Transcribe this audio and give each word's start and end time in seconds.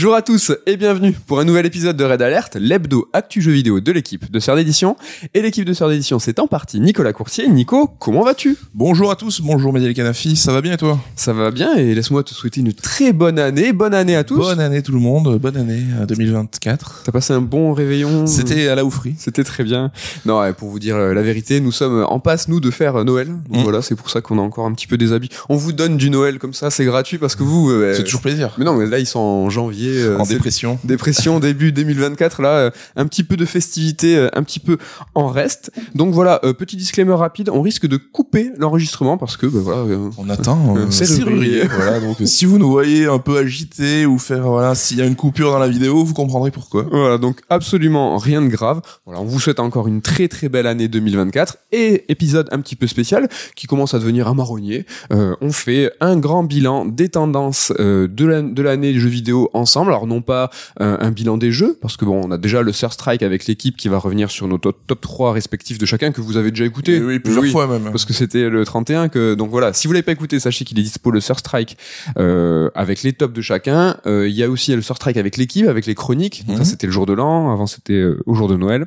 Bonjour 0.00 0.14
à 0.14 0.22
tous 0.22 0.52
et 0.66 0.76
bienvenue 0.76 1.12
pour 1.26 1.40
un 1.40 1.44
nouvel 1.44 1.66
épisode 1.66 1.96
de 1.96 2.04
Red 2.04 2.22
Alert, 2.22 2.54
l'hebdo 2.54 3.08
actu 3.12 3.42
jeu 3.42 3.50
vidéo 3.50 3.80
de 3.80 3.90
l'équipe 3.90 4.30
de 4.30 4.38
Sœur 4.38 4.54
d'édition. 4.54 4.96
Et 5.34 5.42
l'équipe 5.42 5.64
de 5.64 5.72
Sœur 5.72 5.88
d'édition, 5.88 6.20
c'est 6.20 6.38
en 6.38 6.46
partie 6.46 6.78
Nicolas 6.78 7.12
Courtier. 7.12 7.48
Nico, 7.48 7.88
comment 7.98 8.22
vas-tu? 8.22 8.56
Bonjour 8.74 9.10
à 9.10 9.16
tous, 9.16 9.40
bonjour 9.40 9.72
Médiel 9.72 9.94
Canafi, 9.94 10.36
ça 10.36 10.52
va 10.52 10.60
bien 10.60 10.74
et 10.74 10.76
toi? 10.76 11.00
Ça 11.16 11.32
va 11.32 11.50
bien 11.50 11.74
et 11.74 11.96
laisse-moi 11.96 12.22
te 12.22 12.32
souhaiter 12.32 12.60
une 12.60 12.72
très 12.72 13.12
bonne 13.12 13.40
année. 13.40 13.72
Bonne 13.72 13.92
année 13.92 14.14
à 14.14 14.22
tous. 14.22 14.36
Bonne 14.36 14.60
année 14.60 14.82
tout 14.82 14.92
le 14.92 15.00
monde, 15.00 15.36
bonne 15.36 15.56
année 15.56 15.82
euh, 16.00 16.06
2024. 16.06 17.02
T'as 17.04 17.10
passé 17.10 17.32
un 17.32 17.40
bon 17.40 17.72
réveillon 17.72 18.28
C'était 18.28 18.68
à 18.68 18.76
la 18.76 18.84
oufrie. 18.84 19.16
C'était 19.18 19.42
très 19.42 19.64
bien. 19.64 19.90
Non, 20.26 20.38
ouais, 20.38 20.52
pour 20.52 20.68
vous 20.68 20.78
dire 20.78 20.94
euh, 20.94 21.12
la 21.12 21.22
vérité, 21.22 21.60
nous 21.60 21.72
sommes 21.72 22.04
en 22.08 22.20
passe, 22.20 22.46
nous, 22.46 22.60
de 22.60 22.70
faire 22.70 22.94
euh, 22.94 23.02
Noël. 23.04 23.26
Donc 23.26 23.62
Mm. 23.62 23.62
voilà, 23.64 23.82
c'est 23.82 23.96
pour 23.96 24.10
ça 24.10 24.20
qu'on 24.20 24.38
a 24.38 24.42
encore 24.42 24.64
un 24.66 24.72
petit 24.74 24.86
peu 24.86 24.96
des 24.96 25.12
habits. 25.12 25.30
On 25.48 25.56
vous 25.56 25.72
donne 25.72 25.96
du 25.96 26.08
Noël 26.08 26.38
comme 26.38 26.54
ça, 26.54 26.70
c'est 26.70 26.84
gratuit 26.84 27.18
parce 27.18 27.34
que 27.34 27.42
vous... 27.42 27.70
euh, 27.72 27.94
C'est 27.96 28.04
toujours 28.04 28.20
plaisir. 28.20 28.54
Mais 28.58 28.64
non, 28.64 28.74
mais 28.76 28.86
là, 28.86 29.00
ils 29.00 29.04
sont 29.06 29.18
en 29.18 29.50
janvier. 29.50 29.87
Euh, 29.96 30.18
En 30.18 30.24
c'est- 30.24 30.34
dépression. 30.34 30.78
Dépression 30.84 31.40
début 31.48 31.72
2024 31.72 32.42
là 32.42 32.48
euh, 32.50 32.70
un 32.96 33.06
petit 33.06 33.24
peu 33.24 33.36
de 33.36 33.44
festivité 33.44 34.16
euh, 34.16 34.28
un 34.34 34.42
petit 34.42 34.60
peu 34.60 34.78
en 35.14 35.28
reste 35.28 35.70
donc 35.94 36.12
voilà 36.14 36.40
petit 36.58 36.76
disclaimer 36.76 37.14
rapide 37.14 37.48
on 37.52 37.62
risque 37.62 37.86
de 37.86 37.96
couper 37.96 38.52
l'enregistrement 38.58 39.16
parce 39.18 39.36
que 39.36 39.46
bah, 39.46 39.60
voilà 39.62 39.82
On 40.18 40.28
attend 40.28 40.90
serrurier. 40.90 41.16
serrurier. 41.62 41.62
voilà, 41.68 42.00
donc 42.00 42.16
si 42.24 42.44
vous 42.44 42.58
nous 42.58 42.70
voyez 42.70 43.06
un 43.06 43.18
peu 43.18 43.38
agité 43.38 44.06
ou 44.06 44.18
faire 44.18 44.42
voilà, 44.48 44.74
s'il 44.74 44.98
y 44.98 45.02
a 45.02 45.06
une 45.06 45.16
coupure 45.16 45.50
dans 45.52 45.58
la 45.58 45.68
vidéo, 45.68 46.04
vous 46.04 46.14
comprendrez 46.14 46.50
pourquoi. 46.50 46.84
voilà 46.90 47.18
donc 47.18 47.40
absolument 47.48 48.16
rien 48.18 48.42
de 48.42 48.48
grave 48.48 48.80
voilà 49.06 49.20
on 49.20 49.24
vous 49.24 49.40
souhaite 49.40 49.60
encore 49.60 49.88
une 49.88 50.02
très 50.02 50.28
très 50.28 50.48
belle 50.48 50.66
année 50.66 50.88
2024 50.88 51.56
et 51.72 52.04
épisode 52.10 52.48
un 52.52 52.60
petit 52.60 52.76
peu 52.76 52.86
spécial 52.86 53.28
qui 53.54 53.66
commence 53.66 53.94
à 53.94 53.98
devenir 53.98 54.28
un 54.28 54.34
marronnier 54.34 54.86
Euh, 55.12 55.34
on 55.40 55.52
fait 55.52 55.92
un 56.00 56.16
grand 56.18 56.42
bilan 56.42 56.84
des 56.84 57.08
tendances 57.08 57.72
euh, 57.78 58.08
de 58.08 58.24
la- 58.26 58.42
de 58.42 58.62
l'année 58.62 58.92
des 58.92 58.98
jeux 58.98 59.08
vidéo 59.08 59.48
ensemble 59.54 59.77
alors 59.86 60.06
non 60.06 60.20
pas 60.22 60.50
euh, 60.80 60.96
un 61.00 61.10
bilan 61.10 61.36
des 61.38 61.52
jeux 61.52 61.78
parce 61.80 61.96
que 61.96 62.04
bon 62.04 62.20
on 62.24 62.30
a 62.30 62.38
déjà 62.38 62.62
le 62.62 62.72
Sur 62.72 62.92
Strike 62.92 63.22
avec 63.22 63.46
l'équipe 63.46 63.76
qui 63.76 63.88
va 63.88 63.98
revenir 63.98 64.30
sur 64.30 64.48
nos 64.48 64.58
top, 64.58 64.78
top 64.86 65.00
3 65.00 65.32
respectifs 65.32 65.78
de 65.78 65.86
chacun 65.86 66.10
que 66.12 66.20
vous 66.20 66.36
avez 66.36 66.50
déjà 66.50 66.64
écouté 66.64 66.98
Oui, 66.98 67.04
oui, 67.06 67.18
plusieurs 67.20 67.42
Oui. 67.44 67.50
fois 67.50 67.66
même. 67.66 67.84
parce 67.84 68.04
que 68.04 68.12
c'était 68.12 68.48
le 68.48 68.64
31 68.64 69.08
que 69.08 69.34
donc 69.34 69.50
voilà 69.50 69.72
si 69.72 69.86
vous 69.86 69.92
l'avez 69.92 70.02
pas 70.02 70.12
écouté 70.12 70.40
sachez 70.40 70.64
qu'il 70.64 70.78
est 70.78 70.82
dispo 70.82 71.10
le 71.10 71.20
Sur 71.20 71.38
Strike 71.38 71.76
euh, 72.18 72.70
avec 72.74 73.02
les 73.02 73.12
tops 73.12 73.34
de 73.34 73.40
chacun 73.42 73.96
Euh, 74.06 74.28
il 74.28 74.34
y 74.34 74.42
a 74.42 74.50
aussi 74.50 74.74
le 74.74 74.82
Sur 74.82 74.96
Strike 74.96 75.16
avec 75.16 75.36
l'équipe 75.36 75.66
avec 75.68 75.86
les 75.86 75.94
chroniques 75.94 76.44
ça 76.46 76.52
Mhm. 76.54 76.64
c'était 76.64 76.86
le 76.86 76.92
jour 76.92 77.06
de 77.06 77.12
l'an 77.12 77.52
avant 77.52 77.66
c'était 77.66 78.04
au 78.26 78.34
jour 78.34 78.48
de 78.48 78.56
Noël 78.56 78.86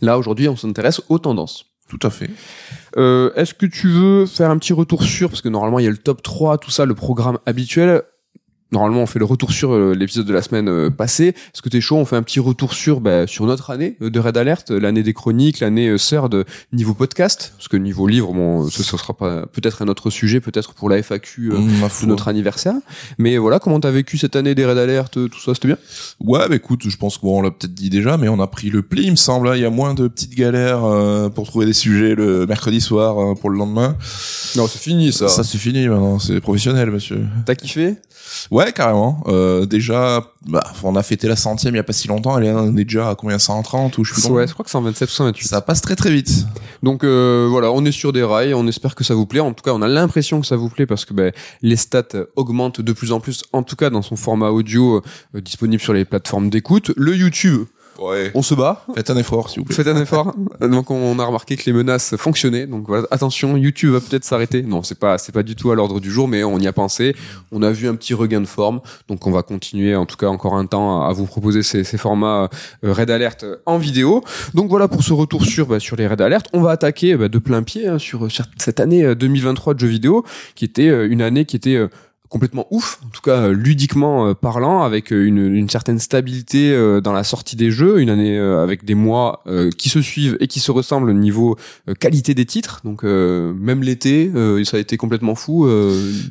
là 0.00 0.18
aujourd'hui 0.18 0.48
on 0.48 0.56
s'intéresse 0.56 1.00
aux 1.08 1.18
tendances 1.18 1.66
Tout 1.88 1.98
à 2.06 2.10
fait. 2.10 2.30
euh, 2.96 3.30
est-ce 3.36 3.52
que 3.54 3.66
tu 3.66 3.88
veux 3.88 4.26
faire 4.26 4.50
un 4.50 4.58
petit 4.58 4.72
retour 4.72 5.02
sur 5.02 5.28
parce 5.28 5.42
que 5.42 5.48
normalement 5.48 5.78
il 5.78 5.84
y 5.84 5.88
a 5.88 5.90
le 5.90 5.96
top 5.98 6.22
3 6.22 6.58
tout 6.58 6.70
ça 6.70 6.84
le 6.86 6.94
programme 6.94 7.38
habituel 7.46 8.02
Normalement, 8.72 9.02
on 9.02 9.06
fait 9.06 9.18
le 9.18 9.24
retour 9.24 9.50
sur 9.52 9.72
euh, 9.72 9.94
l'épisode 9.94 10.26
de 10.26 10.32
la 10.32 10.42
semaine 10.42 10.68
euh, 10.68 10.90
passée. 10.90 11.28
Est-ce 11.28 11.62
que 11.62 11.68
t'es 11.68 11.80
chaud? 11.80 11.96
On 11.96 12.04
fait 12.04 12.16
un 12.16 12.22
petit 12.22 12.40
retour 12.40 12.72
sur 12.74 13.00
bah, 13.00 13.26
sur 13.26 13.46
notre 13.46 13.70
année 13.70 13.96
euh, 14.02 14.10
de 14.10 14.20
Red 14.20 14.36
Alert, 14.36 14.70
l'année 14.70 15.02
des 15.02 15.12
chroniques, 15.12 15.60
l'année 15.60 15.98
sœur 15.98 16.28
de 16.28 16.44
niveau 16.72 16.94
podcast, 16.94 17.52
parce 17.56 17.68
que 17.68 17.76
niveau 17.76 18.06
livre, 18.06 18.32
bon, 18.32 18.68
ce, 18.68 18.82
ce 18.82 18.96
sera 18.96 19.12
pas 19.14 19.46
peut-être 19.46 19.82
un 19.82 19.88
autre 19.88 20.10
sujet, 20.10 20.40
peut-être 20.40 20.74
pour 20.74 20.88
la 20.88 20.98
FAQ 21.02 21.50
euh, 21.52 21.58
Mmh, 21.58 21.88
de 22.02 22.06
notre 22.06 22.28
anniversaire. 22.28 22.74
Mais 23.18 23.36
voilà, 23.38 23.58
comment 23.58 23.80
t'as 23.80 23.90
vécu 23.90 24.18
cette 24.18 24.36
année 24.36 24.54
des 24.54 24.64
Red 24.64 24.78
Alert, 24.78 25.10
tout 25.12 25.40
ça, 25.44 25.54
c'était 25.54 25.68
bien? 25.68 25.78
Ouais, 26.20 26.48
bah 26.48 26.54
écoute, 26.56 26.82
je 26.88 26.96
pense 26.96 27.18
qu'on 27.18 27.42
l'a 27.42 27.50
peut-être 27.50 27.74
dit 27.74 27.90
déjà, 27.90 28.16
mais 28.16 28.28
on 28.28 28.40
a 28.40 28.46
pris 28.46 28.70
le 28.70 28.82
pli, 28.82 29.04
il 29.04 29.10
me 29.10 29.16
semble. 29.16 29.48
hein. 29.48 29.56
Il 29.56 29.62
y 29.62 29.64
a 29.64 29.70
moins 29.70 29.94
de 29.94 30.08
petites 30.08 30.34
galères 30.34 30.84
euh, 30.84 31.28
pour 31.28 31.46
trouver 31.46 31.66
des 31.66 31.72
sujets 31.72 32.14
le 32.14 32.46
mercredi 32.46 32.80
soir 32.80 33.18
euh, 33.18 33.34
pour 33.34 33.50
le 33.50 33.58
lendemain. 33.58 33.96
Non, 34.56 34.66
c'est 34.66 34.78
fini 34.80 35.12
ça. 35.12 35.28
Ça 35.28 35.44
c'est 35.44 35.58
fini 35.58 35.88
maintenant, 35.88 36.18
c'est 36.18 36.40
professionnel, 36.40 36.90
monsieur. 36.90 37.20
T'as 37.46 37.54
kiffé? 37.54 37.96
Ouais, 38.50 38.59
carrément. 38.72 39.22
Euh, 39.26 39.66
déjà, 39.66 40.24
bah, 40.46 40.62
on 40.82 40.96
a 40.96 41.02
fêté 41.02 41.28
la 41.28 41.36
centième 41.36 41.74
il 41.74 41.78
y 41.78 41.80
a 41.80 41.84
pas 41.84 41.92
si 41.92 42.08
longtemps. 42.08 42.38
Elle 42.38 42.46
est, 42.46 42.52
on 42.52 42.76
est 42.76 42.84
déjà 42.84 43.10
à 43.10 43.14
combien 43.14 43.38
130 43.38 43.96
ou 43.98 44.04
je 44.04 44.12
plus 44.12 44.26
Ouais, 44.26 44.46
je 44.46 44.52
crois 44.52 44.64
que 44.64 44.70
c'est 44.70 44.78
en 44.78 44.82
27 44.82 45.08
ou 45.08 45.12
128. 45.12 45.48
Ça 45.48 45.60
passe 45.60 45.80
très 45.80 45.96
très 45.96 46.10
vite. 46.10 46.46
Donc 46.82 47.04
euh, 47.04 47.46
voilà, 47.50 47.72
on 47.72 47.84
est 47.84 47.92
sur 47.92 48.12
des 48.12 48.22
rails, 48.22 48.54
on 48.54 48.66
espère 48.66 48.94
que 48.94 49.04
ça 49.04 49.14
vous 49.14 49.26
plaît. 49.26 49.40
En 49.40 49.52
tout 49.52 49.62
cas, 49.62 49.72
on 49.72 49.82
a 49.82 49.88
l'impression 49.88 50.40
que 50.40 50.46
ça 50.46 50.56
vous 50.56 50.68
plaît 50.68 50.86
parce 50.86 51.04
que 51.04 51.14
ben, 51.14 51.32
les 51.62 51.76
stats 51.76 52.08
augmentent 52.36 52.80
de 52.80 52.92
plus 52.92 53.12
en 53.12 53.20
plus, 53.20 53.44
en 53.52 53.62
tout 53.62 53.76
cas 53.76 53.90
dans 53.90 54.02
son 54.02 54.16
format 54.16 54.50
audio 54.50 55.02
euh, 55.34 55.40
disponible 55.40 55.82
sur 55.82 55.92
les 55.92 56.04
plateformes 56.04 56.50
d'écoute. 56.50 56.92
Le 56.96 57.16
YouTube, 57.16 57.66
Ouais. 57.98 58.30
on 58.34 58.42
se 58.42 58.54
bat. 58.54 58.84
Faites 58.94 59.10
un 59.10 59.16
effort, 59.16 59.50
s'il 59.50 59.60
vous 59.60 59.66
plaît. 59.66 59.76
Faites 59.76 59.86
un 59.86 60.00
effort. 60.00 60.34
Donc 60.60 60.90
on 60.90 61.18
a 61.18 61.24
remarqué 61.24 61.56
que 61.56 61.64
les 61.66 61.72
menaces 61.72 62.16
fonctionnaient. 62.16 62.66
Donc 62.66 62.86
voilà, 62.86 63.06
attention, 63.10 63.56
YouTube 63.56 63.92
va 63.92 64.00
peut-être 64.00 64.24
s'arrêter. 64.24 64.62
Non, 64.62 64.82
c'est 64.82 64.98
pas 64.98 65.18
c'est 65.18 65.32
pas 65.32 65.42
du 65.42 65.56
tout 65.56 65.70
à 65.70 65.74
l'ordre 65.74 66.00
du 66.00 66.10
jour, 66.10 66.28
mais 66.28 66.44
on 66.44 66.58
y 66.58 66.66
a 66.66 66.72
pensé. 66.72 67.14
On 67.52 67.62
a 67.62 67.70
vu 67.70 67.88
un 67.88 67.94
petit 67.94 68.14
regain 68.14 68.40
de 68.40 68.46
forme. 68.46 68.80
Donc 69.08 69.26
on 69.26 69.30
va 69.30 69.42
continuer, 69.42 69.94
en 69.96 70.06
tout 70.06 70.16
cas 70.16 70.28
encore 70.28 70.54
un 70.54 70.66
temps, 70.66 71.02
à 71.02 71.12
vous 71.12 71.26
proposer 71.26 71.62
ces, 71.62 71.84
ces 71.84 71.98
formats 71.98 72.48
euh, 72.84 72.92
Red 72.92 73.10
Alert 73.10 73.44
euh, 73.44 73.56
en 73.66 73.78
vidéo. 73.78 74.22
Donc 74.54 74.68
voilà 74.68 74.88
pour 74.88 75.02
ce 75.02 75.12
retour 75.12 75.44
sur 75.44 75.66
bah, 75.66 75.80
sur 75.80 75.96
les 75.96 76.06
Red 76.06 76.20
Alert. 76.20 76.46
On 76.52 76.60
va 76.60 76.70
attaquer 76.70 77.16
bah, 77.16 77.28
de 77.28 77.38
plein 77.38 77.62
pied 77.62 77.86
hein, 77.86 77.98
sur, 77.98 78.30
sur 78.30 78.44
cette 78.58 78.80
année 78.80 79.04
euh, 79.04 79.14
2023 79.14 79.74
de 79.74 79.80
jeux 79.80 79.86
vidéo, 79.88 80.24
qui 80.54 80.64
était 80.64 80.88
euh, 80.88 81.10
une 81.10 81.22
année 81.22 81.44
qui 81.44 81.56
était 81.56 81.76
euh, 81.76 81.88
complètement 82.30 82.66
ouf, 82.70 83.00
en 83.04 83.08
tout 83.08 83.20
cas 83.20 83.42
euh, 83.42 83.52
ludiquement 83.52 84.28
euh, 84.28 84.34
parlant, 84.34 84.82
avec 84.82 85.12
euh, 85.12 85.26
une, 85.26 85.52
une 85.52 85.68
certaine 85.68 85.98
stabilité 85.98 86.70
dans 87.02 87.12
la 87.12 87.24
sortie 87.24 87.56
des 87.56 87.70
jeux, 87.70 88.00
une 88.00 88.08
année 88.08 88.38
avec 88.38 88.84
des 88.84 88.94
mois 88.94 89.42
qui 89.76 89.88
se 89.88 90.00
suivent 90.00 90.36
et 90.40 90.46
qui 90.46 90.60
se 90.60 90.70
ressemblent 90.70 91.10
au 91.10 91.14
niveau 91.14 91.56
qualité 91.98 92.34
des 92.34 92.46
titres. 92.46 92.80
Donc 92.84 93.02
même 93.02 93.82
l'été, 93.82 94.30
ça 94.64 94.76
a 94.76 94.80
été 94.80 94.96
complètement 94.96 95.34
fou. 95.34 95.66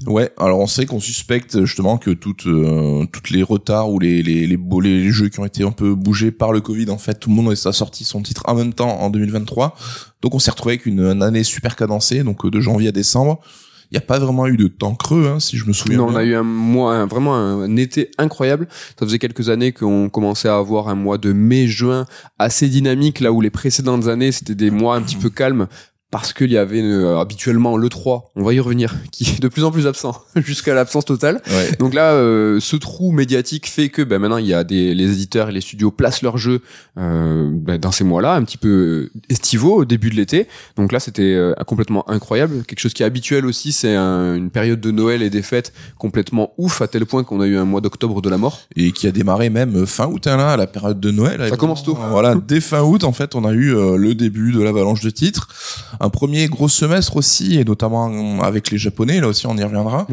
Ouais. 0.07 0.31
Alors 0.37 0.59
on 0.59 0.67
sait 0.67 0.85
qu'on 0.85 0.99
suspecte 0.99 1.65
justement 1.65 1.97
que 1.97 2.11
toutes 2.11 2.47
euh, 2.47 3.05
toutes 3.11 3.29
les 3.29 3.43
retards 3.43 3.91
ou 3.91 3.99
les 3.99 4.21
les 4.23 4.47
les, 4.47 4.57
les 4.81 5.11
jeux 5.11 5.29
qui 5.29 5.39
ont 5.39 5.45
été 5.45 5.63
un 5.63 5.71
peu 5.71 5.93
bougés 5.95 6.31
par 6.31 6.51
le 6.51 6.61
Covid, 6.61 6.89
en 6.89 6.97
fait, 6.97 7.19
tout 7.19 7.29
le 7.29 7.35
monde 7.35 7.51
a 7.51 7.73
sorti 7.73 8.03
son 8.05 8.21
titre 8.21 8.43
en 8.45 8.55
même 8.55 8.73
temps 8.73 8.99
en 9.01 9.09
2023. 9.09 9.75
Donc 10.21 10.35
on 10.35 10.39
s'est 10.39 10.51
retrouvé 10.51 10.75
avec 10.75 10.85
une, 10.85 11.01
une 11.01 11.23
année 11.23 11.43
super 11.43 11.75
cadencée, 11.75 12.23
donc 12.23 12.49
de 12.49 12.59
janvier 12.59 12.89
à 12.89 12.91
décembre. 12.91 13.41
Il 13.91 13.95
n'y 13.95 13.97
a 13.97 14.01
pas 14.05 14.19
vraiment 14.19 14.45
eu 14.47 14.55
de 14.55 14.67
temps 14.67 14.93
creux, 14.93 15.27
hein, 15.27 15.39
si 15.39 15.57
je 15.57 15.65
me 15.65 15.73
souviens 15.73 15.97
non, 15.97 16.05
bien. 16.07 16.15
on 16.15 16.17
a 16.19 16.23
eu 16.23 16.35
un 16.35 16.43
mois, 16.43 16.93
un- 16.95 17.07
vraiment 17.07 17.35
un, 17.35 17.75
été 17.75 18.11
incroyable. 18.19 18.67
Ça 18.99 19.05
faisait 19.05 19.17
quelques 19.19 19.49
années 19.49 19.71
qu'on 19.71 20.09
commençait 20.09 20.47
à 20.47 20.57
avoir 20.57 20.89
un 20.89 20.95
mois 20.95 21.17
de 21.17 21.33
mai-juin 21.33 22.05
assez 22.37 22.67
dynamique, 22.69 23.19
là 23.19 23.31
où 23.31 23.41
les 23.41 23.49
précédentes 23.49 24.07
années 24.07 24.31
c'était 24.31 24.53
des 24.55 24.69
mois 24.69 24.95
un 24.95 25.01
petit 25.01 25.15
peu 25.15 25.29
calmes. 25.31 25.67
Parce 26.11 26.33
qu'il 26.33 26.51
y 26.51 26.57
avait 26.57 26.81
euh, 26.81 27.19
habituellement 27.19 27.77
le 27.77 27.87
3, 27.87 28.31
on 28.35 28.43
va 28.43 28.53
y 28.53 28.59
revenir, 28.59 28.95
qui 29.11 29.25
est 29.25 29.39
de 29.39 29.47
plus 29.47 29.63
en 29.63 29.71
plus 29.71 29.85
absent, 29.85 30.19
jusqu'à 30.37 30.73
l'absence 30.73 31.05
totale. 31.05 31.39
Ouais. 31.47 31.71
Donc 31.77 31.93
là, 31.93 32.13
euh, 32.13 32.59
ce 32.59 32.75
trou 32.77 33.11
médiatique 33.11 33.67
fait 33.69 33.89
que 33.89 34.01
ben, 34.01 34.17
maintenant 34.19 34.37
il 34.37 34.47
y 34.47 34.53
a 34.55 34.63
des 34.63 34.95
les 34.95 35.11
éditeurs 35.11 35.49
et 35.49 35.51
les 35.51 35.61
studios 35.61 35.91
placent 35.91 36.23
leurs 36.23 36.37
jeux 36.39 36.61
euh, 36.97 37.49
ben, 37.51 37.77
dans 37.77 37.91
ces 37.91 38.03
mois-là, 38.03 38.33
un 38.33 38.43
petit 38.43 38.57
peu 38.57 39.11
euh, 39.13 39.19
estivaux 39.29 39.75
au 39.81 39.85
début 39.85 40.09
de 40.09 40.15
l'été. 40.15 40.47
Donc 40.77 40.91
là, 40.91 40.99
c'était 40.99 41.21
euh, 41.35 41.53
complètement 41.67 42.09
incroyable. 42.09 42.63
Quelque 42.65 42.79
chose 42.79 42.93
qui 42.93 43.03
est 43.03 43.05
habituel 43.05 43.45
aussi, 43.45 43.71
c'est 43.71 43.95
un- 43.95 44.33
une 44.35 44.49
période 44.49 44.81
de 44.81 44.89
Noël 44.91 45.21
et 45.21 45.29
des 45.29 45.43
fêtes 45.43 45.73
complètement 45.99 46.53
ouf 46.57 46.81
à 46.81 46.87
tel 46.87 47.05
point 47.05 47.23
qu'on 47.23 47.39
a 47.41 47.45
eu 47.45 47.55
un 47.57 47.65
mois 47.65 47.81
d'octobre 47.81 48.21
de 48.21 48.29
la 48.29 48.37
mort. 48.37 48.61
et 48.75 48.91
qui 48.91 49.05
a 49.07 49.11
démarré 49.11 49.49
même 49.49 49.85
fin 49.85 50.07
août 50.07 50.25
hein, 50.27 50.37
là, 50.37 50.53
à 50.53 50.57
la 50.57 50.65
période 50.67 50.99
de 50.99 51.11
Noël. 51.11 51.45
Ça 51.49 51.57
commence 51.57 51.83
tôt. 51.83 51.97
Voilà, 52.09 52.35
dès 52.35 52.61
fin 52.61 52.81
août 52.81 53.03
en 53.03 53.11
fait, 53.13 53.35
on 53.35 53.45
a 53.45 53.51
eu 53.51 53.75
euh, 53.75 53.95
le 53.97 54.15
début 54.15 54.51
de 54.51 54.61
l'avalanche 54.61 55.01
de 55.01 55.09
titres, 55.09 55.47
un 55.99 56.09
premier 56.09 56.47
gros 56.47 56.69
semestre 56.69 57.15
aussi, 57.17 57.59
et 57.59 57.65
notamment 57.65 58.41
avec 58.41 58.71
les 58.71 58.77
Japonais 58.77 59.19
là 59.19 59.27
aussi, 59.27 59.47
on 59.47 59.57
y 59.57 59.63
reviendra. 59.63 60.05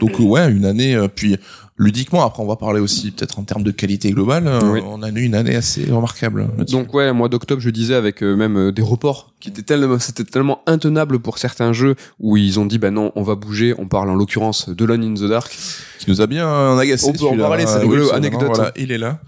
Donc 0.00 0.18
euh, 0.20 0.22
ouais, 0.22 0.50
une 0.50 0.64
année. 0.64 0.94
euh, 0.94 1.08
puis 1.08 1.36
ludiquement, 1.80 2.24
après 2.26 2.42
on 2.42 2.46
va 2.46 2.56
parler 2.56 2.80
aussi 2.80 3.12
peut-être 3.12 3.38
en 3.38 3.44
termes 3.44 3.62
de 3.62 3.70
qualité 3.70 4.10
globale. 4.10 4.48
euh, 4.48 4.58
Oui. 4.72 4.80
On 4.84 5.00
a 5.04 5.10
eu 5.10 5.22
une 5.22 5.36
année 5.36 5.54
assez 5.54 5.84
remarquable. 5.90 6.48
Donc 6.68 6.92
ouais, 6.92 7.12
mois 7.12 7.28
d'octobre, 7.28 7.60
je 7.62 7.70
disais 7.70 7.94
avec 7.94 8.20
même 8.22 8.72
des 8.72 8.82
reports 8.82 9.32
qui 9.38 9.50
étaient 9.50 9.62
tellement, 9.62 9.96
c'était 10.00 10.24
tellement 10.24 10.60
intenable 10.66 11.20
pour 11.20 11.38
certains 11.38 11.72
jeux 11.72 11.94
où 12.18 12.36
ils 12.36 12.58
ont 12.58 12.66
dit 12.66 12.78
bah 12.78 12.90
non, 12.90 13.12
on 13.14 13.22
va 13.22 13.36
bouger. 13.36 13.74
On 13.78 13.86
parle 13.86 14.10
en 14.10 14.16
l'occurrence 14.16 14.68
de 14.68 14.84
Lone 14.84 15.04
in 15.04 15.14
the 15.14 15.28
Dark. 15.28 15.56
qui 16.00 16.10
nous 16.10 16.20
a 16.20 16.26
bien 16.26 16.76
agacé. 16.76 17.06
On 17.08 17.12
peut 17.12 17.26
en 17.26 17.36
parler, 17.36 17.64
c'est 17.66 17.76
Euh, 17.76 17.78
rigolo, 17.80 18.12
anecdote. 18.12 18.50
Voilà, 18.54 18.72
il 18.76 18.90
est 18.90 18.98
là. 18.98 19.20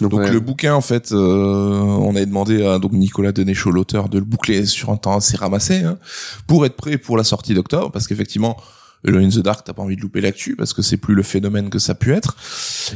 Donc, 0.00 0.12
Donc 0.12 0.20
ouais. 0.20 0.30
le 0.30 0.38
bouquin 0.38 0.74
en 0.74 0.80
fait, 0.80 1.10
euh, 1.10 1.16
on 1.80 2.14
avait 2.14 2.26
demandé 2.26 2.64
à 2.64 2.78
donc 2.78 2.92
Nicolas 2.92 3.32
Denéchaud, 3.32 3.72
l'auteur, 3.72 4.08
de 4.08 4.18
le 4.18 4.24
boucler 4.24 4.66
sur 4.66 4.90
un 4.90 4.96
temps 4.96 5.16
assez 5.16 5.36
ramassé 5.36 5.82
hein, 5.82 5.98
pour 6.46 6.64
être 6.64 6.76
prêt 6.76 6.96
pour 6.96 7.16
la 7.16 7.24
sortie 7.24 7.54
d'octobre, 7.54 7.90
parce 7.90 8.06
qu'effectivement. 8.06 8.56
Alone 9.06 9.24
in 9.24 9.28
the 9.28 9.38
Dark, 9.38 9.64
t'as 9.64 9.72
pas 9.72 9.82
envie 9.82 9.96
de 9.96 10.00
louper 10.00 10.20
l'actu 10.20 10.56
parce 10.56 10.72
que 10.72 10.82
c'est 10.82 10.96
plus 10.96 11.14
le 11.14 11.22
phénomène 11.22 11.70
que 11.70 11.78
ça 11.78 11.92
a 11.92 11.94
pu 11.94 12.12
être. 12.12 12.36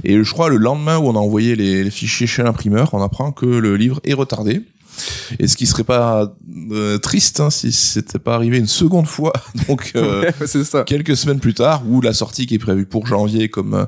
Et 0.05 0.23
je 0.23 0.33
crois 0.33 0.49
le 0.49 0.57
lendemain 0.57 0.99
où 0.99 1.07
on 1.09 1.15
a 1.15 1.19
envoyé 1.19 1.55
les, 1.57 1.85
les 1.85 1.91
fichiers 1.91 2.27
chez 2.27 2.43
l'imprimeur, 2.43 2.93
on 2.95 3.03
apprend 3.03 3.33
que 3.33 3.47
le 3.47 3.77
livre 3.77 4.01
est 4.05 4.15
retardé. 4.15 4.63
Et 5.39 5.49
ce 5.49 5.57
qui 5.57 5.67
serait 5.67 5.85
pas 5.85 6.35
euh, 6.71 6.99
triste 6.99 7.41
hein, 7.41 7.49
si 7.51 7.73
c'était 7.73 8.19
pas 8.19 8.35
arrivé 8.35 8.59
une 8.59 8.67
seconde 8.67 9.07
fois. 9.07 9.33
Donc 9.69 9.93
euh, 9.97 10.31
Ouais, 10.41 10.47
ça. 10.47 10.83
quelques 10.85 11.17
semaines 11.17 11.41
plus 11.41 11.55
tard, 11.55 11.83
où 11.89 12.01
la 12.03 12.13
sortie 12.13 12.47
qui 12.47 12.55
est 12.57 12.59
prévue 12.59 12.85
pour 12.85 13.07
janvier, 13.07 13.49
comme 13.49 13.73
euh, 13.75 13.85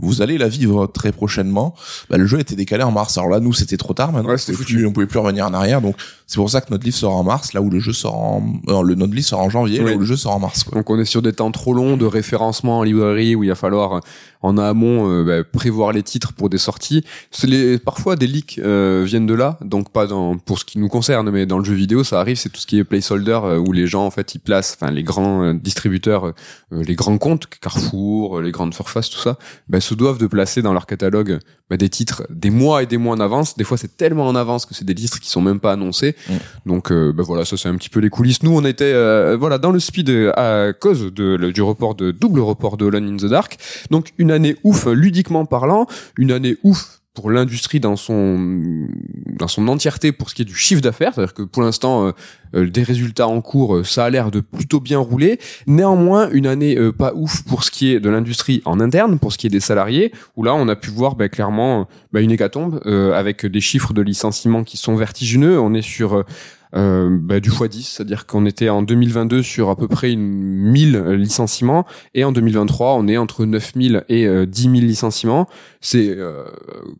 vous 0.00 0.20
allez 0.22 0.38
la 0.38 0.48
vivre 0.48 0.86
très 0.88 1.12
prochainement. 1.12 1.74
Bah, 2.10 2.16
le 2.16 2.26
jeu 2.26 2.40
était 2.40 2.56
décalé 2.56 2.82
en 2.82 2.90
mars. 2.90 3.16
Alors 3.18 3.30
là, 3.30 3.40
nous, 3.40 3.52
c'était 3.52 3.76
trop 3.76 3.94
tard 3.94 4.10
maintenant. 4.10 4.30
Ouais, 4.30 4.34
on, 4.34 4.38
c'était 4.38 4.52
pouvait 4.52 4.64
foutu. 4.64 4.76
plus, 4.78 4.86
on 4.86 4.92
pouvait 4.92 5.06
plus 5.06 5.18
revenir 5.20 5.46
en 5.46 5.54
arrière. 5.54 5.80
Donc, 5.80 5.96
c'est 6.26 6.36
pour 6.36 6.50
ça 6.50 6.60
que 6.60 6.70
notre 6.70 6.84
livre 6.84 6.96
sort 6.96 7.14
en 7.16 7.24
mars, 7.24 7.52
là 7.52 7.60
où 7.60 7.70
le 7.70 7.80
jeu 7.80 7.92
sort 7.92 8.16
en, 8.16 8.42
euh, 8.68 8.82
le 8.82 8.94
notre 8.94 9.12
livre 9.14 9.26
sort 9.26 9.40
en 9.40 9.50
janvier, 9.50 9.80
Oui. 9.80 9.90
là 9.90 9.96
où 9.96 10.00
le 10.00 10.06
jeu 10.06 10.16
sort 10.16 10.34
en 10.34 10.38
mars, 10.40 10.64
quoi. 10.64 10.76
Donc 10.78 10.88
on 10.90 10.98
est 10.98 11.04
sur 11.04 11.22
des 11.22 11.32
temps 11.32 11.50
trop 11.50 11.74
longs 11.74 11.96
de 11.96 12.06
référencement 12.06 12.78
en 12.78 12.82
librairie 12.82 13.34
où 13.34 13.44
il 13.44 13.48
va 13.48 13.54
falloir 13.54 13.96
euh, 13.96 14.00
en 14.42 14.58
amont 14.58 15.08
euh, 15.10 15.24
bah, 15.24 15.44
prévoir 15.44 15.92
les 15.92 16.02
titres 16.02 16.32
pour 16.32 16.48
des 16.48 16.58
sorties. 16.58 17.04
C'est 17.30 17.46
les, 17.46 17.78
parfois 17.78 18.16
des 18.16 18.26
leaks 18.26 18.58
euh, 18.62 19.02
viennent 19.06 19.26
de 19.26 19.34
là, 19.34 19.58
donc 19.64 19.90
pas 19.90 20.06
dans 20.06 20.36
pour 20.36 20.58
ce 20.58 20.64
qui 20.64 20.78
nous 20.78 20.88
concerne, 20.88 21.30
mais 21.30 21.46
dans 21.46 21.58
le 21.58 21.64
jeu 21.64 21.74
vidéo 21.74 22.02
ça 22.04 22.20
arrive. 22.20 22.36
C'est 22.36 22.48
tout 22.48 22.60
ce 22.60 22.66
qui 22.66 22.78
est 22.78 22.84
placeholder 22.84 23.40
où 23.64 23.72
les 23.72 23.86
gens 23.86 24.04
en 24.06 24.10
fait 24.10 24.34
ils 24.34 24.40
placent, 24.40 24.76
enfin 24.80 24.90
les 24.90 25.02
grands 25.02 25.54
distributeurs, 25.54 26.32
les 26.70 26.94
grands 26.94 27.18
comptes, 27.18 27.46
Carrefour, 27.46 28.40
les 28.40 28.50
grandes 28.50 28.74
surfaces, 28.74 29.10
tout 29.10 29.18
ça, 29.20 29.38
bah, 29.68 29.80
se 29.80 29.94
doivent 29.94 30.18
de 30.18 30.26
placer 30.26 30.62
dans 30.62 30.72
leur 30.72 30.86
catalogue 30.86 31.38
bah, 31.72 31.78
des 31.78 31.88
titres 31.88 32.26
des 32.28 32.50
mois 32.50 32.82
et 32.82 32.86
des 32.86 32.98
mois 32.98 33.14
en 33.16 33.20
avance. 33.20 33.56
Des 33.56 33.64
fois 33.64 33.78
c'est 33.78 33.96
tellement 33.96 34.26
en 34.28 34.36
avance 34.36 34.66
que 34.66 34.74
c'est 34.74 34.84
des 34.84 34.94
titres 34.94 35.18
qui 35.20 35.30
sont 35.30 35.40
même 35.40 35.58
pas 35.58 35.72
annoncés. 35.72 36.14
Mm. 36.28 36.32
Donc 36.66 36.92
euh, 36.92 37.14
bah, 37.14 37.22
voilà, 37.26 37.46
ça 37.46 37.56
c'est 37.56 37.70
un 37.70 37.76
petit 37.76 37.88
peu 37.88 38.00
les 38.00 38.10
coulisses. 38.10 38.42
Nous 38.42 38.54
on 38.54 38.62
était 38.66 38.92
euh, 38.92 39.38
voilà 39.40 39.56
dans 39.56 39.70
le 39.72 39.80
speed 39.80 40.10
euh, 40.10 40.32
à 40.36 40.74
cause 40.74 41.10
de, 41.14 41.34
le- 41.36 41.50
du 41.50 41.62
report 41.62 41.94
de 41.94 42.10
double 42.10 42.40
report 42.40 42.76
de 42.76 42.86
Alone 42.86 43.08
in 43.08 43.16
the 43.16 43.24
Dark. 43.30 43.56
Donc 43.90 44.12
une 44.18 44.30
année 44.30 44.56
ouf 44.64 44.84
ludiquement 44.86 45.46
parlant, 45.46 45.86
une 46.18 46.30
année 46.30 46.58
ouf 46.62 47.00
pour 47.14 47.30
l'industrie 47.30 47.80
dans 47.80 47.96
son 47.96 48.86
dans 49.26 49.48
son 49.48 49.68
entièreté 49.68 50.12
pour 50.12 50.30
ce 50.30 50.34
qui 50.34 50.42
est 50.42 50.46
du 50.46 50.54
chiffre 50.54 50.80
d'affaires, 50.80 51.14
c'est-à-dire 51.14 51.34
que 51.34 51.42
pour 51.42 51.62
l'instant 51.62 52.06
euh, 52.06 52.12
euh, 52.54 52.68
des 52.68 52.82
résultats 52.82 53.28
en 53.28 53.40
cours, 53.40 53.76
euh, 53.76 53.84
ça 53.84 54.04
a 54.04 54.10
l'air 54.10 54.30
de 54.30 54.40
plutôt 54.40 54.80
bien 54.80 54.98
rouler. 54.98 55.38
Néanmoins, 55.66 56.30
une 56.30 56.46
année 56.46 56.76
euh, 56.76 56.92
pas 56.92 57.12
ouf 57.14 57.42
pour 57.42 57.64
ce 57.64 57.70
qui 57.70 57.92
est 57.92 58.00
de 58.00 58.10
l'industrie 58.10 58.62
en 58.64 58.80
interne, 58.80 59.18
pour 59.18 59.32
ce 59.32 59.38
qui 59.38 59.46
est 59.46 59.50
des 59.50 59.60
salariés, 59.60 60.12
où 60.36 60.42
là 60.42 60.54
on 60.54 60.68
a 60.68 60.76
pu 60.76 60.90
voir 60.90 61.16
bah, 61.16 61.28
clairement 61.28 61.88
bah, 62.12 62.20
une 62.20 62.30
hécatombe 62.30 62.80
avec 63.14 63.46
des 63.46 63.60
chiffres 63.60 63.92
de 63.92 64.02
licenciements 64.02 64.64
qui 64.64 64.76
sont 64.76 64.96
vertigineux. 64.96 65.58
On 65.58 65.74
est 65.74 65.82
sur 65.82 66.24
euh, 66.74 67.08
bah, 67.10 67.40
du 67.40 67.50
x10, 67.50 67.82
c'est-à-dire 67.82 68.26
qu'on 68.26 68.46
était 68.46 68.68
en 68.68 68.82
2022 68.82 69.42
sur 69.42 69.70
à 69.70 69.76
peu 69.76 69.88
près 69.88 70.12
une 70.12 70.22
1000 70.22 70.98
licenciements 71.10 71.86
et 72.14 72.24
en 72.24 72.32
2023 72.32 72.94
on 72.94 73.08
est 73.08 73.16
entre 73.16 73.44
9000 73.44 74.04
et 74.08 74.26
euh, 74.26 74.46
10 74.46 74.62
000 74.62 74.74
licenciements. 74.74 75.48
C'est 75.80 76.08
euh, 76.08 76.44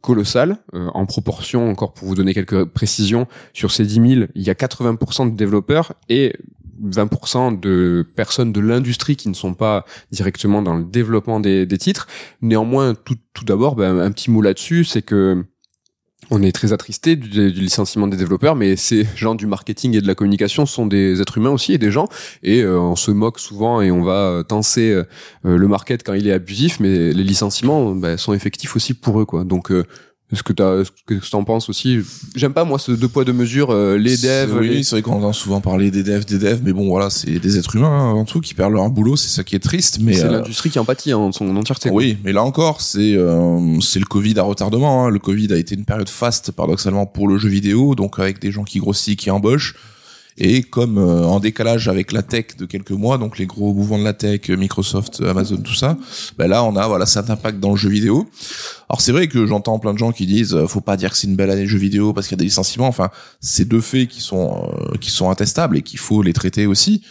colossal 0.00 0.58
euh, 0.74 0.88
en 0.94 1.06
proportion. 1.06 1.70
Encore 1.70 1.94
pour 1.94 2.08
vous 2.08 2.14
donner 2.14 2.34
quelques 2.34 2.64
précisions 2.64 3.26
sur 3.52 3.70
ces 3.70 3.84
10 3.84 3.94
000, 3.94 4.26
il 4.34 4.42
y 4.42 4.50
a 4.50 4.54
80% 4.54 5.30
de 5.30 5.36
développeurs 5.36 5.92
et 6.08 6.34
20% 6.84 7.60
de 7.60 8.06
personnes 8.16 8.52
de 8.52 8.60
l'industrie 8.60 9.16
qui 9.16 9.28
ne 9.28 9.34
sont 9.34 9.54
pas 9.54 9.84
directement 10.10 10.62
dans 10.62 10.76
le 10.76 10.84
développement 10.84 11.40
des, 11.40 11.64
des 11.64 11.78
titres. 11.78 12.08
Néanmoins, 12.40 12.94
tout, 12.94 13.16
tout 13.34 13.44
d'abord, 13.44 13.76
ben, 13.76 14.00
un 14.00 14.10
petit 14.10 14.30
mot 14.30 14.42
là-dessus, 14.42 14.84
c'est 14.84 15.02
que 15.02 15.44
on 16.32 16.42
est 16.42 16.52
très 16.52 16.72
attristé 16.72 17.14
du, 17.14 17.50
licenciement 17.50 18.08
des 18.08 18.16
développeurs, 18.16 18.56
mais 18.56 18.76
ces 18.76 19.06
gens 19.14 19.34
du 19.34 19.46
marketing 19.46 19.96
et 19.96 20.00
de 20.00 20.06
la 20.06 20.14
communication 20.14 20.64
sont 20.64 20.86
des 20.86 21.20
êtres 21.20 21.36
humains 21.36 21.50
aussi 21.50 21.74
et 21.74 21.78
des 21.78 21.90
gens. 21.90 22.08
Et 22.42 22.62
euh, 22.62 22.80
on 22.80 22.96
se 22.96 23.10
moque 23.10 23.38
souvent 23.38 23.82
et 23.82 23.90
on 23.90 24.02
va 24.02 24.14
euh, 24.14 24.42
tenser 24.42 24.90
euh, 24.90 25.04
euh, 25.44 25.58
le 25.58 25.68
market 25.68 26.02
quand 26.02 26.14
il 26.14 26.26
est 26.26 26.32
abusif, 26.32 26.80
mais 26.80 27.12
les 27.12 27.22
licenciements 27.22 27.94
ben, 27.94 28.16
sont 28.16 28.32
effectifs 28.32 28.74
aussi 28.74 28.94
pour 28.94 29.20
eux, 29.20 29.26
quoi. 29.26 29.44
Donc 29.44 29.70
euh, 29.70 29.84
est-ce 30.32 30.42
que 30.42 30.52
t'as, 30.52 30.80
est-ce 30.80 30.90
que 31.06 31.30
t'en 31.30 31.44
penses 31.44 31.68
aussi? 31.68 31.98
J'aime 32.34 32.52
pas 32.54 32.64
moi 32.64 32.78
ce 32.78 32.92
deux 32.92 33.08
poids 33.08 33.24
deux 33.24 33.32
mesures, 33.34 33.70
euh, 33.70 33.96
les 33.98 34.16
devs. 34.16 34.56
Oui, 34.58 34.68
les- 34.68 34.82
c'est 34.82 34.96
vrai 34.96 35.02
qu'on 35.02 35.12
entend 35.16 35.32
souvent 35.32 35.60
parler 35.60 35.90
des 35.90 36.02
devs, 36.02 36.24
des 36.24 36.38
devs, 36.38 36.60
mais 36.64 36.72
bon, 36.72 36.88
voilà, 36.88 37.10
c'est 37.10 37.38
des 37.38 37.58
êtres 37.58 37.76
humains 37.76 37.88
hein, 37.88 38.10
avant 38.10 38.24
tout 38.24 38.40
qui 38.40 38.54
perdent 38.54 38.72
leur 38.72 38.88
boulot, 38.90 39.16
c'est 39.16 39.28
ça 39.28 39.44
qui 39.44 39.54
est 39.56 39.58
triste. 39.62 39.98
Mais 40.00 40.14
c'est 40.14 40.24
euh, 40.24 40.30
l'industrie 40.32 40.70
qui 40.70 40.78
en 40.78 40.84
pâtit 40.84 41.12
hein, 41.12 41.18
en 41.18 41.32
son 41.32 41.54
entièreté. 41.56 41.90
oui, 41.90 42.16
mais 42.24 42.32
là 42.32 42.42
encore, 42.42 42.80
c'est 42.80 43.14
euh, 43.14 43.78
c'est 43.80 43.98
le 44.00 44.06
Covid 44.06 44.38
à 44.38 44.42
retardement. 44.42 45.04
hein. 45.04 45.10
Le 45.10 45.18
Covid 45.18 45.52
a 45.52 45.56
été 45.56 45.74
une 45.74 45.84
période 45.84 46.08
faste, 46.08 46.52
paradoxalement, 46.52 47.04
pour 47.06 47.28
le 47.28 47.36
jeu 47.38 47.48
vidéo, 47.50 47.94
donc 47.94 48.18
avec 48.18 48.40
des 48.40 48.50
gens 48.50 48.64
qui 48.64 48.78
grossissent, 48.78 49.16
qui 49.16 49.30
embauchent. 49.30 49.74
Et 50.38 50.62
comme 50.62 50.98
euh, 50.98 51.24
en 51.24 51.40
décalage 51.40 51.88
avec 51.88 52.12
la 52.12 52.22
tech 52.22 52.56
de 52.58 52.64
quelques 52.64 52.92
mois, 52.92 53.18
donc 53.18 53.38
les 53.38 53.46
gros 53.46 53.74
mouvements 53.74 53.98
de 53.98 54.04
la 54.04 54.14
tech, 54.14 54.48
Microsoft, 54.48 55.20
Amazon, 55.20 55.58
tout 55.58 55.74
ça, 55.74 55.96
ben 56.38 56.48
là 56.48 56.64
on 56.64 56.74
a 56.76 56.86
voilà 56.86 57.06
cet 57.06 57.28
impact 57.30 57.60
dans 57.60 57.70
le 57.70 57.76
jeu 57.76 57.90
vidéo. 57.90 58.26
Alors 58.88 59.00
c'est 59.00 59.12
vrai 59.12 59.28
que 59.28 59.46
j'entends 59.46 59.78
plein 59.78 59.92
de 59.92 59.98
gens 59.98 60.12
qui 60.12 60.26
disent 60.26 60.54
euh, 60.54 60.66
faut 60.66 60.80
pas 60.80 60.96
dire 60.96 61.10
que 61.10 61.16
c'est 61.16 61.26
une 61.26 61.36
belle 61.36 61.50
année 61.50 61.64
de 61.64 61.68
jeu 61.68 61.78
vidéo 61.78 62.12
parce 62.12 62.28
qu'il 62.28 62.36
y 62.36 62.40
a 62.40 62.42
des 62.42 62.46
licenciements. 62.46 62.88
Enfin, 62.88 63.10
c'est 63.40 63.66
deux 63.66 63.80
faits 63.80 64.08
qui 64.08 64.20
sont 64.20 64.70
euh, 64.72 64.96
qui 65.00 65.10
sont 65.10 65.30
intestables 65.30 65.76
et 65.76 65.82
qu'il 65.82 65.98
faut 65.98 66.22
les 66.22 66.32
traiter 66.32 66.66
aussi. 66.66 67.02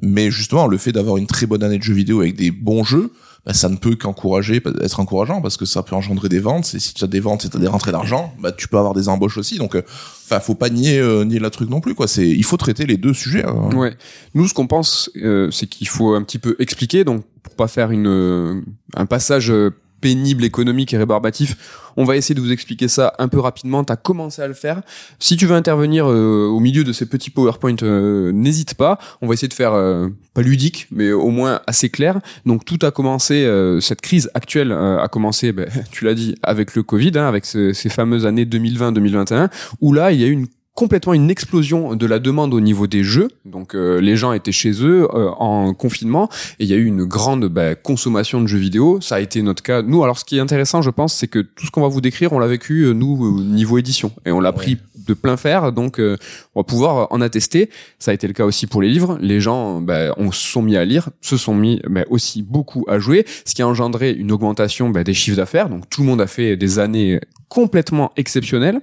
Mais 0.00 0.30
justement, 0.30 0.66
le 0.66 0.78
fait 0.78 0.92
d'avoir 0.92 1.18
une 1.18 1.26
très 1.26 1.46
bonne 1.46 1.62
année 1.62 1.78
de 1.78 1.82
jeux 1.82 1.92
vidéo 1.94 2.20
avec 2.20 2.34
des 2.34 2.50
bons 2.50 2.84
jeux, 2.84 3.12
bah, 3.44 3.52
ça 3.54 3.68
ne 3.68 3.76
peut 3.76 3.96
qu'encourager, 3.96 4.62
être 4.82 5.00
encourageant 5.00 5.40
parce 5.42 5.56
que 5.56 5.64
ça 5.64 5.82
peut 5.82 5.96
engendrer 5.96 6.28
des 6.28 6.38
ventes. 6.38 6.72
Et 6.74 6.78
si 6.78 6.94
tu 6.94 7.02
as 7.02 7.08
des 7.08 7.18
ventes 7.20 7.44
et 7.44 7.48
tu 7.50 7.56
as 7.56 7.60
des 7.60 7.66
rentrées 7.66 7.90
d'argent, 7.92 8.32
bah, 8.40 8.52
tu 8.52 8.68
peux 8.68 8.78
avoir 8.78 8.94
des 8.94 9.08
embauches 9.08 9.36
aussi. 9.38 9.58
Donc, 9.58 9.74
euh, 9.74 9.82
enfin, 10.26 10.38
faut 10.40 10.54
pas 10.54 10.70
nier, 10.70 10.98
euh, 10.98 11.24
nier 11.24 11.40
la 11.40 11.50
truc 11.50 11.68
non 11.68 11.80
plus, 11.80 11.94
quoi. 11.94 12.06
Il 12.18 12.44
faut 12.44 12.56
traiter 12.56 12.86
les 12.86 12.96
deux 12.96 13.14
sujets. 13.14 13.44
hein. 13.44 13.70
Ouais. 13.74 13.96
Nous, 14.34 14.46
ce 14.46 14.54
qu'on 14.54 14.66
pense, 14.68 15.10
euh, 15.16 15.50
c'est 15.50 15.66
qu'il 15.66 15.88
faut 15.88 16.14
un 16.14 16.22
petit 16.22 16.38
peu 16.38 16.54
expliquer, 16.60 17.02
donc 17.04 17.24
pour 17.42 17.56
pas 17.56 17.66
faire 17.66 17.90
une 17.90 18.62
un 18.94 19.06
passage 19.06 19.50
euh, 19.50 19.70
pénible, 20.02 20.44
économique 20.44 20.92
et 20.92 20.98
rébarbatif, 20.98 21.56
on 21.96 22.04
va 22.04 22.16
essayer 22.16 22.34
de 22.34 22.40
vous 22.40 22.52
expliquer 22.52 22.88
ça 22.88 23.14
un 23.18 23.28
peu 23.28 23.38
rapidement. 23.40 23.84
T'as 23.84 23.96
commencé 23.96 24.42
à 24.42 24.48
le 24.48 24.54
faire. 24.54 24.82
Si 25.18 25.36
tu 25.38 25.46
veux 25.46 25.54
intervenir 25.54 26.06
euh, 26.10 26.46
au 26.46 26.58
milieu 26.60 26.84
de 26.84 26.92
ces 26.92 27.06
petits 27.06 27.30
PowerPoint, 27.30 27.76
euh, 27.82 28.32
n'hésite 28.32 28.74
pas. 28.74 28.98
On 29.22 29.26
va 29.28 29.34
essayer 29.34 29.48
de 29.48 29.54
faire 29.54 29.72
euh, 29.74 30.08
pas 30.34 30.42
ludique, 30.42 30.88
mais 30.90 31.12
au 31.12 31.28
moins 31.30 31.60
assez 31.66 31.88
clair. 31.88 32.20
Donc 32.44 32.64
tout 32.64 32.78
a 32.82 32.90
commencé, 32.90 33.44
euh, 33.44 33.80
cette 33.80 34.00
crise 34.02 34.30
actuelle 34.34 34.72
euh, 34.72 34.98
a 35.02 35.08
commencé, 35.08 35.52
ben, 35.52 35.68
tu 35.92 36.04
l'as 36.04 36.14
dit, 36.14 36.34
avec 36.42 36.74
le 36.74 36.82
Covid, 36.82 37.12
hein, 37.16 37.28
avec 37.28 37.46
ce- 37.46 37.72
ces 37.72 37.88
fameuses 37.88 38.26
années 38.26 38.44
2020-2021, 38.46 39.48
où 39.80 39.92
là 39.92 40.12
il 40.12 40.20
y 40.20 40.24
a 40.24 40.26
eu 40.26 40.32
une 40.32 40.46
complètement 40.74 41.12
une 41.12 41.30
explosion 41.30 41.94
de 41.94 42.06
la 42.06 42.18
demande 42.18 42.54
au 42.54 42.60
niveau 42.60 42.86
des 42.86 43.04
jeux. 43.04 43.28
Donc 43.44 43.74
euh, 43.74 44.00
les 44.00 44.16
gens 44.16 44.32
étaient 44.32 44.52
chez 44.52 44.72
eux 44.82 45.06
euh, 45.12 45.28
en 45.38 45.74
confinement 45.74 46.30
et 46.58 46.64
il 46.64 46.70
y 46.70 46.72
a 46.72 46.76
eu 46.76 46.86
une 46.86 47.04
grande 47.04 47.46
bah, 47.46 47.74
consommation 47.74 48.40
de 48.40 48.46
jeux 48.46 48.58
vidéo. 48.58 49.00
Ça 49.00 49.16
a 49.16 49.20
été 49.20 49.42
notre 49.42 49.62
cas. 49.62 49.82
Nous, 49.82 50.02
alors 50.02 50.18
ce 50.18 50.24
qui 50.24 50.38
est 50.38 50.40
intéressant, 50.40 50.80
je 50.80 50.90
pense, 50.90 51.14
c'est 51.14 51.28
que 51.28 51.40
tout 51.40 51.66
ce 51.66 51.70
qu'on 51.70 51.82
va 51.82 51.88
vous 51.88 52.00
décrire, 52.00 52.32
on 52.32 52.38
l'a 52.38 52.46
vécu 52.46 52.84
euh, 52.84 52.94
nous 52.94 53.22
au 53.22 53.40
niveau 53.42 53.76
édition 53.76 54.12
et 54.24 54.32
on 54.32 54.40
l'a 54.40 54.52
pris 54.52 54.78
de 55.06 55.14
plein 55.14 55.36
fer. 55.36 55.72
Donc 55.72 56.00
euh, 56.00 56.16
on 56.54 56.60
va 56.60 56.64
pouvoir 56.64 57.08
en 57.10 57.20
attester. 57.20 57.68
Ça 57.98 58.12
a 58.12 58.14
été 58.14 58.26
le 58.26 58.32
cas 58.32 58.46
aussi 58.46 58.66
pour 58.66 58.80
les 58.80 58.88
livres. 58.88 59.18
Les 59.20 59.40
gens 59.40 59.82
bah, 59.82 60.14
on 60.16 60.32
se 60.32 60.46
sont 60.46 60.62
mis 60.62 60.76
à 60.76 60.86
lire, 60.86 61.10
se 61.20 61.36
sont 61.36 61.54
mis 61.54 61.82
bah, 61.88 62.04
aussi 62.08 62.42
beaucoup 62.42 62.84
à 62.88 62.98
jouer, 62.98 63.26
ce 63.44 63.54
qui 63.54 63.60
a 63.60 63.68
engendré 63.68 64.12
une 64.12 64.32
augmentation 64.32 64.88
bah, 64.88 65.04
des 65.04 65.14
chiffres 65.14 65.36
d'affaires. 65.36 65.68
Donc 65.68 65.90
tout 65.90 66.00
le 66.00 66.06
monde 66.06 66.20
a 66.22 66.26
fait 66.26 66.56
des 66.56 66.78
années 66.78 67.20
complètement 67.48 68.12
exceptionnelles. 68.16 68.80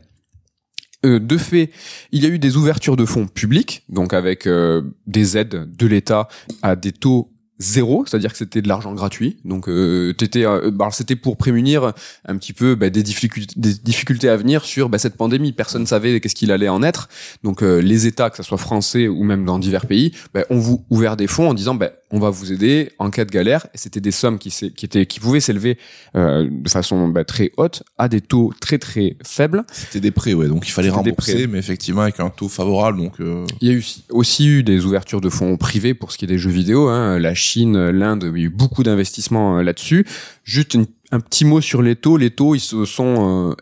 Euh, 1.05 1.19
de 1.19 1.37
fait, 1.37 1.71
il 2.11 2.23
y 2.23 2.25
a 2.25 2.29
eu 2.29 2.39
des 2.39 2.57
ouvertures 2.57 2.97
de 2.97 3.05
fonds 3.05 3.27
publics, 3.27 3.83
donc 3.89 4.13
avec 4.13 4.45
euh, 4.47 4.81
des 5.07 5.37
aides 5.37 5.69
de 5.75 5.87
l'État 5.87 6.27
à 6.61 6.75
des 6.75 6.91
taux 6.91 7.31
zéro, 7.59 8.05
c'est-à-dire 8.05 8.31
que 8.31 8.37
c'était 8.37 8.61
de 8.61 8.67
l'argent 8.67 8.93
gratuit. 8.93 9.37
Donc 9.43 9.67
euh, 9.67 10.13
t'étais, 10.13 10.45
euh, 10.45 10.71
bah, 10.71 10.89
c'était 10.91 11.15
pour 11.15 11.37
prémunir 11.37 11.93
un 12.25 12.37
petit 12.37 12.53
peu 12.53 12.75
bah, 12.75 12.89
des 12.89 13.03
difficultés, 13.03 13.53
des 13.57 13.73
difficultés 13.73 14.29
à 14.29 14.37
venir 14.37 14.63
sur 14.63 14.89
bah, 14.89 14.97
cette 14.97 15.17
pandémie. 15.17 15.51
Personne 15.51 15.85
savait 15.85 16.19
qu'est-ce 16.19 16.35
qu'il 16.35 16.51
allait 16.51 16.69
en 16.69 16.81
être. 16.81 17.09
Donc 17.43 17.61
euh, 17.61 17.79
les 17.79 18.07
États, 18.07 18.29
que 18.29 18.37
ce 18.37 18.43
soit 18.43 18.57
français 18.57 19.07
ou 19.07 19.23
même 19.23 19.45
dans 19.45 19.59
divers 19.59 19.85
pays, 19.85 20.13
ont 20.49 20.57
vous 20.57 20.85
ouvert 20.89 21.17
des 21.17 21.27
fonds 21.27 21.49
en 21.49 21.53
disant 21.53 21.77
on 22.11 22.19
va 22.19 22.29
vous 22.29 22.51
aider 22.51 22.91
en 22.99 23.09
cas 23.09 23.25
de 23.25 23.31
galère. 23.31 23.67
Et 23.73 23.77
c'était 23.77 23.99
des 24.01 24.11
sommes 24.11 24.39
qui, 24.39 24.49
qui 24.49 24.85
étaient, 24.85 25.05
qui 25.05 25.19
pouvaient 25.19 25.39
s'élever 25.39 25.77
euh, 26.15 26.47
de 26.49 26.69
façon 26.69 27.07
bah, 27.07 27.23
très 27.23 27.51
haute 27.57 27.83
à 27.97 28.07
des 28.09 28.21
taux 28.21 28.51
très 28.59 28.77
très 28.77 29.17
faibles. 29.23 29.63
C'était 29.71 29.99
des 29.99 30.11
prêts, 30.11 30.33
ouais. 30.33 30.47
Donc 30.47 30.67
il 30.67 30.71
fallait 30.71 30.89
rembourser, 30.89 31.33
prêts. 31.33 31.47
mais 31.47 31.59
effectivement 31.59 32.01
avec 32.01 32.19
un 32.19 32.29
taux 32.29 32.49
favorable. 32.49 32.97
Donc, 32.97 33.19
euh, 33.19 33.45
Il 33.61 33.67
y 33.67 33.71
a 33.71 33.73
eu 33.75 33.85
aussi 34.09 34.47
eu 34.47 34.63
des 34.63 34.85
ouvertures 34.85 35.21
de 35.21 35.29
fonds 35.29 35.55
privés 35.57 35.93
pour 35.93 36.11
ce 36.11 36.17
qui 36.17 36.25
est 36.25 36.27
des 36.27 36.37
jeux 36.39 36.49
vidéo. 36.51 36.87
Hein. 36.89 37.19
La 37.19 37.33
Chine, 37.35 37.89
l'Inde, 37.89 38.31
il 38.35 38.39
y 38.39 38.43
a 38.43 38.45
eu 38.45 38.49
beaucoup 38.49 38.83
d'investissements 38.83 39.57
euh, 39.57 39.61
là-dessus. 39.63 40.05
Juste 40.43 40.73
une- 40.73 40.87
un 41.11 41.19
petit 41.19 41.43
mot 41.45 41.59
sur 41.61 41.81
les 41.81 41.95
taux. 41.95 42.17
Les 42.17 42.29
taux, 42.29 42.53
ils 42.55 42.59
se 42.59 42.85
sont 42.85 43.49
euh, 43.51 43.55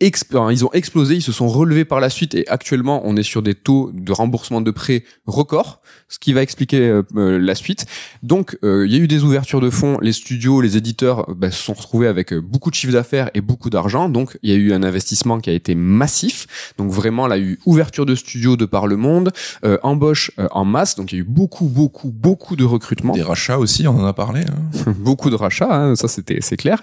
ils 0.00 0.64
ont 0.64 0.70
explosé, 0.72 1.14
ils 1.16 1.22
se 1.22 1.32
sont 1.32 1.48
relevés 1.48 1.84
par 1.86 2.00
la 2.00 2.10
suite 2.10 2.34
et 2.34 2.46
actuellement 2.48 3.00
on 3.04 3.16
est 3.16 3.22
sur 3.22 3.40
des 3.42 3.54
taux 3.54 3.90
de 3.94 4.12
remboursement 4.12 4.60
de 4.60 4.70
prêts 4.70 5.04
records, 5.26 5.80
ce 6.08 6.18
qui 6.18 6.32
va 6.34 6.42
expliquer 6.42 6.80
euh, 6.80 7.02
euh, 7.16 7.38
la 7.38 7.54
suite. 7.54 7.86
Donc 8.22 8.58
euh, 8.62 8.84
il 8.86 8.92
y 8.92 8.96
a 8.96 8.98
eu 8.98 9.08
des 9.08 9.22
ouvertures 9.24 9.60
de 9.62 9.70
fonds, 9.70 9.96
les 10.02 10.12
studios, 10.12 10.60
les 10.60 10.76
éditeurs 10.76 11.30
euh, 11.30 11.34
bah, 11.34 11.50
se 11.50 11.62
sont 11.62 11.72
retrouvés 11.72 12.08
avec 12.08 12.34
beaucoup 12.34 12.68
de 12.70 12.74
chiffre 12.74 12.92
d'affaires 12.92 13.30
et 13.34 13.40
beaucoup 13.40 13.70
d'argent, 13.70 14.08
donc 14.10 14.36
il 14.42 14.50
y 14.50 14.52
a 14.52 14.56
eu 14.56 14.72
un 14.74 14.82
investissement 14.82 15.40
qui 15.40 15.48
a 15.48 15.54
été 15.54 15.74
massif. 15.74 16.46
Donc 16.76 16.90
vraiment 16.90 17.26
là 17.26 17.38
il 17.38 17.42
y 17.44 17.46
a 17.46 17.50
eu 17.52 17.58
ouverture 17.64 18.04
de 18.04 18.14
studios 18.14 18.56
de 18.56 18.66
par 18.66 18.86
le 18.86 18.96
monde, 18.96 19.32
euh, 19.64 19.78
embauche 19.82 20.30
euh, 20.38 20.46
en 20.50 20.66
masse, 20.66 20.96
donc 20.96 21.12
il 21.12 21.16
y 21.16 21.18
a 21.18 21.22
eu 21.22 21.26
beaucoup 21.26 21.66
beaucoup 21.68 22.10
beaucoup 22.10 22.54
de 22.56 22.64
recrutement 22.64 23.14
des 23.14 23.22
rachats 23.22 23.58
aussi, 23.58 23.88
on 23.88 23.98
en 23.98 24.04
a 24.06 24.12
parlé. 24.12 24.42
hein. 24.42 24.92
beaucoup 24.98 25.30
de 25.30 25.36
rachats, 25.36 25.74
hein, 25.74 25.96
ça 25.96 26.06
c'était 26.08 26.38
c'est 26.42 26.58
clair. 26.58 26.82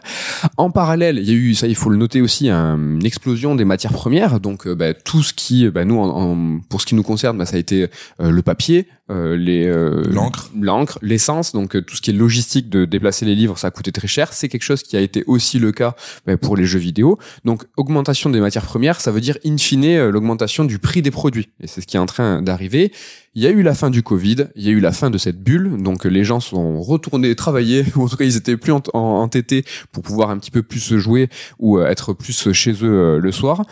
En 0.57 0.71
parallèle, 0.71 1.19
il 1.19 1.29
y 1.29 1.31
a 1.31 1.35
eu, 1.35 1.53
ça 1.53 1.67
il 1.67 1.75
faut 1.75 1.89
le 1.91 1.97
noter 1.97 2.19
aussi, 2.21 2.49
un- 2.49 3.02
une 3.03 3.07
explosion 3.07 3.53
des 3.55 3.65
matières 3.65 3.91
premières. 3.91 4.39
Donc 4.39 4.65
euh, 4.65 4.75
bah, 4.75 4.93
tout 4.93 5.23
ce 5.23 5.33
qui, 5.33 5.69
bah, 5.69 5.83
nous, 5.83 5.99
en- 5.99 6.61
pour 6.69 6.79
ce 6.79 6.85
qui 6.85 6.95
nous 6.95 7.03
concerne, 7.03 7.37
bah, 7.37 7.45
ça 7.45 7.57
a 7.57 7.59
été 7.59 7.89
euh, 8.21 8.31
le 8.31 8.41
papier, 8.41 8.87
euh, 8.87 9.02
les 9.09 9.65
euh, 9.67 10.03
L'encre. 10.11 10.49
l'encre, 10.59 10.97
l'essence, 11.01 11.51
donc 11.51 11.75
euh, 11.75 11.81
tout 11.81 11.95
ce 11.95 12.01
qui 12.01 12.11
est 12.11 12.13
logistique 12.13 12.69
de 12.69 12.85
déplacer 12.85 13.25
les 13.25 13.35
livres, 13.35 13.57
ça 13.57 13.67
a 13.67 13.71
coûté 13.71 13.91
très 13.91 14.07
cher. 14.07 14.31
C'est 14.33 14.47
quelque 14.49 14.63
chose 14.63 14.81
qui 14.83 14.95
a 14.95 15.01
été 15.01 15.23
aussi 15.27 15.59
le 15.59 15.71
cas 15.71 15.95
ben, 16.25 16.37
pour 16.37 16.55
les 16.55 16.65
jeux 16.65 16.79
vidéo. 16.79 17.17
Donc 17.43 17.63
augmentation 17.77 18.29
des 18.29 18.39
matières 18.39 18.65
premières, 18.65 19.01
ça 19.01 19.11
veut 19.11 19.21
dire 19.21 19.37
in 19.45 19.57
fine 19.57 19.83
euh, 19.85 20.11
l'augmentation 20.11 20.63
du 20.63 20.79
prix 20.79 21.01
des 21.01 21.11
produits. 21.11 21.49
Et 21.59 21.67
c'est 21.67 21.81
ce 21.81 21.87
qui 21.87 21.97
est 21.97 21.99
en 21.99 22.05
train 22.05 22.41
d'arriver. 22.41 22.91
Il 23.35 23.41
y 23.41 23.47
a 23.47 23.49
eu 23.49 23.63
la 23.63 23.73
fin 23.73 23.89
du 23.89 24.03
Covid, 24.03 24.45
il 24.55 24.63
y 24.63 24.67
a 24.69 24.71
eu 24.71 24.79
la 24.79 24.91
fin 24.91 25.09
de 25.09 25.17
cette 25.17 25.41
bulle, 25.43 25.81
donc 25.81 26.05
euh, 26.05 26.09
les 26.09 26.23
gens 26.23 26.39
sont 26.39 26.79
retournés 26.81 27.33
travailler, 27.35 27.83
ou 27.95 28.03
en 28.03 28.07
tout 28.07 28.15
cas 28.15 28.25
ils 28.25 28.37
étaient 28.37 28.57
plus 28.57 28.71
en- 28.71 28.81
en- 28.93 28.99
entêtés 29.21 29.65
pour 29.91 30.03
pouvoir 30.03 30.29
un 30.29 30.37
petit 30.37 30.51
peu 30.51 30.61
plus 30.63 30.79
se 30.79 30.97
jouer 30.99 31.29
ou 31.59 31.79
euh, 31.79 31.87
être 31.87 32.13
plus 32.13 32.53
chez 32.53 32.71
eux 32.71 32.77
euh, 32.83 33.19
le 33.19 33.31
soir. 33.31 33.63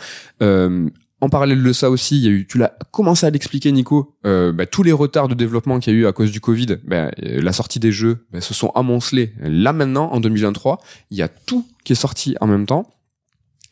Euh, 0.42 0.88
en 1.22 1.28
parallèle 1.28 1.62
de 1.62 1.72
ça 1.72 1.88
aussi, 1.88 2.16
il 2.16 2.24
y 2.24 2.26
a 2.26 2.30
eu, 2.30 2.46
tu 2.48 2.58
l'as 2.58 2.76
commencé 2.90 3.24
à 3.24 3.30
l'expliquer, 3.30 3.70
Nico, 3.70 4.16
euh, 4.26 4.50
bah, 4.50 4.66
tous 4.66 4.82
les 4.82 4.90
retards 4.90 5.28
de 5.28 5.34
développement 5.34 5.78
qu'il 5.78 5.94
y 5.94 5.96
a 5.96 5.98
eu 6.00 6.06
à 6.06 6.12
cause 6.12 6.32
du 6.32 6.40
Covid, 6.40 6.78
bah, 6.84 7.12
euh, 7.22 7.40
la 7.40 7.52
sortie 7.52 7.78
des 7.78 7.92
jeux 7.92 8.26
bah, 8.32 8.40
se 8.40 8.52
sont 8.54 8.70
amoncelés. 8.74 9.32
Là 9.38 9.72
maintenant, 9.72 10.10
en 10.10 10.18
2023, 10.18 10.80
il 11.12 11.16
y 11.16 11.22
a 11.22 11.28
tout 11.28 11.64
qui 11.84 11.92
est 11.92 11.96
sorti 11.96 12.34
en 12.40 12.48
même 12.48 12.66
temps. 12.66 12.90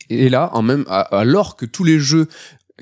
Et 0.09 0.29
là, 0.29 0.49
en 0.53 0.61
même, 0.61 0.85
alors 0.87 1.57
que 1.57 1.65
tous 1.65 1.83
les 1.83 1.99
jeux 1.99 2.27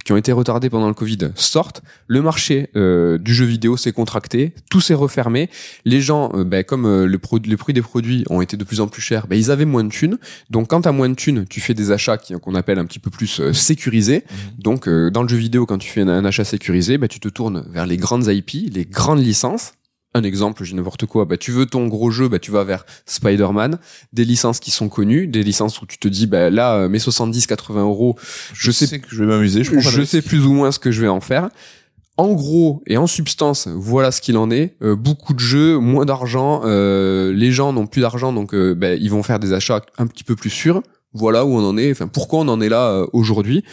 qui 0.04 0.12
ont 0.12 0.18
été 0.18 0.32
retardés 0.32 0.70
pendant 0.70 0.88
le 0.88 0.94
Covid 0.94 1.18
sortent, 1.36 1.82
le 2.08 2.22
marché 2.22 2.70
euh, 2.76 3.18
du 3.18 3.34
jeu 3.34 3.46
vidéo 3.46 3.78
s'est 3.78 3.92
contracté, 3.92 4.54
tout 4.70 4.82
s'est 4.82 4.94
refermé. 4.94 5.50
Les 5.86 6.02
gens, 6.02 6.32
euh, 6.34 6.44
ben, 6.44 6.64
comme 6.64 6.86
euh, 6.86 7.06
le 7.06 7.18
pro- 7.20 7.40
les 7.44 7.58
prix 7.58 7.74
des 7.74 7.82
produits 7.82 8.24
ont 8.30 8.42
été 8.42 8.58
de 8.58 8.64
plus 8.64 8.80
en 8.82 8.88
plus 8.88 9.02
chers, 9.02 9.28
ben, 9.28 9.36
ils 9.38 9.52
avaient 9.52 9.66
moins 9.66 9.84
de 9.84 9.90
thunes. 9.90 10.18
Donc 10.50 10.70
quand 10.70 10.82
tu 10.82 10.88
as 10.90 10.92
moins 10.92 11.10
de 11.10 11.16
thunes, 11.16 11.46
tu 11.50 11.62
fais 11.62 11.74
des 11.74 11.92
achats 11.92 12.18
qu'on 12.18 12.56
appelle 12.56 12.80
un 12.80 12.86
petit 12.86 13.00
peu 13.00 13.10
plus 13.10 13.40
euh, 13.40 13.54
sécurisés. 13.54 14.24
Donc 14.58 14.88
euh, 14.88 15.10
dans 15.10 15.24
le 15.24 15.30
jeu 15.30 15.38
vidéo, 15.38 15.66
quand 15.66 15.78
tu 15.78 15.90
fais 15.90 16.02
un, 16.02 16.08
un 16.10 16.26
achat 16.26 16.44
sécurisé, 16.46 16.98
ben, 16.98 17.08
tu 17.08 17.20
te 17.20 17.28
tournes 17.30 17.66
vers 17.72 17.86
les 17.86 17.98
grandes 17.98 18.28
IP, 18.28 18.74
les 18.74 18.86
grandes 18.86 19.20
licences. 19.24 19.74
Un 20.16 20.24
exemple, 20.24 20.64
j'ai 20.64 20.76
n'importe 20.76 21.06
quoi, 21.06 21.26
bah, 21.26 21.38
tu 21.38 21.52
veux 21.52 21.68
ton 21.68 21.88
gros 21.88 22.10
jeu, 22.10 22.28
bah, 22.30 22.40
tu 22.40 22.50
vas 22.50 22.64
vers 22.64 22.84
Spider-Man, 23.06 23.78
des 24.12 24.26
licences 24.26 24.60
qui 24.60 24.72
sont 24.72 24.90
connues, 24.90 25.28
des 25.28 25.44
licences 25.44 25.82
où 25.82 25.86
tu 25.86 26.00
te 26.00 26.08
dis, 26.08 26.26
bah, 26.26 26.50
là, 26.50 26.76
euh, 26.78 26.90
mes 26.90 26.98
70-80 26.98 27.82
euros, 27.82 28.16
Je, 28.54 28.66
Je 28.66 28.72
sais- 28.72 28.88
sais, 28.88 29.00
que 29.00 29.08
je 29.10 29.24
vais 29.24 29.28
m'amuser. 29.30 29.64
Je, 29.64 29.78
je 29.80 30.02
sais 30.04 30.22
plus 30.24 30.46
ou 30.46 30.54
moins 30.54 30.72
ce 30.72 30.80
que 30.80 30.92
je 30.92 31.02
vais 31.02 31.08
en 31.08 31.22
faire. 31.22 31.50
En 32.18 32.34
gros 32.34 32.82
et 32.88 32.98
en 32.98 33.08
substance, 33.08 33.68
voilà 33.68 34.12
ce 34.12 34.20
qu'il 34.20 34.36
en 34.38 34.50
est. 34.52 34.76
Euh, 34.82 34.96
beaucoup 34.96 35.34
de 35.34 35.40
jeux, 35.40 35.78
moins 35.78 36.06
d'argent. 36.06 36.62
euh, 36.66 37.32
les 37.32 37.52
gens 37.52 37.72
n'ont 37.72 37.88
plus 37.88 38.02
d'argent, 38.02 38.34
donc 38.34 38.54
euh, 38.56 38.74
ben, 38.76 38.98
ils 39.00 39.10
vont 39.12 39.24
faire 39.24 39.40
des 39.40 39.54
achats 39.54 39.82
un 40.00 40.08
petit 40.08 40.24
peu 40.26 40.36
plus 40.36 40.50
sûrs. 40.50 40.82
Voilà 41.14 41.46
où 41.46 41.50
on 41.56 41.64
en 41.64 41.78
est. 41.78 41.92
Enfin, 41.92 42.08
pourquoi 42.08 42.40
on 42.40 42.48
en 42.50 42.60
est 42.62 42.68
là 42.70 42.90
euh, 42.90 43.08
aujourd'hui 43.14 43.64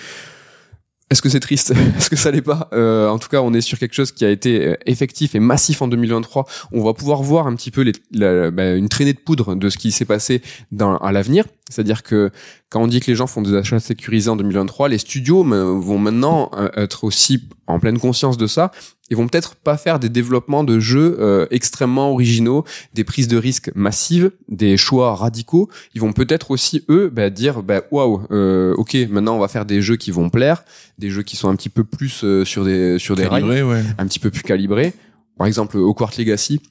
Est-ce 1.10 1.22
que 1.22 1.28
c'est 1.28 1.40
triste 1.40 1.72
Est-ce 1.96 2.10
que 2.10 2.16
ça 2.16 2.30
l'est 2.32 2.42
pas 2.42 2.68
Euh, 2.72 3.08
En 3.08 3.18
tout 3.18 3.28
cas, 3.28 3.40
on 3.40 3.54
est 3.54 3.60
sur 3.60 3.78
quelque 3.78 3.94
chose 3.94 4.10
qui 4.12 4.24
a 4.24 4.30
été 4.30 4.66
euh, 4.66 4.74
effectif 4.86 5.34
et 5.34 5.40
massif 5.40 5.80
en 5.82 5.88
2023. 5.88 6.46
On 6.72 6.82
va 6.82 6.94
pouvoir 6.94 7.22
voir 7.22 7.46
un 7.46 7.54
petit 7.54 7.70
peu 7.70 7.82
les, 7.82 7.92
la- 8.12 8.50
ben, 8.50 8.76
une 8.76 8.88
traînée 8.88 9.12
de 9.12 9.18
poudre 9.20 9.54
de 9.54 9.68
ce 9.68 9.78
qui 9.78 9.92
s'est 9.92 10.04
passé 10.04 10.42
dans, 10.72 10.96
à 10.98 11.12
l'avenir. 11.12 11.44
C'est-à-dire 11.70 12.02
que 12.02 12.30
quand 12.68 12.82
on 12.82 12.86
dit 12.86 13.00
que 13.00 13.10
les 13.10 13.14
gens 13.14 13.26
font 13.26 13.42
des 13.42 13.54
achats 13.54 13.78
sécurisés 13.78 14.28
en 14.28 14.36
2023, 14.36 14.88
les 14.88 14.98
studios 14.98 15.44
vont 15.44 15.98
maintenant 15.98 16.50
euh, 16.56 16.68
être 16.76 17.04
aussi 17.04 17.48
en 17.66 17.78
pleine 17.78 17.98
conscience 17.98 18.36
de 18.36 18.46
ça 18.46 18.72
et 19.10 19.14
vont 19.14 19.28
peut-être 19.28 19.54
pas 19.54 19.76
faire 19.76 19.98
des 19.98 20.08
développements 20.08 20.64
de 20.64 20.80
jeux 20.80 21.16
euh, 21.20 21.46
extrêmement 21.50 22.10
originaux, 22.10 22.64
des 22.94 23.04
prises 23.04 23.28
de 23.28 23.36
risques 23.36 23.70
massives, 23.74 24.32
des 24.48 24.76
choix 24.76 25.14
radicaux. 25.14 25.70
Ils 25.94 26.00
vont 26.00 26.12
peut-être 26.12 26.50
aussi 26.50 26.84
eux 26.88 27.10
bah, 27.12 27.30
dire 27.30 27.62
bah 27.62 27.82
waouh, 27.90 28.22
euh, 28.30 28.74
ok, 28.74 28.96
maintenant 29.10 29.36
on 29.36 29.40
va 29.40 29.48
faire 29.48 29.64
des 29.64 29.80
jeux 29.80 29.96
qui 29.96 30.10
vont 30.10 30.28
plaire, 30.28 30.64
des 30.98 31.10
jeux 31.10 31.22
qui 31.22 31.36
sont 31.36 31.48
un 31.48 31.56
petit 31.56 31.68
peu 31.68 31.84
plus 31.84 32.24
euh, 32.24 32.44
sur 32.44 32.64
des 32.64 32.98
sur 32.98 33.14
des 33.16 33.26
rails 33.26 33.42
Calibré, 33.42 33.62
ouais. 33.62 33.84
un 33.98 34.06
petit 34.06 34.18
peu 34.18 34.30
plus 34.30 34.42
calibré. 34.42 34.92
Par 35.38 35.46
exemple, 35.46 35.76
Hogwarts 35.76 36.12
Legacy, 36.18 36.62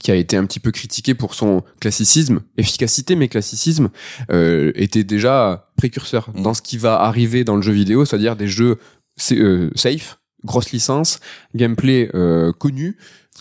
qui 0.00 0.10
a 0.10 0.16
été 0.16 0.36
un 0.36 0.44
petit 0.46 0.60
peu 0.60 0.72
critiqué 0.72 1.14
pour 1.14 1.34
son 1.34 1.62
classicisme, 1.80 2.40
efficacité, 2.56 3.14
mais 3.14 3.28
classicisme, 3.28 3.90
euh, 4.32 4.72
était 4.74 5.04
déjà 5.04 5.70
précurseur 5.76 6.30
Mm. 6.34 6.42
dans 6.42 6.54
ce 6.54 6.62
qui 6.62 6.78
va 6.78 7.00
arriver 7.00 7.44
dans 7.44 7.56
le 7.56 7.62
jeu 7.62 7.72
vidéo, 7.72 8.04
c'est-à-dire 8.04 8.36
des 8.36 8.48
jeux 8.48 8.78
euh, 9.32 9.70
safe, 9.74 10.18
grosse 10.44 10.72
licence, 10.72 11.20
gameplay 11.54 12.10
euh, 12.14 12.52
connu 12.52 12.96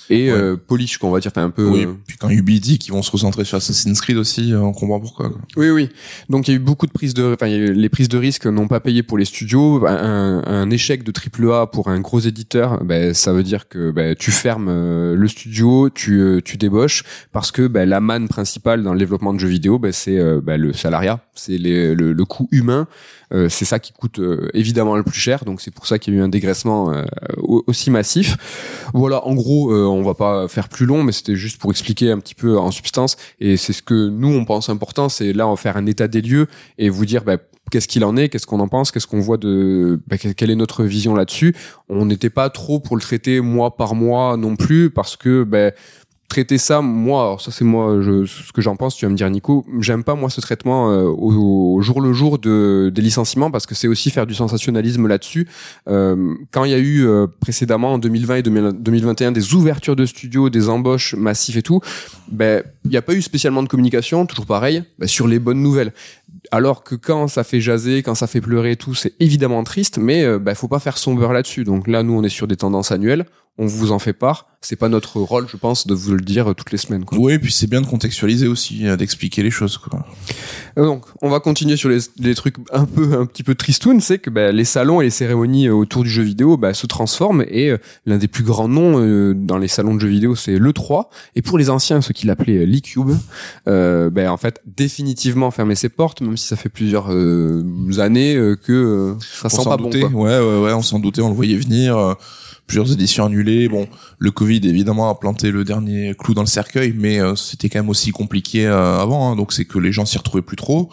et 0.10 0.32
Ouais. 0.32 0.38
euh, 0.38 0.56
polish, 0.58 0.98
qu'on 0.98 1.12
va 1.12 1.20
dire, 1.20 1.32
enfin 1.34 1.46
un 1.46 1.50
peu. 1.50 1.68
Oui, 1.68 1.86
euh, 1.86 1.94
puis 2.08 2.18
quand 2.18 2.30
Ubi 2.30 2.60
dit 2.60 2.80
qu'ils 2.80 2.94
vont 2.94 3.01
se 3.01 3.12
recentrer 3.12 3.46
sur 3.46 3.58
Assassin's 3.58 4.00
Creed 4.01 4.18
aussi, 4.18 4.54
euh, 4.54 4.60
on 4.62 4.72
comprend 4.74 5.00
pourquoi. 5.00 5.30
quoi. 5.30 5.39
Oui, 5.58 5.70
oui. 5.70 5.89
Donc 6.30 6.48
il 6.48 6.51
y 6.51 6.54
a 6.54 6.58
eu 6.58 6.63
beaucoup 6.63 6.88
de 6.88 6.92
prises 6.92 7.13
de, 7.13 7.34
enfin 7.34 7.48
les 7.48 7.89
prises 7.89 8.10
de 8.10 8.18
risque 8.18 8.46
n'ont 8.46 8.68
pas 8.68 8.80
payé 8.80 9.04
pour 9.04 9.18
les 9.18 9.25
studios. 9.25 9.86
Un, 9.88 10.44
un 10.46 10.70
échec 10.70 11.04
de 11.04 11.12
triple 11.12 11.51
A 11.51 11.68
pour 11.68 11.88
un 11.89 12.00
gros 12.00 12.20
éditeur, 12.20 12.84
ben 12.84 13.13
ça 13.13 13.34
veut 13.34 13.44
dire 13.44 13.68
que 13.68 13.92
ben, 13.92 14.16
tu 14.16 14.32
fermes 14.32 14.68
euh, 14.70 15.16
le 15.16 15.28
studio, 15.28 15.89
tu 15.89 16.42
tu 16.46 16.58
débauches 16.58 17.04
parce 17.32 17.51
que 17.51 17.68
ben, 17.68 17.88
la 17.88 18.00
manne 18.00 18.28
principale 18.28 18.84
dans 18.84 18.94
le 18.94 19.00
développement 19.00 19.34
de 19.34 19.39
jeux 19.39 19.48
vidéo, 19.48 19.80
ben, 19.80 19.92
c'est 19.92 20.18
le 20.20 20.74
salariat, 20.74 21.20
c'est 21.36 21.58
le, 21.58 21.94
le 21.94 22.25
coût 22.25 22.48
humain. 22.51 22.88
Euh, 23.32 23.48
c'est 23.48 23.66
ça 23.66 23.78
qui 23.78 23.94
coûte 23.94 24.18
euh, 24.18 24.50
évidemment 24.56 24.96
le 24.96 25.04
plus 25.04 25.20
cher. 25.20 25.46
Donc 25.46 25.62
c'est 25.62 25.70
pour 25.72 25.86
ça 25.86 26.00
qu'il 26.00 26.13
y 26.13 26.18
a 26.18 26.20
eu 26.20 26.24
un 26.24 26.30
dégraissement 26.30 26.92
euh, 26.92 27.04
au- 27.38 27.63
aussi 27.68 27.92
massif. 27.92 28.38
Voilà, 28.94 29.25
en 29.28 29.36
gros, 29.36 29.72
euh, 29.72 29.86
on 30.00 30.03
va 30.03 30.13
pas 30.13 30.48
faire 30.48 30.70
plus 30.70 30.86
long, 30.86 31.03
mais 31.03 31.12
c'était 31.12 31.36
juste 31.36 31.60
pour 31.60 31.72
expliquer 31.72 32.12
un 32.12 32.20
petit 32.20 32.36
peu 32.36 32.58
en 32.58 32.72
substance. 32.72 33.18
Et 33.39 33.58
c'est 33.58 33.74
ce 33.74 33.82
que 33.82 34.08
nous 34.10 34.29
on 34.29 34.46
pense 34.46 34.70
important, 34.70 35.10
c'est 35.10 35.34
là 35.34 35.48
on 35.48 35.56
faire 35.56 35.77
un 35.77 35.86
état 35.86 36.08
des 36.08 36.22
lieux 36.22 36.48
et 36.77 36.89
vous 36.89 37.06
dire 37.06 37.24
bah, 37.24 37.38
qu'est-ce 37.72 37.88
qu'il 37.88 38.03
en 38.03 38.18
est, 38.18 38.29
qu'est-ce 38.29 38.48
qu'on 38.48 38.60
en 38.62 38.68
pense, 38.68 38.91
qu'est-ce 38.91 39.08
qu'on 39.08 39.20
voit 39.20 39.38
de, 39.38 40.00
bah, 40.08 40.18
que- 40.18 40.29
quelle 40.29 40.50
est 40.50 40.56
notre 40.56 40.84
vision 40.84 41.13
là-dessus. 41.15 41.56
On 41.89 42.06
n'était 42.06 42.29
pas 42.32 42.50
trop 42.50 42.79
pour 42.79 42.96
le 42.96 43.01
traiter 43.01 43.41
mois 43.41 43.75
par 43.77 43.94
mois 43.96 44.38
non 44.38 44.56
plus 44.56 44.89
parce 44.89 45.15
que 45.15 45.44
bah, 45.44 45.72
traiter 46.29 46.57
ça, 46.57 46.81
moi, 46.81 47.24
alors 47.24 47.41
ça 47.41 47.51
c'est 47.51 47.65
moi, 47.65 48.00
je, 48.01 48.25
ce 48.25 48.53
que 48.53 48.62
j'en 48.62 48.75
pense, 48.75 48.95
tu 48.95 49.05
vas 49.05 49.12
me 49.12 49.17
dire 49.17 49.29
Nico, 49.29 49.65
j'aime 49.79 50.03
pas 50.03 50.15
moi 50.15 50.29
ce 50.29 50.39
traitement 50.39 50.91
euh, 50.91 51.03
au, 51.03 51.75
au 51.75 51.81
jour 51.81 52.00
le 52.00 52.13
jour 52.13 52.39
de, 52.39 52.91
des 52.93 53.01
licenciements 53.01 53.51
parce 53.51 53.65
que 53.65 53.75
c'est 53.75 53.88
aussi 53.88 54.12
faire 54.12 54.27
du 54.27 54.36
sensationnalisme 54.36 55.07
là-dessus. 55.07 55.48
Euh, 55.89 56.36
quand 56.51 56.63
il 56.63 56.71
y 56.71 56.75
a 56.75 56.77
eu 56.77 57.05
euh, 57.05 57.27
précédemment 57.41 57.93
en 57.93 57.98
2020 57.98 58.36
et 58.36 58.43
2000 58.43 58.71
2021 58.79 59.31
des 59.31 59.53
ouvertures 59.53 59.95
de 59.95 60.05
studios, 60.05 60.50
des 60.50 60.69
embauches 60.69 61.15
massives 61.15 61.57
et 61.57 61.63
tout, 61.63 61.81
ben 62.31 62.63
il 62.86 62.91
n'y 62.91 62.98
a 62.98 63.01
pas 63.01 63.13
eu 63.13 63.21
spécialement 63.21 63.63
de 63.63 63.67
communication, 63.67 64.25
toujours 64.25 64.45
pareil, 64.45 64.83
ben, 65.00 65.07
sur 65.07 65.27
les 65.27 65.39
bonnes 65.39 65.62
nouvelles. 65.62 65.93
Alors 66.51 66.83
que 66.83 66.95
quand 66.95 67.27
ça 67.27 67.43
fait 67.43 67.62
jaser, 67.62 68.01
quand 68.01 68.15
ça 68.15 68.27
fait 68.27 68.41
pleurer 68.41 68.71
et 68.71 68.75
tout, 68.75 68.95
c'est 68.95 69.13
évidemment 69.19 69.63
triste, 69.63 69.98
mais 69.98 70.24
euh, 70.24 70.39
ben, 70.39 70.55
faut 70.55 70.67
pas 70.67 70.79
faire 70.79 70.98
son 70.98 71.13
beurre 71.13 71.33
là-dessus. 71.33 71.63
Donc 71.63 71.88
là, 71.88 72.03
nous, 72.03 72.13
on 72.13 72.24
est 72.24 72.29
sur 72.29 72.48
des 72.48 72.55
tendances 72.55 72.91
annuelles, 72.91 73.25
on 73.60 73.68
vous 73.68 73.92
en 73.92 74.00
fait 74.00 74.13
part. 74.13 74.48
C'est 74.62 74.75
pas 74.75 74.89
notre 74.89 75.22
rôle, 75.22 75.48
je 75.48 75.56
pense, 75.56 75.88
de 75.88 75.94
vous 75.94 76.13
le 76.13 76.22
dire 76.22 76.50
euh, 76.50 76.54
toutes 76.54 76.72
les 76.72 76.78
semaines. 76.78 77.06
Quoi. 77.06 77.18
Oui, 77.18 77.38
puis 77.39 77.51
c'est 77.51 77.68
bien 77.68 77.82
de 77.82 77.86
contextualiser 77.86 78.48
aussi, 78.48 78.88
euh, 78.88 78.98
d'expliquer 78.98 79.42
les 79.44 79.51
choses. 79.51 79.78
Quoi. 79.78 80.06
Euh, 80.78 80.86
Donc, 80.86 81.06
on 81.22 81.30
va 81.30 81.39
continuer 81.39 81.78
sur 81.78 81.89
les, 81.89 82.00
les 82.20 82.36
trucs 82.36 82.56
un 82.74 82.86
peu, 82.86 83.20
un 83.20 83.25
petit 83.25 83.44
peu 83.44 83.56
tristounes, 83.56 84.01
c'est 84.01 84.20
que 84.20 84.30
bah, 84.30 84.51
les 84.51 84.66
salons 84.66 85.01
et 85.01 85.06
les 85.06 85.10
cérémonies 85.10 85.70
autour 85.70 86.04
du 86.04 86.10
jeu 86.10 86.24
vidéo 86.24 86.58
bah, 86.58 86.74
se 86.74 86.88
transforment 86.88 87.44
et 87.48 87.70
euh, 87.70 87.78
l'un 88.06 88.18
des 88.18 88.28
plus 88.28 88.44
grands 88.44 88.68
noms 88.68 89.00
euh, 89.00 89.34
dans 89.34 89.58
les 89.58 89.68
salons 89.68 89.96
de 89.96 90.00
jeux 90.01 90.08
vidéo, 90.08 90.36
c'est 90.36 90.58
le 90.58 90.74
3 90.74 91.10
Et 91.36 91.42
pour 91.42 91.58
les 91.58 91.70
anciens, 91.70 92.01
ceux 92.01 92.13
qui 92.13 92.25
l'appelaient 92.25 92.66
l'e-cube, 92.66 93.12
euh, 93.68 94.10
bah, 94.10 94.32
en 94.32 94.38
fait, 94.38 94.62
définitivement 94.66 95.51
fermer 95.51 95.75
ses 95.75 95.89
portes, 95.89 96.22
même 96.22 96.38
si 96.38 96.48
ça 96.48 96.56
fait 96.56 96.70
plusieurs 96.70 97.10
années 98.00 98.36
que 98.63 99.16
ça 99.22 99.46
on 99.46 99.50
sent 99.50 99.56
s'en 99.63 99.70
pas 99.70 99.78
bon. 99.78 99.89
Quoi. 99.89 100.10
ouais, 100.10 100.39
ouais, 100.39 100.62
ouais, 100.63 100.74
on 100.74 100.82
s'en 100.82 101.00
doutait, 101.00 101.22
on 101.22 101.30
le 101.30 101.36
voyait 101.36 101.58
venir. 101.58 102.16
Plusieurs 102.70 102.92
éditions 102.94 103.26
annulées. 103.26 103.68
Bon, 103.68 103.88
le 104.20 104.30
Covid 104.30 104.62
évidemment 104.64 105.10
a 105.10 105.16
planté 105.16 105.50
le 105.50 105.64
dernier 105.64 106.14
clou 106.18 106.36
dans 106.36 106.44
le 106.44 106.48
cercueil, 106.48 106.94
mais 106.96 107.20
euh, 107.20 107.36
c'était 107.36 107.68
quand 107.68 107.80
même 107.80 107.90
aussi 107.90 108.12
compliqué 108.12 108.68
euh, 108.68 109.00
avant. 109.00 109.32
hein, 109.32 109.36
donc 109.36 109.54
c'est 109.54 109.66
que 109.66 109.80
les 109.80 109.92
gens 109.92 110.06
s'y 110.06 110.20
retrouvaient 110.20 110.44
plus 110.44 110.56
trop. 110.56 110.92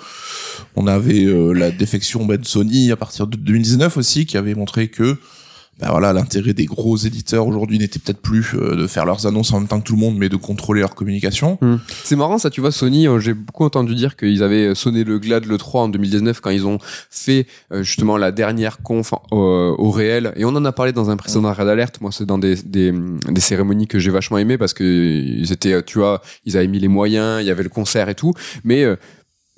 On 0.75 0.87
avait 0.87 1.27
euh, 1.27 1.53
la 1.53 1.71
défection 1.71 2.25
de 2.25 2.45
Sony 2.47 2.91
à 2.93 2.97
partir 2.97 3.27
de 3.27 3.37
2019 3.37 3.99
aussi, 3.99 4.25
qui 4.25 4.39
avait 4.39 4.55
montré 4.55 4.89
que 4.89 5.19
bah 5.79 5.89
voilà, 5.91 6.13
l'intérêt 6.13 6.55
des 6.55 6.65
gros 6.65 6.97
éditeurs 6.97 7.47
aujourd'hui 7.47 7.79
n'était 7.79 7.99
peut-être 7.99 8.21
plus 8.21 8.55
euh, 8.55 8.77
de 8.77 8.87
faire 8.87 9.05
leurs 9.05 9.27
annonces 9.27 9.53
en 9.53 9.59
même 9.61 9.69
temps 9.69 9.81
que 9.81 9.85
tout 9.85 9.95
le 9.95 10.01
monde, 10.01 10.17
mais 10.17 10.29
de 10.29 10.37
contrôler 10.37 10.81
leur 10.81 10.95
communication. 10.95 11.59
Hmm. 11.61 11.77
C'est 12.05 12.17
marrant 12.17 12.39
ça, 12.39 12.51
tu 12.51 12.61
vois, 12.61 12.73
Sony, 12.73 13.07
euh, 13.07 13.19
j'ai 13.19 13.35
beaucoup 13.35 13.65
entendu 13.65 13.95
dire 13.95 14.17
qu'ils 14.17 14.43
avaient 14.43 14.75
sonné 14.75 15.05
le 15.05 15.19
glas 15.19 15.41
de 15.41 15.49
l'E3 15.49 15.79
en 15.79 15.89
2019 15.89 16.41
quand 16.41 16.51
ils 16.51 16.67
ont 16.67 16.79
fait 17.11 17.47
euh, 17.73 17.83
justement 17.83 18.17
la 18.17 18.33
dernière 18.33 18.79
conf 18.83 19.13
euh, 19.33 19.75
au 19.77 19.91
réel. 19.91 20.33
Et 20.37 20.45
on 20.45 20.51
en 20.51 20.65
a 20.65 20.73
parlé 20.73 20.93
dans 20.93 21.11
un 21.11 21.17
précédent 21.17 21.53
Red 21.53 21.69
Alert. 21.69 22.01
Moi, 22.01 22.11
c'est 22.13 22.27
dans 22.27 22.39
des, 22.39 22.57
des, 22.57 22.93
des 23.29 23.41
cérémonies 23.41 23.87
que 23.87 23.99
j'ai 23.99 24.11
vachement 24.11 24.39
aimé 24.39 24.59
parce 24.59 24.75
que 24.75 24.85
ils 24.85 25.53
étaient, 25.53 25.73
euh, 25.73 25.83
tu 25.83 25.99
vois, 25.99 26.23
ils 26.45 26.57
avaient 26.57 26.69
mis 26.69 26.79
les 26.79 26.89
moyens, 26.89 27.43
il 27.43 27.47
y 27.47 27.51
avait 27.51 27.63
le 27.63 27.69
concert 27.69 28.09
et 28.09 28.15
tout. 28.15 28.33
Mais 28.65 28.85
euh, 28.85 28.97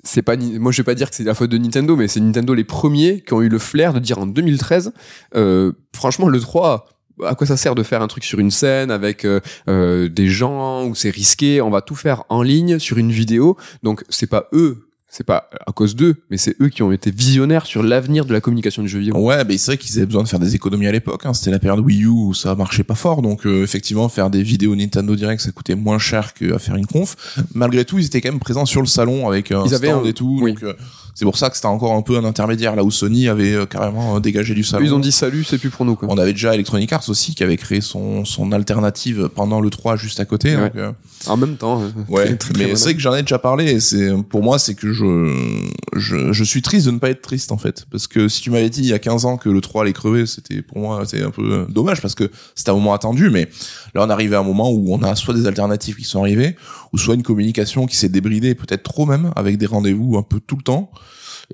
c'est 0.03 0.21
pas 0.21 0.35
moi 0.37 0.71
je 0.71 0.77
vais 0.77 0.85
pas 0.85 0.95
dire 0.95 1.09
que 1.09 1.15
c'est 1.15 1.23
la 1.23 1.33
faute 1.33 1.49
de 1.49 1.57
Nintendo 1.57 1.95
mais 1.95 2.07
c'est 2.07 2.19
Nintendo 2.19 2.53
les 2.53 2.63
premiers 2.63 3.21
qui 3.21 3.33
ont 3.33 3.41
eu 3.41 3.49
le 3.49 3.59
flair 3.59 3.93
de 3.93 3.99
dire 3.99 4.17
en 4.19 4.25
2013 4.25 4.93
euh, 5.35 5.73
franchement 5.93 6.27
le 6.27 6.39
3 6.39 6.87
à 7.25 7.35
quoi 7.35 7.47
ça 7.47 7.57
sert 7.57 7.75
de 7.75 7.83
faire 7.83 8.01
un 8.01 8.07
truc 8.07 8.23
sur 8.23 8.39
une 8.39 8.51
scène 8.51 8.91
avec 8.91 9.25
euh, 9.25 9.39
euh, 9.67 10.09
des 10.09 10.27
gens 10.27 10.85
où 10.85 10.95
c'est 10.95 11.09
risqué? 11.09 11.61
On 11.61 11.69
va 11.69 11.81
tout 11.81 11.95
faire 11.95 12.23
en 12.29 12.41
ligne 12.41 12.79
sur 12.79 12.97
une 12.97 13.11
vidéo. 13.11 13.57
Donc 13.83 14.03
c'est 14.09 14.29
pas 14.29 14.47
eux 14.53 14.88
c'est 15.11 15.23
pas 15.23 15.49
à 15.65 15.71
cause 15.71 15.95
d'eux, 15.95 16.15
mais 16.29 16.37
c'est 16.37 16.55
eux 16.61 16.69
qui 16.69 16.83
ont 16.83 16.91
été 16.91 17.09
visionnaires 17.09 17.65
sur 17.65 17.81
l'avenir 17.81 18.25
de 18.25 18.33
la 18.33 18.41
communication 18.41 18.83
du 18.83 18.87
jeu 18.89 18.99
vidéo. 18.99 19.17
Ouais, 19.17 19.43
mais 19.43 19.57
c'est 19.57 19.71
vrai 19.71 19.77
qu'ils 19.77 19.97
avaient 19.97 20.05
besoin 20.05 20.21
de 20.23 20.27
faire 20.27 20.39
des 20.39 20.53
économies 20.55 20.85
à 20.87 20.91
l'époque. 20.91 21.25
Hein. 21.25 21.33
C'était 21.33 21.49
la 21.51 21.57
période 21.59 21.83
Wii 21.83 22.03
U 22.03 22.07
où 22.07 22.33
ça 22.35 22.53
marchait 22.55 22.83
pas 22.83 22.93
fort, 22.95 23.21
donc 23.23 23.45
euh, 23.47 23.63
effectivement 23.63 24.07
faire 24.07 24.29
des 24.29 24.43
vidéos 24.43 24.75
Nintendo 24.75 25.15
Direct 25.15 25.41
ça 25.41 25.51
coûtait 25.51 25.75
moins 25.75 25.97
cher 25.97 26.33
qu'à 26.33 26.59
faire 26.59 26.75
une 26.75 26.85
conf. 26.85 27.15
Malgré 27.55 27.85
tout, 27.85 27.97
ils 27.97 28.05
étaient 28.05 28.21
quand 28.21 28.29
même 28.31 28.39
présents 28.39 28.65
sur 28.67 28.81
le 28.81 28.87
salon 28.87 29.27
avec 29.27 29.51
un 29.51 29.65
Ils 29.65 29.73
avaient 29.73 29.87
stand 29.87 30.05
un- 30.05 30.09
et 30.09 30.13
tout. 30.13 30.39
oui. 30.43 30.53
Donc 30.53 30.63
euh, 30.63 30.73
c'est 31.19 31.25
pour 31.25 31.37
ça 31.37 31.49
que 31.49 31.57
c'était 31.57 31.67
encore 31.67 31.91
un 31.91 32.01
peu 32.01 32.15
un 32.15 32.23
intermédiaire 32.23 32.77
là 32.77 32.83
où 32.85 32.91
Sony 32.91 33.27
avait 33.27 33.53
euh, 33.53 33.65
carrément 33.65 34.15
euh, 34.15 34.19
dégagé 34.21 34.53
du 34.53 34.63
salon. 34.63 34.85
Ils 34.85 34.93
ont 34.93 34.99
dit 34.99 35.11
salut, 35.11 35.43
c'est 35.43 35.57
plus 35.57 35.69
pour 35.69 35.83
nous. 35.83 35.97
Quoi. 35.97 36.07
On 36.09 36.17
avait 36.17 36.31
déjà 36.31 36.53
Electronic 36.53 36.93
Arts 36.93 37.09
aussi 37.09 37.35
qui 37.35 37.43
avait 37.43 37.57
créé 37.57 37.81
son 37.81 38.23
son 38.23 38.53
alternative 38.53 39.27
pendant 39.35 39.59
le 39.59 39.69
3 39.69 39.97
juste 39.97 40.21
à 40.21 40.25
côté. 40.25 40.55
Ouais. 40.55 40.69
donc, 40.69 40.77
euh, 40.77 40.91
En 41.27 41.35
même 41.35 41.57
temps. 41.57 41.83
Ouais, 42.07 42.23
très, 42.23 42.37
très, 42.37 42.53
très 42.53 42.67
mais 42.67 42.75
c'est 42.77 42.85
vrai 42.85 42.93
que 42.93 43.01
j'en 43.01 43.13
ai 43.15 43.21
déjà 43.21 43.37
parlé 43.37 43.65
et 43.65 43.79
c'est 43.81 44.13
pour 44.29 44.43
moi 44.43 44.59
c'est 44.59 44.75
que 44.75 44.93
je, 44.93 45.59
je 45.97 46.31
je 46.31 46.43
suis 46.45 46.61
triste 46.61 46.85
de 46.85 46.91
ne 46.91 46.99
pas 46.99 47.09
être 47.09 47.21
triste 47.21 47.51
en 47.51 47.57
fait 47.57 47.85
parce 47.91 48.07
que 48.07 48.29
si 48.29 48.41
tu 48.41 48.49
m'avais 48.49 48.69
dit 48.69 48.79
il 48.79 48.87
y 48.87 48.93
a 48.93 48.99
15 48.99 49.25
ans 49.25 49.35
que 49.35 49.49
le 49.49 49.59
3 49.59 49.81
allait 49.81 49.91
crever, 49.91 50.25
c'était 50.25 50.61
pour 50.61 50.77
moi 50.77 51.03
c'est 51.05 51.21
un 51.21 51.31
peu 51.31 51.65
dommage 51.67 52.01
parce 52.01 52.15
que 52.15 52.31
c'était 52.55 52.71
un 52.71 52.75
moment 52.75 52.93
attendu 52.93 53.29
mais 53.29 53.49
là 53.93 54.05
on 54.05 54.09
arrivé 54.09 54.37
à 54.37 54.39
un 54.39 54.43
moment 54.43 54.71
où 54.71 54.93
on 54.93 55.03
a 55.03 55.15
soit 55.15 55.33
des 55.33 55.47
alternatives 55.47 55.97
qui 55.97 56.05
sont 56.05 56.21
arrivées 56.21 56.55
ou 56.93 56.97
soit 56.97 57.15
une 57.15 57.23
communication 57.23 57.85
qui 57.85 57.95
s'est 57.95 58.09
débridée 58.09 58.55
peut-être 58.55 58.83
trop 58.83 59.05
même 59.05 59.31
avec 59.35 59.57
des 59.57 59.65
rendez-vous 59.65 60.17
un 60.17 60.23
peu 60.23 60.39
tout 60.39 60.55
le 60.57 60.63
temps 60.63 60.91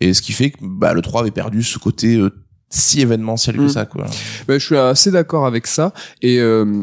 et 0.02 0.14
ce 0.14 0.22
qui 0.22 0.34
fait 0.34 0.52
que 0.52 0.58
bah 0.62 0.94
le 0.94 1.02
3 1.02 1.22
avait 1.22 1.32
perdu 1.32 1.64
ce 1.64 1.78
côté 1.80 2.16
euh, 2.16 2.30
si 2.70 3.02
événementiel 3.02 3.56
que 3.56 3.62
Mm. 3.62 3.70
ça 3.70 3.86
quoi. 3.86 4.06
Ben, 4.48 4.60
je 4.60 4.66
suis 4.66 4.78
assez 4.78 5.12
d'accord 5.12 5.46
avec 5.46 5.68
ça. 5.68 5.94
Et 6.22 6.40
euh, 6.40 6.82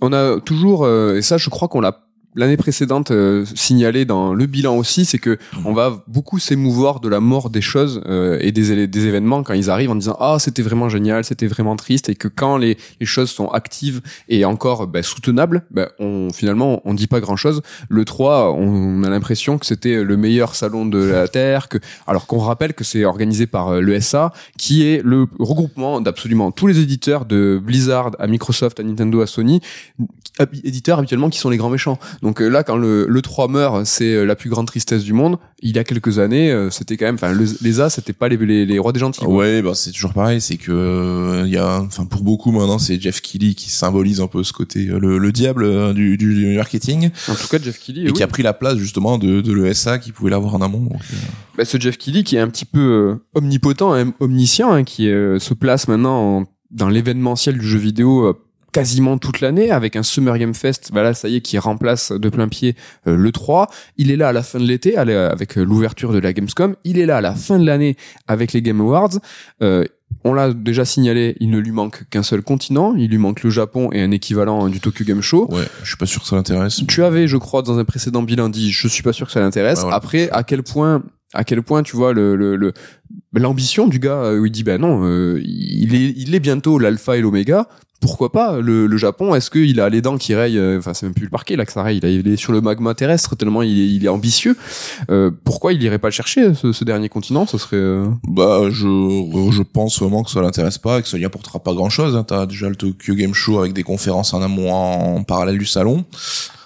on 0.00 0.12
a 0.12 0.38
toujours, 0.40 0.84
euh, 0.84 1.16
et 1.16 1.22
ça, 1.22 1.38
je 1.38 1.50
crois 1.50 1.66
qu'on 1.66 1.80
l'a 1.80 2.03
l'année 2.36 2.56
précédente 2.56 3.10
euh, 3.10 3.44
signalé 3.54 4.04
dans 4.04 4.34
le 4.34 4.46
bilan 4.46 4.76
aussi, 4.76 5.04
c'est 5.04 5.18
que 5.18 5.38
on 5.64 5.72
va 5.72 6.02
beaucoup 6.08 6.38
s'émouvoir 6.38 7.00
de 7.00 7.08
la 7.08 7.20
mort 7.20 7.50
des 7.50 7.60
choses 7.60 8.02
euh, 8.06 8.38
et 8.40 8.52
des, 8.52 8.72
événements 8.72 9.42
quand 9.42 9.54
ils 9.54 9.70
arrivent 9.70 9.90
en 9.90 9.96
disant 9.96 10.16
ah 10.20 10.36
c'était 10.38 10.62
vraiment 10.62 10.88
génial, 10.88 11.24
c'était 11.24 11.46
vraiment 11.46 11.76
triste 11.76 12.08
et 12.08 12.14
que 12.14 12.28
quand 12.28 12.56
les, 12.56 12.76
les 13.00 13.06
choses 13.06 13.30
sont 13.30 13.48
actives 13.48 14.00
et 14.28 14.44
encore 14.44 14.86
ben, 14.86 15.02
soutenables, 15.02 15.64
ben, 15.70 15.88
on 15.98 16.30
finalement 16.32 16.80
on 16.84 16.94
dit 16.94 17.06
pas 17.06 17.20
grand 17.20 17.36
chose. 17.36 17.62
Le 17.88 18.04
3, 18.04 18.52
on 18.52 19.02
a 19.04 19.10
l'impression 19.10 19.58
que 19.58 19.66
c'était 19.66 20.02
le 20.02 20.16
meilleur 20.16 20.54
salon 20.54 20.86
de 20.86 20.98
la 20.98 21.28
terre, 21.28 21.68
que 21.68 21.78
alors 22.06 22.26
qu'on 22.26 22.38
rappelle 22.38 22.74
que 22.74 22.84
c'est 22.84 23.04
organisé 23.04 23.46
par 23.46 23.68
euh, 23.68 23.80
l'ESA 23.80 24.32
qui 24.58 24.86
est 24.86 25.02
le 25.04 25.26
regroupement 25.38 26.00
d'absolument 26.00 26.50
tous 26.50 26.66
les 26.66 26.80
éditeurs 26.80 27.24
de 27.24 27.60
Blizzard 27.62 28.12
à 28.18 28.26
Microsoft, 28.26 28.80
à 28.80 28.82
Nintendo, 28.82 29.20
à 29.20 29.26
Sony, 29.26 29.60
éditeurs 30.64 30.98
habituellement 30.98 31.30
qui 31.30 31.38
sont 31.38 31.50
les 31.50 31.56
grands 31.56 31.70
méchants. 31.70 31.98
Donc 32.24 32.40
euh, 32.42 32.48
là, 32.48 32.64
quand 32.64 32.76
le, 32.76 33.06
le 33.08 33.22
3 33.22 33.46
meurt, 33.48 33.84
c'est 33.84 34.14
euh, 34.14 34.24
la 34.24 34.34
plus 34.34 34.50
grande 34.50 34.66
tristesse 34.66 35.04
du 35.04 35.12
monde. 35.12 35.36
Il 35.62 35.76
y 35.76 35.78
a 35.78 35.84
quelques 35.84 36.18
années, 36.18 36.50
euh, 36.50 36.70
c'était 36.70 36.96
quand 36.96 37.04
même, 37.04 37.14
enfin, 37.14 37.32
le- 37.32 37.46
les 37.60 37.80
A, 37.80 37.88
c'était 37.90 38.12
pas 38.12 38.28
les, 38.28 38.36
les, 38.38 38.66
les 38.66 38.78
rois 38.78 38.92
des 38.92 38.98
gentils. 39.00 39.24
Ouais, 39.24 39.62
bah 39.62 39.72
c'est 39.74 39.92
toujours 39.92 40.12
pareil, 40.14 40.40
c'est 40.40 40.56
que 40.56 41.42
il 41.44 41.52
y 41.52 41.56
a, 41.58 41.80
enfin 41.82 42.04
pour 42.06 42.22
beaucoup 42.22 42.50
maintenant, 42.50 42.78
c'est 42.78 43.00
Jeff 43.00 43.20
Keighley 43.20 43.54
qui 43.54 43.70
symbolise 43.70 44.20
un 44.20 44.26
peu 44.26 44.42
ce 44.42 44.52
côté 44.52 44.84
le, 44.86 45.18
le 45.18 45.32
diable 45.32 45.92
du, 45.94 46.16
du, 46.16 46.34
du 46.34 46.56
marketing 46.56 47.10
En 47.28 47.34
tout 47.34 47.46
cas, 47.48 47.58
Jeff 47.62 47.78
Keighley, 47.78 48.02
et 48.02 48.06
oui. 48.06 48.12
qui 48.14 48.22
a 48.22 48.26
pris 48.26 48.42
la 48.42 48.54
place 48.54 48.76
justement 48.78 49.18
de, 49.18 49.40
de 49.40 49.52
l'ESA 49.52 49.98
qui 49.98 50.10
pouvait 50.10 50.30
l'avoir 50.30 50.54
en 50.54 50.62
amont. 50.62 50.80
donc, 50.80 51.02
euh, 51.12 51.16
Bah, 51.58 51.64
ce 51.64 51.78
Jeff 51.78 51.98
Keighley 51.98 52.24
qui 52.24 52.36
est 52.36 52.40
un 52.40 52.48
petit 52.48 52.64
peu 52.64 53.18
omnipotent, 53.34 53.92
hein, 53.94 54.12
omniscient, 54.20 54.72
hein, 54.72 54.82
qui 54.84 55.08
euh, 55.10 55.38
se 55.38 55.52
place 55.54 55.88
maintenant 55.88 56.38
en- 56.40 56.44
dans 56.70 56.88
l'événementiel 56.88 57.58
du 57.58 57.66
jeu 57.68 57.78
vidéo 57.78 58.24
euh, 58.26 58.34
quasiment 58.74 59.16
toute 59.18 59.40
l'année 59.40 59.70
avec 59.70 59.94
un 59.94 60.02
Summer 60.02 60.36
Game 60.36 60.52
Fest, 60.52 60.90
voilà, 60.92 61.14
ça 61.14 61.28
y 61.28 61.36
est, 61.36 61.40
qui 61.40 61.56
remplace 61.58 62.10
de 62.12 62.28
plein 62.28 62.48
pied 62.48 62.74
euh, 63.06 63.16
le 63.16 63.30
3. 63.30 63.68
Il 63.96 64.10
est 64.10 64.16
là 64.16 64.28
à 64.28 64.32
la 64.32 64.42
fin 64.42 64.58
de 64.58 64.64
l'été 64.66 64.96
avec 64.98 65.56
euh, 65.56 65.62
l'ouverture 65.64 66.12
de 66.12 66.18
la 66.18 66.32
Gamescom. 66.32 66.74
Il 66.84 66.98
est 66.98 67.06
là 67.06 67.18
à 67.18 67.20
la 67.20 67.34
fin 67.34 67.58
de 67.60 67.64
l'année 67.64 67.96
avec 68.26 68.52
les 68.52 68.60
Game 68.62 68.80
Awards. 68.80 69.18
Euh, 69.62 69.84
on 70.24 70.32
l'a 70.34 70.52
déjà 70.52 70.84
signalé, 70.84 71.36
il 71.38 71.50
ne 71.50 71.58
lui 71.58 71.70
manque 71.70 72.08
qu'un 72.10 72.22
seul 72.24 72.42
continent. 72.42 72.94
Il 72.96 73.10
lui 73.10 73.18
manque 73.18 73.42
le 73.44 73.50
Japon 73.50 73.90
et 73.92 74.02
un 74.02 74.10
équivalent 74.10 74.68
du 74.68 74.80
Tokyo 74.80 75.04
Game 75.04 75.20
Show. 75.22 75.46
ouais, 75.52 75.64
je 75.82 75.88
suis 75.88 75.96
pas 75.96 76.06
sûr 76.06 76.22
que 76.22 76.26
ça 76.28 76.34
l'intéresse. 76.34 76.82
Tu 76.88 77.04
avais, 77.04 77.28
je 77.28 77.36
crois, 77.36 77.62
dans 77.62 77.78
un 77.78 77.84
précédent 77.84 78.22
bilan 78.22 78.48
dit, 78.48 78.72
je 78.72 78.88
suis 78.88 79.02
pas 79.04 79.12
sûr 79.12 79.26
que 79.26 79.32
ça 79.32 79.40
l'intéresse. 79.40 79.80
Voilà. 79.82 79.94
Après, 79.96 80.28
à 80.30 80.42
quel 80.42 80.62
point, 80.64 81.02
à 81.32 81.44
quel 81.44 81.62
point, 81.62 81.82
tu 81.84 81.94
vois, 81.96 82.12
le, 82.12 82.34
le, 82.36 82.56
le- 82.56 82.72
l'ambition 83.36 83.86
du 83.86 83.98
gars, 84.00 84.16
euh, 84.24 84.40
où 84.40 84.46
il 84.46 84.52
dit, 84.52 84.62
ben 84.64 84.80
non, 84.80 85.04
euh, 85.04 85.40
il 85.44 85.94
est, 85.94 86.14
il 86.16 86.34
est 86.34 86.40
bientôt 86.40 86.78
l'alpha 86.78 87.16
et 87.16 87.20
l'oméga. 87.20 87.68
Pourquoi 88.06 88.30
pas 88.32 88.60
le, 88.60 88.86
le 88.86 88.96
Japon 88.98 89.34
Est-ce 89.34 89.50
qu'il 89.50 89.80
a 89.80 89.88
les 89.88 90.02
dents 90.02 90.18
qui 90.18 90.34
rayent 90.34 90.58
euh, 90.58 90.78
Enfin, 90.78 90.92
c'est 90.92 91.06
même 91.06 91.14
plus 91.14 91.24
le 91.24 91.30
parquet 91.30 91.56
là 91.56 91.64
que 91.64 91.72
ça 91.72 91.82
raye. 91.82 91.96
Il, 91.96 92.04
a- 92.04 92.10
il 92.10 92.28
est 92.28 92.36
sur 92.36 92.52
le 92.52 92.60
magma 92.60 92.92
terrestre 92.92 93.34
tellement 93.34 93.62
il 93.62 93.78
est, 93.80 93.88
il 93.94 94.04
est 94.04 94.08
ambitieux. 94.08 94.58
Euh, 95.10 95.30
pourquoi 95.44 95.72
il 95.72 95.82
irait 95.82 95.98
pas 95.98 96.08
le 96.08 96.12
chercher 96.12 96.52
ce, 96.52 96.72
ce 96.72 96.84
dernier 96.84 97.08
continent 97.08 97.46
Ce 97.46 97.56
serait. 97.56 97.76
euh, 97.78 98.04
Bah, 98.28 98.64
je, 98.70 99.48
je 99.50 99.62
pense 99.62 99.98
vraiment 100.02 100.22
que 100.22 100.30
ça 100.30 100.42
l'intéresse 100.42 100.76
pas 100.76 100.98
et 100.98 101.02
que 101.02 101.08
ça 101.08 101.16
lui 101.16 101.24
apportera 101.24 101.60
pas 101.60 101.72
grand 101.72 101.88
chose. 101.88 102.14
Hein. 102.14 102.24
T'as 102.24 102.44
déjà 102.44 102.68
le 102.68 102.76
Tokyo 102.76 103.14
Game 103.14 103.32
Show 103.32 103.58
avec 103.60 103.72
des 103.72 103.84
conférences 103.84 104.34
en 104.34 104.42
amont 104.42 104.70
en, 104.70 105.22
parallèle 105.24 105.56
du 105.56 105.64
salon. 105.66 106.04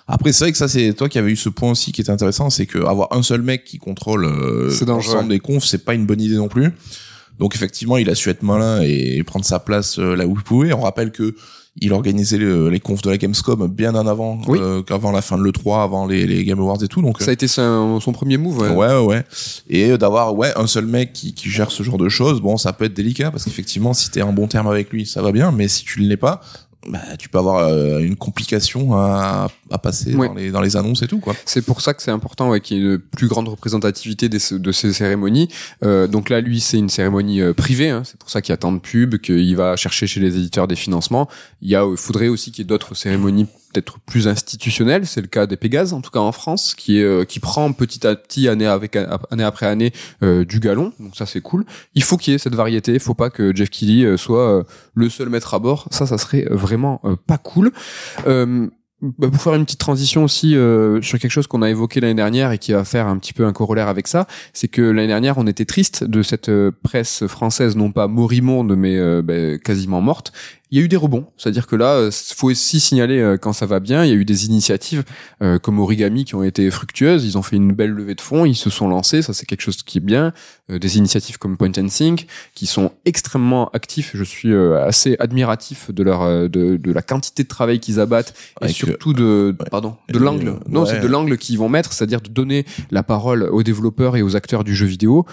Après, 0.09 0.33
c'est 0.33 0.44
vrai 0.46 0.53
que 0.53 0.59
ça, 0.59 0.66
c'est 0.68 0.92
toi 0.94 1.09
qui 1.09 1.18
avais 1.18 1.31
eu 1.31 1.37
ce 1.37 1.51
point 1.51 1.70
aussi 1.70 1.92
qui 1.92 2.01
était 2.01 2.11
intéressant, 2.11 2.51
c'est 2.51 2.66
que 2.66 2.79
avoir 2.79 3.09
un 3.12 3.22
seul 3.22 3.42
mec 3.42 3.62
qui 3.64 3.79
contrôle 3.79 4.24
euh, 4.24 4.70
C'est 4.70 4.87
dangereux. 4.87 5.12
l'ensemble 5.14 5.29
des 5.31 5.38
confs, 5.38 5.64
c'est 5.66 5.85
pas 5.85 5.94
une 5.94 6.07
bonne 6.07 6.20
idée 6.20 6.37
non 6.37 6.48
plus. 6.48 6.72
Donc 7.38 7.55
effectivement, 7.55 7.96
il 7.98 8.09
a 8.11 8.14
su 8.14 8.29
être 8.31 8.42
malin 8.42 8.81
et 8.83 9.22
prendre 9.24 9.44
sa 9.44 9.59
place 9.61 9.98
euh, 9.98 10.16
là 10.16 10.27
où 10.27 10.35
il 10.37 10.42
pouvait. 10.42 10.72
On 10.72 10.81
rappelle 10.81 11.11
que 11.12 11.35
il 11.81 11.92
organisait 11.92 12.38
le- 12.38 12.68
les 12.70 12.81
confs 12.81 13.03
de 13.03 13.11
la 13.11 13.18
Gamescom 13.18 13.68
bien 13.68 13.94
en 13.94 14.05
avant, 14.09 14.40
Oui. 14.48 14.59
euh, 14.61 14.83
qu'avant 14.83 15.12
la 15.12 15.22
fin 15.22 15.38
de 15.38 15.44
l'E3, 15.44 15.85
avant 15.85 16.07
les, 16.09 16.27
les 16.27 16.44
Game 16.44 16.59
Awards 16.59 16.83
et 16.83 16.88
tout. 16.88 17.01
Donc 17.03 17.22
Ça 17.22 17.31
a 17.31 17.33
été 17.33 17.46
son, 17.46 18.01
son 18.01 18.11
premier 18.11 18.37
move. 18.37 18.59
ouais. 18.59 18.70
Ouais, 18.70 18.88
ouais, 18.96 19.05
ouais. 19.07 19.24
Et 19.70 19.90
euh, 19.92 19.96
d'avoir 19.96 20.35
ouais 20.35 20.53
un 20.57 20.66
seul 20.66 20.87
mec 20.87 21.12
qui, 21.12 21.35
qui 21.35 21.48
gère 21.51 21.70
ce 21.70 21.85
genre 21.85 21.96
de 21.98 22.09
choses, 22.09 22.40
bon, 22.40 22.57
ça 22.57 22.72
peut 22.72 22.87
être 22.87 22.94
délicat 22.94 23.31
parce 23.31 23.44
qu'effectivement, 23.44 23.94
si 23.94 24.11
t'es 24.11 24.22
en 24.22 24.33
bon 24.33 24.48
terme 24.48 24.66
avec 24.66 24.90
lui, 24.90 25.07
ça 25.07 25.22
va 25.22 25.31
bien, 25.31 25.53
mais 25.53 25.68
si 25.68 25.85
tu 25.85 26.03
ne 26.03 26.09
l'es 26.09 26.16
pas, 26.16 26.40
bah, 26.87 27.01
tu 27.19 27.29
peux 27.29 27.38
avoir 27.38 27.67
euh, 27.67 27.99
une 28.01 28.17
complication 28.17 28.95
à, 28.95 29.49
à 29.71 29.79
passer 29.79 30.14
Ouais. 30.14 30.29
dans, 30.29 30.35
les, 30.35 30.51
dans 30.51 30.61
les 30.61 30.77
annonces 30.77 31.03
et 31.03 31.07
tout, 31.09 31.19
quoi. 31.19 31.35
C'est 31.45 31.62
pour 31.62 31.81
ça 31.81 31.93
que 31.93 32.03
c'est 32.03 32.11
important 32.12 32.51
ouais, 32.51 32.61
qu'il 32.61 32.77
y 32.77 32.81
ait 32.81 32.85
une 32.85 32.99
plus 32.99 33.27
grande 33.29 33.49
représentativité 33.49 34.29
des- 34.29 34.38
de 34.53 34.73
ces 34.73 34.93
cérémonies. 34.93 35.49
Euh, 35.83 36.07
donc 36.07 36.31
là, 36.31 36.41
lui, 36.41 36.61
c'est 36.61 36.79
une 36.79 36.88
cérémonie 36.88 37.41
euh, 37.41 37.53
privée. 37.53 37.91
hein. 37.91 38.03
c'est 38.05 38.17
pour 38.19 38.31
ça 38.31 38.41
qu'il 38.43 38.53
y 38.53 38.55
a 38.55 38.59
tant 38.59 38.73
de 38.73 38.79
pubs, 38.79 39.19
qu'il 39.19 39.57
va 39.57 39.77
chercher 39.77 40.07
chez 40.07 40.21
les 40.21 40.37
éditeurs 40.37 40.69
des 40.69 40.77
financements. 40.77 41.29
Il 41.62 41.69
y 41.69 41.77
a, 41.77 41.85
il 41.91 41.97
faudrait 41.97 42.29
aussi 42.29 42.53
qu'il 42.53 42.62
y 42.62 42.67
ait 42.67 42.69
d'autres 42.69 42.95
cérémonies 42.95 43.47
peut-être 43.72 43.98
plus 44.00 44.28
institutionnelles. 44.28 45.07
C'est 45.07 45.20
le 45.20 45.26
cas 45.26 45.46
des 45.46 45.57
Pégases, 45.57 45.92
en 45.92 46.00
tout 46.00 46.11
cas 46.11 46.20
en 46.20 46.33
France, 46.33 46.74
qui 46.74 46.98
est 46.98 47.04
euh, 47.04 47.24
qui 47.24 47.40
prend 47.40 47.72
petit 47.72 48.07
à 48.07 48.14
petit, 48.16 48.48
année 48.48 48.66
avec 48.66 48.96
année 48.96 49.44
après 49.44 49.66
année, 49.66 49.92
euh, 50.22 50.44
du 50.44 50.61
galon. 50.61 50.92
Donc 50.98 51.16
ça, 51.16 51.26
c'est 51.26 51.40
cool. 51.40 51.64
Il 51.94 52.02
faut 52.02 52.16
qu'il 52.16 52.33
y 52.33 52.35
ait 52.35 52.38
cette 52.38 52.54
variété. 52.54 52.94
Il 52.94 53.00
faut 53.00 53.14
pas 53.14 53.31
que 53.31 53.54
Jeff 53.54 53.70
Keighley 53.70 54.04
euh, 54.04 54.16
soit 54.16 54.48
euh, 54.48 54.62
le 54.94 55.09
seul 55.09 55.28
maître 55.28 55.54
à 55.54 55.59
bord. 55.59 55.88
Ça, 55.90 56.07
ça 56.07 56.18
serait 56.18 56.46
vraiment 56.50 57.00
pas 57.26 57.38
cool. 57.38 57.72
Euh, 58.26 58.68
bah, 59.00 59.28
pour 59.31 59.40
faire 59.40 59.54
une 59.54 59.64
petite 59.64 59.78
transition 59.78 60.24
aussi 60.24 60.57
euh, 60.57 61.00
sur 61.02 61.20
quelque 61.20 61.31
chose 61.31 61.46
qu'on 61.46 61.62
a 61.62 61.70
évoqué 61.70 62.00
l'année 62.00 62.14
dernière 62.14 62.50
et 62.50 62.59
qui 62.59 62.72
va 62.72 62.83
faire 62.83 63.07
un 63.07 63.16
petit 63.18 63.33
peu 63.33 63.46
un 63.46 63.52
corollaire 63.52 63.87
avec 63.87 64.09
ça, 64.09 64.26
c'est 64.52 64.66
que 64.66 64.83
l'année 64.83 65.07
dernière 65.07 65.38
on 65.38 65.46
était 65.46 65.64
triste 65.64 66.02
de 66.02 66.22
cette 66.22 66.50
presse 66.83 67.24
française 67.28 67.76
non 67.76 67.92
pas 67.92 68.09
morimonde 68.09 68.74
mais 68.76 68.98
euh, 68.98 69.22
bah, 69.22 69.57
quasiment 69.59 70.00
morte. 70.00 70.33
Il 70.70 70.78
y 70.78 70.83
a 70.83 70.85
eu 70.85 70.88
des 70.88 70.96
rebonds, 70.96 71.26
c'est-à-dire 71.37 71.66
que 71.66 71.76
là, 71.76 71.94
euh, 71.94 72.11
faut 72.12 72.50
aussi 72.50 72.81
signaler 72.81 73.18
euh, 73.18 73.37
quand 73.37 73.52
ça 73.52 73.66
va 73.66 73.81
bien. 73.81 74.04
Il 74.04 74.09
y 74.11 74.12
a 74.12 74.16
eu 74.16 74.24
des 74.24 74.46
initiatives 74.46 75.04
euh, 75.42 75.59
comme 75.59 75.78
Origami 75.78 76.24
qui 76.24 76.35
ont 76.35 76.42
été 76.42 76.70
fructueuses. 76.70 77.24
Ils 77.24 77.38
ont 77.38 77.42
fait 77.42 77.57
une 77.57 77.72
belle 77.72 77.90
levée 77.90 78.14
de 78.14 78.20
fonds, 78.20 78.44
ils 78.44 78.54
se 78.54 78.70
sont 78.70 78.88
lancés, 78.88 79.22
ça 79.22 79.33
c'est 79.33 79.46
quelque 79.46 79.62
chose 79.62 79.83
qui 79.83 79.98
est 79.98 80.02
bien. 80.02 80.33
Euh, 80.70 80.78
des 80.78 80.98
initiatives 80.98 81.38
comme 81.38 81.57
Point 81.57 81.72
and 81.78 81.87
Think 81.88 82.26
qui 82.54 82.66
sont 82.66 82.92
extrêmement 83.07 83.70
actifs. 83.70 84.11
Je 84.12 84.22
suis 84.22 84.52
euh, 84.52 84.85
assez 84.85 85.16
admiratif 85.18 85.90
de 85.90 86.02
leur 86.02 86.20
euh, 86.22 86.48
de, 86.48 86.76
de 86.76 86.92
la 86.92 87.00
quantité 87.00 87.42
de 87.42 87.48
travail 87.48 87.81
qu'ils 87.81 88.00
abattent 88.00 88.35
et 88.61 88.64
Avec, 88.64 88.76
surtout 88.76 89.14
de 89.14 89.57
ouais. 89.59 89.70
pardon 89.70 89.96
de 90.11 90.18
l'angle. 90.18 90.59
non, 90.68 90.83
ouais. 90.83 90.90
c'est 90.90 91.00
de 91.00 91.07
l'angle 91.07 91.38
qu'ils 91.38 91.57
vont 91.57 91.70
mettre, 91.70 91.94
c'est-à-dire 91.94 92.20
de 92.20 92.28
donner 92.28 92.66
la 92.90 93.02
parole 93.02 93.44
aux 93.44 93.62
développeurs 93.62 94.16
et 94.16 94.22
aux 94.22 94.37
acteurs 94.37 94.62
du 94.62 94.74
jeu 94.74 94.85
vidéo. 94.87 95.24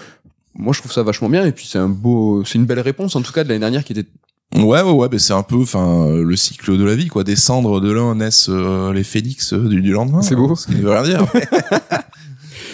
Moi, 0.54 0.72
je 0.72 0.78
trouve 0.78 0.92
ça 0.92 1.02
vachement 1.02 1.28
bien 1.28 1.44
et 1.44 1.52
puis 1.52 1.66
c'est 1.66 1.78
un 1.78 1.90
beau, 1.90 2.42
c'est 2.46 2.54
une 2.54 2.64
belle 2.64 2.80
réponse 2.80 3.14
en 3.14 3.20
tout 3.20 3.32
cas 3.32 3.44
de 3.44 3.48
l'année 3.50 3.60
dernière 3.60 3.84
qui 3.84 3.92
était 3.92 4.08
Ouais, 4.54 4.80
ouais, 4.80 4.92
ouais, 4.92 5.08
mais 5.10 5.18
c'est 5.18 5.32
un 5.32 5.42
peu, 5.42 5.56
enfin, 5.56 6.08
le 6.08 6.36
cycle 6.36 6.78
de 6.78 6.84
la 6.84 6.94
vie, 6.94 7.08
quoi. 7.08 7.24
Descendre 7.24 7.80
de 7.80 7.90
l'un 7.90 8.14
naissent 8.14 8.48
euh, 8.48 8.92
les 8.92 9.02
phénix 9.02 9.52
euh, 9.52 9.68
du, 9.68 9.82
du 9.82 9.92
lendemain. 9.92 10.22
C'est 10.22 10.36
beau. 10.36 10.54
Ce 10.54 10.66
qui 10.66 10.76
ne 10.76 10.82
veut 10.82 10.90
rien 10.90 11.02
dire. 11.02 11.26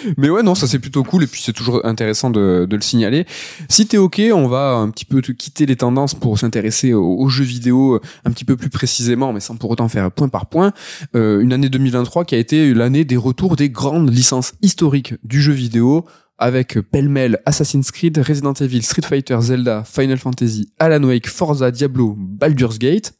Mais 0.17 0.29
ouais, 0.29 0.43
non, 0.43 0.55
ça 0.55 0.67
c'est 0.67 0.79
plutôt 0.79 1.03
cool 1.03 1.23
et 1.23 1.27
puis 1.27 1.41
c'est 1.43 1.53
toujours 1.53 1.85
intéressant 1.85 2.29
de, 2.29 2.65
de 2.69 2.75
le 2.75 2.81
signaler. 2.81 3.25
Si 3.69 3.85
t'es 3.87 3.97
ok, 3.97 4.21
on 4.33 4.47
va 4.47 4.73
un 4.75 4.89
petit 4.89 5.05
peu 5.05 5.21
te 5.21 5.31
quitter 5.31 5.65
les 5.65 5.75
tendances 5.75 6.13
pour 6.13 6.37
s'intéresser 6.39 6.93
aux, 6.93 7.17
aux 7.17 7.29
jeux 7.29 7.43
vidéo 7.43 7.95
euh, 7.95 8.01
un 8.25 8.31
petit 8.31 8.45
peu 8.45 8.55
plus 8.55 8.69
précisément, 8.69 9.33
mais 9.33 9.39
sans 9.39 9.55
pour 9.55 9.69
autant 9.71 9.87
faire 9.87 10.11
point 10.11 10.29
par 10.29 10.47
point. 10.47 10.73
Euh, 11.15 11.41
une 11.41 11.53
année 11.53 11.69
2023 11.69 12.25
qui 12.25 12.35
a 12.35 12.37
été 12.37 12.73
l'année 12.73 13.05
des 13.05 13.17
retours 13.17 13.55
des 13.55 13.69
grandes 13.69 14.13
licences 14.13 14.53
historiques 14.61 15.15
du 15.23 15.41
jeu 15.41 15.53
vidéo 15.53 16.05
avec 16.37 16.77
pêle-mêle 16.91 17.39
Assassin's 17.45 17.91
Creed, 17.91 18.17
Resident 18.17 18.53
Evil, 18.53 18.81
Street 18.81 19.03
Fighter, 19.07 19.37
Zelda, 19.41 19.83
Final 19.85 20.17
Fantasy, 20.17 20.69
Alan 20.79 21.03
Wake, 21.03 21.27
Forza, 21.29 21.71
Diablo, 21.71 22.15
Baldur's 22.17 22.79
Gate. 22.79 23.13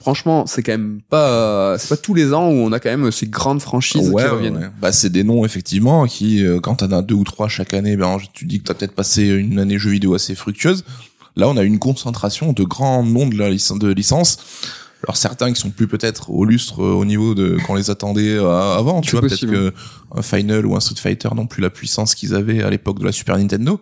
franchement, 0.00 0.46
c'est 0.46 0.62
quand 0.62 0.72
même 0.72 1.00
pas, 1.08 1.76
c'est 1.78 1.88
pas 1.90 1.96
tous 1.96 2.14
les 2.14 2.32
ans 2.32 2.48
où 2.48 2.54
on 2.54 2.72
a 2.72 2.80
quand 2.80 2.90
même 2.96 3.10
ces 3.12 3.26
grandes 3.26 3.60
franchises 3.62 4.08
Ouais, 4.10 4.22
qui 4.22 4.28
reviennent. 4.28 4.56
ouais. 4.56 4.70
Bah, 4.80 4.90
c'est 4.92 5.10
des 5.10 5.22
noms, 5.24 5.44
effectivement, 5.44 6.06
qui, 6.06 6.44
euh, 6.44 6.58
quand 6.60 6.76
t'en 6.76 6.90
as 6.92 7.02
deux 7.02 7.14
ou 7.14 7.24
trois 7.24 7.48
chaque 7.48 7.72
année, 7.74 7.96
ben, 7.96 8.16
tu 8.32 8.46
dis 8.46 8.58
que 8.60 8.64
t'as 8.64 8.74
peut-être 8.74 8.94
passé 8.94 9.26
une 9.28 9.58
année 9.58 9.78
jeu 9.78 9.90
vidéo 9.90 10.14
assez 10.14 10.34
fructueuse. 10.34 10.84
Là, 11.36 11.48
on 11.48 11.56
a 11.56 11.62
une 11.62 11.78
concentration 11.78 12.52
de 12.52 12.62
grands 12.64 13.02
noms 13.04 13.26
de 13.26 13.36
la 13.38 13.48
licence, 13.48 13.78
de 13.78 13.92
licence. 13.92 14.38
Alors, 15.04 15.16
certains 15.16 15.52
qui 15.52 15.60
sont 15.60 15.70
plus 15.70 15.88
peut-être 15.88 16.30
au 16.30 16.44
lustre 16.44 16.82
euh, 16.82 16.92
au 16.92 17.04
niveau 17.04 17.34
de, 17.34 17.56
qu'on 17.66 17.74
les 17.74 17.90
attendait 17.90 18.36
euh, 18.36 18.76
avant, 18.76 19.00
tu 19.00 19.12
vois, 19.12 19.20
peut-être 19.20 19.46
que 19.46 19.72
un 20.14 20.22
Final 20.22 20.64
ou 20.66 20.76
un 20.76 20.80
Street 20.80 21.00
Fighter 21.00 21.28
n'ont 21.34 21.46
plus 21.46 21.60
la 21.60 21.70
puissance 21.70 22.14
qu'ils 22.14 22.34
avaient 22.34 22.62
à 22.62 22.70
l'époque 22.70 23.00
de 23.00 23.04
la 23.04 23.12
Super 23.12 23.36
Nintendo. 23.36 23.80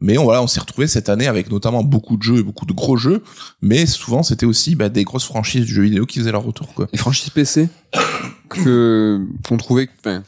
Mais 0.00 0.18
on, 0.18 0.24
voilà, 0.24 0.42
on 0.42 0.46
s'est 0.46 0.60
retrouvé 0.60 0.86
cette 0.86 1.08
année 1.08 1.26
avec 1.26 1.50
notamment 1.50 1.82
beaucoup 1.82 2.16
de 2.16 2.22
jeux 2.22 2.38
et 2.38 2.42
beaucoup 2.42 2.66
de 2.66 2.74
gros 2.74 2.96
jeux, 2.98 3.22
mais 3.62 3.86
souvent 3.86 4.22
c'était 4.22 4.44
aussi 4.44 4.74
bah, 4.74 4.90
des 4.90 5.04
grosses 5.04 5.24
franchises 5.24 5.64
du 5.64 5.72
jeu 5.72 5.82
vidéo 5.82 6.04
qui 6.04 6.18
faisaient 6.18 6.32
leur 6.32 6.44
retour. 6.44 6.74
Quoi. 6.74 6.86
Les 6.92 6.98
franchises 6.98 7.30
PC 7.30 7.68
que 8.50 9.26
qu'on 9.48 9.56
trouvait, 9.56 9.88
enfin, 10.00 10.22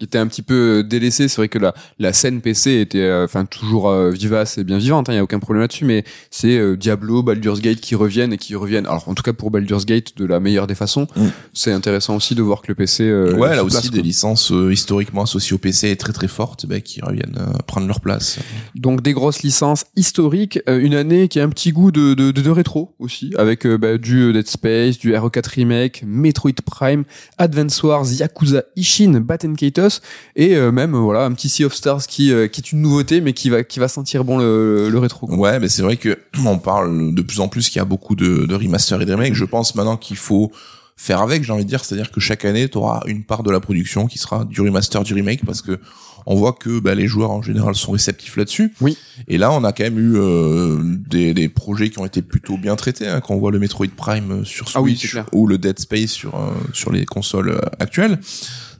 qui 0.00 0.04
étaient 0.06 0.18
un 0.18 0.26
petit 0.26 0.42
peu 0.42 0.82
délaissées. 0.82 1.28
C'est 1.28 1.36
vrai 1.36 1.48
que 1.48 1.58
la 1.58 1.74
la 1.98 2.12
scène 2.12 2.40
PC 2.40 2.80
était, 2.80 2.98
euh, 3.02 3.24
enfin, 3.26 3.44
toujours 3.44 3.88
euh, 3.90 4.10
vivace 4.10 4.58
et 4.58 4.64
bien 4.64 4.78
vivante. 4.78 5.06
Il 5.08 5.14
y 5.14 5.18
a 5.18 5.22
aucun 5.22 5.38
problème 5.38 5.60
là-dessus. 5.60 5.84
Mais 5.84 6.04
c'est 6.30 6.56
euh, 6.56 6.76
Diablo, 6.76 7.22
Baldur's 7.22 7.60
Gate 7.60 7.80
qui 7.80 7.94
reviennent 7.94 8.32
et 8.32 8.38
qui 8.38 8.54
reviennent. 8.56 8.86
Alors, 8.86 9.08
en 9.08 9.14
tout 9.14 9.22
cas 9.22 9.32
pour 9.34 9.50
Baldur's 9.50 9.84
Gate, 9.86 10.16
de 10.16 10.24
la 10.24 10.40
meilleure 10.40 10.66
des 10.66 10.74
façons. 10.74 11.06
Mm. 11.14 11.26
C'est 11.52 11.72
intéressant 11.72 12.16
aussi 12.16 12.34
de 12.34 12.42
voir 12.42 12.62
que 12.62 12.68
le 12.68 12.74
PC. 12.74 13.04
euh, 13.04 13.34
ouais, 13.34 13.54
là 13.54 13.62
aussi 13.62 13.76
place, 13.76 13.90
des 13.90 13.98
quoi. 13.98 14.06
licences 14.06 14.50
euh, 14.52 14.72
historiquement 14.72 15.22
associées 15.22 15.54
au 15.54 15.58
PC 15.58 15.90
et 15.90 15.96
très 15.96 16.12
très 16.14 16.28
fortes, 16.28 16.64
bah, 16.66 16.80
qui 16.80 17.00
reviennent 17.02 17.36
euh, 17.38 17.52
prendre 17.66 17.86
leur 17.86 18.00
place. 18.00 18.38
Donc 18.74 19.02
des 19.02 19.12
grosses 19.12 19.42
licences 19.42 19.84
historiques, 19.96 20.58
euh, 20.68 20.80
une 20.80 20.94
année 20.94 21.28
qui 21.28 21.38
a 21.40 21.44
un 21.44 21.48
petit 21.50 21.72
goût 21.72 21.90
de, 21.90 22.14
de, 22.14 22.30
de, 22.30 22.40
de 22.40 22.50
rétro 22.50 22.94
aussi, 22.98 23.32
avec 23.36 23.66
euh, 23.66 23.76
bah, 23.76 23.98
du 23.98 24.32
Dead 24.32 24.46
Space, 24.46 24.98
du 24.98 25.12
RE4 25.12 25.48
Remake, 25.56 26.02
Metroid 26.06 26.52
Prime, 26.64 27.04
Advance 27.38 27.82
Wars, 27.82 28.06
Yakuza 28.10 28.62
Ishin, 28.76 29.20
Batten 29.20 29.54
Kaitos, 29.90 30.00
et 30.36 30.56
euh, 30.56 30.70
même 30.72 30.94
euh, 30.94 30.98
voilà 30.98 31.24
un 31.24 31.32
petit 31.32 31.48
Sea 31.48 31.64
of 31.64 31.74
Stars 31.74 32.06
qui, 32.06 32.32
euh, 32.32 32.46
qui 32.48 32.60
est 32.60 32.72
une 32.72 32.80
nouveauté 32.80 33.20
mais 33.20 33.32
qui 33.32 33.50
va, 33.50 33.62
qui 33.64 33.78
va 33.78 33.88
sentir 33.88 34.24
bon 34.24 34.38
le, 34.38 34.88
le 34.88 34.98
rétro. 34.98 35.26
quoi. 35.26 35.36
Ouais, 35.36 35.58
mais 35.58 35.68
c'est 35.68 35.82
vrai 35.82 35.96
que 35.96 36.18
on 36.44 36.58
parle 36.58 37.14
de 37.14 37.22
plus 37.22 37.40
en 37.40 37.48
plus 37.48 37.68
qu'il 37.68 37.78
y 37.78 37.82
a 37.82 37.84
beaucoup 37.84 38.14
de, 38.16 38.46
de 38.46 38.54
remasters 38.54 39.00
et 39.02 39.04
de 39.06 39.12
remakes. 39.12 39.34
Je 39.34 39.44
pense 39.44 39.74
maintenant 39.74 39.96
qu'il 39.96 40.16
faut 40.16 40.50
faire 40.96 41.20
avec, 41.22 41.44
j'ai 41.44 41.52
envie 41.52 41.64
de 41.64 41.68
dire, 41.70 41.82
c'est-à-dire 41.84 42.10
que 42.10 42.20
chaque 42.20 42.44
année, 42.44 42.68
tu 42.68 42.76
auras 42.76 43.00
une 43.06 43.24
part 43.24 43.42
de 43.42 43.50
la 43.50 43.58
production 43.60 44.06
qui 44.06 44.18
sera 44.18 44.44
du 44.44 44.60
remaster, 44.60 45.02
du 45.02 45.14
remake, 45.14 45.44
parce 45.46 45.62
que 45.62 45.78
on 46.26 46.34
voit 46.34 46.52
que 46.52 46.78
bah, 46.80 46.94
les 46.94 47.08
joueurs 47.08 47.30
en 47.30 47.40
général 47.40 47.74
sont 47.74 47.92
réceptifs 47.92 48.36
là-dessus. 48.36 48.74
Oui. 48.82 48.98
Et 49.26 49.38
là, 49.38 49.50
on 49.52 49.64
a 49.64 49.72
quand 49.72 49.84
même 49.84 49.98
eu 49.98 50.16
euh, 50.16 50.76
des, 50.82 51.32
des 51.32 51.48
projets 51.48 51.88
qui 51.88 51.98
ont 51.98 52.04
été 52.04 52.20
plutôt 52.20 52.58
bien 52.58 52.76
traités. 52.76 53.08
Hein, 53.08 53.22
quand 53.22 53.32
on 53.34 53.38
voit 53.38 53.50
le 53.50 53.58
Metroid 53.58 53.86
Prime 53.96 54.44
sur 54.44 54.66
Switch 54.68 54.76
Ah 54.76 54.82
oui, 54.82 54.96
clair. 54.98 55.24
ou 55.32 55.46
le 55.46 55.56
Dead 55.56 55.78
Space 55.78 56.10
sur 56.10 56.34
euh, 56.34 56.50
sur 56.74 56.92
les 56.92 57.06
consoles 57.06 57.58
actuelles, 57.78 58.18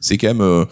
c'est 0.01 0.19
quand 0.19 0.29
même. 0.29 0.43
euh, 0.43 0.67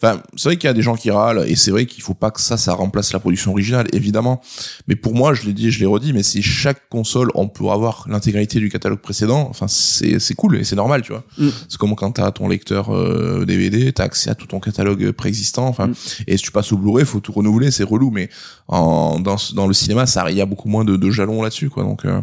Enfin, 0.00 0.22
c'est 0.36 0.50
vrai 0.50 0.56
qu'il 0.56 0.68
y 0.68 0.70
a 0.70 0.74
des 0.74 0.82
gens 0.82 0.94
qui 0.94 1.10
râlent 1.10 1.44
et 1.48 1.56
c'est 1.56 1.72
vrai 1.72 1.86
qu'il 1.86 2.02
faut 2.04 2.14
pas 2.14 2.30
que 2.30 2.40
ça, 2.40 2.56
ça 2.56 2.74
remplace 2.74 3.12
la 3.12 3.18
production 3.18 3.50
originale, 3.50 3.88
évidemment. 3.92 4.40
Mais 4.86 4.94
pour 4.94 5.14
moi, 5.14 5.34
je 5.34 5.42
l'ai 5.44 5.52
dit, 5.52 5.72
je 5.72 5.80
l'ai 5.80 5.86
redit, 5.86 6.12
mais 6.12 6.22
si 6.22 6.40
chaque 6.42 6.88
console, 6.88 7.30
on 7.34 7.48
peut 7.48 7.68
avoir 7.68 8.04
l'intégralité 8.08 8.60
du 8.60 8.68
catalogue 8.68 9.00
précédent, 9.00 9.48
enfin, 9.50 9.66
c'est, 9.66 10.20
c'est 10.20 10.34
cool 10.34 10.56
et 10.56 10.64
c'est 10.64 10.76
normal, 10.76 11.02
tu 11.02 11.12
vois. 11.12 11.24
Mm. 11.38 11.48
C'est 11.68 11.78
comme 11.78 11.96
quand 11.96 12.12
t'as 12.12 12.30
ton 12.30 12.48
lecteur 12.48 12.94
euh, 12.94 13.44
DVD, 13.44 13.92
t'as 13.92 14.04
accès 14.04 14.30
à 14.30 14.34
tout 14.36 14.46
ton 14.46 14.60
catalogue 14.60 15.10
préexistant, 15.12 15.66
enfin, 15.66 15.88
Mm. 15.88 15.94
et 16.26 16.36
si 16.36 16.44
tu 16.44 16.50
passes 16.52 16.72
au 16.72 16.76
Blu-ray, 16.76 17.04
faut 17.04 17.20
tout 17.20 17.32
renouveler, 17.32 17.70
c'est 17.70 17.84
relou, 17.84 18.10
mais 18.10 18.28
en, 18.68 19.18
dans, 19.20 19.36
dans 19.54 19.66
le 19.66 19.74
cinéma, 19.74 20.06
ça, 20.06 20.30
il 20.30 20.36
y 20.36 20.40
a 20.40 20.46
beaucoup 20.46 20.68
moins 20.68 20.84
de, 20.84 20.96
de 20.96 21.10
jalons 21.10 21.42
là-dessus, 21.42 21.70
quoi. 21.70 21.82
Donc, 21.82 22.04
euh, 22.04 22.20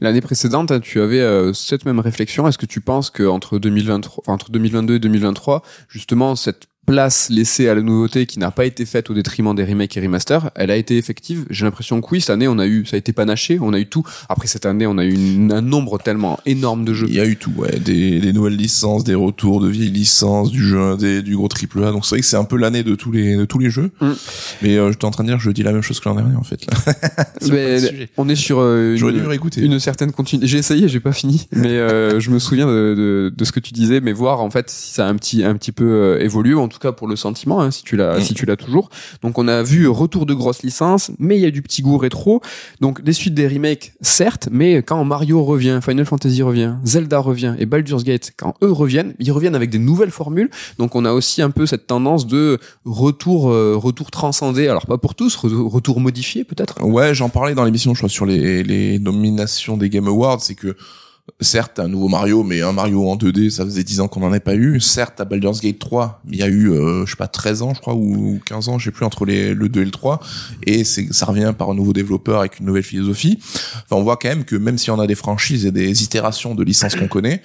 L'année 0.00 0.20
précédente, 0.20 0.70
hein, 0.70 0.80
tu 0.80 1.00
avais 1.00 1.20
euh, 1.20 1.52
cette 1.52 1.84
même 1.84 2.00
réflexion. 2.00 2.48
Est-ce 2.48 2.58
que 2.58 2.66
tu 2.66 2.80
penses 2.80 3.10
que 3.10 3.22
entre 3.24 3.58
2023, 3.58 4.24
enfin, 4.26 4.32
entre 4.32 4.50
2022 4.50 4.96
et 4.96 4.98
2023, 4.98 5.62
justement 5.88 6.34
cette 6.36 6.66
place 6.86 7.28
laissée 7.30 7.68
à 7.68 7.74
la 7.74 7.80
nouveauté 7.82 8.26
qui 8.26 8.38
n'a 8.38 8.50
pas 8.50 8.64
été 8.66 8.84
faite 8.86 9.10
au 9.10 9.14
détriment 9.14 9.54
des 9.54 9.64
remakes 9.64 9.96
et 9.96 10.00
remasters, 10.00 10.50
elle 10.54 10.70
a 10.70 10.76
été 10.76 10.96
effective. 10.98 11.46
J'ai 11.50 11.64
l'impression 11.64 12.00
que 12.00 12.06
oui, 12.12 12.20
cette 12.20 12.30
année 12.30 12.48
on 12.48 12.58
a 12.58 12.66
eu, 12.66 12.84
ça 12.86 12.96
a 12.96 12.98
été 12.98 13.12
panaché, 13.12 13.58
on 13.60 13.72
a 13.72 13.78
eu 13.78 13.86
tout. 13.86 14.04
Après 14.28 14.46
cette 14.48 14.66
année, 14.66 14.86
on 14.86 14.98
a 14.98 15.04
eu 15.04 15.14
une- 15.14 15.52
un 15.52 15.60
nombre 15.62 15.98
tellement 15.98 16.38
énorme 16.46 16.84
de 16.84 16.92
jeux. 16.94 17.06
il 17.08 17.14
y 17.16 17.20
a 17.20 17.26
eu 17.26 17.36
tout, 17.36 17.52
ouais, 17.56 17.78
des, 17.78 18.20
des 18.20 18.32
nouvelles 18.32 18.56
licences, 18.56 19.04
des 19.04 19.14
retours 19.14 19.60
de 19.60 19.68
vieilles 19.68 19.90
licences, 19.90 20.50
du 20.50 20.62
jeu 20.66 20.78
indé, 20.80 21.22
du 21.22 21.36
gros 21.36 21.48
triple 21.48 21.82
A. 21.84 21.90
Donc 21.92 22.04
c'est 22.04 22.10
vrai 22.16 22.20
que 22.20 22.26
c'est 22.26 22.36
un 22.36 22.44
peu 22.44 22.56
l'année 22.56 22.82
de 22.82 22.94
tous 22.94 23.12
les 23.12 23.36
de 23.36 23.44
tous 23.44 23.58
les 23.58 23.70
jeux. 23.70 23.90
Mm. 24.00 24.10
Mais 24.62 24.76
euh, 24.76 24.90
j'étais 24.92 25.04
en 25.04 25.10
train 25.10 25.24
de 25.24 25.28
dire, 25.28 25.38
je 25.40 25.50
dis 25.50 25.62
la 25.62 25.72
même 25.72 25.82
chose 25.82 26.00
que 26.00 26.08
l'an 26.08 26.14
dernier 26.14 26.36
en 26.36 26.42
fait. 26.44 26.66
Là. 26.66 26.94
Mais 27.50 28.08
on 28.16 28.28
est 28.28 28.34
sur 28.36 28.58
euh, 28.60 28.96
J'aurais 28.96 29.12
une- 29.12 29.20
dû 29.20 29.26
réécouter. 29.26 29.60
une 29.62 29.78
certaine 29.78 30.12
continuité. 30.12 30.46
J'ai 30.48 30.58
essayé, 30.58 30.88
j'ai 30.88 31.00
pas 31.00 31.12
fini, 31.12 31.46
mais 31.52 31.68
euh, 31.68 32.20
je 32.20 32.30
me 32.30 32.38
souviens 32.38 32.66
de, 32.66 32.94
de, 32.96 33.32
de 33.36 33.44
ce 33.44 33.52
que 33.52 33.60
tu 33.60 33.72
disais, 33.72 34.00
mais 34.00 34.12
voir 34.12 34.40
en 34.40 34.50
fait 34.50 34.70
si 34.70 34.92
ça 34.94 35.06
a 35.06 35.10
un 35.10 35.16
petit 35.16 35.44
un 35.44 35.54
petit 35.56 35.72
peu 35.72 35.84
euh, 35.84 36.20
évolué, 36.20 36.54
en 36.54 36.68
tout 36.74 36.80
cas 36.80 36.92
pour 36.92 37.06
le 37.08 37.16
sentiment, 37.16 37.60
hein, 37.62 37.70
si 37.70 37.82
tu 37.84 37.96
l'as 37.96 38.18
Mm. 38.18 38.22
si 38.22 38.34
tu 38.34 38.44
l'as 38.46 38.56
toujours. 38.56 38.90
Donc 39.22 39.38
on 39.38 39.48
a 39.48 39.62
vu 39.62 39.88
retour 39.88 40.26
de 40.26 40.34
grosses 40.34 40.62
licences, 40.62 41.10
mais 41.18 41.36
il 41.36 41.42
y 41.42 41.46
a 41.46 41.50
du 41.50 41.62
petit 41.62 41.80
goût 41.82 41.96
rétro. 41.96 42.40
Donc 42.80 43.02
des 43.02 43.12
suites 43.12 43.34
des 43.34 43.48
remakes, 43.48 43.92
certes, 44.00 44.48
mais 44.50 44.82
quand 44.82 45.02
Mario 45.04 45.42
revient, 45.44 45.78
Final 45.82 46.04
Fantasy 46.04 46.42
revient, 46.42 46.74
Zelda 46.84 47.18
revient 47.20 47.54
et 47.58 47.66
Baldur's 47.66 48.04
Gate, 48.04 48.32
quand 48.36 48.54
eux 48.62 48.72
reviennent, 48.72 49.14
ils 49.18 49.32
reviennent 49.32 49.54
avec 49.54 49.70
des 49.70 49.78
nouvelles 49.78 50.10
formules. 50.10 50.50
Donc 50.78 50.94
on 50.96 51.04
a 51.04 51.12
aussi 51.12 51.40
un 51.42 51.50
peu 51.50 51.66
cette 51.66 51.86
tendance 51.86 52.26
de 52.26 52.58
retour 52.84 53.50
euh, 53.50 53.76
retour 53.76 54.10
transcendé. 54.10 54.68
Alors 54.68 54.86
pas 54.86 54.98
pour 54.98 55.14
tous, 55.14 55.36
re- 55.38 55.68
retour 55.68 56.00
modifié 56.00 56.44
peut-être? 56.44 56.82
Ouais, 56.84 57.14
j'en 57.14 57.28
parlais 57.28 57.54
dans 57.54 57.64
l'émission, 57.64 57.94
je 57.94 58.00
crois, 58.00 58.08
sur 58.08 58.26
les, 58.26 58.62
les 58.62 58.98
nominations 58.98 59.76
des 59.76 59.88
Game 59.88 60.08
Awards, 60.08 60.40
c'est 60.40 60.54
que 60.54 60.76
certes 61.40 61.78
un 61.78 61.88
nouveau 61.88 62.08
Mario, 62.08 62.42
mais 62.42 62.62
un 62.62 62.72
Mario 62.72 63.08
en 63.08 63.16
2D, 63.16 63.50
ça 63.50 63.64
faisait 63.64 63.82
10 63.82 64.00
ans 64.00 64.08
qu'on 64.08 64.20
n'en 64.20 64.28
avait 64.28 64.40
pas 64.40 64.54
eu. 64.54 64.80
Certes, 64.80 65.20
à 65.20 65.24
Baldur's 65.24 65.60
Gate 65.60 65.78
3, 65.78 66.22
il 66.30 66.36
y 66.36 66.42
a 66.42 66.48
eu, 66.48 66.70
euh, 66.70 67.06
je 67.06 67.12
sais 67.12 67.16
pas, 67.16 67.28
13 67.28 67.62
ans, 67.62 67.74
je 67.74 67.80
crois, 67.80 67.94
ou 67.94 68.40
15 68.44 68.68
ans, 68.68 68.78
je 68.78 68.86
sais 68.86 68.90
plus, 68.90 69.04
entre 69.04 69.24
les, 69.24 69.54
le 69.54 69.68
2 69.68 69.80
et 69.80 69.84
le 69.84 69.90
3. 69.90 70.20
Et 70.66 70.84
c'est, 70.84 71.12
ça 71.12 71.26
revient 71.26 71.54
par 71.56 71.70
un 71.70 71.74
nouveau 71.74 71.92
développeur 71.92 72.40
avec 72.40 72.60
une 72.60 72.66
nouvelle 72.66 72.82
philosophie. 72.82 73.38
Enfin, 73.40 73.96
on 73.96 74.02
voit 74.02 74.16
quand 74.16 74.28
même 74.28 74.44
que 74.44 74.56
même 74.56 74.78
si 74.78 74.90
on 74.90 75.00
a 75.00 75.06
des 75.06 75.14
franchises 75.14 75.64
et 75.66 75.72
des 75.72 76.02
itérations 76.02 76.54
de 76.54 76.62
licences 76.62 76.94
qu'on 76.94 77.08
connaît, 77.08 77.42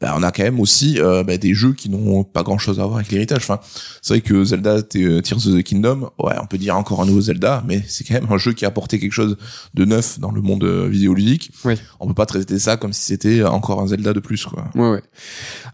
bah, 0.00 0.14
on 0.16 0.22
a 0.22 0.32
quand 0.32 0.42
même 0.42 0.60
aussi 0.60 0.98
euh, 0.98 1.22
bah, 1.22 1.36
des 1.36 1.52
jeux 1.52 1.74
qui 1.74 1.90
n'ont 1.90 2.24
pas 2.24 2.42
grand 2.42 2.56
chose 2.56 2.80
à 2.80 2.84
voir 2.84 2.96
avec 2.96 3.10
l'héritage. 3.10 3.42
Enfin, 3.42 3.60
c'est 4.00 4.14
vrai 4.14 4.20
que 4.22 4.44
Zelda 4.44 4.78
euh, 4.96 5.20
Tears 5.20 5.46
of 5.46 5.54
the 5.54 5.62
Kingdom, 5.62 6.10
ouais, 6.18 6.34
on 6.40 6.46
peut 6.46 6.56
dire 6.56 6.76
encore 6.76 7.02
un 7.02 7.06
nouveau 7.06 7.20
Zelda, 7.20 7.62
mais 7.66 7.82
c'est 7.86 8.04
quand 8.04 8.14
même 8.14 8.26
un 8.30 8.38
jeu 8.38 8.52
qui 8.54 8.64
a 8.64 8.68
apporté 8.68 8.98
quelque 8.98 9.12
chose 9.12 9.36
de 9.74 9.84
neuf 9.84 10.18
dans 10.18 10.30
le 10.30 10.40
monde 10.40 10.64
euh, 10.64 10.88
vidéoludique. 10.88 11.52
Oui. 11.64 11.74
On 12.00 12.06
peut 12.06 12.14
pas 12.14 12.26
traiter 12.26 12.58
ça 12.58 12.78
comme 12.78 12.94
si 12.94 13.02
c'était 13.02 13.44
encore 13.44 13.82
un 13.82 13.88
Zelda 13.88 14.14
de 14.14 14.20
plus, 14.20 14.44
quoi. 14.46 14.64
Ouais, 14.74 14.90
ouais. 14.90 15.02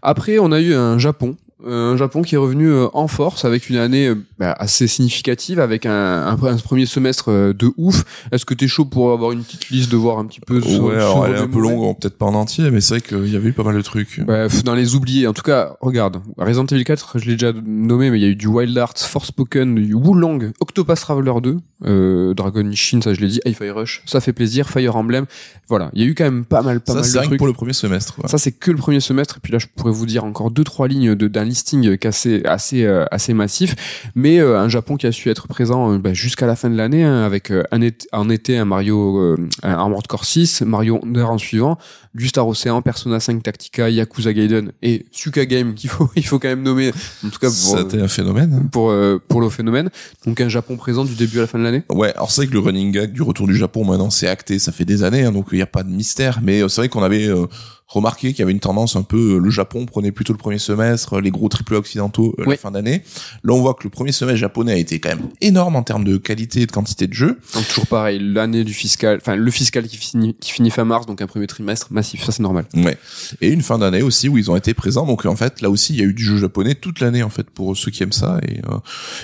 Après, 0.01 0.39
on 0.39 0.51
a 0.51 0.59
eu 0.59 0.73
un 0.73 0.97
Japon. 0.97 1.37
Un 1.65 1.97
Japon 1.97 2.21
qui 2.21 2.35
est 2.35 2.37
revenu 2.37 2.71
en 2.93 3.07
force 3.07 3.43
avec 3.43 3.69
une 3.69 3.77
année 3.77 4.13
bah, 4.39 4.55
assez 4.59 4.87
significative, 4.87 5.59
avec 5.59 5.85
un, 5.85 5.91
un, 5.91 6.33
un 6.43 6.57
premier 6.57 6.85
semestre 6.85 7.31
euh, 7.31 7.53
de 7.53 7.71
ouf. 7.77 8.03
Est-ce 8.31 8.45
que 8.45 8.53
t'es 8.53 8.67
chaud 8.67 8.85
pour 8.85 9.11
avoir 9.11 9.31
une 9.31 9.43
petite 9.43 9.69
liste 9.69 9.91
de 9.91 9.97
voir 9.97 10.19
un 10.19 10.25
petit 10.25 10.39
peu 10.39 10.61
se- 10.61 10.79
ouais, 10.79 10.95
alors 10.95 11.25
elle 11.25 11.35
est 11.35 11.39
un 11.39 11.47
peu 11.47 11.59
longue, 11.59 11.97
peut-être 11.99 12.17
pas 12.17 12.25
en 12.25 12.33
entier, 12.35 12.69
mais 12.71 12.81
c'est 12.81 12.95
vrai 12.95 13.01
qu'il 13.01 13.31
y 13.31 13.35
avait 13.35 13.49
eu 13.49 13.53
pas 13.53 13.63
mal 13.63 13.75
de 13.75 13.81
trucs. 13.81 14.19
Bah, 14.25 14.47
dans 14.65 14.75
les 14.75 14.95
oubliés. 14.95 15.27
En 15.27 15.33
tout 15.33 15.41
cas, 15.43 15.75
regarde, 15.81 16.21
Resident 16.37 16.65
Evil 16.67 16.83
4, 16.83 17.19
je 17.19 17.25
l'ai 17.25 17.33
déjà 17.33 17.51
nommé, 17.65 18.11
mais 18.11 18.19
il 18.19 18.23
y 18.23 18.25
a 18.25 18.29
eu 18.29 18.35
du 18.35 18.47
Wild 18.47 18.77
Arts, 18.77 18.97
Forspoken, 18.97 19.75
du 19.75 19.93
Wulong, 19.93 20.51
Octopath 20.59 20.99
Traveler 20.99 21.33
2, 21.41 21.57
euh, 21.85 22.33
Dragon 22.33 22.69
Ishin, 22.69 23.01
ça 23.01 23.13
je 23.13 23.21
l'ai 23.21 23.27
dit, 23.27 23.39
Hi-Fi 23.45 23.69
Rush, 23.71 24.01
ça 24.05 24.19
fait 24.21 24.33
plaisir, 24.33 24.69
Fire 24.69 24.95
Emblem. 24.95 25.25
Voilà, 25.69 25.89
il 25.93 26.01
y 26.01 26.05
a 26.05 26.07
eu 26.07 26.15
quand 26.15 26.23
même 26.23 26.45
pas 26.45 26.61
mal, 26.61 26.79
pas 26.79 26.93
ça, 26.93 26.99
mal 26.99 27.05
c'est 27.05 27.13
de 27.13 27.17
rien 27.19 27.23
que 27.25 27.29
trucs. 27.31 27.37
pour 27.39 27.47
le 27.47 27.53
premier 27.53 27.73
semestre. 27.73 28.15
quoi. 28.15 28.29
Ça 28.29 28.37
c'est 28.37 28.51
que 28.51 28.71
le 28.71 28.77
premier 28.77 28.99
semestre 28.99 29.37
et 29.37 29.39
puis 29.41 29.51
là 29.51 29.59
je 29.59 29.67
pourrais 29.75 29.91
vous 29.91 30.05
dire 30.05 30.23
encore 30.23 30.49
deux 30.51 30.63
trois 30.63 30.87
lignes 30.87 31.15
d'un 31.15 31.43
listing 31.43 31.97
assez 32.05 32.43
assez 32.45 32.83
euh, 32.85 33.05
assez 33.11 33.33
massif 33.33 33.75
mais 34.15 34.26
euh, 34.39 34.59
un 34.59 34.69
Japon 34.69 34.97
qui 34.97 35.07
a 35.07 35.11
su 35.11 35.29
être 35.29 35.47
présent 35.47 35.93
euh, 35.93 35.97
bah, 35.97 36.13
jusqu'à 36.13 36.45
la 36.45 36.55
fin 36.55 36.69
de 36.69 36.75
l'année 36.75 37.03
hein, 37.03 37.23
avec 37.23 37.51
euh, 37.51 37.63
un 37.71 37.81
été, 37.81 38.07
en 38.11 38.29
été 38.29 38.57
un 38.57 38.65
Mario 38.65 39.17
euh, 39.17 39.37
un 39.63 39.71
Armored 39.71 40.05
Core 40.07 40.25
6 40.25 40.61
Mario 40.61 40.99
Wonder 41.01 41.23
en 41.23 41.37
suivant 41.37 41.77
du 42.13 42.27
Star 42.27 42.47
Ocean 42.47 42.81
Persona 42.81 43.19
5 43.19 43.43
Tactica 43.43 43.89
Yakuza 43.89 44.33
Gaiden 44.33 44.71
et 44.81 45.05
Suka 45.11 45.45
Game 45.45 45.73
qu'il 45.73 45.89
faut 45.89 46.09
il 46.15 46.25
faut 46.25 46.39
quand 46.39 46.47
même 46.49 46.63
nommer 46.63 46.91
en 47.25 47.29
tout 47.29 47.39
cas 47.39 47.49
pour 47.49 47.79
été 47.79 48.01
un 48.01 48.07
phénomène. 48.07 48.53
hein. 48.53 48.69
pour, 48.71 48.89
euh, 48.89 49.21
pour 49.27 49.41
le 49.41 49.49
phénomène 49.49 49.89
donc 50.25 50.41
un 50.41 50.49
Japon 50.49 50.75
présent 50.77 51.05
du 51.05 51.15
début 51.15 51.37
à 51.37 51.41
la 51.41 51.47
fin 51.47 51.59
de 51.59 51.63
l'année 51.63 51.83
Ouais, 51.89 52.13
alors 52.15 52.31
c'est 52.31 52.41
vrai 52.41 52.47
que 52.47 52.53
le 52.53 52.59
running 52.59 52.91
gag 52.91 53.11
du 53.13 53.21
retour 53.21 53.47
du 53.47 53.55
Japon 53.55 53.85
maintenant 53.85 54.09
c'est 54.09 54.27
acté, 54.27 54.59
ça 54.59 54.71
fait 54.71 54.85
des 54.85 55.03
années, 55.03 55.23
hein, 55.23 55.31
donc 55.31 55.47
il 55.51 55.55
n'y 55.55 55.61
a 55.61 55.67
pas 55.67 55.83
de 55.83 55.89
mystère. 55.89 56.39
Mais 56.41 56.61
euh, 56.61 56.67
c'est 56.67 56.81
vrai 56.81 56.89
qu'on 56.89 57.03
avait 57.03 57.27
euh, 57.27 57.45
remarqué 57.87 58.29
qu'il 58.31 58.39
y 58.39 58.41
avait 58.43 58.51
une 58.51 58.59
tendance 58.59 58.95
un 58.95 59.03
peu, 59.03 59.35
euh, 59.35 59.37
le 59.39 59.49
Japon 59.49 59.85
prenait 59.85 60.11
plutôt 60.11 60.33
le 60.33 60.37
premier 60.37 60.57
semestre, 60.59 61.19
les 61.21 61.31
gros 61.31 61.47
triple 61.49 61.75
occidentaux 61.75 62.35
euh, 62.39 62.43
Oui. 62.45 62.51
la 62.51 62.57
fin 62.57 62.71
d'année. 62.71 63.01
Là 63.43 63.53
on 63.53 63.61
voit 63.61 63.73
que 63.75 63.83
le 63.85 63.89
premier 63.89 64.11
semestre 64.11 64.39
japonais 64.39 64.73
a 64.73 64.77
été 64.77 64.99
quand 64.99 65.09
même 65.09 65.29
énorme 65.41 65.75
en 65.75 65.83
termes 65.83 66.03
de 66.03 66.17
qualité 66.17 66.61
et 66.61 66.65
de 66.65 66.71
quantité 66.71 67.07
de 67.07 67.13
jeux. 67.13 67.39
donc 67.53 67.67
toujours 67.67 67.87
pareil 67.87 68.19
l'année 68.21 68.63
du 68.63 68.73
fiscal 68.73 69.17
enfin 69.21 69.35
le 69.35 69.51
fiscal 69.51 69.87
qui 69.87 69.97
finit 69.97 70.35
qui 70.39 70.51
finit 70.51 70.69
fin 70.69 70.83
mars 70.83 71.05
donc 71.05 71.21
un 71.21 71.27
premier 71.27 71.47
trimestre 71.47 71.87
massif 71.91 72.23
ça 72.23 72.31
c'est 72.31 72.43
normal 72.43 72.65
Ouais. 72.75 72.97
Et 73.41 73.49
une 73.49 73.61
fin 73.61 73.77
d'année 73.77 74.01
aussi 74.01 74.27
où 74.29 74.37
ils 74.37 74.51
ont 74.51 74.55
été 74.55 74.73
présents. 74.73 75.05
Donc 75.05 75.25
en 75.25 75.35
fait 75.35 75.61
là 75.61 75.69
aussi 75.69 75.93
il 75.93 75.99
y 75.99 76.01
a 76.01 76.05
eu 76.05 76.13
du 76.13 76.23
jeu 76.23 76.37
japonais 76.37 76.75
toute 76.75 76.99
l'année 76.99 77.23
en 77.23 77.29
fait 77.29 77.49
pour 77.49 77.75
ceux 77.77 77.91
qui 77.91 78.03
aiment 78.03 78.11
ça 78.11 78.39
et 78.47 78.57
euh, 78.69 78.77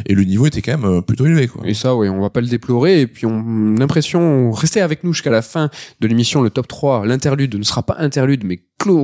et 0.06 0.14
le 0.16 0.24
niveau 0.24 0.46
était 0.48 0.62
quand 0.62 0.78
même 0.78 0.86
euh, 0.90 1.02
plutôt 1.02 1.26
élevé 1.26 1.48
quoi. 1.48 1.62
Et 1.66 1.74
ça, 1.74 1.96
oui, 1.96 2.08
on 2.10 2.22
va 2.22 2.30
pas 2.30 2.42
le 2.42 2.48
déplorer. 2.48 3.02
Et 3.02 3.08
puis, 3.08 3.26
on 3.26 3.74
l'impression, 3.78 4.52
restez 4.52 4.82
avec 4.82 5.04
nous 5.04 5.14
jusqu'à 5.14 5.30
la 5.32 5.42
fin 5.42 5.70
de 6.00 6.08
l'émission, 6.08 6.42
le 6.42 6.50
top 6.50 6.68
3, 6.68 7.06
l'interlude 7.06 7.56
ne 7.56 7.64
sera 7.64 7.84
pas 7.84 7.96
interlude, 8.00 8.44
mais 8.44 8.53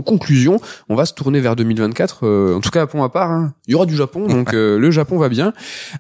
conclusion, 0.02 0.60
on 0.89 0.96
va 0.96 1.06
se 1.06 1.13
tourner 1.13 1.39
vers 1.39 1.56
2024. 1.56 2.20
euh, 2.26 2.56
en 2.56 2.60
tout 2.62 2.70
cas 2.70 2.86
pour 2.88 3.00
ma 3.00 3.10
part, 3.10 3.32
hein. 3.32 3.54
il 3.68 3.72
y 3.72 3.76
aura 3.76 3.86
du 3.86 3.96
Japon, 3.96 4.28
donc 4.28 4.54
euh, 4.54 4.78
le 4.80 4.92
Japon 4.92 5.18
va 5.18 5.30
bien. 5.30 5.54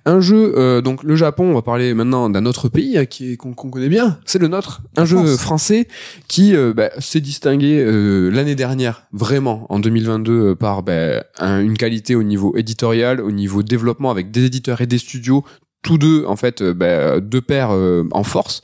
Un 0.05 0.19
jeu, 0.21 0.53
euh, 0.57 0.81
donc 0.81 1.03
le 1.03 1.15
Japon, 1.15 1.45
on 1.51 1.53
va 1.53 1.61
parler 1.61 1.93
maintenant 1.93 2.29
d'un 2.29 2.45
autre 2.45 2.69
pays 2.69 2.97
euh, 2.97 3.05
qui 3.05 3.37
qu'on 3.37 3.53
connaît 3.53 3.89
bien, 3.89 4.17
c'est 4.25 4.39
le 4.39 4.47
nôtre, 4.47 4.81
un 4.97 5.05
jeu 5.05 5.17
France. 5.17 5.37
français 5.39 5.87
qui 6.27 6.55
euh, 6.55 6.73
bah, 6.75 6.89
s'est 6.99 7.21
distingué 7.21 7.79
euh, 7.83 8.29
l'année 8.29 8.55
dernière 8.55 9.03
vraiment 9.13 9.65
en 9.69 9.79
2022 9.79 10.31
euh, 10.33 10.55
par 10.55 10.83
bah, 10.83 11.23
un- 11.39 11.61
une 11.61 11.77
qualité 11.77 12.15
au 12.15 12.23
niveau 12.23 12.55
éditorial, 12.57 13.21
au 13.21 13.31
niveau 13.31 13.63
développement 13.63 14.11
avec 14.11 14.31
des 14.31 14.45
éditeurs 14.45 14.81
et 14.81 14.87
des 14.87 14.97
studios, 14.97 15.43
tous 15.81 15.97
deux 15.97 16.25
en 16.25 16.35
fait 16.35 16.61
bah, 16.63 17.19
deux 17.19 17.41
paires 17.41 17.71
euh, 17.71 18.03
en 18.11 18.23
force. 18.23 18.61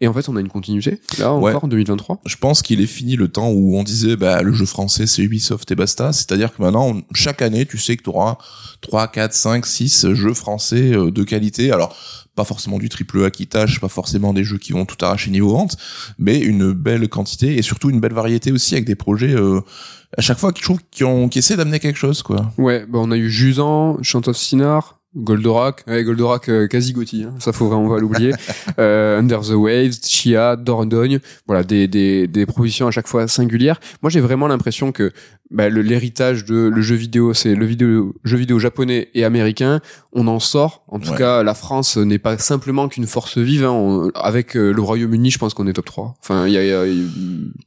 Et 0.00 0.08
en 0.08 0.12
fait, 0.12 0.28
on 0.28 0.36
a 0.36 0.40
une 0.40 0.48
continuité 0.48 1.00
là 1.18 1.34
Ouais. 1.34 1.50
encore 1.52 1.64
en 1.64 1.68
2023. 1.68 2.20
Je 2.26 2.36
pense 2.36 2.60
qu'il 2.60 2.80
est 2.82 2.86
fini 2.86 3.16
le 3.16 3.28
temps 3.28 3.48
où 3.50 3.76
on 3.78 3.82
disait 3.82 4.16
bah 4.16 4.42
le 4.42 4.52
jeu 4.52 4.66
français 4.66 5.06
c'est 5.06 5.22
Ubisoft 5.22 5.70
et 5.70 5.74
basta. 5.74 6.12
C'est-à-dire 6.12 6.54
que 6.54 6.60
maintenant 6.62 6.88
on- 6.90 7.02
chaque 7.14 7.40
année 7.40 7.64
tu 7.64 7.78
sais 7.78 7.96
que 7.96 8.02
tu 8.02 8.10
auras 8.10 8.36
3, 8.82 9.08
4, 9.08 9.32
5, 9.32 9.64
6 9.64 10.12
jeux 10.12 10.34
français 10.34 10.92
euh, 10.94 11.10
de 11.10 11.22
qualité. 11.24 11.72
Alors 11.72 11.96
pas 12.34 12.44
forcément 12.44 12.78
du 12.78 12.90
triple 12.90 13.24
A 13.24 13.30
qui 13.30 13.46
tâche, 13.46 13.80
pas 13.80 13.88
forcément 13.88 14.34
des 14.34 14.44
jeux 14.44 14.58
qui 14.58 14.72
vont 14.72 14.84
tout 14.84 15.02
arracher 15.02 15.30
niveau 15.30 15.48
vente, 15.48 15.78
mais 16.18 16.38
une 16.38 16.72
belle 16.72 17.08
quantité 17.08 17.56
et 17.56 17.62
surtout 17.62 17.88
une 17.88 17.98
belle 18.00 18.12
variété 18.12 18.52
aussi 18.52 18.74
avec 18.74 18.84
des 18.84 18.94
projets 18.96 19.32
euh, 19.34 19.62
à 20.18 20.20
chaque 20.20 20.38
fois 20.38 20.52
qui 20.52 20.60
je 20.60 20.66
trouve 20.66 20.80
qui 20.90 21.04
ont 21.04 21.30
qui 21.30 21.38
essaient 21.38 21.56
d'amener 21.56 21.80
quelque 21.80 21.96
chose 21.98 22.22
quoi. 22.22 22.52
Ouais, 22.58 22.84
bah 22.86 22.98
on 23.00 23.10
a 23.10 23.16
eu 23.16 23.30
Jusan, 23.30 23.96
Chant 24.02 24.20
of 24.26 24.36
Sinar, 24.36 25.00
Goldorak, 25.16 25.84
ouais, 25.86 26.04
Goldorak 26.04 26.48
euh, 26.48 26.66
quasi 26.66 26.92
Gotti, 26.92 27.24
hein, 27.24 27.34
ça 27.38 27.52
faut 27.52 27.68
vraiment 27.68 27.88
pas 27.88 27.98
l'oublier. 27.98 28.32
euh, 28.78 29.18
Under 29.18 29.40
the 29.40 29.50
Waves, 29.54 29.94
Chia, 30.04 30.56
Dordogne, 30.56 31.20
voilà 31.46 31.62
des, 31.64 31.88
des 31.88 32.26
des 32.26 32.46
propositions 32.46 32.86
à 32.86 32.90
chaque 32.90 33.08
fois 33.08 33.26
singulières. 33.28 33.80
Moi 34.02 34.10
j'ai 34.10 34.20
vraiment 34.20 34.46
l'impression 34.48 34.92
que 34.92 35.12
bah, 35.50 35.68
l'héritage 35.68 36.44
de 36.44 36.56
le 36.74 36.82
jeu 36.82 36.96
vidéo, 36.96 37.32
c'est 37.32 37.54
le 37.54 37.64
vidéo 37.66 38.14
jeu 38.24 38.36
vidéo 38.36 38.58
japonais 38.58 39.08
et 39.14 39.24
américain. 39.24 39.80
On 40.18 40.26
en 40.28 40.40
sort. 40.40 40.82
En 40.88 40.98
tout 40.98 41.10
Ouais. 41.10 41.18
cas, 41.18 41.42
la 41.42 41.52
France 41.54 41.98
n'est 41.98 42.18
pas 42.18 42.36
simplement 42.38 42.88
qu'une 42.88 43.06
force 43.06 43.36
vive. 43.38 43.64
hein. 43.64 43.70
On- 43.70 44.10
avec 44.14 44.56
euh, 44.56 44.72
le 44.72 44.80
Royaume-Uni, 44.82 45.30
je 45.30 45.38
pense 45.38 45.52
qu'on 45.54 45.66
est 45.66 45.74
top 45.74 45.84
3. 45.84 46.14
Enfin, 46.22 46.48
y 46.48 46.56
a, 46.56 46.64
y 46.64 46.72
a- 46.72 46.84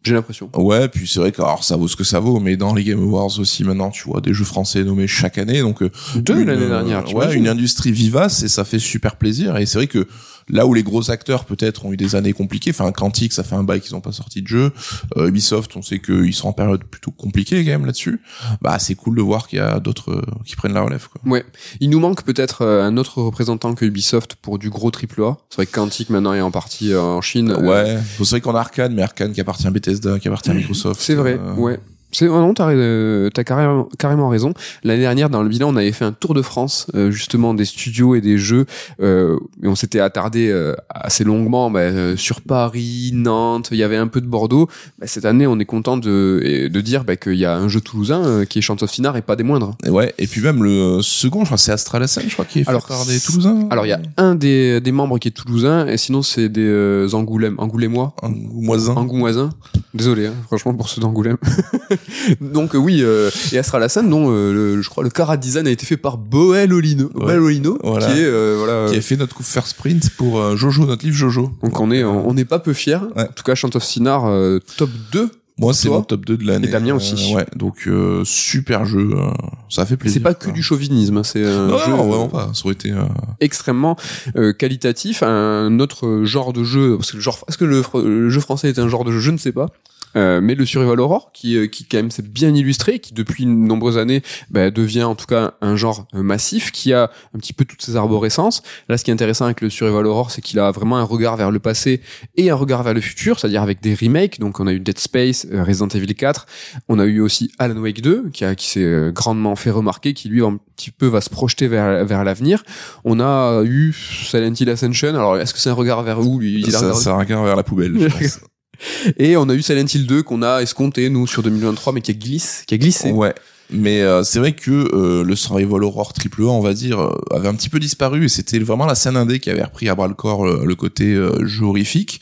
j'ai 0.04 0.14
l'impression. 0.16 0.50
Ouais, 0.58 0.90
puis 0.90 1.08
c'est 1.08 1.20
vrai 1.20 1.32
que 1.32 1.42
alors 1.44 1.64
ça 1.64 1.78
vaut 1.78 1.88
ce 1.88 1.96
que 1.96 2.04
ça 2.04 2.20
vaut, 2.20 2.40
mais 2.40 2.58
dans 2.58 2.74
les 2.74 2.84
Game 2.84 3.00
Awards 3.02 3.40
aussi 3.40 3.64
maintenant, 3.64 3.92
tu 3.92 4.04
vois 4.10 4.20
des 4.20 4.34
jeux 4.34 4.46
français 4.46 4.84
nommés 4.84 5.08
chaque 5.08 5.38
année, 5.38 5.62
donc 5.62 5.82
euh, 5.84 5.92
Deux 6.16 6.44
l'année 6.44 6.64
euh, 6.64 6.70
dernière. 6.70 7.04
tu 7.06 7.16
ouais, 7.16 7.32
une 7.40 7.48
industrie 7.48 7.92
vivace 7.92 8.44
et 8.44 8.48
ça 8.48 8.64
fait 8.64 8.80
super 8.80 9.16
plaisir. 9.16 9.58
Et 9.58 9.66
c'est 9.66 9.78
vrai 9.78 9.88
que 9.88 10.08
là 10.50 10.66
où 10.66 10.74
les 10.74 10.84
gros 10.84 11.12
acteurs 11.12 11.46
peut-être 11.46 11.86
ont 11.86 11.94
eu 11.94 11.98
des 11.98 12.16
années 12.16 12.34
compliquées, 12.34 12.72
enfin 12.72 12.92
Quantic, 12.92 13.34
ça 13.34 13.44
fait 13.44 13.56
un 13.56 13.64
bail 13.64 13.82
qu'ils 13.82 13.96
ont 13.96 14.02
pas 14.02 14.12
sorti 14.12 14.42
de 14.42 14.48
jeu. 14.48 14.72
Euh, 15.18 15.28
Ubisoft, 15.28 15.76
on 15.76 15.82
sait 15.82 16.00
qu'ils 16.00 16.34
sont 16.34 16.48
en 16.48 16.54
période 16.54 16.84
plutôt 16.84 17.12
compliquée 17.12 17.64
quand 17.64 17.72
même 17.72 17.86
là-dessus. 17.86 18.22
Bah 18.62 18.80
c'est 18.80 18.96
cool 18.96 19.16
de 19.16 19.22
voir 19.22 19.48
qu'il 19.48 19.60
y 19.60 19.62
a 19.62 19.80
d'autres 19.80 20.12
euh, 20.12 20.22
qui 20.46 20.56
prennent 20.56 20.74
la 20.74 20.82
relève. 20.82 21.08
Quoi. 21.08 21.22
Ouais, 21.32 21.46
il 21.80 21.90
nous 21.90 22.00
manque 22.00 22.24
peut-être 22.24 22.64
euh, 22.64 22.84
un 22.84 22.98
autre 22.98 23.22
représentant 23.22 23.74
que 23.76 23.86
Ubisoft 23.86 24.36
pour 24.36 24.60
du 24.60 24.70
gros 24.70 24.92
triple 24.92 25.24
A. 25.24 25.38
C'est 25.50 25.58
vrai 25.58 25.66
que 25.66 25.72
Quantic 25.72 26.10
maintenant 26.10 26.34
est 26.34 26.42
en 26.42 26.52
partie 26.52 26.94
euh, 26.94 27.02
en 27.02 27.22
Chine. 27.22 27.52
Ouais, 27.52 28.00
c'est 28.18 28.30
vrai 28.30 28.42
qu'on 28.42 28.56
a 28.56 28.60
Arkane, 28.60 28.94
mais 28.94 29.04
Arkane 29.04 29.34
qui 29.34 29.42
appartient 29.42 29.68
à 29.68 29.72
Bethesda, 29.72 30.20
qui 30.20 30.28
appartient 30.28 30.52
à 30.52 30.54
Microsoft. 30.56 31.00
C'est 31.00 31.16
vrai, 31.16 31.40
ouais. 31.58 31.80
C'est 32.12 32.28
oh 32.28 32.40
non, 32.40 32.54
t'as 32.54 32.70
euh, 32.72 33.30
t'as 33.30 33.44
carrément, 33.44 33.88
carrément 33.98 34.30
raison. 34.30 34.54
L'année 34.84 35.02
dernière, 35.02 35.30
dans 35.30 35.44
le 35.44 35.50
bilan, 35.50 35.70
on 35.70 35.76
avait 35.76 35.92
fait 35.92 36.06
un 36.06 36.12
tour 36.12 36.34
de 36.34 36.42
France, 36.42 36.88
euh, 36.96 37.12
justement 37.12 37.54
des 37.54 37.66
studios 37.66 38.16
et 38.16 38.22
des 38.22 38.38
jeux, 38.38 38.66
euh, 39.00 39.38
et 39.62 39.68
on 39.68 39.76
s'était 39.76 40.00
attardé 40.00 40.50
euh, 40.50 40.76
assez 40.90 41.24
longuement 41.24 41.70
bah, 41.70 41.82
euh, 41.82 42.18
sur 42.18 42.42
Paris, 42.42 43.12
Nantes. 43.14 43.70
Il 43.72 43.78
y 43.78 43.84
avait 43.84 43.98
un 43.98 44.08
peu 44.08 44.22
de 44.22 44.28
Bordeaux. 44.28 44.68
Bah, 44.98 45.06
cette 45.08 45.26
année, 45.26 45.46
on 45.46 45.60
est 45.60 45.66
content 45.66 45.98
de 45.98 46.68
de 46.72 46.82
dire 46.82 47.04
bah, 47.04 47.16
qu'il 47.16 47.36
y 47.36 47.46
a 47.46 47.56
un 47.56 47.68
jeu 47.68 47.82
toulousain 47.82 48.26
euh, 48.26 48.46
qui 48.46 48.60
est 48.60 48.62
Chant 48.62 48.78
of 48.82 48.90
Sinar 48.90 49.16
et 49.18 49.22
pas 49.22 49.36
des 49.36 49.44
moindres. 49.44 49.76
Et 49.86 49.90
Ouais, 49.90 50.14
et 50.18 50.28
puis 50.28 50.42
même 50.42 50.64
le 50.64 51.02
second, 51.02 51.42
je 51.42 51.46
crois 51.46 51.58
c'est 51.58 51.72
Astralasen, 51.72 52.24
je 52.28 52.34
crois, 52.34 52.46
qui 52.46 52.60
est 52.60 52.64
fait 52.64 52.70
Alors, 52.70 52.86
par 52.88 53.06
des 53.06 53.20
Toulousains. 53.20 53.68
Alors 53.70 53.86
il 53.86 53.90
y 53.90 53.94
a 53.94 54.00
un 54.18 54.36
des, 54.36 54.80
des 54.80 54.92
membres 54.92 55.20
qui 55.20 55.28
est 55.28 55.32
toulousain, 55.32 55.88
et 55.88 55.98
sinon 55.98 56.22
c'est 56.22 56.48
des 56.50 56.66
euh, 56.66 57.10
Angoulême, 57.14 57.56
Angoulémois. 57.58 58.14
un 58.24 58.30
moisin. 58.30 58.94
Angoumoisin. 58.96 59.50
Désolé, 59.94 60.28
hein, 60.28 60.34
franchement, 60.48 60.74
pour 60.74 60.88
ceux 60.90 61.02
d'Angoulême. 61.02 61.38
Donc, 62.42 62.76
euh, 62.76 62.78
oui, 62.78 63.00
euh, 63.02 63.30
et 63.52 63.58
Astralasan, 63.58 64.04
non, 64.04 64.28
euh, 64.32 64.54
le- 64.76 64.82
je 64.82 64.90
crois 64.90 65.04
le 65.04 65.10
Cara 65.10 65.38
Design 65.38 65.68
a 65.68 65.72
été 65.72 65.86
fait 65.86 65.98
par 65.98 66.18
Boel 66.18 66.74
Olino, 66.74 67.06
Ouais. 67.16 67.26
Boel 67.26 67.40
Olino, 67.40 67.78
Voilà. 67.84 68.08
qui 68.08 68.20
est, 68.20 68.26
euh, 68.26 68.56
voilà. 68.58 68.92
qui 68.92 68.98
a 68.98 69.02
fait 69.02 69.16
notre 69.18 69.36
coup 69.36 69.44
first 69.44 69.70
sprint 69.70 70.10
pour 70.12 70.40
euh, 70.40 70.56
Jojo, 70.56 70.86
notre 70.86 71.04
livre 71.06 71.18
Jojo. 71.18 71.52
Donc, 71.64 71.80
on 71.80 71.92
est, 71.92 72.04
on 72.04 72.34
n'est 72.34 72.46
pas 72.46 72.60
peu 72.60 72.74
fiers. 72.74 72.98
Ouais. 73.16 73.24
En 73.24 73.34
tout 73.34 73.44
cas, 73.44 73.56
Chant 73.56 73.70
of 73.76 73.84
Sinar, 73.84 74.26
euh, 74.28 74.60
top 74.78 74.90
2. 75.12 75.30
Moi, 75.62 75.74
c'est 75.74 75.90
mon 75.90 76.02
top 76.04 76.24
2 76.26 76.38
de 76.38 76.48
l'année. 76.48 76.70
Et 76.70 76.72
Damien 76.72 76.96
aussi. 76.96 77.34
Euh, 77.34 77.36
ouais, 77.36 77.46
donc 77.58 77.80
euh, 77.88 78.22
super 78.24 78.86
jeu, 78.86 79.10
euh, 79.14 79.30
ça 79.68 79.86
fait 79.86 79.98
plaisir. 79.98 80.20
C'est 80.20 80.24
pas 80.24 80.34
que 80.34 80.50
du 80.52 80.64
chauvinisme, 80.64 81.18
hein, 81.18 81.24
c'est 81.26 81.46
un 81.46 81.68
Non, 81.68 81.78
jeu 81.80 81.92
non, 81.92 82.08
vraiment 82.08 82.30
pas. 82.30 82.50
Ça 82.54 82.62
aurait 82.64 82.76
été. 82.76 82.92
euh, 82.92 83.02
extrêmement 83.42 83.98
euh, 84.38 84.54
qualitatif, 84.54 85.22
un 85.22 85.78
autre 85.80 86.22
genre 86.24 86.54
de 86.54 86.64
jeu. 86.64 86.96
Parce 86.96 87.12
que 87.12 87.18
le 87.18 87.22
genre, 87.22 87.44
est-ce 87.50 87.58
que 87.58 87.66
le 87.66 88.30
jeu 88.30 88.40
français 88.40 88.70
est 88.70 88.80
un 88.80 88.88
genre 88.88 89.04
de 89.04 89.12
jeu 89.12 89.20
Je 89.20 89.32
ne 89.32 89.38
sais 89.38 89.52
pas. 89.52 89.68
Euh, 90.16 90.42
mais 90.42 90.56
le 90.56 90.66
Survival 90.66 91.00
Horror, 91.00 91.32
qui, 91.34 91.56
euh, 91.56 91.68
qui 91.68 91.86
quand 91.86 91.98
même 91.98 92.12
s'est 92.12 92.24
bien 92.24 92.54
illustré, 92.54 93.00
qui 93.00 93.14
depuis 93.14 93.46
de 93.46 93.50
nombreuses 93.50 93.98
années 93.98 94.22
bah, 94.50 94.72
devient 94.72 95.04
en 95.04 95.16
tout 95.16 95.28
cas 95.28 95.54
un 95.62 95.76
genre 95.76 96.08
euh, 96.16 96.24
massif, 96.24 96.72
qui 96.72 96.94
a 96.94 97.12
un 97.36 97.40
petit 97.40 97.54
peu 97.54 97.66
toutes 97.66 97.82
ses 97.82 97.96
arborescences. 97.96 98.64
Là, 98.88 98.98
ce 98.98 99.04
qui 99.04 99.12
est 99.12 99.14
intéressant 99.14 99.46
avec 99.46 99.62
le 99.62 99.70
Survival 99.70 100.06
Horror, 100.08 100.32
c'est 100.32 100.42
qu'il 100.42 100.60
a 100.60 100.72
vraiment 100.72 100.98
un 100.98 101.04
regard 101.04 101.38
vers 101.38 101.52
le 101.52 101.60
passé 101.60 102.02
et 102.36 102.50
un 102.50 102.56
regard 102.56 102.84
vers 102.84 102.94
le 102.94 103.02
futur, 103.02 103.40
c'est-à-dire 103.40 103.62
avec 103.62 103.82
des 103.82 103.94
remakes. 103.94 104.40
Donc, 104.40 104.60
on 104.60 104.68
a 104.68 104.74
eu 104.74 104.80
Dead 104.80 104.98
Space, 104.98 105.46
Resident 105.52 105.90
Evil 105.90 106.16
4, 106.16 106.46
on 106.88 107.00
a 107.00 107.06
eu 107.06 107.20
aussi 107.20 107.52
Alan 107.60 107.78
Wake 107.78 108.02
2, 108.02 108.30
qui, 108.34 108.46
a, 108.46 108.56
qui 108.56 108.68
s'est 108.68 109.12
grandement 109.14 109.56
fait 109.56 109.72
remarquer, 109.72 110.14
qui 110.14 110.30
lui 110.30 110.44
un 110.44 110.58
petit 110.76 110.92
peu 110.92 111.08
va 111.08 111.22
se 111.22 111.30
projeter 111.30 111.68
vers, 111.68 112.06
vers 112.06 112.24
l'avenir. 112.24 112.64
On 113.04 113.20
a 113.20 113.62
eu 113.64 113.94
Silent 113.94 114.54
Hill 114.60 114.70
Ascension. 114.70 115.10
Alors, 115.10 115.38
est-ce 115.38 115.54
que 115.54 115.60
c'est 115.60 115.70
un 115.70 115.74
regard 115.74 116.04
vers 116.04 116.20
où 116.20 116.40
lui? 116.40 116.62
Il 116.62 116.76
a 116.76 116.80
ça, 116.80 116.94
ça 116.94 117.16
regarde 117.16 117.46
vers 117.46 117.56
la 117.56 117.64
poubelle. 117.64 117.96
je 118.00 118.08
pense. 118.18 118.40
Et 119.18 119.38
on 119.38 119.50
a 119.50 119.54
eu 119.54 119.62
Silent 119.62 119.86
Hill 119.94 120.08
2 120.08 120.24
qu'on 120.24 120.42
a 120.42 120.62
escompté 120.62 121.10
nous 121.10 121.28
sur 121.28 121.44
2023, 121.44 121.94
mais 121.94 122.02
qui 122.02 122.12
a 122.12 122.14
glissé, 122.14 122.64
qui 122.66 122.76
a 122.76 122.78
glissé. 122.78 123.12
ouais. 123.12 123.34
Mais 123.72 124.02
euh, 124.02 124.24
c'est 124.24 124.40
vrai 124.40 124.54
que 124.54 124.72
euh, 124.72 125.24
le 125.24 125.36
survival 125.36 125.84
horror 125.84 126.14
triple 126.14 126.42
A, 126.44 126.48
on 126.48 126.60
va 126.62 126.74
dire, 126.74 127.00
euh, 127.00 127.16
avait 127.32 127.48
un 127.48 127.54
petit 127.54 127.70
peu 127.70 127.80
disparu 127.80 128.26
et 128.26 128.30
c'était 128.30 128.58
vraiment 128.58 128.88
la 128.88 128.96
scène 128.96 129.16
indé 129.16 129.40
qui 129.40 129.52
avait 129.52 129.64
repris 129.64 129.90
à 129.90 129.96
bras 129.96 130.08
le 130.08 130.16
corps 130.16 130.44
le, 130.44 130.66
le 130.66 130.76
côté 130.76 131.14
euh, 131.14 131.46
jeu 131.46 131.66
horrifique. 131.66 132.20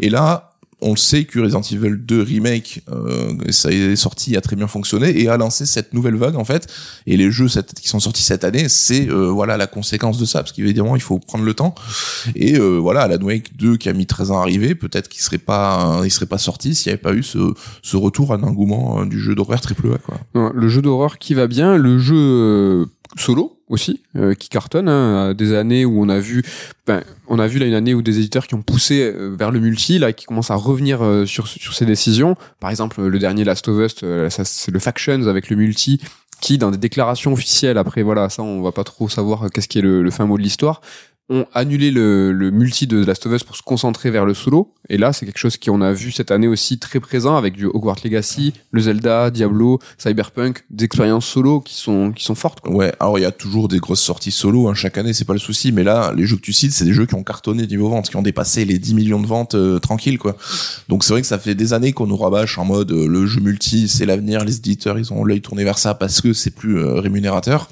Et 0.00 0.10
là, 0.10 0.53
on 0.84 0.90
le 0.90 0.96
sait 0.96 1.24
que 1.24 1.40
Resident 1.40 1.62
Evil 1.62 1.96
2 1.98 2.22
remake, 2.22 2.82
euh, 2.92 3.32
ça 3.50 3.72
est 3.72 3.96
sorti, 3.96 4.36
a 4.36 4.40
très 4.42 4.54
bien 4.54 4.66
fonctionné 4.66 5.18
et 5.18 5.28
a 5.28 5.36
lancé 5.38 5.64
cette 5.64 5.94
nouvelle 5.94 6.16
vague 6.16 6.36
en 6.36 6.44
fait. 6.44 6.66
Et 7.06 7.16
les 7.16 7.30
jeux 7.30 7.46
qui 7.80 7.88
sont 7.88 8.00
sortis 8.00 8.22
cette 8.22 8.44
année, 8.44 8.68
c'est 8.68 9.08
euh, 9.08 9.30
voilà 9.30 9.56
la 9.56 9.66
conséquence 9.66 10.18
de 10.18 10.26
ça, 10.26 10.40
parce 10.40 10.52
qu'évidemment 10.52 10.94
il 10.94 11.02
faut 11.02 11.18
prendre 11.18 11.44
le 11.44 11.54
temps. 11.54 11.74
Et 12.36 12.58
euh, 12.58 12.78
voilà, 12.78 13.02
Alan 13.02 13.22
Wake 13.22 13.56
2 13.56 13.78
qui 13.78 13.88
a 13.88 13.94
mis 13.94 14.06
13 14.06 14.30
ans 14.30 14.38
à 14.38 14.42
arriver, 14.42 14.74
peut-être 14.74 15.08
qu'il 15.08 15.22
serait 15.22 15.38
pas, 15.38 16.02
il 16.04 16.10
serait 16.10 16.26
pas 16.26 16.38
sorti 16.38 16.74
s'il 16.74 16.90
n'y 16.90 16.94
avait 16.94 17.02
pas 17.02 17.14
eu 17.14 17.22
ce, 17.22 17.54
ce 17.82 17.96
retour 17.96 18.32
à 18.32 18.36
l'engouement 18.36 19.00
euh, 19.00 19.06
du 19.06 19.18
jeu 19.18 19.34
d'horreur 19.34 19.60
triple 19.60 19.94
A 19.94 19.98
quoi. 19.98 20.52
Le 20.54 20.68
jeu 20.68 20.82
d'horreur 20.82 21.18
qui 21.18 21.34
va 21.34 21.46
bien, 21.46 21.76
le 21.76 21.98
jeu 21.98 22.16
euh, 22.16 22.86
solo 23.16 23.60
aussi 23.68 24.02
euh, 24.16 24.34
qui 24.34 24.48
cartonne 24.48 24.88
hein, 24.88 25.34
des 25.34 25.54
années 25.54 25.84
où 25.84 26.02
on 26.02 26.08
a 26.08 26.18
vu 26.18 26.42
ben, 26.86 27.02
on 27.28 27.38
a 27.38 27.46
vu 27.46 27.58
là 27.58 27.66
une 27.66 27.74
année 27.74 27.94
où 27.94 28.02
des 28.02 28.18
éditeurs 28.18 28.46
qui 28.46 28.54
ont 28.54 28.62
poussé 28.62 29.02
euh, 29.02 29.34
vers 29.38 29.50
le 29.50 29.60
multi 29.60 29.98
là 29.98 30.12
qui 30.12 30.26
commencent 30.26 30.50
à 30.50 30.56
revenir 30.56 31.02
euh, 31.02 31.24
sur 31.24 31.46
sur 31.46 31.74
ces 31.74 31.86
décisions. 31.86 32.36
Par 32.60 32.70
exemple 32.70 33.02
le 33.02 33.18
dernier 33.18 33.44
Last 33.44 33.68
of 33.68 33.78
Us 33.78 33.96
euh, 34.02 34.28
c'est 34.30 34.70
le 34.70 34.78
Factions 34.78 35.26
avec 35.26 35.48
le 35.48 35.56
multi 35.56 36.00
qui 36.40 36.58
dans 36.58 36.70
des 36.70 36.78
déclarations 36.78 37.32
officielles 37.32 37.78
après 37.78 38.02
voilà 38.02 38.28
ça 38.28 38.42
on 38.42 38.60
va 38.60 38.72
pas 38.72 38.84
trop 38.84 39.08
savoir 39.08 39.50
qu'est-ce 39.50 39.68
qui 39.68 39.78
est 39.78 39.82
le, 39.82 40.02
le 40.02 40.10
fin 40.10 40.26
mot 40.26 40.36
de 40.36 40.42
l'histoire 40.42 40.80
ont 41.30 41.46
annulé 41.54 41.90
le, 41.90 42.32
le 42.32 42.50
multi 42.50 42.86
de 42.86 43.02
Last 43.02 43.24
of 43.26 43.32
Us 43.32 43.44
pour 43.44 43.56
se 43.56 43.62
concentrer 43.62 44.10
vers 44.10 44.26
le 44.26 44.34
solo. 44.34 44.74
Et 44.90 44.98
là, 44.98 45.14
c'est 45.14 45.24
quelque 45.24 45.38
chose 45.38 45.56
qu'on 45.56 45.80
a 45.80 45.92
vu 45.92 46.12
cette 46.12 46.30
année 46.30 46.48
aussi 46.48 46.78
très 46.78 47.00
présent 47.00 47.36
avec 47.36 47.54
du 47.54 47.64
Hogwarts 47.64 47.96
Legacy, 48.04 48.52
le 48.70 48.82
Zelda, 48.82 49.30
Diablo, 49.30 49.78
Cyberpunk, 49.96 50.64
des 50.68 50.84
expériences 50.84 51.26
solo 51.26 51.60
qui 51.60 51.74
sont 51.74 52.12
qui 52.12 52.24
sont 52.24 52.34
fortes. 52.34 52.60
Quoi. 52.60 52.72
Ouais, 52.72 52.92
alors 53.00 53.18
il 53.18 53.22
y 53.22 53.26
a 53.26 53.32
toujours 53.32 53.68
des 53.68 53.78
grosses 53.78 54.02
sorties 54.02 54.30
solo 54.30 54.68
hein, 54.68 54.74
chaque 54.74 54.98
année, 54.98 55.14
c'est 55.14 55.24
pas 55.24 55.32
le 55.32 55.38
souci, 55.38 55.72
mais 55.72 55.84
là, 55.84 56.12
les 56.14 56.26
jeux 56.26 56.36
que 56.36 56.42
tu 56.42 56.52
cites, 56.52 56.72
c'est 56.72 56.84
des 56.84 56.92
jeux 56.92 57.06
qui 57.06 57.14
ont 57.14 57.24
cartonné 57.24 57.66
niveau 57.66 57.88
vente, 57.88 58.10
qui 58.10 58.16
ont 58.16 58.22
dépassé 58.22 58.66
les 58.66 58.78
10 58.78 58.94
millions 58.94 59.20
de 59.20 59.26
ventes 59.26 59.54
euh, 59.54 59.78
tranquilles 59.78 60.18
quoi. 60.18 60.36
Donc 60.90 61.04
c'est 61.04 61.14
vrai 61.14 61.22
que 61.22 61.26
ça 61.26 61.38
fait 61.38 61.54
des 61.54 61.72
années 61.72 61.92
qu'on 61.94 62.06
nous 62.06 62.18
rabâche 62.18 62.58
en 62.58 62.66
mode 62.66 62.92
euh, 62.92 63.06
le 63.06 63.26
jeu 63.26 63.40
multi, 63.40 63.88
c'est 63.88 64.04
l'avenir, 64.04 64.44
les 64.44 64.56
éditeurs, 64.56 64.98
ils 64.98 65.12
ont 65.14 65.24
l'œil 65.24 65.40
tourné 65.40 65.64
vers 65.64 65.78
ça 65.78 65.94
parce 65.94 66.20
que 66.20 66.34
c'est 66.34 66.50
plus 66.50 66.78
euh, 66.78 67.00
rémunérateur. 67.00 67.68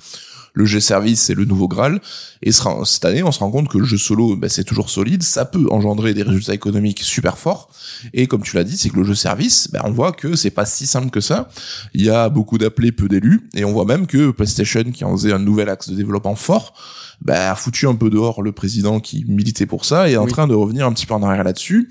Le 0.55 0.67
jeu 0.67 0.81
service, 0.81 1.21
c'est 1.23 1.35
le 1.35 1.45
nouveau 1.47 1.67
Graal. 1.67 2.01
Et 2.43 2.53
ce- 2.53 2.63
cette 2.85 3.05
année, 3.07 3.23
on 3.23 3.33
se 3.33 3.39
rend 3.39 3.51
compte 3.51 3.69
que 3.69 3.79
le 3.79 3.85
jeu 3.85 3.97
solo, 3.97 4.37
ben, 4.37 4.51
c'est 4.51 4.65
toujours 4.65 4.91
solide. 4.91 5.23
Ça 5.23 5.45
peut 5.47 5.67
engendrer 5.71 6.13
des 6.13 6.23
résultats 6.23 6.53
économiques 6.55 7.01
super 7.03 7.39
forts. 7.39 7.71
Et 8.13 8.27
comme 8.27 8.43
tu 8.43 8.57
l'as 8.57 8.65
dit, 8.65 8.77
c'est 8.77 8.91
que 8.91 8.97
le 8.97 9.05
jeu 9.05 9.15
service, 9.15 9.69
ben, 9.73 9.81
on 9.85 9.93
voit 9.93 10.13
que 10.13 10.37
c'est 10.37 10.51
pas 10.51 10.67
si 10.67 10.87
simple 10.87 11.09
que 11.11 11.21
ça. 11.21 11.49
Il 11.95 12.03
y 12.05 12.11
a 12.11 12.29
beaucoup 12.29 12.59
d'appelés, 12.59 12.93
peu 12.93 13.09
d'élus. 13.09 13.49
Et 13.55 13.65
on 13.65 13.73
voit 13.73 13.87
même 13.87 14.07
que 14.07 14.31
PlayStation, 14.31 14.83
qui 14.93 15.05
en 15.05 15.17
faisait 15.17 15.33
un 15.33 15.39
nouvel 15.39 15.69
axe 15.71 15.89
de 15.89 15.95
développement 15.97 16.35
fort, 16.37 16.75
ben, 17.23 17.51
a 17.51 17.55
foutu 17.55 17.87
un 17.87 17.95
peu 17.95 18.11
dehors 18.11 18.43
le 18.43 18.53
président 18.53 19.01
qui 19.01 19.25
militait 19.29 19.65
pour 19.67 19.85
ça 19.87 20.09
et 20.09 20.13
est 20.13 20.17
en 20.17 20.27
train 20.27 20.47
de 20.49 20.55
revenir 20.55 20.87
un 20.87 20.93
petit 20.93 21.07
peu 21.07 21.15
en 21.15 21.23
arrière 21.23 21.45
là-dessus. 21.45 21.89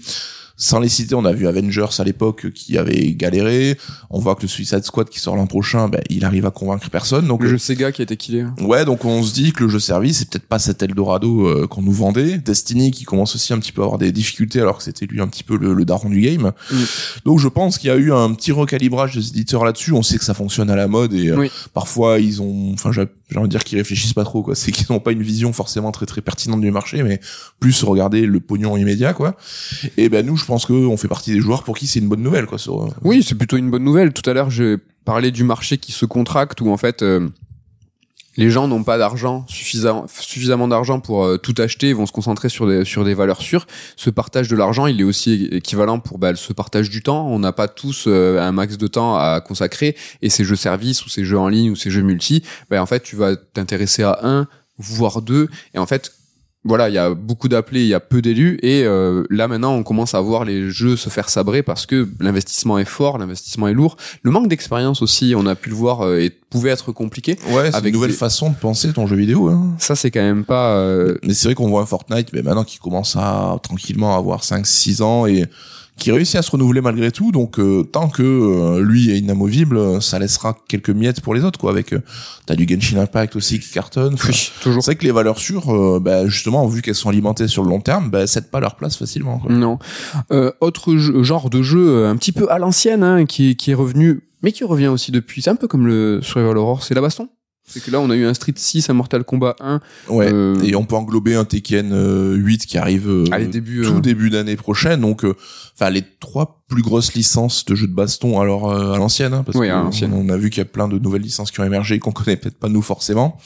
Sans 0.61 0.79
les 0.79 0.89
citer, 0.89 1.15
on 1.15 1.25
a 1.25 1.33
vu 1.33 1.47
Avengers 1.47 1.87
à 1.97 2.03
l'époque 2.03 2.51
qui 2.51 2.77
avait 2.77 3.13
galéré. 3.13 3.77
On 4.11 4.19
voit 4.19 4.35
que 4.35 4.43
le 4.43 4.47
Suicide 4.47 4.83
Squad 4.83 5.09
qui 5.09 5.19
sort 5.19 5.35
l'an 5.35 5.47
prochain, 5.47 5.89
ben, 5.89 6.01
il 6.11 6.23
arrive 6.23 6.45
à 6.45 6.51
convaincre 6.51 6.87
personne. 6.91 7.27
Donc 7.27 7.41
le 7.41 7.49
jeu 7.49 7.57
Sega 7.57 7.91
qui 7.91 8.01
a 8.01 8.03
été 8.03 8.15
killé. 8.15 8.45
Ouais, 8.61 8.85
donc 8.85 9.03
on 9.03 9.23
se 9.23 9.33
dit 9.33 9.53
que 9.53 9.63
le 9.63 9.69
jeu 9.69 9.79
service 9.79 10.19
c'est 10.19 10.29
peut-être 10.29 10.45
pas 10.45 10.59
cet 10.59 10.83
Eldorado 10.83 11.47
euh, 11.47 11.65
qu'on 11.65 11.81
nous 11.81 11.91
vendait. 11.91 12.37
Destiny 12.37 12.91
qui 12.91 13.05
commence 13.05 13.33
aussi 13.33 13.53
un 13.53 13.59
petit 13.59 13.71
peu 13.71 13.81
à 13.81 13.85
avoir 13.85 13.97
des 13.97 14.11
difficultés 14.11 14.61
alors 14.61 14.77
que 14.77 14.83
c'était 14.83 15.07
lui 15.07 15.19
un 15.19 15.27
petit 15.27 15.43
peu 15.43 15.57
le, 15.57 15.83
daron 15.83 16.09
du 16.09 16.21
game. 16.21 16.51
Donc 17.25 17.39
je 17.39 17.47
pense 17.47 17.79
qu'il 17.79 17.87
y 17.87 17.93
a 17.93 17.97
eu 17.97 18.13
un 18.13 18.31
petit 18.35 18.51
recalibrage 18.51 19.15
des 19.15 19.29
éditeurs 19.29 19.65
là-dessus. 19.65 19.93
On 19.93 20.03
sait 20.03 20.19
que 20.19 20.23
ça 20.23 20.35
fonctionne 20.35 20.69
à 20.69 20.75
la 20.75 20.87
mode 20.87 21.13
et 21.13 21.29
euh, 21.29 21.47
parfois 21.73 22.19
ils 22.19 22.39
ont, 22.39 22.71
enfin 22.73 22.91
j'ai 23.31 23.37
envie 23.37 23.47
de 23.47 23.51
dire 23.51 23.63
qu'ils 23.63 23.77
réfléchissent 23.77 24.13
pas 24.13 24.25
trop 24.25 24.43
quoi. 24.43 24.55
C'est 24.55 24.71
qu'ils 24.71 24.87
n'ont 24.89 24.99
pas 24.99 25.11
une 25.11 25.21
vision 25.21 25.53
forcément 25.53 25.91
très 25.91 26.05
très 26.05 26.21
pertinente 26.21 26.61
du 26.61 26.71
marché, 26.71 27.01
mais 27.01 27.19
plus 27.59 27.83
regarder 27.83 28.25
le 28.25 28.39
pognon 28.39 28.75
immédiat 28.75 29.13
quoi. 29.13 29.37
Et 29.97 30.09
ben 30.09 30.25
nous 30.25 30.35
je 30.35 30.45
pense 30.45 30.65
que 30.65 30.73
on 30.73 30.97
fait 30.97 31.07
partie 31.07 31.31
des 31.31 31.39
joueurs 31.39 31.63
pour 31.63 31.77
qui 31.77 31.87
c'est 31.87 31.99
une 31.99 32.09
bonne 32.09 32.21
nouvelle 32.21 32.45
quoi. 32.45 32.57
Euh, 32.67 32.89
oui, 33.03 33.23
c'est 33.23 33.35
plutôt 33.35 33.57
une 33.57 33.71
bonne 33.71 33.83
nouvelle. 33.83 34.11
Tout 34.11 34.29
à 34.29 34.33
l'heure, 34.33 34.49
j'ai 34.49 34.77
parlé 35.05 35.31
du 35.31 35.43
marché 35.43 35.77
qui 35.77 35.91
se 35.91 36.05
contracte 36.05 36.61
où 36.61 36.69
en 36.69 36.77
fait 36.77 37.01
euh, 37.01 37.29
les 38.37 38.49
gens 38.49 38.67
n'ont 38.67 38.83
pas 38.83 38.97
d'argent 38.97 39.45
suffisamment 39.47 40.05
suffisamment 40.07 40.67
d'argent 40.67 40.99
pour 40.99 41.25
euh, 41.25 41.37
tout 41.37 41.55
acheter, 41.57 41.89
ils 41.89 41.95
vont 41.95 42.05
se 42.05 42.11
concentrer 42.11 42.49
sur 42.49 42.67
des 42.67 42.85
sur 42.85 43.03
des 43.03 43.13
valeurs 43.13 43.41
sûres. 43.41 43.67
Ce 43.95 44.09
partage 44.09 44.47
de 44.47 44.55
l'argent, 44.55 44.87
il 44.87 44.99
est 44.99 45.03
aussi 45.03 45.49
équivalent 45.51 45.99
pour 45.99 46.17
bah, 46.17 46.35
ce 46.35 46.53
partage 46.53 46.89
du 46.89 47.01
temps. 47.03 47.27
On 47.27 47.39
n'a 47.39 47.51
pas 47.51 47.67
tous 47.67 48.07
un 48.07 48.51
max 48.51 48.77
de 48.77 48.87
temps 48.87 49.15
à 49.15 49.41
consacrer 49.41 49.95
et 50.21 50.29
ces 50.29 50.43
jeux 50.43 50.55
services 50.55 51.05
ou 51.05 51.09
ces 51.09 51.25
jeux 51.25 51.39
en 51.39 51.47
ligne 51.47 51.71
ou 51.71 51.75
ces 51.75 51.89
jeux 51.89 52.01
multi, 52.01 52.43
bah, 52.69 52.81
en 52.81 52.85
fait, 52.85 53.01
tu 53.01 53.15
vas 53.15 53.35
t'intéresser 53.35 54.03
à 54.03 54.19
un 54.23 54.47
voire 54.77 55.21
deux 55.21 55.47
et 55.73 55.79
en 55.79 55.85
fait 55.85 56.11
voilà, 56.63 56.89
il 56.89 56.95
y 56.95 56.99
a 56.99 57.13
beaucoup 57.15 57.47
d'appelés, 57.47 57.81
il 57.81 57.87
y 57.87 57.93
a 57.95 57.99
peu 57.99 58.21
d'élus, 58.21 58.59
et 58.61 58.83
euh, 58.83 59.23
là 59.31 59.47
maintenant 59.47 59.73
on 59.73 59.81
commence 59.81 60.13
à 60.13 60.21
voir 60.21 60.45
les 60.45 60.69
jeux 60.69 60.95
se 60.95 61.09
faire 61.09 61.27
sabrer 61.27 61.63
parce 61.63 61.87
que 61.87 62.07
l'investissement 62.19 62.77
est 62.77 62.85
fort, 62.85 63.17
l'investissement 63.17 63.67
est 63.67 63.73
lourd. 63.73 63.97
Le 64.21 64.29
manque 64.29 64.47
d'expérience 64.47 65.01
aussi, 65.01 65.33
on 65.35 65.47
a 65.47 65.55
pu 65.55 65.69
le 65.69 65.75
voir, 65.75 66.01
euh, 66.01 66.19
et 66.19 66.29
pouvait 66.29 66.69
être 66.69 66.91
compliqué. 66.91 67.37
Ouais, 67.49 67.71
c'est 67.71 67.87
une 67.87 67.93
nouvelle 67.93 68.11
façon 68.11 68.51
de 68.51 68.55
penser 68.55 68.93
ton 68.93 69.07
jeu 69.07 69.15
vidéo. 69.15 69.49
Hein. 69.49 69.75
Ça 69.79 69.95
c'est 69.95 70.11
quand 70.11 70.21
même 70.21 70.45
pas. 70.45 70.75
Euh, 70.75 71.17
mais 71.23 71.33
c'est 71.33 71.47
vrai 71.47 71.55
qu'on 71.55 71.67
voit 71.67 71.81
un 71.81 71.87
Fortnite, 71.87 72.31
mais 72.31 72.43
maintenant 72.43 72.63
qui 72.63 72.77
commence 72.77 73.15
à 73.15 73.57
tranquillement 73.63 74.15
avoir 74.15 74.43
5-6 74.43 75.01
ans 75.01 75.25
et 75.25 75.45
qui 76.01 76.11
réussit 76.11 76.35
à 76.35 76.41
se 76.41 76.49
renouveler 76.49 76.81
malgré 76.81 77.11
tout. 77.11 77.31
Donc 77.31 77.59
euh, 77.59 77.83
tant 77.83 78.09
que 78.09 78.23
euh, 78.23 78.81
lui 78.81 79.11
est 79.11 79.19
inamovible, 79.19 80.01
ça 80.01 80.17
laissera 80.17 80.57
quelques 80.67 80.89
miettes 80.89 81.21
pour 81.21 81.35
les 81.35 81.45
autres. 81.45 81.59
Quoi. 81.59 81.71
Avec 81.71 81.93
euh, 81.93 82.01
t'as 82.47 82.55
du 82.55 82.67
Genshin 82.67 82.99
Impact 82.99 83.35
aussi 83.35 83.59
qui 83.59 83.71
cartonne. 83.71 84.15
toujours. 84.63 84.83
C'est 84.83 84.95
que 84.95 85.03
les 85.03 85.11
valeurs 85.11 85.37
sûres, 85.37 86.01
bah, 86.01 86.27
justement, 86.27 86.67
vu 86.67 86.81
qu'elles 86.81 86.95
sont 86.95 87.09
alimentées 87.09 87.47
sur 87.47 87.63
le 87.63 87.69
long 87.69 87.79
terme, 87.79 88.09
bah, 88.09 88.25
cèdent 88.25 88.49
pas 88.49 88.59
leur 88.59 88.75
place 88.75 88.97
facilement. 88.97 89.39
Quoi. 89.39 89.51
Non. 89.51 89.77
autre 90.59 90.97
genre 90.97 91.49
de 91.49 91.61
jeu 91.61 92.07
un 92.07 92.15
petit 92.15 92.31
peu 92.31 92.51
à 92.51 92.57
l'ancienne, 92.57 93.03
hein, 93.03 93.25
qui, 93.25 93.55
qui 93.55 93.71
est 93.71 93.75
revenu, 93.75 94.21
mais 94.41 94.51
qui 94.51 94.63
revient 94.63 94.87
aussi 94.87 95.11
depuis. 95.11 95.43
C'est 95.43 95.51
un 95.51 95.55
peu 95.55 95.67
comme 95.67 95.85
le 95.85 96.21
Survival 96.23 96.57
Horror, 96.57 96.83
c'est 96.83 96.95
la 96.95 97.01
baston. 97.01 97.29
C'est 97.71 97.81
que 97.81 97.89
là, 97.89 98.01
on 98.01 98.09
a 98.09 98.15
eu 98.15 98.25
un 98.25 98.33
Street 98.33 98.53
6, 98.55 98.89
un 98.89 98.93
Mortal 98.93 99.23
Kombat 99.23 99.55
1. 99.61 99.79
Ouais. 100.09 100.29
Euh, 100.31 100.59
et 100.61 100.75
on 100.75 100.83
peut 100.83 100.95
englober 100.95 101.35
un 101.35 101.45
Tekken 101.45 101.89
8 101.89 101.93
euh, 101.93 102.65
qui 102.67 102.77
arrive 102.77 103.09
euh, 103.09 103.23
tout 103.83 104.01
début 104.01 104.29
d'année 104.29 104.57
prochaine. 104.57 104.99
Donc, 104.99 105.23
enfin, 105.23 105.89
les 105.89 106.03
trois 106.19 106.60
plus 106.71 106.81
grosses 106.81 107.13
licences 107.13 107.65
de 107.65 107.75
jeux 107.75 107.87
de 107.87 107.93
baston 107.93 108.39
alors 108.39 108.71
à 108.71 108.97
l'ancienne 108.97 109.33
hein, 109.33 109.43
parce 109.43 109.57
oui, 109.57 109.69
on, 109.71 110.29
a 110.29 110.37
vu 110.37 110.49
qu'il 110.49 110.59
y 110.59 110.61
a 110.61 110.65
plein 110.65 110.87
de 110.87 110.97
nouvelles 110.97 111.21
licences 111.21 111.51
qui 111.51 111.59
ont 111.59 111.65
émergé 111.65 111.99
qu'on 111.99 112.11
connaît 112.13 112.37
peut-être 112.37 112.57
pas 112.57 112.69
nous 112.69 112.81
forcément. 112.81 113.37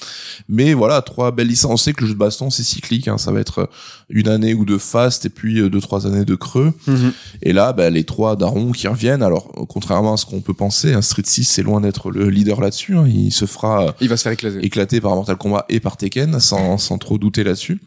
Mais 0.48 0.76
voilà 0.76 1.02
trois 1.02 1.32
belles 1.32 1.48
licences. 1.48 1.72
On 1.72 1.78
sait 1.78 1.94
que 1.94 2.02
le 2.02 2.08
jeu 2.08 2.14
de 2.14 2.20
baston 2.20 2.52
c'est 2.52 2.64
cyclique 2.64 3.08
hein, 3.08 3.18
ça 3.18 3.32
va 3.32 3.40
être 3.40 3.68
une 4.10 4.28
année 4.28 4.54
ou 4.54 4.64
deux 4.64 4.78
fast 4.78 5.26
et 5.26 5.30
puis 5.30 5.68
deux 5.70 5.82
trois 5.82 6.06
années 6.06 6.24
de 6.24 6.36
creux. 6.36 6.74
Mhm. 6.88 7.14
et 7.42 7.52
là 7.52 7.74
bah, 7.74 7.90
les 7.90 8.04
trois 8.04 8.36
darons 8.36 8.72
qui 8.72 8.88
reviennent 8.88 9.24
alors 9.24 9.52
contrairement 9.68 10.14
à 10.14 10.18
ce 10.18 10.26
qu'on 10.28 10.42
peut 10.42 10.54
penser 10.54 10.94
un 10.94 11.02
Street 11.02 11.24
6 11.26 11.46
c'est 11.46 11.64
loin 11.64 11.82
d'être 11.82 12.12
le 12.12 12.30
leader 12.30 12.62
là-dessus 12.62 12.96
hein, 12.96 13.06
il 13.08 13.32
se 13.32 13.46
fera 13.46 13.96
il 14.02 14.10
va 14.10 14.18
se 14.18 14.24
faire 14.24 14.34
éclater, 14.34 14.64
éclater 14.64 15.02
par 15.02 15.16
Mortal 15.16 15.38
Kombat 15.38 15.66
et 15.70 15.80
par 15.80 15.98
Tekken 15.98 16.40
sans, 16.40 16.78
sans 16.78 16.98
trop 17.00 17.18
douter 17.18 17.44
là-dessus 17.44 17.80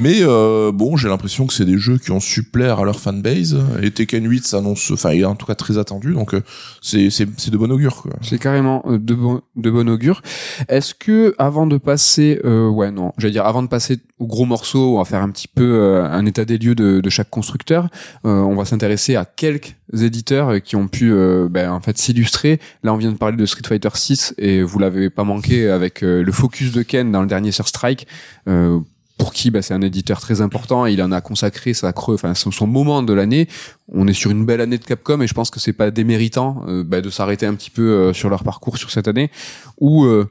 mais 0.00 0.18
euh, 0.20 0.72
bon, 0.72 0.96
j'ai 0.96 1.08
l'impression 1.08 1.46
que 1.46 1.52
c'est 1.52 1.64
des 1.64 1.78
jeux 1.78 1.98
qui 1.98 2.10
ont 2.10 2.20
su 2.20 2.42
plaire 2.42 2.80
à 2.80 2.84
leur 2.84 3.00
fanbase. 3.00 3.56
Et 3.82 3.90
Tekken 3.90 4.28
8 4.28 4.44
s'annonce, 4.44 4.90
enfin, 4.90 5.12
il 5.12 5.22
est 5.22 5.24
en 5.24 5.34
tout 5.34 5.46
cas 5.46 5.54
très 5.54 5.78
attendu, 5.78 6.14
donc 6.14 6.34
euh, 6.34 6.42
c'est 6.82 7.10
c'est 7.10 7.50
de 7.50 7.56
bon 7.56 7.70
augure. 7.70 8.04
C'est 8.22 8.38
carrément 8.38 8.82
euh, 8.86 8.98
de 8.98 9.14
bon 9.14 9.42
de 9.56 9.70
bon 9.70 9.88
augure. 9.88 10.22
Est-ce 10.68 10.94
que 10.94 11.34
avant 11.38 11.66
de 11.66 11.76
passer, 11.76 12.40
euh, 12.44 12.68
ouais 12.68 12.90
non, 12.90 13.12
j'allais 13.18 13.32
dire 13.32 13.46
avant 13.46 13.62
de 13.62 13.68
passer 13.68 13.98
au 14.18 14.26
gros 14.26 14.44
morceau, 14.44 14.94
on 14.94 14.98
va 14.98 15.04
faire 15.04 15.22
un 15.22 15.30
petit 15.30 15.48
peu 15.48 15.64
euh, 15.64 16.04
un 16.04 16.24
état 16.26 16.44
des 16.44 16.58
lieux 16.58 16.74
de, 16.74 17.00
de 17.00 17.10
chaque 17.10 17.30
constructeur. 17.30 17.88
on 18.24 18.54
va 18.54 18.64
s'intéresser 18.64 19.16
à 19.16 19.24
quelques 19.24 19.74
éditeurs 19.92 20.62
qui 20.62 20.76
ont 20.76 20.88
pu 20.88 21.12
ben, 21.50 21.70
en 21.70 21.80
fait 21.80 21.98
s'illustrer. 21.98 22.60
Là, 22.82 22.92
on 22.94 22.96
vient 22.96 23.12
de 23.12 23.16
parler 23.16 23.36
de 23.36 23.46
Street 23.46 23.62
Fighter 23.66 23.90
6 23.92 24.34
et 24.38 24.62
vous 24.62 24.78
l'avez 24.78 25.10
pas 25.10 25.24
manqué 25.24 25.68
avec 25.68 26.00
le 26.00 26.32
focus 26.32 26.72
de 26.72 26.82
Ken 26.82 27.10
dans 27.12 27.20
le 27.20 27.26
dernier 27.26 27.52
Sur 27.52 27.68
Strike. 27.68 28.06
Euh, 28.48 28.80
pour 29.18 29.32
qui 29.32 29.50
bah, 29.50 29.62
c'est 29.62 29.74
un 29.74 29.80
éditeur 29.80 30.20
très 30.20 30.40
important 30.40 30.86
et 30.86 30.92
il 30.92 31.02
en 31.02 31.12
a 31.12 31.20
consacré 31.20 31.72
sa 31.74 31.92
creux, 31.92 32.14
enfin 32.14 32.34
son, 32.34 32.50
son, 32.50 32.66
moment 32.66 33.02
de 33.02 33.12
l'année. 33.12 33.48
On 33.88 34.06
est 34.08 34.12
sur 34.12 34.30
une 34.30 34.44
belle 34.44 34.60
année 34.60 34.78
de 34.78 34.84
Capcom 34.84 35.20
et 35.20 35.26
je 35.26 35.34
pense 35.34 35.50
que 35.50 35.60
c'est 35.60 35.72
pas 35.72 35.90
déméritant 35.90 36.64
euh, 36.66 36.82
bah, 36.84 37.00
de 37.00 37.10
s'arrêter 37.10 37.46
un 37.46 37.54
petit 37.54 37.70
peu 37.70 37.82
euh, 37.82 38.12
sur 38.12 38.28
leur 38.28 38.42
parcours 38.42 38.78
sur 38.78 38.90
cette 38.90 39.08
année 39.08 39.30
où 39.78 40.04
euh, 40.04 40.28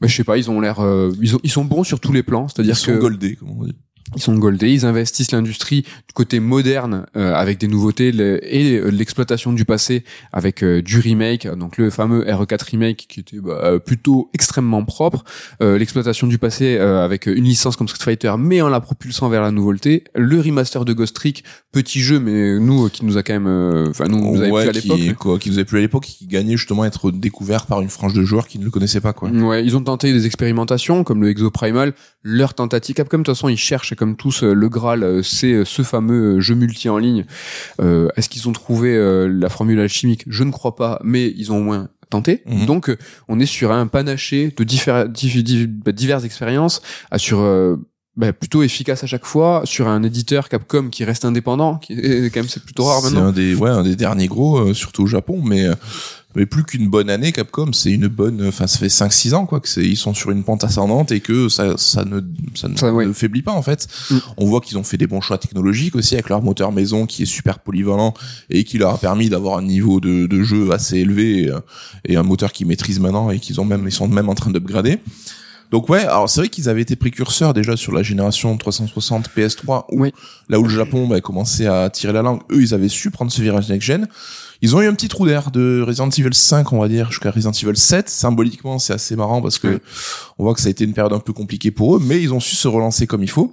bah, 0.00 0.08
je 0.08 0.16
sais 0.16 0.24
pas, 0.24 0.38
ils 0.38 0.50
ont 0.50 0.60
l'air, 0.60 0.78
ils, 1.20 1.36
ils 1.42 1.50
sont 1.50 1.64
bons 1.64 1.84
sur 1.84 2.00
tous 2.00 2.12
les 2.12 2.22
plans, 2.22 2.48
c'est-à-dire 2.48 2.80
que 2.80 2.92
goldés, 2.98 3.36
comme 3.36 3.50
on 3.50 3.64
dit 3.64 3.76
ils 4.16 4.22
sont 4.22 4.36
goldés, 4.36 4.70
ils 4.70 4.86
investissent 4.86 5.32
l'industrie 5.32 5.82
du 5.82 6.12
côté 6.14 6.38
moderne 6.38 7.06
euh, 7.16 7.34
avec 7.34 7.58
des 7.58 7.68
nouveautés 7.68 8.08
et 8.08 8.80
l'exploitation 8.90 9.52
du 9.52 9.64
passé 9.64 10.04
avec 10.32 10.62
euh, 10.62 10.82
du 10.82 10.98
remake, 10.98 11.46
donc 11.46 11.78
le 11.78 11.90
fameux 11.90 12.24
RE4 12.24 12.70
remake 12.70 13.06
qui 13.08 13.20
était 13.20 13.38
bah, 13.38 13.60
euh, 13.64 13.78
plutôt 13.78 14.30
extrêmement 14.34 14.84
propre, 14.84 15.24
l'exploitation 15.60 16.26
du 16.26 16.38
passé 16.38 16.76
avec 16.76 17.26
une 17.26 17.44
licence 17.44 17.76
comme 17.76 17.88
Street 17.88 18.04
Fighter 18.04 18.34
mais 18.38 18.60
en 18.60 18.68
la 18.68 18.80
propulsant 18.80 19.28
vers 19.28 19.42
la 19.42 19.50
nouveauté, 19.50 20.04
le 20.14 20.40
remaster 20.40 20.84
de 20.84 20.92
Ghost 20.92 21.16
Trick, 21.16 21.44
petit 21.72 22.00
jeu 22.00 22.20
mais 22.20 22.58
nous 22.58 22.88
qui 22.88 23.04
nous 23.04 23.16
a 23.16 23.22
quand 23.22 23.32
même, 23.32 23.88
enfin 23.88 24.06
nous, 24.06 24.36
nous 24.36 24.50
ouais, 24.50 24.68
à 24.68 24.72
l'époque, 24.72 24.98
qui, 24.98 25.14
quoi, 25.14 25.38
qui 25.38 25.50
nous 25.50 25.58
a 25.58 25.64
plu 25.64 25.78
à 25.78 25.80
l'époque, 25.80 26.04
qui 26.04 26.26
gagnait 26.26 26.56
justement 26.56 26.82
à 26.82 26.86
être 26.86 27.10
découvert 27.10 27.66
par 27.66 27.80
une 27.80 27.88
frange 27.88 28.12
de 28.12 28.22
joueurs 28.22 28.46
qui 28.46 28.58
ne 28.58 28.64
le 28.64 28.70
connaissaient 28.70 29.00
pas 29.00 29.12
quoi. 29.12 29.30
Ouais, 29.30 29.64
ils 29.64 29.76
ont 29.76 29.82
tenté 29.82 30.12
des 30.12 30.26
expérimentations 30.26 31.04
comme 31.04 31.22
le 31.22 31.30
Exo 31.30 31.50
Primal, 31.50 31.94
leur 32.22 32.54
tentative 32.54 32.94
Capcom 32.94 33.18
de 33.18 33.22
toute 33.22 33.34
façon 33.34 33.48
ils 33.48 33.56
cherchent 33.56 33.93
comme 33.94 34.16
tous 34.16 34.42
euh, 34.42 34.52
le 34.52 34.68
Graal, 34.68 35.02
euh, 35.02 35.22
c'est 35.22 35.52
euh, 35.52 35.64
ce 35.64 35.82
fameux 35.82 36.40
jeu 36.40 36.54
multi 36.54 36.88
en 36.88 36.98
ligne. 36.98 37.24
Est-ce 37.78 38.28
qu'ils 38.28 38.48
ont 38.48 38.52
trouvé 38.52 38.96
la 39.28 39.48
formule 39.48 39.80
alchimique? 39.80 40.24
Je 40.26 40.44
ne 40.44 40.50
crois 40.50 40.76
pas, 40.76 41.00
mais 41.02 41.32
ils 41.36 41.52
ont 41.52 41.58
au 41.58 41.62
moins 41.62 41.88
tenté. 42.10 42.42
Mhm. 42.46 42.66
Donc, 42.66 42.96
on 43.28 43.40
est 43.40 43.46
sur 43.46 43.72
un 43.72 43.86
panaché 43.86 44.52
de 44.56 45.66
bah, 45.66 45.92
diverses 45.92 46.24
expériences, 46.24 46.80
sur 47.16 47.38
bah, 48.16 48.32
plutôt 48.32 48.62
efficace 48.62 49.02
à 49.04 49.06
chaque 49.06 49.26
fois 49.26 49.62
sur 49.64 49.88
un 49.88 50.02
éditeur 50.02 50.48
Capcom 50.48 50.88
qui 50.88 51.04
reste 51.04 51.24
indépendant 51.24 51.78
qui 51.78 51.94
est 51.94 52.32
quand 52.32 52.40
même 52.40 52.48
c'est 52.48 52.62
plutôt 52.62 52.84
rare 52.84 53.02
maintenant 53.02 53.22
c'est 53.22 53.26
un 53.26 53.32
des 53.32 53.54
ouais 53.56 53.70
un 53.70 53.82
des 53.82 53.96
derniers 53.96 54.28
gros 54.28 54.72
surtout 54.72 55.02
au 55.02 55.06
Japon 55.08 55.42
mais 55.44 55.66
mais 56.34 56.46
plus 56.46 56.64
qu'une 56.64 56.88
bonne 56.88 57.10
année 57.10 57.32
Capcom 57.32 57.72
c'est 57.72 57.90
une 57.90 58.08
bonne 58.08 58.46
enfin 58.46 58.66
ça 58.66 58.78
fait 58.78 58.88
5 58.88 59.12
6 59.12 59.34
ans 59.34 59.46
quoi 59.46 59.60
que 59.60 59.68
c'est 59.68 59.84
ils 59.84 59.96
sont 59.96 60.14
sur 60.14 60.30
une 60.30 60.44
pente 60.44 60.64
ascendante 60.64 61.12
et 61.12 61.20
que 61.20 61.48
ça 61.48 61.76
ça 61.76 62.04
ne 62.04 62.20
ça, 62.54 62.68
ne, 62.68 63.12
faiblit 63.12 63.42
pas 63.42 63.52
en 63.52 63.62
fait. 63.62 63.88
Mm. 64.10 64.16
on 64.38 64.46
voit 64.46 64.60
qu'ils 64.60 64.78
ont 64.78 64.84
fait 64.84 64.96
des 64.96 65.06
bons 65.06 65.20
choix 65.20 65.38
technologiques 65.38 65.96
aussi 65.96 66.14
avec 66.14 66.28
leur 66.28 66.42
moteur 66.42 66.72
maison 66.72 67.06
qui 67.06 67.22
est 67.22 67.26
super 67.26 67.58
polyvalent 67.58 68.14
et 68.50 68.64
qui 68.64 68.78
leur 68.78 68.94
a 68.94 68.98
permis 68.98 69.28
d'avoir 69.28 69.58
un 69.58 69.62
niveau 69.62 70.00
de, 70.00 70.26
de 70.26 70.42
jeu 70.42 70.72
assez 70.72 70.98
élevé 70.98 71.50
et, 72.04 72.16
un 72.16 72.22
moteur 72.22 72.52
qu'ils 72.52 72.66
maîtrisent 72.66 73.00
maintenant 73.00 73.30
et 73.30 73.38
qu'ils 73.38 73.60
ont 73.60 73.64
même 73.64 73.84
ils 73.86 73.92
sont 73.92 74.08
même 74.08 74.28
en 74.28 74.34
train 74.34 74.50
d'upgrader 74.50 74.98
donc 75.74 75.88
ouais, 75.88 76.04
alors 76.04 76.30
c'est 76.30 76.42
vrai 76.42 76.48
qu'ils 76.48 76.68
avaient 76.68 76.82
été 76.82 76.94
précurseurs 76.94 77.52
déjà 77.52 77.76
sur 77.76 77.90
la 77.90 78.04
génération 78.04 78.56
360 78.56 79.28
PS3, 79.36 79.86
oui. 79.90 80.12
là 80.48 80.60
où 80.60 80.62
le 80.62 80.68
Japon 80.68 81.08
bah, 81.08 81.20
commençait 81.20 81.66
à 81.66 81.90
tirer 81.90 82.12
la 82.12 82.22
langue. 82.22 82.42
Eux, 82.52 82.62
ils 82.62 82.74
avaient 82.74 82.88
su 82.88 83.10
prendre 83.10 83.32
ce 83.32 83.42
virage 83.42 83.68
next-gen. 83.68 84.06
Ils 84.62 84.76
ont 84.76 84.82
eu 84.82 84.86
un 84.86 84.94
petit 84.94 85.08
trou 85.08 85.26
d'air 85.26 85.50
de 85.50 85.82
Resident 85.84 86.08
Evil 86.10 86.32
5, 86.32 86.72
on 86.72 86.78
va 86.78 86.86
dire, 86.86 87.10
jusqu'à 87.10 87.32
Resident 87.32 87.50
Evil 87.50 87.76
7. 87.76 88.08
Symboliquement, 88.08 88.78
c'est 88.78 88.92
assez 88.92 89.16
marrant 89.16 89.42
parce 89.42 89.58
que 89.58 89.80
on 90.38 90.44
voit 90.44 90.54
que 90.54 90.60
ça 90.60 90.68
a 90.68 90.70
été 90.70 90.84
une 90.84 90.92
période 90.92 91.12
un 91.12 91.18
peu 91.18 91.32
compliquée 91.32 91.72
pour 91.72 91.96
eux, 91.96 92.00
mais 92.00 92.22
ils 92.22 92.32
ont 92.32 92.38
su 92.38 92.54
se 92.54 92.68
relancer 92.68 93.08
comme 93.08 93.24
il 93.24 93.30
faut. 93.30 93.52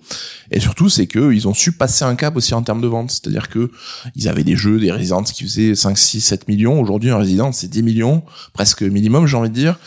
Et 0.52 0.60
surtout, 0.60 0.90
c'est 0.90 1.08
que 1.08 1.34
ils 1.34 1.48
ont 1.48 1.56
su 1.56 1.72
passer 1.72 2.06
un 2.06 2.14
cap 2.14 2.36
aussi 2.36 2.54
en 2.54 2.62
termes 2.62 2.82
de 2.82 2.88
vente. 2.88 3.10
C'est-à-dire 3.10 3.50
que 3.50 3.72
ils 4.16 4.30
avaient 4.30 4.44
des 4.44 4.56
jeux, 4.56 4.80
des 4.80 4.92
Resident 4.92 5.24
qui 5.24 5.44
faisaient 5.44 5.74
5, 5.74 5.98
6, 5.98 6.22
7 6.22 6.48
millions. 6.48 6.80
Aujourd'hui, 6.80 7.10
un 7.10 7.18
Resident, 7.18 7.52
c'est 7.52 7.68
10 7.68 7.82
millions, 7.82 8.22
presque 8.54 8.84
minimum, 8.84 9.26
j'ai 9.26 9.38
envie 9.38 9.50
de 9.50 9.56
dire 9.56 9.80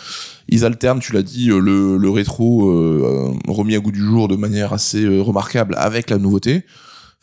ils 0.49 0.65
alternent, 0.65 1.01
tu 1.01 1.13
l'as 1.13 1.23
dit, 1.23 1.51
euh, 1.51 1.59
le, 1.59 1.97
le 1.97 2.11
rétro 2.11 2.71
euh, 2.71 3.33
remis 3.49 3.75
à 3.75 3.81
goût 3.81 3.93
du 3.93 4.01
jour 4.01 4.29
de 4.29 4.37
manière 4.37 4.73
assez 4.73 5.05
euh, 5.05 5.21
remarquable 5.21 5.75
avec 5.79 6.11
la 6.11 6.19
nouveauté. 6.19 6.65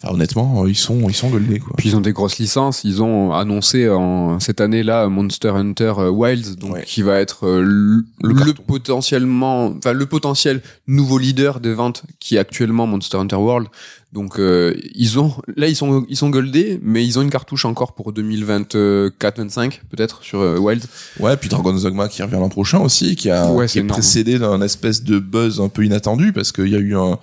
Enfin, 0.04 0.14
honnêtement, 0.16 0.66
ils 0.66 0.76
sont, 0.76 1.08
ils 1.10 1.14
sont 1.16 1.30
goldés, 1.30 1.60
quoi. 1.60 1.74
Puis 1.78 1.89
ils 1.89 1.95
ont 1.95 2.02
des 2.02 2.12
grosses 2.14 2.39
licences. 2.39 2.84
Ils 2.84 3.04
ont 3.04 3.34
annoncé 3.34 3.88
en 3.89 4.39
cette 4.39 4.60
année-là 4.62 5.08
Monster 5.10 5.49
Hunter 5.49 5.93
euh, 5.99 6.10
Wilds, 6.10 6.56
donc 6.58 6.74
Ouais. 6.74 6.84
qui 6.86 7.02
va 7.04 7.20
être 7.20 7.45
euh, 7.45 7.62
le, 7.64 8.54
potentiellement, 8.66 9.66
enfin 9.78 9.93
le 9.93 10.06
potentiel 10.06 10.62
nouveau 10.88 11.18
leader 11.20 11.60
de 11.60 11.70
vente 11.70 12.04
qui 12.20 12.36
est 12.36 12.39
actuellement 12.39 12.88
Monster 12.88 13.18
Hunter 13.18 13.36
World. 13.36 13.68
Donc 14.14 14.39
euh, 14.39 14.74
ils 14.93 15.20
ont, 15.20 15.34
là 15.56 15.68
ils 15.68 15.76
sont, 15.76 16.06
ils 16.10 16.18
sont 16.18 16.30
goldés, 16.30 16.80
mais 16.84 17.06
ils 17.06 17.18
ont 17.18 17.22
une 17.22 17.30
cartouche 17.30 17.64
encore 17.66 17.93
pour 17.93 18.12
2024-25 18.12 19.80
peut-être 19.89 20.24
sur 20.24 20.39
euh, 20.41 20.58
Wilds. 20.58 20.86
Ouais, 21.20 21.38
puis 21.38 21.49
Dragon's 21.49 21.84
Dogma 21.84 22.08
qui 22.10 22.22
revient 22.22 22.36
l'an 22.36 22.49
prochain 22.49 22.80
aussi, 22.80 23.16
qui 23.16 23.30
a 23.30 23.52
Ouais, 23.52 23.68
qui 23.68 23.78
est 23.78 23.82
énorme. 23.82 23.99
précédé 23.99 24.39
d'un 24.39 24.62
espèce 24.62 25.04
de 25.04 25.20
buzz 25.20 25.62
un 25.62 25.70
peu 25.70 25.86
inattendu 25.86 26.34
parce 26.34 26.52
qu'il 26.52 26.68
y 26.68 26.76
a 26.76 26.80
eu 26.80 26.95
un 26.95 27.20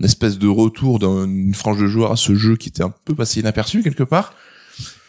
une 0.00 0.04
espèce 0.06 0.38
de 0.38 0.48
retour 0.48 0.98
d'une 0.98 1.54
frange 1.54 1.80
de 1.80 1.86
joueurs 1.86 2.12
à 2.12 2.16
ce 2.16 2.34
jeu 2.34 2.56
qui 2.56 2.68
était 2.68 2.82
un 2.82 2.92
peu 3.04 3.14
passé 3.14 3.40
inaperçu 3.40 3.82
quelque 3.82 4.02
part. 4.04 4.34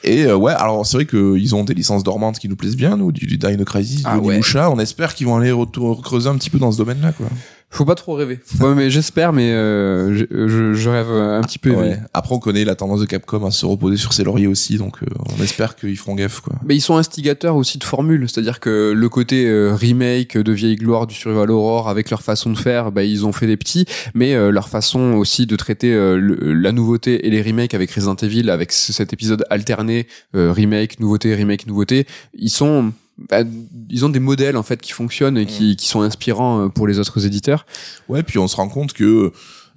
Et 0.04 0.26
euh, 0.26 0.36
ouais, 0.36 0.54
alors 0.54 0.86
c'est 0.86 0.98
vrai 0.98 1.06
qu'ils 1.08 1.56
ont 1.56 1.64
des 1.64 1.74
licences 1.74 2.04
dormantes 2.04 2.38
qui 2.38 2.48
nous 2.48 2.56
plaisent 2.56 2.76
bien, 2.78 2.96
nous, 2.96 3.12
du, 3.12 3.26
du 3.26 3.38
Dino 3.38 3.66
Crisis, 3.66 4.04
Ah 4.06 4.20
du 4.20 4.28
ouais. 4.28 4.36
On 4.70 4.78
espère 4.78 5.16
qu'ils 5.16 5.26
vont 5.26 5.38
aller 5.38 5.52
retour- 5.52 6.04
creuser 6.04 6.30
un 6.30 6.38
petit 6.38 6.52
peu 6.52 6.60
dans 6.60 6.72
ce 6.72 6.78
domaine-là, 6.78 7.12
quoi. 7.14 7.26
Faut 7.72 7.84
pas 7.84 7.96
trop 7.96 8.14
rêver. 8.14 8.40
Ouais, 8.62 8.74
mais 8.74 8.90
j'espère, 8.90 9.34
mais 9.34 9.52
euh, 9.52 10.16
je, 10.16 10.48
je, 10.48 10.74
je 10.74 10.90
rêve 10.90 11.10
un 11.12 11.42
petit 11.42 11.60
peu. 11.60 11.72
Ouais. 11.72 12.00
Après, 12.14 12.34
on 12.34 12.40
connaît 12.40 12.64
la 12.64 12.76
tendance 12.76 13.02
de 13.02 13.06
Capcom 13.06 13.46
à 13.46 13.52
se 13.52 13.66
reposer 13.66 13.98
sur 13.98 14.14
ses 14.14 14.24
lauriers 14.24 14.48
aussi, 14.48 14.78
donc 14.78 15.04
euh, 15.04 15.08
on 15.38 15.44
espère 15.44 15.76
qu'ils 15.76 15.98
feront 15.98 16.16
gaffe, 16.16 16.40
quoi. 16.40 16.56
Mais 16.66 16.76
ils 16.78 16.82
sont 16.82 16.96
instigateurs 16.96 17.58
aussi 17.58 17.78
de 17.78 17.84
formules, 17.84 18.30
c'est-à-dire 18.30 18.62
que 18.62 18.94
le 18.96 19.10
côté 19.10 19.46
euh, 19.48 19.74
remake 19.76 20.38
de 20.38 20.52
vieille 20.54 20.78
gloire 20.78 21.06
du 21.06 21.16
Survival 21.16 21.52
Horror 21.52 21.90
avec 21.90 22.10
leur 22.12 22.22
façon 22.22 22.50
de 22.50 22.58
faire, 22.58 22.94
bah, 22.94 23.04
ils 23.04 23.26
ont 23.26 23.34
fait 23.34 23.48
des 23.48 23.58
petits, 23.58 23.86
mais 24.14 24.36
euh, 24.36 24.52
leur 24.52 24.70
façon 24.70 25.14
aussi 25.16 25.46
de 25.46 25.56
traiter 25.58 25.94
euh, 25.94 26.16
le- 26.18 26.54
la 26.54 26.72
nouveauté 26.72 27.28
et 27.28 27.30
les 27.30 27.42
remakes 27.42 27.74
avec 27.74 27.92
Resident 27.92 28.16
Evil, 28.16 28.50
avec 28.52 28.72
ce- 28.72 28.94
cet 28.94 29.12
épisode 29.12 29.44
alterné 29.50 30.08
euh, 30.36 30.54
remake, 30.54 31.02
nouveauté, 31.02 31.36
remake, 31.36 31.68
nouveauté, 31.68 32.06
ils 32.36 32.50
sont 32.50 32.94
bah, 33.18 33.44
ils 33.90 34.06
ont 34.06 34.10
des 34.10 34.20
modèles 34.20 34.58
en 34.58 34.64
fait 34.64 34.82
qui 34.82 34.92
fonctionnent 34.92 35.38
et 35.38 35.46
qui, 35.46 35.76
qui 35.76 35.88
sont 35.88 36.02
inspirants 36.02 36.66
euh, 36.66 36.70
pour 36.70 36.88
les 36.88 37.00
autres 37.00 37.26
éditeurs. 37.26 37.66
Ouais, 38.10 38.24
puis 38.24 38.40
on 38.40 38.48
se 38.48 38.56
rend 38.56 38.68
compte 38.68 38.94
que 38.94 39.32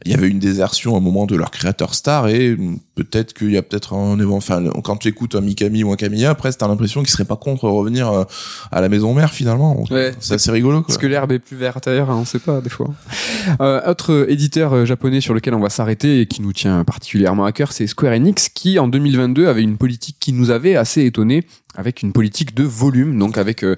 il 0.05 0.13
y 0.13 0.15
avait 0.15 0.29
une 0.29 0.39
désertion 0.39 0.95
à 0.95 0.99
un 0.99 1.01
moment 1.01 1.27
de 1.27 1.35
leur 1.37 1.51
créateur 1.51 1.95
star 1.95 2.29
et 2.29 2.57
peut-être 2.95 3.33
qu'il 3.35 3.51
y 3.51 3.57
a 3.57 3.63
peut-être 3.63 3.95
un 3.95 4.19
enfin 4.31 4.63
quand 4.85 4.97
tu 4.97 5.09
écoutes 5.09 5.35
un 5.35 5.41
Mikami 5.41 5.83
ou 5.85 5.93
un 5.93 5.97
Kamiya 5.97 6.31
après 6.31 6.53
t'as 6.53 6.69
l'impression 6.69 7.01
qu'ils 7.01 7.11
seraient 7.11 7.25
pas 7.25 7.37
contre 7.37 7.65
revenir 7.69 8.09
euh, 8.11 8.25
à 8.71 8.81
la 8.81 8.89
maison 8.89 9.13
mère 9.13 9.33
finalement 9.33 9.85
Ouais. 9.91 10.13
c'est 10.21 10.35
assez 10.35 10.51
rigolo 10.53 10.79
quoi. 10.79 10.87
Parce 10.87 10.99
que 10.99 11.07
l'herbe 11.07 11.33
est 11.33 11.39
plus 11.41 11.57
verte 11.57 11.87
ailleurs, 11.89 12.11
hein, 12.11 12.19
on 12.21 12.25
sait 12.25 12.39
pas 12.39 12.61
des 12.61 12.71
fois. 12.71 12.89
Euh, 13.61 13.81
autre 13.91 14.27
éditeur 14.29 14.73
euh, 14.73 14.85
japonais 14.85 15.21
sur 15.21 15.35
lequel 15.35 15.55
on 15.55 15.61
va 15.61 15.71
s'arrêter 15.71 16.21
et 16.21 16.27
qui 16.27 16.43
nous 16.43 16.53
tient 16.53 16.85
particulièrement 16.85 17.45
à 17.45 17.53
cœur, 17.53 17.73
c'est 17.73 17.87
Square 17.87 18.13
Enix 18.13 18.49
qui 18.49 18.79
en 18.79 18.89
2022 18.89 19.49
avait 19.49 19.63
une 19.63 19.77
politique 19.79 20.17
qui 20.21 20.33
nous 20.33 20.51
avait 20.51 20.77
assez 20.77 21.05
étonné 21.05 21.45
avec 21.75 22.03
une 22.03 22.13
politique 22.13 22.55
de 22.55 22.65
volume, 22.65 23.17
donc 23.19 23.39
avec 23.39 23.63
euh, 23.63 23.77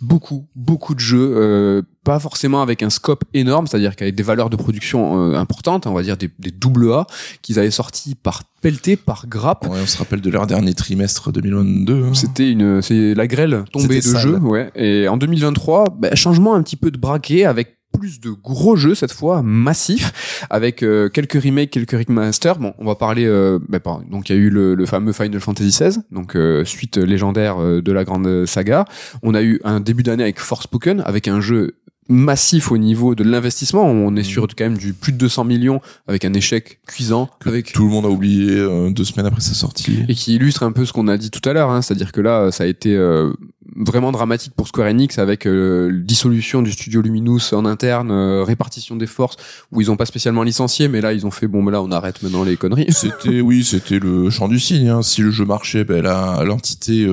beaucoup, 0.00 0.46
beaucoup 0.54 0.94
de 0.94 1.00
jeux, 1.00 1.32
euh, 1.36 1.82
pas 2.04 2.18
forcément 2.20 2.62
avec 2.62 2.82
un 2.82 2.90
scope 2.90 3.24
énorme, 3.34 3.66
c'est-à-dire 3.66 3.96
qu'avec 3.96 4.14
des 4.14 4.22
valeurs 4.22 4.50
de 4.50 4.56
production 4.56 5.32
euh, 5.32 5.36
importantes, 5.36 5.86
on 5.86 5.92
va 5.92 6.02
dire 6.02 6.16
des, 6.16 6.30
des 6.38 6.50
double 6.50 6.92
A, 6.92 7.06
qu'ils 7.42 7.58
avaient 7.58 7.70
sortis 7.70 8.14
par 8.14 8.42
pelleté, 8.62 8.96
par 8.96 9.26
grappe. 9.26 9.66
Ouais, 9.68 9.78
on 9.82 9.86
se 9.86 9.98
rappelle 9.98 10.20
de 10.20 10.30
leur 10.30 10.46
dernier 10.46 10.74
trimestre 10.74 11.32
2022. 11.32 12.04
hein. 12.04 12.14
C'était 12.14 12.50
une, 12.50 12.82
c'est 12.82 13.14
la 13.14 13.26
grêle 13.26 13.64
tombée 13.72 13.96
de 13.96 14.02
sale. 14.02 14.22
jeux, 14.22 14.38
ouais. 14.38 14.70
Et 14.74 15.08
en 15.08 15.16
2023, 15.16 15.96
bah, 15.98 16.14
changement 16.14 16.54
un 16.54 16.62
petit 16.62 16.76
peu 16.76 16.90
de 16.90 16.98
braquet 16.98 17.44
avec 17.44 17.77
plus 17.98 18.20
de 18.20 18.30
gros 18.30 18.76
jeux 18.76 18.94
cette 18.94 19.12
fois 19.12 19.42
massifs 19.42 20.46
avec 20.50 20.82
euh, 20.82 21.08
quelques 21.08 21.42
remakes 21.42 21.70
quelques 21.70 22.06
remasters. 22.06 22.58
Bon 22.58 22.74
on 22.78 22.84
va 22.84 22.94
parler 22.94 23.26
euh, 23.26 23.58
bah, 23.68 23.78
donc 24.10 24.28
il 24.28 24.36
y 24.36 24.38
a 24.38 24.40
eu 24.40 24.50
le, 24.50 24.86
fameux 24.86 25.12
Final 25.12 25.40
Fantasy 25.40 25.70
XVI 25.70 25.98
donc 26.10 26.36
euh, 26.36 26.64
suite 26.64 26.96
légendaire 26.96 27.60
euh, 27.60 27.82
de 27.82 27.92
la 27.92 28.04
grande 28.04 28.46
saga. 28.46 28.84
On 29.22 29.34
a 29.34 29.42
eu 29.42 29.60
un 29.64 29.80
début 29.80 30.02
d'année 30.02 30.22
avec 30.22 30.40
Forspoken 30.40 31.02
avec 31.04 31.28
un 31.28 31.40
jeu 31.40 31.76
massif 32.08 32.72
au 32.72 32.78
niveau 32.78 33.14
de 33.14 33.22
l'investissement 33.24 33.84
on 33.84 34.16
est 34.16 34.22
sur 34.22 34.46
quand 34.48 34.64
même 34.64 34.78
du 34.78 34.92
plus 34.94 35.12
de 35.12 35.18
200 35.18 35.44
millions 35.44 35.80
avec 36.06 36.24
un 36.24 36.32
échec 36.32 36.80
cuisant 36.86 37.28
que 37.40 37.48
avec 37.48 37.72
tout 37.72 37.84
le 37.84 37.90
monde 37.90 38.06
a 38.06 38.08
oublié 38.08 38.50
euh, 38.50 38.90
deux 38.90 39.04
semaines 39.04 39.26
après 39.26 39.40
sa 39.42 39.54
sortie. 39.54 40.04
et 40.08 40.14
qui 40.14 40.34
illustre 40.36 40.62
un 40.62 40.72
peu 40.72 40.84
ce 40.86 40.92
qu'on 40.92 41.08
a 41.08 41.16
dit 41.18 41.30
tout 41.30 41.46
à 41.48 41.52
l'heure, 41.52 41.70
hein, 41.70 41.82
c'est-à-dire 41.82 42.12
que 42.12 42.20
là, 42.20 42.50
ça 42.50 42.64
a 42.64 42.66
été 42.66 42.96
euh, 42.96 43.32
vraiment 43.76 44.10
dramatique 44.12 44.52
pour 44.56 44.66
Square 44.68 44.88
Enix 44.88 45.18
avec 45.18 45.46
euh, 45.46 45.90
dissolution 46.02 46.62
du 46.62 46.72
studio 46.72 47.02
Luminous 47.02 47.52
en 47.52 47.64
interne, 47.66 48.10
répartition 48.42 48.96
des 48.96 49.06
forces, 49.06 49.36
où 49.72 49.80
ils 49.80 49.90
ont 49.90 49.96
pas 49.96 50.06
spécialement 50.06 50.42
licencié, 50.42 50.88
mais 50.88 51.00
là, 51.02 51.12
ils 51.12 51.26
ont 51.26 51.30
fait 51.30 51.46
bon, 51.46 51.62
mais 51.62 51.72
là, 51.72 51.82
on 51.82 51.90
arrête 51.92 52.22
maintenant 52.22 52.42
les 52.44 52.56
conneries. 52.56 52.86
C'était 52.92 53.40
oui, 53.42 53.62
c'était 53.64 53.98
le 53.98 54.30
champ 54.30 54.48
du 54.48 54.58
signe. 54.58 54.88
hein. 54.88 55.02
Si 55.02 55.20
le 55.20 55.30
jeu 55.30 55.44
marchait, 55.44 55.84
ben 55.84 56.02
la- 56.02 56.42
l'entité 56.44 57.06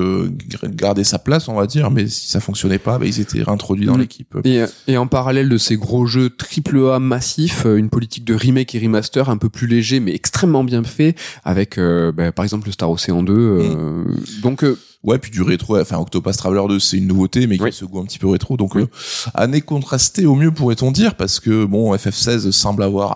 gardait 0.74 1.04
sa 1.04 1.18
place, 1.18 1.48
on 1.48 1.54
va 1.54 1.66
dire. 1.66 1.90
Mais 1.90 2.06
si 2.08 2.28
ça 2.30 2.40
fonctionnait 2.40 2.78
pas, 2.78 2.98
ben 2.98 3.06
ils 3.06 3.20
étaient 3.20 3.42
réintroduits 3.42 3.86
dans 3.86 3.96
Mm. 3.96 4.00
l'équipe. 4.00 4.34
Et, 4.44 4.62
et 4.86 4.96
en 4.96 5.06
parallèle 5.06 5.48
de 5.48 5.58
ces 5.58 5.76
gros 5.76 6.06
jeux 6.06 6.30
triple 6.30 6.78
A 6.92 6.98
massifs, 6.98 7.66
euh, 7.66 7.76
une 7.76 7.88
politique 7.90 8.24
de 8.24 8.34
remake 8.34 8.74
et 8.74 8.78
remaster 8.78 9.28
un 9.30 9.36
peu 9.36 9.48
plus 9.48 9.66
léger, 9.66 10.00
mais 10.00 10.14
extrêmement 10.14 10.64
bien 10.64 10.84
fait, 10.84 11.14
avec 11.44 11.78
euh, 11.78 12.12
bah, 12.12 12.32
par 12.32 12.44
exemple 12.44 12.66
le 12.66 12.72
Star 12.72 12.90
Ocean 12.90 13.22
2. 13.22 13.32
euh, 13.32 14.04
Donc 14.42 14.64
euh, 14.64 14.78
Ouais, 15.02 15.18
puis 15.18 15.30
du 15.30 15.42
rétro, 15.42 15.78
enfin 15.78 15.98
Octopass 15.98 16.36
Traveler 16.36 16.62
2, 16.68 16.80
c'est 16.80 16.96
une 16.96 17.06
nouveauté, 17.06 17.46
mais 17.46 17.58
qui 17.58 17.62
Oui. 17.62 17.68
a 17.68 17.72
ce 17.72 17.84
goût 17.84 18.00
un 18.00 18.04
petit 18.04 18.18
peu 18.18 18.26
rétro. 18.26 18.56
Donc, 18.56 18.74
Oui. 18.74 18.82
euh, 18.82 18.86
année 19.34 19.60
contrastée 19.60 20.26
au 20.26 20.34
mieux, 20.34 20.50
pourrait-on 20.50 20.90
dire, 20.90 21.14
parce 21.14 21.38
que 21.38 21.64
bon, 21.64 21.94
FF16 21.94 22.50
semble 22.50 22.82
avoir 22.82 23.14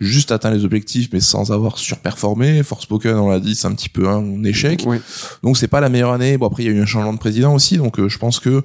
juste 0.00 0.32
atteint 0.32 0.50
les 0.50 0.64
objectifs, 0.64 1.10
mais 1.12 1.20
sans 1.20 1.52
avoir 1.52 1.78
surperformé. 1.78 2.64
Forspoken, 2.64 3.14
on 3.14 3.28
l'a 3.30 3.38
dit, 3.38 3.54
c'est 3.54 3.68
un 3.68 3.74
petit 3.74 3.88
peu 3.88 4.08
un 4.08 4.42
échec. 4.42 4.82
ouais. 4.84 5.00
Donc, 5.44 5.58
c'est 5.58 5.68
pas 5.68 5.78
la 5.80 5.88
meilleure 5.90 6.12
année. 6.12 6.36
Bon, 6.38 6.46
après, 6.48 6.64
il 6.64 6.66
y 6.66 6.70
a 6.70 6.72
eu 6.72 6.80
un 6.82 6.86
changement 6.86 7.12
de 7.12 7.18
président 7.18 7.54
aussi, 7.54 7.76
donc 7.76 8.00
euh, 8.00 8.08
je 8.08 8.18
pense 8.18 8.40
que 8.40 8.64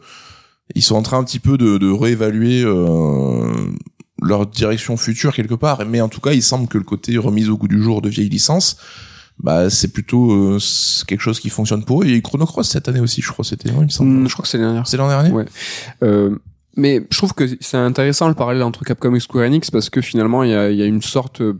ils 0.75 0.81
sont 0.81 0.95
en 0.95 1.03
train 1.03 1.17
un 1.17 1.23
petit 1.23 1.39
peu 1.39 1.57
de, 1.57 1.77
de 1.77 1.91
réévaluer 1.91 2.63
euh, 2.63 3.51
leur 4.21 4.47
direction 4.47 4.97
future 4.97 5.33
quelque 5.33 5.55
part. 5.55 5.85
Mais 5.85 6.01
en 6.01 6.09
tout 6.09 6.21
cas, 6.21 6.31
il 6.31 6.43
semble 6.43 6.67
que 6.67 6.77
le 6.77 6.83
côté 6.83 7.17
remise 7.17 7.49
au 7.49 7.57
goût 7.57 7.67
du 7.67 7.81
jour 7.81 8.01
de 8.01 8.09
vieilles 8.09 8.29
licences, 8.29 8.77
bah 9.39 9.69
c'est 9.69 9.91
plutôt 9.91 10.31
euh, 10.31 10.59
quelque 11.07 11.21
chose 11.21 11.39
qui 11.39 11.49
fonctionne 11.49 11.83
pour 11.83 12.01
eux. 12.01 12.05
Il 12.05 12.11
y 12.11 12.13
a 12.13 12.17
eu 12.17 12.21
Chrono 12.21 12.45
Cross 12.45 12.69
cette 12.69 12.87
année 12.87 12.99
aussi, 12.99 13.21
je 13.21 13.31
crois, 13.31 13.43
c'était, 13.43 13.71
non, 13.71 13.79
il 13.81 13.85
me 13.85 13.89
semble. 13.89 14.09
Hum, 14.09 14.27
je 14.27 14.33
crois 14.33 14.43
que 14.43 14.49
c'est 14.49 14.57
l'année 14.57 14.69
dernière. 14.69 14.87
C'est 14.87 14.97
l'an 14.97 15.07
dernier? 15.07 15.31
Ouais. 15.31 15.45
Euh, 16.03 16.37
mais 16.75 17.05
je 17.11 17.17
trouve 17.17 17.33
que 17.33 17.45
c'est 17.59 17.77
intéressant 17.77 18.27
le 18.27 18.33
parallèle 18.33 18.63
entre 18.63 18.83
Capcom 18.83 19.13
et 19.13 19.19
Square 19.19 19.45
Enix 19.45 19.69
parce 19.69 19.89
que 19.89 20.01
finalement 20.01 20.43
il 20.43 20.49
y 20.49 20.55
a, 20.55 20.71
y 20.71 20.81
a 20.81 20.85
une 20.85 21.01
sorte 21.03 21.41
euh, 21.41 21.59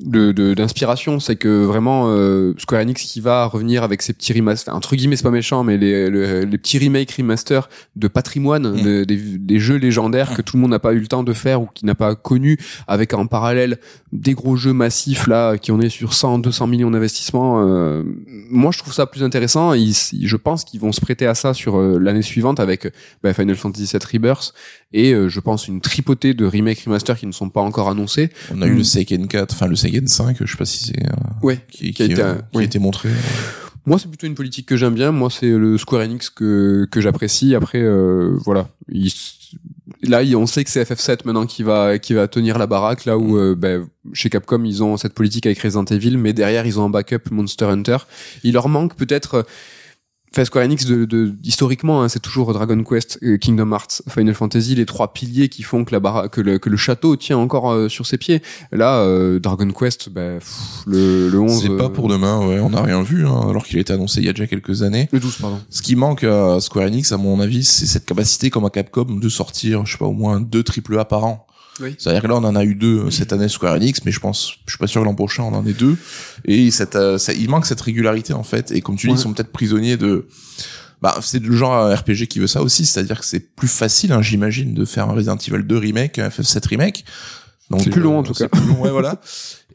ben, 0.00 0.10
de 0.10 0.32
de- 0.32 0.54
d'inspiration 0.54 1.20
c'est 1.20 1.36
que 1.36 1.64
vraiment 1.64 2.04
euh, 2.08 2.54
Square 2.58 2.82
Enix 2.82 3.02
qui 3.02 3.20
va 3.20 3.46
revenir 3.46 3.82
avec 3.82 4.02
ses 4.02 4.12
petits 4.12 4.32
remasters 4.32 4.74
entre 4.74 4.94
guillemets 4.96 5.16
c'est 5.16 5.22
pas 5.22 5.30
méchant 5.30 5.64
mais 5.64 5.76
les, 5.76 6.08
le- 6.10 6.42
les 6.44 6.58
petits 6.58 6.78
remakes 6.78 7.12
remasters 7.12 7.68
de 7.96 8.08
patrimoine 8.08 8.72
Mm. 8.72 8.82
de- 8.82 9.04
des, 9.04 9.16
des 9.16 9.58
jeux 9.58 9.76
légendaires 9.76 10.34
que 10.34 10.42
tout 10.42 10.56
le 10.56 10.62
monde 10.62 10.70
n'a 10.70 10.78
pas 10.78 10.92
eu 10.92 10.98
le 11.00 11.06
temps 11.06 11.22
de 11.22 11.32
faire 11.32 11.62
ou 11.62 11.68
qui 11.74 11.84
n'a 11.86 11.94
pas 11.94 12.14
connu 12.14 12.58
avec 12.86 13.14
en 13.14 13.26
parallèle 13.26 13.78
des 14.12 14.34
gros 14.34 14.56
jeux 14.56 14.72
massifs 14.72 15.26
là 15.26 15.56
qui 15.58 15.72
en 15.72 15.80
est 15.80 15.88
sur 15.90 16.14
100 16.14 16.38
200 16.38 16.66
millions 16.66 16.90
d'investissements 16.90 17.62
euh, 17.66 18.02
moi 18.50 18.70
je 18.72 18.78
trouve 18.78 18.92
ça 18.94 19.06
plus 19.06 19.22
intéressant. 19.22 19.74
Ils- 19.74 19.94
je 20.22 20.36
pense 20.36 20.64
qu'ils 20.64 20.80
vont 20.80 20.92
se 20.92 21.00
prêter 21.00 21.26
à 21.26 21.34
ça 21.34 21.54
sur 21.54 21.78
euh, 21.78 21.98
l'année 21.98 22.22
suivante 22.22 22.60
avec 22.60 22.92
bah, 23.22 23.32
Final 23.34 23.56
Fantasy 23.56 23.84
VII 23.92 24.00
Rebirth 24.12 24.52
et 24.92 25.12
euh, 25.12 25.28
je 25.28 25.40
pense 25.40 25.68
une 25.68 25.80
tripotée 25.80 26.32
de 26.34 26.44
remake 26.46 26.80
remaster 26.80 27.18
qui 27.18 27.26
ne 27.26 27.32
sont 27.32 27.50
pas 27.50 27.60
encore 27.60 27.88
annoncés 27.90 28.30
On 28.54 28.62
a 28.62 28.66
eu 28.66 28.72
Mm. 28.72 28.76
le 28.78 28.84
Seiken 28.84 29.28
4, 29.28 29.52
enfin 29.54 29.66
le 29.66 29.76
Seiken 29.76 30.06
5, 30.08 30.36
je 30.40 30.50
sais 30.50 30.56
pas 30.56 30.64
si 30.64 30.84
c'est 30.84 31.02
euh, 31.04 31.10
ouais 31.42 31.58
qui, 31.70 31.92
Qui 31.92 32.02
a 32.02 32.06
été 32.06 32.22
euh, 32.22 32.34
qui 32.34 32.40
oui. 32.54 32.62
a 32.62 32.66
été 32.66 32.78
montré. 32.78 33.10
moi 33.86 33.98
c'est 33.98 34.08
plutôt 34.08 34.26
une 34.26 34.34
politique 34.34 34.66
que 34.66 34.76
j'aime 34.76 34.94
bien 34.94 35.12
moi 35.12 35.28
c'est 35.30 35.50
le 35.50 35.76
Square 35.78 36.02
Enix 36.02 36.30
que 36.30 36.86
que 36.90 37.00
j'apprécie 37.00 37.54
après 37.54 37.80
euh, 37.82 38.36
voilà 38.44 38.68
Il- 38.90 39.12
là 40.02 40.20
on 40.36 40.46
sait 40.46 40.62
que 40.64 40.70
c'est 40.70 40.82
FF7 40.82 41.20
maintenant 41.24 41.46
qui 41.46 41.62
va 41.62 41.98
qui 41.98 42.12
va 42.14 42.28
tenir 42.28 42.58
la 42.58 42.66
baraque 42.66 43.04
là 43.06 43.16
où 43.18 43.36
euh, 43.38 43.54
ben, 43.54 43.86
chez 44.12 44.28
Capcom 44.30 44.62
ils 44.64 44.82
ont 44.82 44.96
cette 44.96 45.14
politique 45.14 45.46
avec 45.46 45.58
Resident 45.58 45.84
Evil 45.86 46.16
mais 46.18 46.32
derrière 46.32 46.66
ils 46.66 46.78
ont 46.78 46.84
un 46.84 46.90
backup 46.90 47.30
Monster 47.30 47.64
Hunter 47.66 47.96
il 48.44 48.52
leur 48.52 48.68
manque 48.68 48.94
peut-être 48.94 49.34
euh, 49.34 49.42
Enfin, 50.32 50.44
Square 50.44 50.64
Enix, 50.64 50.84
de, 50.84 51.04
de, 51.04 51.34
historiquement, 51.42 52.02
hein, 52.02 52.08
c'est 52.08 52.20
toujours 52.20 52.52
Dragon 52.52 52.82
Quest, 52.84 53.18
euh, 53.22 53.38
Kingdom 53.38 53.72
Hearts, 53.72 54.02
Final 54.08 54.34
Fantasy, 54.34 54.74
les 54.74 54.86
trois 54.86 55.12
piliers 55.12 55.48
qui 55.48 55.62
font 55.62 55.84
que, 55.84 55.96
la 55.96 56.28
que, 56.28 56.40
le, 56.40 56.58
que 56.58 56.68
le 56.68 56.76
château 56.76 57.16
tient 57.16 57.38
encore 57.38 57.72
euh, 57.72 57.88
sur 57.88 58.06
ses 58.06 58.18
pieds. 58.18 58.42
Là, 58.72 58.98
euh, 58.98 59.38
Dragon 59.38 59.70
Quest, 59.70 60.10
bah, 60.10 60.38
pff, 60.38 60.84
le, 60.86 61.28
le 61.28 61.40
11... 61.40 61.62
C'est 61.62 61.76
pas 61.76 61.84
euh, 61.84 61.88
pour 61.88 62.08
demain, 62.08 62.46
ouais, 62.46 62.60
on 62.60 62.70
n'a 62.70 62.82
rien 62.82 63.02
vu, 63.02 63.26
hein, 63.26 63.46
alors 63.48 63.64
qu'il 63.64 63.78
a 63.78 63.80
été 63.80 63.92
annoncé 63.92 64.20
il 64.20 64.26
y 64.26 64.28
a 64.28 64.32
déjà 64.32 64.46
quelques 64.46 64.82
années. 64.82 65.08
Le 65.12 65.20
12, 65.20 65.36
pardon. 65.38 65.60
Ce 65.70 65.82
qui 65.82 65.96
manque 65.96 66.24
à 66.24 66.60
Square 66.60 66.86
Enix, 66.86 67.10
à 67.12 67.16
mon 67.16 67.40
avis, 67.40 67.64
c'est 67.64 67.86
cette 67.86 68.04
capacité 68.04 68.50
comme 68.50 68.64
à 68.64 68.70
Capcom 68.70 69.04
de 69.04 69.28
sortir, 69.28 69.86
je 69.86 69.92
sais 69.92 69.98
pas, 69.98 70.06
au 70.06 70.12
moins 70.12 70.40
deux 70.40 70.62
triple 70.62 70.98
A 70.98 71.04
par 71.04 71.24
an. 71.24 71.47
Oui. 71.80 71.94
C'est-à-dire 71.98 72.22
que 72.22 72.26
là, 72.26 72.34
on 72.36 72.44
en 72.44 72.56
a 72.56 72.64
eu 72.64 72.74
deux 72.74 72.98
euh, 73.06 73.10
cette 73.10 73.32
année 73.32 73.48
Square 73.48 73.74
Enix, 73.76 74.04
mais 74.04 74.12
je 74.12 74.20
pense, 74.20 74.52
je 74.66 74.72
suis 74.72 74.78
pas 74.78 74.86
sûr 74.86 75.00
que 75.02 75.06
l'an 75.06 75.14
prochain 75.14 75.44
on 75.44 75.54
en 75.54 75.66
ait 75.66 75.72
deux. 75.72 75.96
Et 76.44 76.70
cette, 76.70 76.96
euh, 76.96 77.18
ça, 77.18 77.32
il 77.32 77.48
manque 77.48 77.66
cette 77.66 77.80
régularité 77.80 78.32
en 78.32 78.42
fait. 78.42 78.70
Et 78.72 78.80
comme 78.80 78.96
tu 78.96 79.06
dis, 79.06 79.12
Ouais. 79.12 79.18
ils 79.18 79.22
sont 79.22 79.32
peut-être 79.32 79.52
prisonniers 79.52 79.96
de. 79.96 80.26
Bah, 81.00 81.16
c'est 81.22 81.40
le 81.42 81.54
genre 81.54 81.74
euh, 81.74 81.94
RPG 81.94 82.26
qui 82.28 82.40
veut 82.40 82.48
ça 82.48 82.60
aussi, 82.60 82.84
c'est-à-dire 82.84 83.20
que 83.20 83.26
c'est 83.26 83.54
plus 83.54 83.68
facile, 83.68 84.10
hein, 84.12 84.20
j'imagine, 84.20 84.74
de 84.74 84.84
faire 84.84 85.08
un 85.08 85.12
Resident 85.12 85.36
Evil 85.36 85.62
2 85.62 85.76
remake, 85.78 86.18
un 86.18 86.28
FF7 86.28 86.66
remake. 86.68 87.04
Donc 87.70 87.82
C'est 87.84 87.90
plus 87.90 88.00
long, 88.00 88.18
en 88.18 88.20
euh, 88.22 88.24
tout 88.24 88.34
c'est 88.34 88.48
cas. 88.48 88.58
plus 88.58 88.66
long, 88.66 88.80
ouais, 88.82 88.90
voilà. 88.90 89.20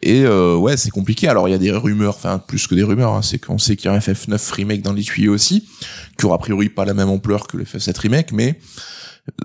Et 0.01 0.23
euh, 0.25 0.57
ouais, 0.57 0.75
c'est 0.75 0.89
compliqué. 0.89 1.29
Alors 1.29 1.47
il 1.47 1.51
y 1.51 1.53
a 1.53 1.57
des 1.57 1.71
rumeurs, 1.71 2.15
enfin 2.15 2.39
plus 2.39 2.67
que 2.67 2.75
des 2.75 2.83
rumeurs, 2.83 3.13
hein, 3.13 3.21
c'est 3.21 3.37
qu'on 3.39 3.57
sait 3.57 3.77
qu'il 3.77 3.85
y 3.85 3.87
a 3.87 3.93
un 3.95 3.99
FF9 3.99 4.51
remake 4.51 4.81
dans 4.81 4.91
les 4.91 5.03
tuyaux 5.03 5.33
aussi, 5.33 5.65
qui 6.19 6.25
aura 6.25 6.35
a 6.35 6.39
priori 6.39 6.67
pas 6.67 6.83
la 6.83 6.93
même 6.93 7.07
ampleur 7.07 7.47
que 7.47 7.55
le 7.55 7.63
FF7 7.63 7.97
remake, 8.01 8.33
mais 8.33 8.59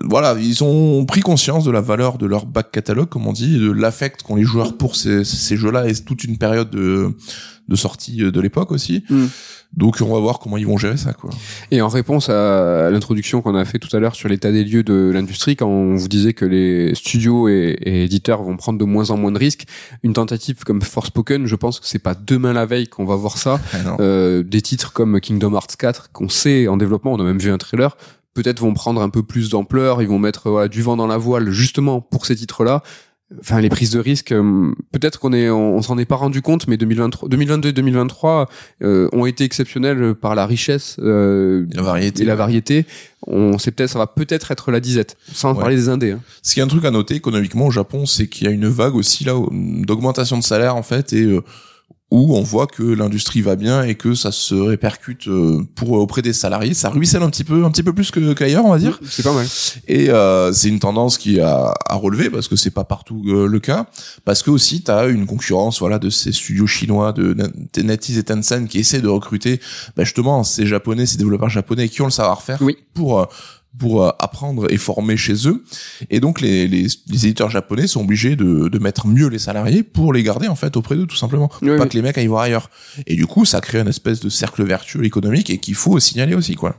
voilà, 0.03 0.35
ils 0.39 0.63
ont 0.63 1.05
pris 1.05 1.21
conscience 1.21 1.63
de 1.63 1.71
la 1.71 1.81
valeur 1.81 2.17
de 2.17 2.25
leur 2.25 2.45
back 2.45 2.71
catalogue, 2.71 3.09
comme 3.09 3.27
on 3.27 3.33
dit, 3.33 3.55
et 3.55 3.59
de 3.59 3.71
l'affect 3.71 4.23
qu'ont 4.23 4.35
les 4.35 4.43
joueurs 4.43 4.77
pour 4.77 4.95
ces, 4.95 5.23
ces 5.23 5.55
jeux-là 5.55 5.87
et 5.87 5.93
toute 5.95 6.23
une 6.23 6.37
période 6.37 6.69
de, 6.69 7.15
de 7.67 7.75
sortie 7.75 8.17
de 8.17 8.41
l'époque 8.41 8.71
aussi. 8.71 9.03
Mm. 9.09 9.25
Donc 9.77 9.97
on 10.01 10.11
va 10.11 10.19
voir 10.19 10.39
comment 10.39 10.57
ils 10.57 10.65
vont 10.65 10.77
gérer 10.77 10.97
ça, 10.97 11.13
quoi. 11.13 11.29
Et 11.69 11.79
en 11.81 11.89
réponse 11.89 12.29
à 12.29 12.89
l'introduction 12.89 13.41
qu'on 13.41 13.53
a 13.53 13.65
fait 13.65 13.77
tout 13.77 13.95
à 13.95 13.99
l'heure 13.99 14.15
sur 14.15 14.27
l'état 14.27 14.51
des 14.51 14.63
lieux 14.63 14.81
de 14.81 15.11
l'industrie, 15.13 15.55
quand 15.55 15.67
on 15.67 15.95
vous 15.95 16.07
disait 16.07 16.33
que 16.33 16.43
les 16.43 16.95
studios 16.95 17.47
et, 17.47 17.77
et 17.83 18.03
éditeurs 18.03 18.41
vont 18.41 18.57
prendre 18.57 18.79
de 18.79 18.85
moins 18.85 19.11
en 19.11 19.17
moins 19.17 19.31
de 19.31 19.37
risques, 19.37 19.65
une 20.01 20.13
tentative 20.13 20.63
comme 20.63 20.81
Forspoken, 20.81 21.45
je 21.45 21.55
pense 21.55 21.79
que 21.79 21.87
c'est 21.87 21.99
pas 21.99 22.15
demain 22.15 22.51
la 22.51 22.65
veille 22.65 22.87
qu'on 22.87 23.05
va 23.05 23.15
voir 23.15 23.37
ça. 23.37 23.59
Ah. 23.85 23.95
Euh, 24.01 24.43
des 24.43 24.61
titres 24.61 24.91
comme 24.91 25.21
Kingdom 25.21 25.53
Hearts 25.53 25.77
4 25.77 26.11
qu'on 26.11 26.27
sait 26.27 26.67
en 26.67 26.75
développement, 26.75 27.13
on 27.13 27.19
a 27.19 27.23
même 27.23 27.37
vu 27.37 27.51
un 27.51 27.57
trailer, 27.57 27.95
peut-être 28.41 28.59
vont 28.59 28.73
prendre 28.73 29.01
un 29.01 29.09
peu 29.09 29.23
plus 29.23 29.49
d'ampleur, 29.49 30.01
ils 30.01 30.07
vont 30.07 30.19
mettre 30.19 30.49
voilà, 30.49 30.67
du 30.67 30.81
vent 30.81 30.95
dans 30.97 31.07
la 31.07 31.17
voile 31.17 31.49
justement 31.51 32.01
pour 32.01 32.25
ces 32.25 32.35
titres-là. 32.35 32.83
Enfin, 33.41 33.61
les 33.61 33.69
prises 33.69 33.91
de 33.91 33.99
risque, 33.99 34.31
euh, 34.31 34.71
peut-être 34.91 35.19
qu'on 35.19 35.33
est, 35.33 35.51
on, 35.51 35.75
on 35.75 35.81
s'en 35.83 35.99
est 35.99 36.05
pas 36.05 36.15
rendu 36.15 36.41
compte, 36.41 36.67
mais 36.67 36.77
2023, 36.77 37.29
2022 37.29 37.69
et 37.69 37.73
2023 37.73 38.49
euh, 38.81 39.07
ont 39.11 39.27
été 39.27 39.43
exceptionnels 39.43 40.15
par 40.15 40.33
la 40.33 40.47
richesse 40.47 40.95
euh, 40.99 41.67
La 41.75 41.83
variété. 41.83 42.23
et 42.23 42.25
la 42.25 42.33
variété. 42.35 42.85
On 43.27 43.59
sait 43.59 43.69
peut-être, 43.69 43.91
ça 43.91 43.99
va 43.99 44.07
peut-être 44.07 44.49
être 44.51 44.71
la 44.71 44.79
disette, 44.79 45.15
sans 45.31 45.53
Ouais. 45.53 45.59
parler 45.59 45.75
des 45.75 45.89
indés. 45.89 46.13
Hein. 46.13 46.21
Ce 46.41 46.55
qui 46.55 46.59
est 46.59 46.63
un 46.63 46.67
truc 46.67 46.85
à 46.85 46.89
noter 46.91 47.13
économiquement 47.13 47.67
au 47.67 47.71
Japon, 47.71 48.07
c'est 48.07 48.25
qu'il 48.27 48.47
y 48.47 48.49
a 48.49 48.51
une 48.51 48.67
vague 48.67 48.95
aussi 48.95 49.25
là 49.25 49.33
d'augmentation 49.51 50.39
de 50.39 50.43
salaire 50.43 50.75
en 50.75 50.81
fait 50.83 51.13
et 51.13 51.21
euh, 51.25 51.41
où 52.11 52.35
on 52.35 52.41
voit 52.41 52.65
que 52.65 52.81
l'industrie 52.81 53.41
va 53.41 53.55
bien 53.55 53.83
et 53.83 53.93
que 53.95 54.15
ça 54.15 54.31
se 54.31 54.55
répercute 54.55 55.27
euh, 55.27 55.63
pour 55.75 55.91
auprès 55.91 56.21
des 56.23 56.33
salariés, 56.33 56.73
ça 56.73 56.89
ruisselle 56.89 57.21
un 57.21 57.29
petit 57.29 57.43
peu 57.43 57.63
un 57.65 57.69
petit 57.71 57.83
peu 57.83 57.93
plus 57.93 58.09
que 58.09 58.33
qu'ailleurs, 58.33 58.65
on 58.65 58.71
va 58.71 58.79
dire. 58.79 58.99
C'est 59.07 59.21
pas 59.23 59.33
mal. 59.33 59.45
Et 59.87 60.09
euh, 60.09 60.51
c'est 60.51 60.69
une 60.69 60.79
tendance 60.79 61.17
qui 61.19 61.39
a 61.39 61.73
à 61.85 61.95
relever 61.95 62.29
parce 62.31 62.47
que 62.47 62.55
c'est 62.55 62.71
pas 62.71 62.83
partout 62.83 63.21
euh, 63.27 63.45
le 63.47 63.59
cas, 63.59 63.85
parce 64.25 64.41
que 64.41 64.49
aussi 64.49 64.81
tu 64.83 64.89
as 64.89 65.05
une 65.07 65.27
concurrence 65.27 65.79
voilà 65.79 65.99
de 65.99 66.09
ces 66.09 66.31
studios 66.31 66.65
chinois 66.67 67.11
de, 67.13 67.33
de 67.33 67.81
NetEase 67.83 68.17
et 68.17 68.23
Tencent 68.23 68.67
qui 68.67 68.79
essaient 68.79 69.01
de 69.01 69.07
recruter 69.07 69.59
bah, 69.95 70.03
justement 70.03 70.43
ces 70.43 70.65
japonais, 70.65 71.05
ces 71.05 71.17
développeurs 71.17 71.49
japonais 71.49 71.89
qui 71.89 72.01
ont 72.01 72.05
le 72.05 72.11
savoir-faire 72.11 72.57
Oui. 72.61 72.77
pour 72.95 73.19
euh, 73.19 73.25
pour 73.77 74.03
euh, 74.03 74.09
apprendre 74.19 74.65
et 74.71 74.77
former 74.77 75.15
chez 75.15 75.47
eux. 75.47 75.63
Et 76.09 76.19
donc 76.19 76.41
les, 76.41 76.67
les, 76.67 76.87
les 77.07 77.25
éditeurs 77.25 77.49
japonais 77.49 77.87
sont 77.87 78.01
obligés 78.01 78.35
de, 78.35 78.67
de 78.67 78.79
mettre 78.79 79.07
mieux 79.07 79.27
les 79.27 79.39
salariés 79.39 79.83
pour 79.83 80.11
les 80.11 80.23
garder 80.23 80.47
en 80.47 80.55
fait 80.55 80.75
auprès 80.75 80.95
d'eux 80.95 81.05
tout 81.05 81.15
simplement. 81.15 81.49
Oui, 81.61 81.69
pas 81.77 81.83
oui. 81.83 81.89
que 81.89 81.93
les 81.93 82.01
mecs 82.01 82.17
aillent 82.17 82.27
voir 82.27 82.41
ailleurs. 82.43 82.69
Et 83.07 83.15
du 83.15 83.27
coup 83.27 83.45
ça 83.45 83.61
crée 83.61 83.79
une 83.79 83.87
espèce 83.87 84.19
de 84.19 84.29
cercle 84.29 84.63
vertueux 84.63 85.05
économique 85.05 85.49
et 85.49 85.59
qu'il 85.59 85.75
faut 85.75 85.99
signaler 85.99 86.35
aussi 86.35 86.55
quoi. 86.55 86.77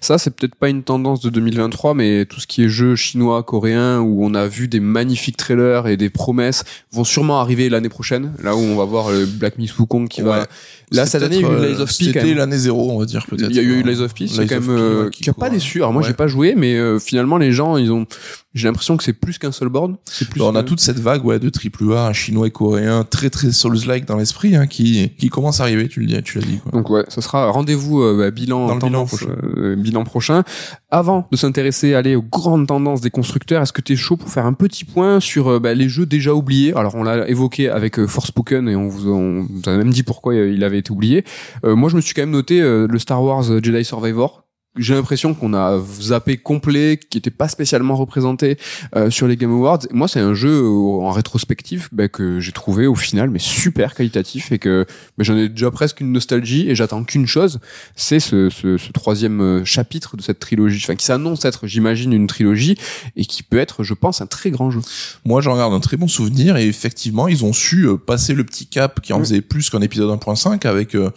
Ça, 0.00 0.18
c'est 0.18 0.30
peut-être 0.30 0.54
pas 0.54 0.68
une 0.68 0.82
tendance 0.82 1.20
de 1.20 1.30
2023, 1.30 1.94
mais 1.94 2.24
tout 2.24 2.40
ce 2.40 2.46
qui 2.46 2.62
est 2.64 2.68
jeux 2.68 2.96
chinois, 2.96 3.42
coréens, 3.42 3.98
où 4.00 4.24
on 4.24 4.34
a 4.34 4.46
vu 4.46 4.68
des 4.68 4.80
magnifiques 4.80 5.36
trailers 5.36 5.86
et 5.88 5.96
des 5.96 6.10
promesses, 6.10 6.64
vont 6.92 7.04
sûrement 7.04 7.40
arriver 7.40 7.68
l'année 7.68 7.88
prochaine. 7.88 8.32
Là 8.42 8.56
où 8.56 8.60
on 8.60 8.76
va 8.76 8.84
voir 8.84 9.10
le 9.10 9.26
Black 9.26 9.58
Myth 9.58 9.76
Wukong 9.78 10.08
qui 10.08 10.22
va. 10.22 10.40
Ouais. 10.40 10.46
Là, 10.92 11.06
C'était 11.06 11.18
cette 11.18 11.22
année, 11.24 11.36
il 11.36 11.42
y 11.42 11.44
a 11.44 11.48
eu 11.48 11.56
peut-être, 11.56 11.68
Lies 11.76 11.82
of 11.82 11.90
euh, 11.90 11.98
P. 11.98 12.04
C'était 12.04 12.34
l'année 12.34 12.58
zéro, 12.58 12.90
on 12.92 12.98
va 12.98 13.04
dire 13.06 13.26
peut-être. 13.26 13.50
Il 13.50 13.56
y 13.56 13.60
a 13.60 13.62
eu 13.62 13.82
Lies 13.82 14.00
of 14.00 14.14
P, 14.14 14.26
c'est 14.26 14.46
quand 14.46 14.60
même 14.60 14.70
euh, 14.70 15.04
ouais, 15.04 15.10
qui 15.10 15.28
a 15.30 15.32
pas 15.32 15.46
court. 15.46 15.54
déçu. 15.54 15.78
Alors 15.78 15.92
moi, 15.92 16.02
Ouais. 16.02 16.08
j'ai 16.08 16.14
pas 16.20 16.28
joué, 16.28 16.54
mais 16.54 16.74
euh, 16.74 16.98
finalement, 16.98 17.38
les 17.38 17.50
gens, 17.50 17.78
ils 17.78 17.90
ont. 17.90 18.06
J'ai 18.52 18.66
l'impression 18.66 18.96
que 18.96 19.04
c'est 19.04 19.12
plus 19.12 19.38
qu'un. 19.38 19.52
C'est 19.52 20.28
plus. 20.28 20.42
on 20.42 20.54
a 20.54 20.62
toute 20.62 20.80
cette 20.80 20.98
vague 20.98 21.24
ouais 21.24 21.38
de 21.38 21.48
triple 21.48 21.92
A, 21.92 22.12
chinois 22.12 22.48
et 22.48 22.50
coréen, 22.50 23.04
très 23.04 23.30
très 23.30 23.52
Souls-like 23.52 24.06
dans 24.06 24.16
l'esprit, 24.16 24.56
hein, 24.56 24.66
qui 24.66 25.12
qui 25.18 25.28
commence 25.28 25.60
à 25.60 25.64
arriver. 25.64 25.88
Tu 25.88 26.00
le 26.00 26.06
dis, 26.06 26.22
tu 26.22 26.38
l'as 26.38 26.44
dit. 26.44 26.58
Quoi. 26.58 26.72
Donc 26.72 26.90
ouais, 26.90 27.04
ce 27.08 27.20
sera 27.20 27.48
rendez-vous 27.50 28.02
euh, 28.02 28.18
bah, 28.18 28.30
bilan 28.32 28.76
Dans 28.76 28.86
bilan 28.86 29.06
prochain. 29.06 29.26
euh, 29.56 29.76
bilan 29.76 30.04
prochain. 30.04 30.42
Avant 30.90 31.28
de 31.30 31.36
s'intéresser, 31.36 31.94
aller 31.94 32.16
aux 32.16 32.22
grandes 32.22 32.66
tendances 32.66 33.00
des 33.00 33.10
constructeurs, 33.10 33.62
est-ce 33.62 33.72
que 33.72 33.80
tu 33.80 33.92
es 33.92 33.96
chaud 33.96 34.16
pour 34.16 34.28
faire 34.28 34.46
un 34.46 34.52
petit 34.52 34.84
point 34.84 35.20
sur 35.20 35.46
euh, 35.48 35.60
bah, 35.60 35.72
les 35.72 35.88
jeux 35.88 36.06
déjà 36.06 36.34
oubliés? 36.34 36.74
Alors 36.74 36.96
on 36.96 37.04
l'a 37.04 37.28
évoqué 37.28 37.68
avec 37.70 37.98
euh, 38.00 38.08
Forspoken 38.08 38.68
et 38.68 38.74
on 38.74 38.88
vous, 38.88 39.10
on 39.10 39.46
vous 39.48 39.62
a 39.68 39.76
même 39.76 39.92
dit 39.92 40.02
pourquoi 40.02 40.34
il 40.34 40.64
avait 40.64 40.78
été 40.78 40.90
oublié. 40.90 41.24
Euh, 41.64 41.76
moi 41.76 41.88
je 41.88 41.94
me 41.96 42.00
suis 42.00 42.14
quand 42.14 42.22
même 42.22 42.30
noté 42.30 42.60
euh, 42.60 42.88
le 42.90 42.98
Star 42.98 43.22
Wars 43.22 43.44
Jedi 43.62 43.84
Survivor. 43.84 44.44
J'ai 44.76 44.94
l'impression 44.94 45.34
qu'on 45.34 45.52
a 45.52 45.80
zappé 46.00 46.36
complet, 46.36 46.98
qui 47.10 47.18
était 47.18 47.32
pas 47.32 47.48
spécialement 47.48 47.96
représenté 47.96 48.56
euh, 48.94 49.10
sur 49.10 49.26
les 49.26 49.36
Game 49.36 49.50
Awards. 49.50 49.80
Moi, 49.90 50.06
c'est 50.06 50.20
un 50.20 50.32
jeu 50.32 50.62
euh, 50.62 51.00
en 51.02 51.10
rétrospective 51.10 51.88
bah, 51.90 52.06
que 52.06 52.38
j'ai 52.38 52.52
trouvé 52.52 52.86
au 52.86 52.94
final 52.94 53.30
mais 53.30 53.40
super 53.40 53.96
qualitatif 53.96 54.52
et 54.52 54.60
que 54.60 54.86
mais 55.18 55.24
j'en 55.24 55.36
ai 55.36 55.48
déjà 55.48 55.72
presque 55.72 56.00
une 56.00 56.12
nostalgie 56.12 56.70
et 56.70 56.76
j'attends 56.76 57.02
qu'une 57.02 57.26
chose, 57.26 57.58
c'est 57.96 58.20
ce, 58.20 58.48
ce, 58.48 58.76
ce 58.78 58.92
troisième 58.92 59.40
euh, 59.40 59.64
chapitre 59.64 60.16
de 60.16 60.22
cette 60.22 60.38
trilogie, 60.38 60.80
enfin 60.84 60.94
qui 60.94 61.04
s'annonce 61.04 61.44
être, 61.44 61.66
j'imagine, 61.66 62.12
une 62.12 62.26
trilogie 62.26 62.76
et 63.16 63.24
qui 63.24 63.42
peut 63.42 63.58
être, 63.58 63.82
je 63.82 63.94
pense, 63.94 64.20
un 64.20 64.26
très 64.26 64.50
grand 64.50 64.70
jeu. 64.70 64.80
Moi, 65.24 65.40
j'en 65.40 65.56
garde 65.56 65.72
un 65.72 65.80
très 65.80 65.96
bon 65.96 66.08
souvenir 66.08 66.56
et 66.56 66.66
effectivement, 66.66 67.28
ils 67.28 67.44
ont 67.44 67.52
su 67.52 67.88
euh, 67.88 67.96
passer 67.96 68.34
le 68.34 68.44
petit 68.44 68.66
cap 68.66 69.00
qui 69.00 69.12
en 69.12 69.18
faisait 69.18 69.40
plus 69.40 69.68
qu'un 69.68 69.80
épisode 69.80 70.10
1.5 70.10 70.66
avec 70.66 70.94
euh, 70.94 71.10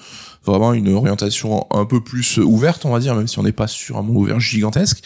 vraiment 0.45 0.73
une 0.73 0.93
orientation 0.93 1.65
un 1.71 1.85
peu 1.85 2.01
plus 2.01 2.39
euh, 2.39 2.43
ouverte, 2.43 2.85
on 2.85 2.91
va 2.91 2.99
dire, 2.99 3.15
même 3.15 3.27
si 3.27 3.39
on 3.39 3.43
n'est 3.43 3.51
pas 3.51 3.67
sur 3.67 3.97
un 3.97 4.01
monde 4.01 4.17
ouvert 4.17 4.39
gigantesque. 4.39 5.01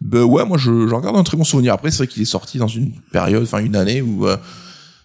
Ben 0.00 0.22
ouais, 0.22 0.44
moi, 0.44 0.58
je- 0.58 0.86
j'en 0.88 1.00
garde 1.00 1.16
un 1.16 1.22
très 1.24 1.36
bon 1.36 1.44
souvenir. 1.44 1.72
Après, 1.74 1.90
c'est 1.90 1.98
vrai 1.98 2.06
qu'il 2.06 2.22
est 2.22 2.26
sorti 2.26 2.58
dans 2.58 2.68
une 2.68 2.92
période, 3.12 3.42
enfin 3.42 3.58
une 3.58 3.76
année 3.76 4.02
où 4.02 4.26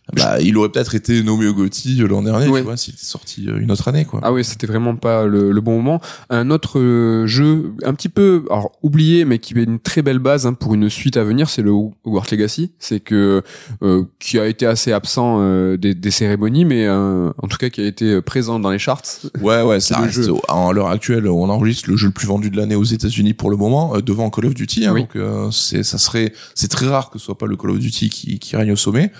euh, 0.09 0.13
bah, 0.15 0.41
il 0.41 0.57
aurait 0.57 0.69
peut-être 0.69 0.95
été 0.95 1.21
nommé 1.23 1.47
au 1.47 1.53
GOTY 1.53 1.97
l'an 2.07 2.21
dernier, 2.23 2.47
Ouais. 2.49 2.59
tu 2.61 2.65
vois, 2.65 2.75
s'il 2.77 2.93
était 2.95 3.05
sorti 3.05 3.47
euh, 3.47 3.59
une 3.59 3.71
autre 3.71 3.87
année, 3.87 4.03
quoi. 4.05 4.19
Ah 4.23 4.33
oui, 4.33 4.43
c'était 4.43 4.67
vraiment 4.67 4.95
pas 4.95 5.25
le, 5.25 5.51
le 5.51 5.61
bon 5.61 5.77
moment. 5.77 6.01
Un 6.29 6.49
autre 6.49 6.79
euh, 6.79 7.27
jeu 7.27 7.73
un 7.83 7.93
petit 7.93 8.09
peu 8.09 8.43
alors 8.49 8.71
oublié, 8.81 9.25
mais 9.25 9.39
qui 9.39 9.53
est 9.53 9.63
une 9.63 9.79
très 9.79 10.01
belle 10.01 10.19
base 10.19 10.45
hein, 10.45 10.53
pour 10.53 10.73
une 10.73 10.89
suite 10.89 11.17
à 11.17 11.23
venir, 11.23 11.49
c'est 11.49 11.61
le 11.61 11.71
Hogwarts 11.71 12.25
Legacy. 12.31 12.71
C'est 12.79 12.99
que 12.99 13.41
euh, 13.83 14.03
qui 14.19 14.39
a 14.39 14.47
été 14.47 14.65
assez 14.65 14.91
absent 14.91 15.37
euh, 15.39 15.77
des, 15.77 15.93
des 15.95 16.11
cérémonies, 16.11 16.65
mais 16.65 16.87
euh, 16.87 17.29
en 17.37 17.47
tout 17.47 17.57
cas 17.57 17.69
qui 17.69 17.81
a 17.81 17.85
été 17.85 18.21
présent 18.21 18.59
dans 18.59 18.71
les 18.71 18.79
charts. 18.79 19.01
Ouais, 19.41 19.61
ouais, 19.61 19.79
ça 19.79 19.99
reste, 19.99 20.23
jeu. 20.23 20.33
à 20.47 20.71
l'heure 20.73 20.89
actuelle, 20.89 21.27
on 21.27 21.49
enregistre 21.49 21.89
le 21.89 21.95
jeu 21.95 22.07
le 22.07 22.13
plus 22.13 22.27
vendu 22.27 22.49
de 22.49 22.57
l'année 22.57 22.75
aux 22.75 22.83
États-Unis 22.83 23.33
pour 23.33 23.49
le 23.49 23.55
moment, 23.57 23.95
euh, 23.95 24.01
devant 24.01 24.29
Call 24.29 24.47
of 24.47 24.53
Duty. 24.55 24.85
Hein, 24.87 24.93
Oui. 24.93 25.01
Donc, 25.01 25.15
euh, 25.15 25.49
c'est, 25.51 25.83
ça 25.83 25.97
serait, 25.97 26.33
c'est 26.55 26.67
très 26.69 26.87
rare 26.87 27.09
que 27.11 27.19
ce 27.19 27.25
soit 27.25 27.37
pas 27.37 27.45
le 27.45 27.55
Call 27.55 27.71
of 27.71 27.79
Duty 27.79 28.09
qui, 28.09 28.39
qui 28.39 28.55
règne 28.55 28.71
au 28.71 28.75
sommet. 28.75 29.11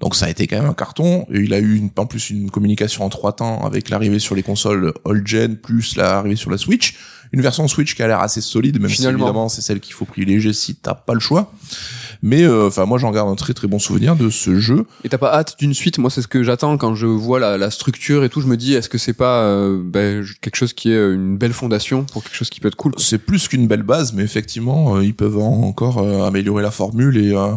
Donc, 0.00 0.14
ça 0.14 0.26
a 0.26 0.28
été 0.30 0.46
quand 0.46 0.56
même 0.60 0.68
un 0.70 0.74
carton. 0.74 1.26
Et 1.32 1.40
il 1.40 1.54
a 1.54 1.58
eu 1.58 1.76
une, 1.76 1.90
en 1.96 2.06
plus 2.06 2.30
une 2.30 2.50
communication 2.50 3.04
en 3.04 3.08
trois 3.08 3.32
temps 3.32 3.64
avec 3.64 3.88
l'arrivée 3.88 4.18
sur 4.18 4.34
les 4.34 4.42
consoles 4.42 4.92
old-gen 5.04 5.56
plus 5.56 5.96
l'arrivée 5.96 6.36
sur 6.36 6.50
la 6.50 6.58
Switch. 6.58 6.96
Une 7.32 7.40
version 7.40 7.66
Switch 7.66 7.96
qui 7.96 8.02
a 8.02 8.06
l'air 8.06 8.20
assez 8.20 8.40
solide, 8.40 8.80
même 8.80 8.88
Finalement. 8.88 9.18
si 9.18 9.22
évidemment 9.24 9.48
c'est 9.48 9.60
celle 9.60 9.80
qu'il 9.80 9.94
faut 9.94 10.04
privilégier 10.04 10.52
si 10.52 10.76
t'as 10.76 10.94
pas 10.94 11.12
le 11.12 11.18
choix. 11.18 11.50
Mais 12.22 12.42
euh, 12.44 12.68
enfin, 12.68 12.84
moi, 12.86 12.98
j'en 12.98 13.10
garde 13.10 13.28
un 13.28 13.34
très 13.34 13.52
très 13.52 13.66
bon 13.66 13.78
souvenir 13.80 14.14
de 14.16 14.30
ce 14.30 14.60
jeu. 14.60 14.86
Et 15.02 15.08
t'as 15.08 15.18
pas 15.18 15.32
hâte 15.34 15.56
d'une 15.58 15.74
suite? 15.74 15.98
Moi, 15.98 16.08
c'est 16.10 16.22
ce 16.22 16.28
que 16.28 16.42
j'attends 16.44 16.76
quand 16.78 16.94
je 16.94 17.06
vois 17.06 17.40
la, 17.40 17.58
la 17.58 17.70
structure 17.70 18.22
et 18.22 18.28
tout. 18.28 18.40
Je 18.40 18.46
me 18.46 18.56
dis, 18.56 18.74
est-ce 18.74 18.88
que 18.88 18.96
c'est 18.98 19.12
pas 19.12 19.42
euh, 19.42 19.82
ben, 19.84 20.24
quelque 20.40 20.56
chose 20.56 20.72
qui 20.72 20.92
est 20.92 20.96
une 21.12 21.36
belle 21.36 21.52
fondation 21.52 22.04
pour 22.04 22.22
quelque 22.22 22.36
chose 22.36 22.48
qui 22.48 22.60
peut 22.60 22.68
être 22.68 22.76
cool 22.76 22.92
c'est 22.98 23.18
plus 23.18 23.48
qu'une 23.48 23.66
belle 23.66 23.82
base, 23.82 24.12
mais 24.12 24.22
effectivement, 24.22 24.96
euh, 24.96 25.04
ils 25.04 25.14
peuvent 25.14 25.38
en- 25.38 25.62
encore 25.64 25.98
euh, 25.98 26.26
améliorer 26.26 26.62
la 26.62 26.70
formule 26.70 27.16
et 27.16 27.32
euh, 27.34 27.52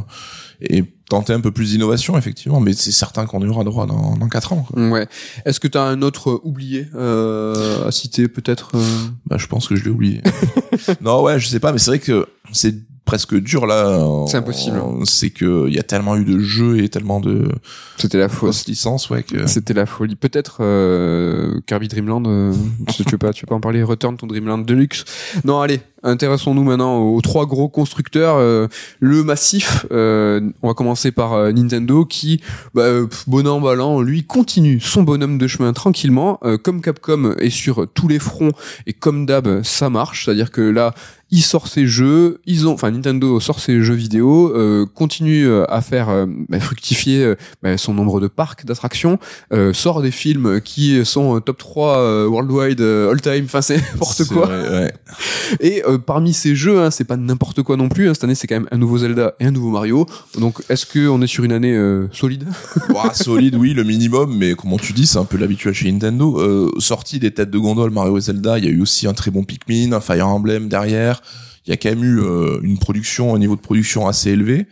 et 0.62 0.84
tenter 1.10 1.34
un 1.34 1.42
peu 1.42 1.52
plus 1.52 1.72
d'innovation, 1.72 2.18
effectivement. 2.18 2.60
Mais 2.60 2.74
c'est 2.74 2.92
certain 2.92 3.26
qu'on 3.26 3.42
y 3.42 3.48
aura 3.50 3.64
droit 3.64 3.86
dans 3.86 4.16
dans 4.16 4.30
quatre 4.30 4.54
ans. 4.54 4.66
quoi. 4.68 4.82
Ouais. 4.90 5.08
Est-ce 5.46 5.60
que 5.60 5.68
t'as 5.68 5.84
un 5.84 6.02
autre 6.02 6.30
euh, 6.32 6.40
oublié 6.44 6.88
euh, 6.96 7.88
à 7.88 7.92
citer 7.92 8.28
peut-être 8.28 8.72
euh? 8.76 8.80
Bah, 9.26 9.38
je 9.38 9.48
pense 9.48 9.68
que 9.68 9.76
je 9.76 9.84
l'ai 9.84 9.90
oublié. 9.92 10.22
non, 11.02 11.22
ouais, 11.24 11.40
je 11.40 11.48
sais 11.48 11.60
pas, 11.60 11.72
mais 11.72 11.80
c'est 11.80 11.92
vrai 11.92 12.00
que 12.00 12.28
c'est 12.54 12.76
presque 13.06 13.36
dur 13.36 13.66
là. 13.66 14.00
C'est 14.28 14.38
impossible. 14.38 14.80
C'est 15.06 15.32
que 15.32 15.68
il 15.68 15.74
y 15.74 15.80
a 15.80 15.84
tellement 15.84 16.16
eu 16.16 16.24
de 16.26 16.38
jeux 16.38 16.84
et 16.84 16.90
tellement 16.90 17.20
de 17.20 17.50
C'était 17.98 18.20
la 18.20 18.30
fausses 18.30 18.68
licences, 18.68 19.10
ouais, 19.10 19.24
que 19.24 19.48
C'était 19.48 19.74
la 19.74 19.88
folie. 19.88 20.16
Peut-être 20.16 20.58
euh, 20.62 21.60
Kirby 21.66 21.88
Dreamland. 21.88 22.28
euh, 22.28 22.54
tu 22.96 23.04
veux 23.12 23.18
pas, 23.18 23.34
tu 23.34 23.46
veux 23.46 23.48
pas 23.48 23.56
en 23.56 23.62
parler. 23.62 23.82
Return 23.82 24.16
ton 24.16 24.28
Dreamland 24.28 24.64
Deluxe. 24.64 25.06
Non, 25.44 25.60
allez. 25.60 25.80
Intéressons-nous 26.04 26.64
maintenant 26.64 27.00
aux 27.00 27.20
trois 27.22 27.46
gros 27.48 27.68
constructeurs. 27.68 28.36
euh, 28.38 28.68
le 29.00 29.24
massif. 29.24 29.88
euh, 29.92 30.40
on 30.62 30.68
va 30.68 30.74
commencer 30.76 30.99
par 31.08 31.34
euh, 31.34 31.52
Nintendo, 31.52 32.06
qui, 32.06 32.42
bah, 32.74 32.84
euh, 32.84 33.08
bon 33.28 33.48
an, 33.48 34.02
lui 34.02 34.24
continue 34.24 34.80
son 34.80 35.04
bonhomme 35.04 35.38
de 35.38 35.48
chemin 35.48 35.74
tranquillement. 35.74 36.40
Euh, 36.44 36.58
comme 36.58 36.82
Capcom 36.82 37.36
est 37.40 37.50
sur 37.50 37.88
tous 37.94 38.08
les 38.08 38.20
fronts 38.20 38.52
et 38.86 38.94
comme 38.94 39.26
d'hab, 39.26 39.64
ça 39.64 39.90
marche. 39.90 40.26
C'est-à-dire 40.26 40.52
que 40.52 40.62
là, 40.62 40.94
il 41.32 41.42
sort 41.42 41.68
ses 41.68 41.86
jeux, 41.88 42.40
ils 42.46 42.68
ont, 42.68 42.74
enfin 42.74 42.90
Nintendo 42.92 43.40
sort 43.40 43.60
ses 43.60 43.82
jeux 43.82 43.94
vidéo, 43.94 44.52
euh, 44.56 44.86
continue 44.86 45.46
euh, 45.48 45.66
à 45.72 45.82
faire 45.82 46.10
euh, 46.10 46.26
bah, 46.50 46.60
fructifier 46.60 47.24
euh, 47.24 47.36
bah, 47.62 47.78
son 47.78 47.94
nombre 47.94 48.20
de 48.20 48.28
parcs 48.28 48.66
d'attractions, 48.66 49.20
euh, 49.54 49.74
sort 49.74 50.02
des 50.02 50.12
films 50.12 50.60
qui 50.62 51.06
sont 51.06 51.38
euh, 51.38 51.40
top 51.40 51.58
3 51.60 51.98
euh, 52.00 52.28
worldwide 52.28 52.82
all 52.82 53.22
time, 53.22 53.46
enfin 53.46 53.62
c'est 53.62 53.78
n'importe 53.94 54.26
quoi. 54.26 54.46
vrai, 54.48 54.70
ouais. 54.70 54.94
Et 55.60 55.84
euh, 55.86 55.98
parmi 55.98 56.34
ces 56.34 56.56
jeux, 56.56 56.82
hein, 56.82 56.92
c'est 56.92 57.04
pas 57.04 57.18
n'importe 57.18 57.62
quoi 57.64 57.78
non 57.78 57.90
plus. 57.90 58.10
hein. 58.10 58.14
Cette 58.14 58.24
année, 58.24 58.36
c'est 58.36 58.48
quand 58.48 58.56
même 58.56 58.68
un 58.72 58.78
nouveau 58.78 58.98
Zelda 59.00 59.34
et 59.40 59.46
un 59.46 59.52
nouveau 59.52 59.70
Mario. 59.70 60.06
Donc, 60.40 60.62
est-ce 60.70 60.86
que 60.86 61.08
on 61.08 61.22
est 61.22 61.28
sur 61.28 61.44
une 61.44 61.52
année 61.52 61.76
euh, 61.76 62.08
solide? 62.12 62.46
Ouah, 62.90 63.14
solide, 63.14 63.56
oui, 63.56 63.74
le 63.74 63.84
minimum, 63.84 64.36
mais 64.38 64.54
comment 64.54 64.78
tu 64.78 64.94
dis, 64.94 65.06
c'est 65.08 65.18
un 65.18 65.26
peu 65.26 65.38
l'habituel 65.38 65.74
chez 65.74 65.92
Nintendo. 65.92 66.40
Euh, 66.40 66.72
sorti 66.80 67.20
des 67.20 67.32
têtes 67.32 67.52
de 67.52 67.58
gondole 67.58 67.92
Mario 67.92 68.18
et 68.18 68.22
Zelda, 68.22 68.58
il 68.58 68.66
y 68.66 68.68
a 68.68 68.72
eu 68.72 68.82
aussi 68.82 69.08
un 69.08 69.14
très 69.14 69.32
bon 69.32 69.44
Pikmin, 69.44 69.92
un 69.94 70.00
Fire 70.02 70.28
Emblem 70.28 70.68
derrière. 70.70 71.19
Il 71.66 71.70
y 71.70 71.74
a 71.74 71.78
quand 71.78 71.90
même 71.90 72.04
eu 72.04 72.20
euh, 72.20 72.60
une 72.64 72.78
production, 72.78 73.36
un 73.36 73.40
niveau 73.40 73.56
de 73.56 73.62
production 73.62 74.08
assez 74.08 74.32
élevé. 74.32 74.68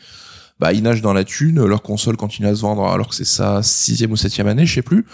Bah, 0.60 0.74
ils 0.74 0.82
nagent 0.82 1.04
dans 1.04 1.14
la 1.14 1.24
thune, 1.24 1.64
leur 1.64 1.84
console 1.84 2.18
continue 2.18 2.48
à 2.48 2.56
se 2.56 2.62
vendre 2.62 2.88
alors 2.88 3.10
que 3.10 3.14
c'est 3.14 3.26
sa 3.26 3.62
sixième 3.62 4.12
ou 4.12 4.16
septième 4.16 4.48
année, 4.48 4.66
je 4.66 4.74
sais 4.74 4.82
plus. 4.82 5.06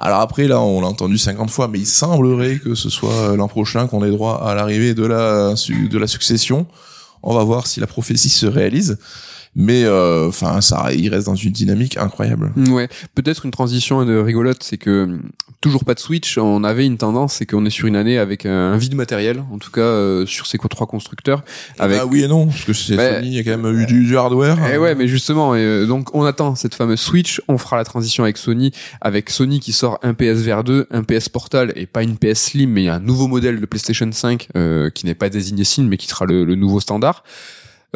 Alors 0.00 0.18
après, 0.20 0.48
là, 0.48 0.60
on 0.60 0.80
l'a 0.80 0.88
entendu 0.88 1.16
50 1.16 1.50
fois, 1.50 1.68
mais 1.68 1.78
il 1.78 1.86
semblerait 1.86 2.58
que 2.58 2.74
ce 2.74 2.90
soit 2.90 3.12
euh, 3.12 3.36
l'an 3.36 3.46
prochain 3.46 3.86
qu'on 3.86 4.04
ait 4.04 4.10
droit 4.10 4.42
à 4.44 4.56
l'arrivée 4.56 4.94
de 4.94 5.06
la, 5.06 5.54
de 5.54 5.98
la 5.98 6.06
succession. 6.08 6.66
On 7.22 7.32
va 7.32 7.44
voir 7.44 7.68
si 7.68 7.78
la 7.78 7.86
prophétie 7.86 8.28
se 8.28 8.46
réalise. 8.46 8.98
Mais, 9.60 9.84
euh, 9.84 10.28
enfin, 10.28 10.60
ça, 10.60 10.92
il 10.94 11.08
reste 11.08 11.26
dans 11.26 11.34
une 11.34 11.50
dynamique 11.50 11.96
incroyable. 11.96 12.52
Ouais, 12.68 12.88
peut-être 13.16 13.44
une 13.44 13.50
transition 13.50 14.04
de 14.04 14.16
rigolote, 14.16 14.62
c'est 14.62 14.78
que 14.78 15.18
toujours 15.60 15.84
pas 15.84 15.94
de 15.94 15.98
Switch. 15.98 16.38
On 16.38 16.62
avait 16.62 16.86
une 16.86 16.96
tendance, 16.96 17.34
c'est 17.34 17.46
qu'on 17.46 17.64
est 17.66 17.70
sur 17.70 17.88
une 17.88 17.96
année 17.96 18.18
avec 18.18 18.46
un, 18.46 18.76
vide 18.76 18.94
matériel, 18.94 19.42
en 19.52 19.58
tout 19.58 19.72
cas 19.72 19.80
euh, 19.80 20.26
sur 20.26 20.46
ces 20.46 20.58
trois 20.58 20.86
constructeurs. 20.86 21.42
Avec 21.80 21.98
Ah 22.00 22.06
oui 22.06 22.22
et 22.22 22.28
non, 22.28 22.46
parce 22.46 22.64
que 22.64 22.96
Bah, 22.96 23.16
Sony, 23.16 23.28
il 23.28 23.34
y 23.34 23.38
a 23.40 23.42
quand 23.42 23.60
même 23.60 23.80
eu 23.80 23.86
du, 23.86 24.04
du 24.04 24.16
hardware. 24.16 24.58
Eh 24.72 24.78
ouais, 24.78 24.94
mais 24.94 25.08
justement, 25.08 25.56
et, 25.56 25.60
euh, 25.60 25.86
donc 25.86 26.14
on 26.14 26.24
attend 26.24 26.54
cette 26.54 26.76
fameuse 26.76 27.00
Switch, 27.00 27.40
on 27.48 27.58
fera 27.58 27.76
la 27.76 27.84
transition 27.84 28.22
avec 28.22 28.36
Sony, 28.36 28.70
avec 29.00 29.28
Sony 29.28 29.58
qui 29.58 29.72
sort 29.72 29.98
un 30.02 30.14
PSVR 30.14 30.62
2, 30.62 30.86
un 30.90 31.02
PS 31.02 31.28
Portal 31.28 31.72
et 31.74 31.86
pas 31.86 32.04
une 32.04 32.16
PS 32.16 32.50
Slim, 32.50 32.70
mais 32.70 32.82
il 32.82 32.86
y 32.86 32.88
a 32.90 32.94
un 32.94 33.00
nouveau 33.00 33.26
modèle 33.26 33.60
de 33.60 33.66
PlayStation 33.66 34.08
5 34.10 34.50
euh, 34.56 34.90
qui 34.90 35.06
n'est 35.06 35.16
pas 35.16 35.28
désigné 35.28 35.64
Slim, 35.64 35.88
mais 35.88 35.96
qui 35.96 36.06
sera 36.06 36.26
le, 36.26 36.44
le 36.44 36.54
nouveau 36.54 36.78
standard. 36.78 37.24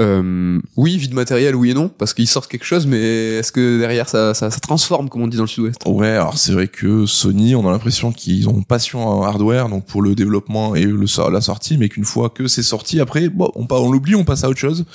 Euh, 0.00 0.58
oui, 0.76 0.96
vide 0.96 1.12
matériel, 1.12 1.54
oui 1.54 1.70
et 1.70 1.74
non, 1.74 1.88
parce 1.88 2.14
qu'ils 2.14 2.26
sortent 2.26 2.50
quelque 2.50 2.64
chose, 2.64 2.86
mais 2.86 3.34
est-ce 3.36 3.52
que 3.52 3.78
derrière 3.78 4.08
ça, 4.08 4.32
ça, 4.32 4.50
ça 4.50 4.58
transforme, 4.58 5.10
comme 5.10 5.20
on 5.22 5.28
dit 5.28 5.36
dans 5.36 5.42
le 5.42 5.48
Sud-Ouest? 5.48 5.82
Ouais, 5.86 6.08
alors 6.08 6.38
c'est 6.38 6.52
vrai 6.52 6.68
que 6.68 7.04
Sony, 7.04 7.54
on 7.54 7.68
a 7.68 7.70
l'impression 7.70 8.10
qu'ils 8.10 8.48
ont 8.48 8.62
passion 8.62 9.06
en 9.06 9.22
hardware, 9.22 9.68
donc 9.68 9.84
pour 9.84 10.00
le 10.00 10.14
développement 10.14 10.74
et 10.74 10.84
le 10.84 11.30
la 11.30 11.40
sortie, 11.42 11.76
mais 11.76 11.90
qu'une 11.90 12.06
fois 12.06 12.30
que 12.30 12.46
c'est 12.46 12.62
sorti, 12.62 13.00
après, 13.00 13.28
bon, 13.28 13.50
on, 13.54 13.66
on 13.70 13.92
l'oublie, 13.92 14.14
on 14.14 14.24
passe 14.24 14.44
à 14.44 14.48
autre 14.48 14.60
chose. 14.60 14.86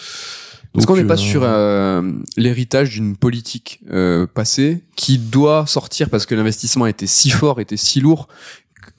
Est-ce 0.77 0.85
qu'on 0.85 0.95
n'est 0.95 1.05
pas 1.05 1.13
euh, 1.13 1.17
sur 1.17 1.41
euh, 1.43 2.11
l'héritage 2.35 2.91
d'une 2.91 3.15
politique 3.15 3.79
euh, 3.89 4.27
passée 4.27 4.83
qui 4.95 5.17
doit 5.17 5.65
sortir 5.65 6.09
parce 6.09 6.25
que 6.25 6.35
l'investissement 6.35 6.85
était 6.85 7.07
si 7.07 7.29
fort, 7.29 7.59
était 7.59 7.77
si 7.77 7.99
lourd 7.99 8.27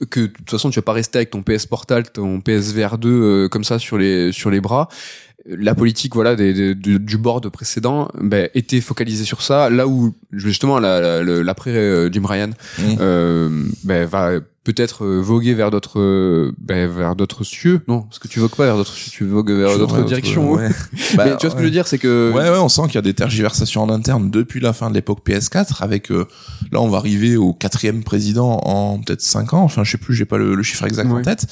que- 0.09 0.19
de 0.21 0.27
toute 0.27 0.49
façon 0.49 0.69
tu 0.69 0.77
vas 0.79 0.83
pas 0.83 0.93
rester 0.93 1.17
avec 1.19 1.29
ton 1.31 1.41
PS 1.43 1.65
Portal, 1.65 2.09
ton 2.11 2.41
PSVR 2.41 2.97
2 2.97 3.09
euh, 3.09 3.47
comme 3.49 3.63
ça 3.63 3.79
sur 3.79 3.97
les 3.97 4.31
sur 4.31 4.49
les 4.49 4.61
bras. 4.61 4.87
La 5.45 5.73
politique 5.73 6.13
voilà 6.15 6.35
des, 6.35 6.53
des- 6.53 6.75
du, 6.75 6.99
du 6.99 7.17
board 7.17 7.49
précédent 7.49 8.09
ben, 8.19 8.49
était 8.53 8.81
focalisée 8.81 9.23
sur 9.23 9.41
ça, 9.41 9.69
là 9.69 9.87
où 9.87 10.13
justement 10.33 10.79
la- 10.79 10.99
la- 10.99 11.21
le- 11.23 11.41
l'après 11.41 11.71
euh, 11.75 12.09
Jim 12.11 12.23
Ryan 12.25 12.49
Mm. 12.77 12.81
euh, 12.99 13.63
ben, 13.83 14.05
va 14.05 14.31
peut-être 14.73 15.05
euh, 15.05 15.19
voguer 15.21 15.53
vers 15.53 15.71
d'autres 15.71 16.51
ben, 16.59 16.87
vers 16.89 17.15
d'autres 17.15 17.43
cieux. 17.43 17.81
Non, 17.87 18.01
parce 18.03 18.19
que 18.19 18.27
tu 18.27 18.39
vogues 18.39 18.55
pas 18.55 18.65
vers 18.65 18.75
d'autres 18.77 18.93
cieux, 18.93 19.11
tu 19.11 19.25
vogues 19.25 19.51
vers 19.51 19.77
d'autres 19.77 19.99
ouais, 19.99 20.05
directions. 20.05 20.51
ouais. 20.53 20.69
Mais 21.11 21.15
Bah, 21.17 21.23
tu 21.35 21.45
vois 21.45 21.49
ce 21.51 21.55
que 21.55 21.59
je 21.61 21.65
veux 21.65 21.71
dire, 21.71 21.87
c'est 21.87 21.97
que 21.97 22.31
Ouais, 22.33 22.49
ouais, 22.49 22.57
on 22.59 22.69
sent 22.69 22.83
qu'il 22.87 22.95
y 22.95 22.97
a 22.99 23.01
des 23.01 23.13
tergiversations 23.13 23.81
en 23.83 23.89
interne 23.89 24.29
depuis 24.31 24.59
la 24.59 24.73
fin 24.73 24.89
de 24.89 24.95
l'époque 24.95 25.19
PS4 25.27 25.81
avec, 25.83 26.11
euh, 26.11 26.25
là, 26.71 26.81
on 26.81 26.89
va 26.89 26.97
arriver 26.97 27.35
au 27.37 27.53
quatrième 27.53 28.03
président 28.03 28.59
en 28.63 28.99
peut-être 28.99 29.21
cinq 29.21 29.53
ans. 29.53 29.63
Enfin, 29.63 29.83
je 29.83 29.91
sais 29.91 29.97
plus, 29.97 30.13
j'ai 30.15 30.25
pas 30.25 30.37
le, 30.37 30.55
le 30.55 30.63
chiffre 30.63 30.85
exact 30.85 31.09
en 31.09 31.15
Ouais. 31.15 31.21
tête. 31.23 31.47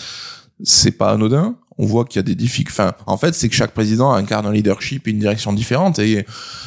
C'est 0.64 0.92
pas 0.92 1.12
anodin. 1.12 1.56
On 1.78 1.86
voit 1.86 2.06
qu'il 2.06 2.18
y 2.18 2.20
a 2.20 2.24
des 2.24 2.36
difficultés. 2.36 2.82
Enfin, 2.82 2.94
en 3.06 3.18
fait, 3.18 3.34
c'est 3.36 3.50
que 3.50 3.56
chaque 3.56 3.72
président 3.72 4.12
incarne 4.12 4.46
un 4.46 4.52
leadership 4.52 5.08
et 5.08 5.12
une 5.12 5.20
direction 5.20 5.54
différente 5.54 6.00
et, 6.00 6.26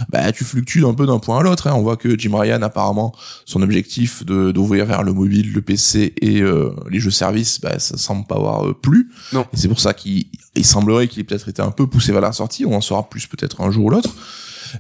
bah, 0.09 0.31
tu 0.33 0.45
fluctues 0.45 0.85
un 0.85 0.95
peu 0.95 1.07
d'un 1.07 1.19
point 1.19 1.41
à 1.41 1.43
l'autre. 1.43 1.67
Hein. 1.67 1.73
On 1.75 1.83
voit 1.83 1.97
que 1.97 2.19
Jim 2.19 2.37
Ryan, 2.37 2.63
apparemment, 2.63 3.15
son 3.45 3.63
objectif 3.63 4.25
de, 4.25 4.53
d'ouvrir 4.53 4.87
vers 4.87 5.03
le 5.03 5.13
mobile, 5.13 5.53
le 5.53 5.63
PC 5.63 6.15
et 6.21 6.41
euh, 6.41 6.71
les 6.91 7.01
jeux 7.01 7.11
services, 7.11 7.61
bah, 7.61 7.79
ça 7.79 7.97
semble 7.97 8.27
pas 8.27 8.37
avoir 8.37 8.67
euh, 8.67 8.75
plu. 8.75 9.11
Non. 9.33 9.47
Et 9.53 9.57
c'est 9.57 9.69
pour 9.69 9.81
ça 9.81 9.95
qu'il 9.95 10.27
il 10.55 10.67
semblerait 10.67 11.09
qu'il 11.09 11.21
ait 11.21 11.25
peut-être 11.25 11.49
été 11.49 11.63
un 11.63 11.71
peu 11.71 11.87
poussé 11.87 12.13
vers 12.13 12.21
la 12.21 12.33
sortie. 12.33 12.65
On 12.65 12.75
en 12.75 12.81
saura 12.81 13.09
plus 13.09 13.27
peut-être 13.27 13.61
un 13.61 13.71
jour 13.71 13.87
ou 13.87 13.91
l'autre. 13.91 14.11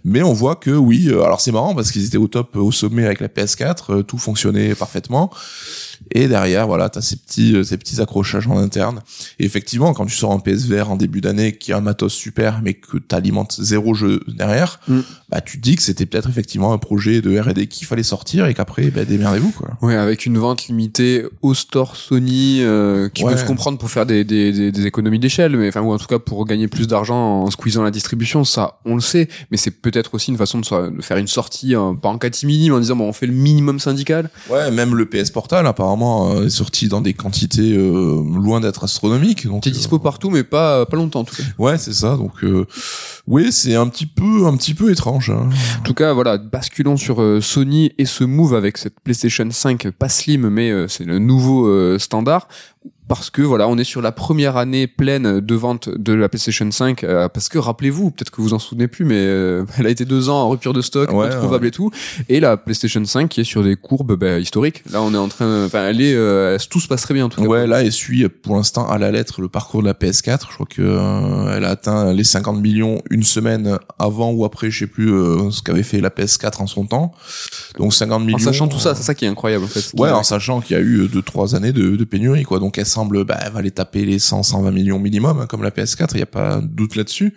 Mais 0.05 0.22
on 0.22 0.32
voit 0.32 0.57
que 0.57 0.70
oui, 0.70 1.09
euh, 1.09 1.22
alors 1.24 1.41
c'est 1.41 1.53
marrant 1.53 1.74
parce 1.74 1.91
qu'ils 1.91 2.07
étaient 2.07 2.16
au 2.18 2.28
top, 2.28 2.57
au 2.57 2.72
sommet 2.72 3.05
avec 3.07 3.20
la 3.20 3.28
PS4, 3.28 3.76
euh, 3.91 4.03
tout 4.03 4.18
fonctionnait 4.18 4.74
parfaitement. 4.74 5.30
Et 6.12 6.28
derrière, 6.28 6.66
voilà, 6.66 6.88
t'as 6.88 7.03
ces 7.03 7.16
petits, 7.16 7.55
euh, 7.55 7.62
ces 7.62 7.76
petits 7.76 8.01
accrochages 8.01 8.47
en 8.49 8.57
interne. 8.57 9.01
Et 9.38 9.45
effectivement, 9.45 9.93
quand 9.93 10.07
tu 10.07 10.14
sors 10.16 10.32
un 10.32 10.38
PSVR 10.41 10.91
en 10.91 10.97
début 10.97 11.20
d'année 11.20 11.57
qui 11.57 11.72
a 11.72 11.76
un 11.76 11.80
matos 11.82 12.12
super, 12.12 12.61
mais 12.62 12.74
que 12.74 12.97
t'alimentes 12.99 13.57
zéro 13.61 13.95
jeu 13.95 14.20
derrière, 14.26 14.80
Mm. 14.88 15.01
bah 15.28 15.41
tu 15.41 15.59
te 15.59 15.62
dis 15.62 15.76
que 15.76 15.82
c'était 15.82 16.07
peut-être 16.07 16.28
effectivement 16.28 16.72
un 16.72 16.78
projet 16.78 17.20
de 17.20 17.38
R&D 17.38 17.66
qu'il 17.66 17.86
fallait 17.86 18.03
sortir 18.03 18.47
et 18.47 18.55
qu'après, 18.55 18.91
bah, 18.91 19.05
démerdez-vous 19.05 19.51
quoi. 19.51 19.76
Ouais, 19.82 19.95
avec 19.95 20.24
une 20.26 20.38
vente 20.38 20.66
limitée 20.68 21.24
au 21.43 21.55
store 21.55 21.97
Sony, 21.97 22.61
euh, 22.62 23.09
qui 23.11 23.24
Ouais. 23.24 23.32
peut 23.34 23.38
se 23.38 23.45
comprendre 23.45 23.76
pour 23.78 23.91
faire 23.91 24.07
des, 24.07 24.24
des, 24.24 24.53
des, 24.53 24.72
des 24.72 24.86
économies 24.86 25.18
d'échelle, 25.18 25.57
mais 25.57 25.68
enfin 25.68 25.82
ou 25.82 25.93
en 25.93 25.99
tout 25.99 26.07
cas 26.07 26.18
pour 26.18 26.45
gagner 26.47 26.66
plus 26.68 26.86
d'argent 26.88 27.43
en 27.43 27.51
squeezant 27.51 27.82
la 27.82 27.91
distribution, 27.91 28.45
ça 28.45 28.80
on 28.86 28.95
le 28.95 29.01
sait, 29.01 29.28
mais 29.51 29.57
c'est 29.59 29.70
peut-être 29.83 30.14
aussi 30.14 30.31
une 30.31 30.37
façon 30.37 30.61
de, 30.61 31.03
faire 31.03 31.16
une 31.16 31.26
sortie 31.26 31.74
euh, 31.74 31.93
pas 31.95 32.09
en 32.09 32.18
catimini, 32.18 32.70
mais 32.70 32.76
en 32.76 32.81
disant 32.81 32.97
bon 32.97 33.09
on 33.09 33.12
fait 33.12 33.26
le 33.26 33.33
minimum 33.33 33.78
syndical. 33.78 34.31
Ouais, 34.49 34.70
même 34.70 34.95
le 34.95 35.07
PS 35.07 35.31
Portal 35.31 35.66
apparemment 35.66 36.33
euh, 36.35 36.47
est 36.47 36.51
sorti 36.51 36.89
dans 36.89 37.01
des 37.01 37.14
quantités 37.14 37.74
euh, 37.76 38.22
loin 38.35 38.61
d'être 38.61 38.85
astronomiques. 38.85 39.47
Donc 39.47 39.62
T'es 39.62 39.70
euh, 39.70 39.72
dispo 39.72 39.99
partout, 39.99 40.31
mais 40.31 40.45
pas 40.45 40.87
pas 40.87 40.97
longtemps 40.97 41.20
en 41.20 41.24
tout 41.24 41.37
cas. 41.37 41.43
Ouais, 41.59 41.78
c'est 41.78 41.93
ça. 41.93 42.16
Donc, 42.16 42.43
euh, 42.45 42.66
oui, 43.26 43.53
c'est 43.53 43.74
un 43.74 43.89
petit 43.89 44.07
peu, 44.07 44.47
un 44.47 44.57
petit 44.57 44.74
peu 44.74 44.91
étrange. 44.91 45.31
hein. 45.31 45.49
En 45.78 45.83
tout 45.83 45.95
cas, 45.95 46.12
voilà, 46.12 46.39
basculons 46.39 46.97
sur 46.97 47.20
euh, 47.22 47.41
Sony 47.41 47.93
et 47.99 48.05
ce 48.05 48.24
move 48.24 48.55
avec 48.55 48.76
cette 48.78 48.99
PlayStation 49.01 49.49
5 49.51 49.91
pas 49.91 50.09
slim, 50.09 50.49
mais 50.49 50.70
euh, 50.70 50.89
c'est 50.89 51.05
le 51.05 51.18
nouveau 51.18 51.66
euh, 51.68 51.99
standard. 51.99 52.49
Parce 53.11 53.28
que 53.28 53.42
voilà, 53.42 53.66
on 53.66 53.76
est 53.76 53.82
sur 53.82 54.02
la 54.02 54.12
première 54.12 54.56
année 54.56 54.86
pleine 54.86 55.40
de 55.40 55.54
vente 55.56 55.88
de 55.88 56.12
la 56.12 56.28
PlayStation 56.28 56.70
5. 56.70 57.02
euh, 57.02 57.28
parce 57.28 57.48
que 57.48 57.58
rappelez-vous, 57.58 58.12
peut-être 58.12 58.30
que 58.30 58.40
vous 58.40 58.54
en 58.54 58.61
souvenez 58.61 58.86
plus, 58.86 59.04
mais 59.04 59.16
euh, 59.16 59.64
elle 59.78 59.88
a 59.88 59.90
été 59.90 60.04
deux 60.04 60.28
ans 60.28 60.42
en 60.42 60.48
rupture 60.48 60.72
de 60.72 60.80
stock, 60.80 61.11
Ouais, 61.12 61.26
introuvable 61.26 61.66
et 61.66 61.72
tout. 61.72 61.90
Et 62.28 62.38
la 62.38 62.56
PlayStation 62.56 63.04
5 63.04 63.28
qui 63.28 63.40
est 63.40 63.44
sur 63.44 63.64
des 63.64 63.74
courbes 63.74 64.14
bah, 64.14 64.38
historiques. 64.38 64.84
Là, 64.92 65.02
on 65.02 65.12
est 65.12 65.18
en 65.18 65.26
train, 65.26 65.66
enfin, 65.66 65.88
elle 65.88 66.00
est, 66.00 66.14
euh, 66.14 66.56
tout 66.70 66.78
se 66.78 66.86
passe 66.86 67.02
très 67.02 67.14
bien 67.14 67.24
en 67.24 67.28
tout 67.28 67.42
cas. 67.42 67.48
Ouais, 67.48 67.66
là, 67.66 67.82
elle 67.82 67.90
suit 67.90 68.28
pour 68.28 68.54
l'instant 68.54 68.88
à 68.88 68.96
la 68.96 69.11
lettre 69.11 69.40
le 69.40 69.48
parcours 69.48 69.82
de 69.82 69.88
la 69.88 69.94
PS4. 69.94 70.42
Je 70.48 70.54
crois 70.54 70.66
que 70.66 70.80
euh, 70.80 71.56
elle 71.56 71.64
a 71.64 71.70
atteint 71.70 72.12
les 72.12 72.22
50 72.22 72.61
millions 72.61 73.02
une 73.11 73.24
semaine 73.24 73.76
avant 73.98 74.30
ou 74.30 74.44
après, 74.44 74.70
je 74.70 74.78
sais 74.78 74.86
plus 74.86 75.12
euh, 75.12 75.50
ce 75.50 75.62
qu'avait 75.62 75.82
fait 75.82 76.00
la 76.00 76.11
PS4 76.11 76.62
en 76.62 76.68
son 76.68 76.86
temps. 76.86 77.12
Donc 77.76 77.92
50 77.92 78.24
millions. 78.24 78.36
En 78.36 78.38
sachant 78.38 78.68
tout 78.68 78.78
ça, 78.78 78.94
c'est 78.94 79.02
ça 79.02 79.16
qui 79.16 79.24
est 79.24 79.28
incroyable 79.28 79.64
en 79.64 79.68
fait. 79.68 79.90
Ouais, 79.98 80.11
en 80.12 80.22
sachant 80.22 80.61
qu'il 80.61 80.76
y 80.76 80.78
a 80.78 80.82
eu 80.82 81.08
deux 81.08 81.22
trois 81.22 81.56
années 81.56 81.72
de, 81.72 81.96
de 81.96 82.04
pénurie 82.04 82.44
quoi. 82.44 82.61
Donc 82.61 82.78
elle 82.78 82.86
semble 83.01 83.24
bah 83.24 83.38
elle 83.42 83.53
va 83.53 83.61
aller 83.61 83.70
taper 83.70 84.05
les 84.05 84.18
100 84.18 84.42
120 84.42 84.70
millions 84.72 84.98
minimum 84.98 85.40
hein, 85.40 85.46
comme 85.46 85.62
la 85.62 85.70
PS4, 85.70 86.11
il 86.14 86.20
y 86.20 86.22
a 86.22 86.26
pas 86.26 86.61
de 86.61 86.66
doute 86.66 86.96
là-dessus. 86.96 87.34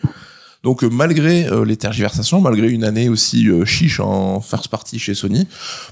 Donc 0.63 0.83
euh, 0.83 0.89
malgré 0.89 1.45
euh, 1.45 1.65
les 1.65 1.75
tergiversations, 1.75 2.39
malgré 2.39 2.69
une 2.69 2.85
année 2.85 3.09
aussi 3.09 3.49
euh, 3.49 3.65
chiche 3.65 3.99
en 3.99 4.39
first 4.39 4.69
party 4.69 4.97
chez 4.97 5.13
Sony, 5.13 5.45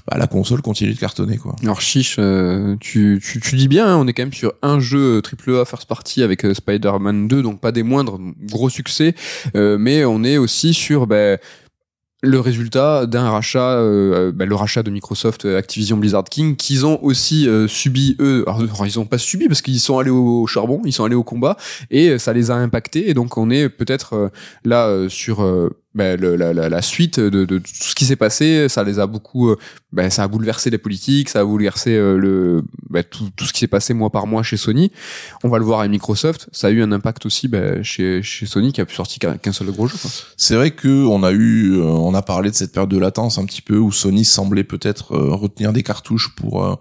bah 0.08 0.16
la 0.18 0.26
console 0.26 0.62
continue 0.62 0.94
de 0.94 0.98
cartonner 0.98 1.36
quoi. 1.36 1.56
Alors 1.62 1.82
chiche, 1.82 2.16
euh, 2.18 2.76
tu, 2.80 3.20
tu, 3.22 3.38
tu 3.40 3.56
dis 3.56 3.68
bien, 3.68 3.86
hein, 3.86 3.96
on 3.98 4.06
est 4.06 4.14
quand 4.14 4.22
même 4.22 4.32
sur 4.32 4.54
un 4.62 4.80
jeu 4.80 5.20
AAA 5.20 5.66
first 5.66 5.86
party 5.86 6.22
avec 6.22 6.46
euh, 6.46 6.54
Spider-Man 6.54 7.28
2, 7.28 7.42
donc 7.42 7.60
pas 7.60 7.70
des 7.70 7.82
moindres, 7.82 8.18
gros 8.44 8.70
succès, 8.70 9.14
euh, 9.56 9.76
mais 9.78 10.06
on 10.06 10.24
est 10.24 10.38
aussi 10.38 10.72
sur 10.72 11.06
ben, 11.06 11.38
le 12.22 12.38
résultat 12.38 13.06
d'un 13.06 13.30
rachat, 13.30 13.78
euh, 13.78 14.30
ben, 14.30 14.48
le 14.48 14.54
rachat 14.54 14.84
de 14.84 14.90
Microsoft 14.90 15.44
euh, 15.44 15.58
Activision 15.58 15.96
Blizzard 15.96 16.24
King, 16.24 16.54
qu'ils 16.54 16.86
ont 16.86 17.02
aussi 17.02 17.48
euh, 17.48 17.66
subi 17.66 18.16
eux. 18.20 18.44
Alors, 18.46 18.86
ils 18.86 19.00
ont 19.00 19.04
pas 19.04 19.18
subi 19.18 19.48
parce 19.48 19.60
qu'ils 19.60 19.80
sont 19.80 19.98
allés 19.98 20.10
au 20.10 20.46
charbon, 20.46 20.80
ils 20.84 20.92
sont 20.92 21.04
allés 21.04 21.16
au 21.16 21.24
combat 21.24 21.56
et 21.90 22.10
euh, 22.10 22.18
ça 22.18 22.32
les 22.32 22.52
a 22.52 22.54
impactés. 22.54 23.10
Et 23.10 23.14
donc 23.14 23.36
on 23.36 23.50
est 23.50 23.68
peut-être 23.68 24.14
euh, 24.14 24.28
là 24.64 24.86
euh, 24.86 25.08
sur 25.08 25.42
euh, 25.42 25.70
ben, 25.94 26.18
le- 26.20 26.36
la, 26.36 26.52
la, 26.54 26.68
la 26.68 26.82
suite 26.82 27.20
de, 27.20 27.44
de 27.44 27.58
tout 27.58 27.64
ce 27.66 27.94
qui 27.94 28.04
s'est 28.06 28.16
passé. 28.16 28.68
Ça 28.68 28.82
les 28.82 28.98
a 28.98 29.06
beaucoup, 29.06 29.50
euh, 29.50 29.56
ben, 29.92 30.08
ça 30.10 30.22
a 30.22 30.28
bouleversé 30.28 30.70
les 30.70 30.78
politiques, 30.78 31.28
ça 31.28 31.40
a 31.40 31.44
bouleversé 31.44 31.90
euh, 31.96 32.16
le 32.16 32.62
ben, 32.88 33.04
tout, 33.04 33.28
tout 33.36 33.44
ce 33.44 33.52
qui 33.52 33.60
s'est 33.60 33.66
passé 33.66 33.92
mois 33.94 34.10
par 34.10 34.26
mois 34.26 34.42
chez 34.42 34.56
Sony. 34.56 34.90
On 35.44 35.48
va 35.48 35.58
le 35.58 35.64
voir 35.64 35.80
avec 35.80 35.90
Microsoft. 35.90 36.48
Ça 36.52 36.68
a 36.68 36.70
eu 36.70 36.82
un 36.82 36.92
impact 36.92 37.26
aussi 37.26 37.48
ben, 37.48 37.82
chez, 37.82 38.22
chez 38.22 38.46
Sony 38.46 38.72
qui 38.72 38.80
a 38.80 38.86
pu 38.86 38.94
sortir 38.94 39.38
qu'un 39.40 39.52
seul 39.52 39.70
gros 39.70 39.86
jeu. 39.86 39.96
C'est 40.36 40.54
vrai 40.56 40.70
que 40.70 41.04
on 41.06 41.22
a 41.22 41.32
eu, 41.32 41.74
euh, 41.74 41.82
on 41.84 42.14
a 42.14 42.22
parlé 42.22 42.50
de 42.50 42.54
cette 42.54 42.72
période 42.72 42.90
de 42.90 42.98
latence 42.98 43.38
un 43.38 43.44
petit 43.44 43.62
peu 43.62 43.76
où 43.76 43.92
Sony 43.92 44.24
semblait 44.24 44.64
peut-être 44.64 45.14
retenir 45.16 45.72
des 45.72 45.82
cartouches 45.82 46.34
pour 46.36 46.78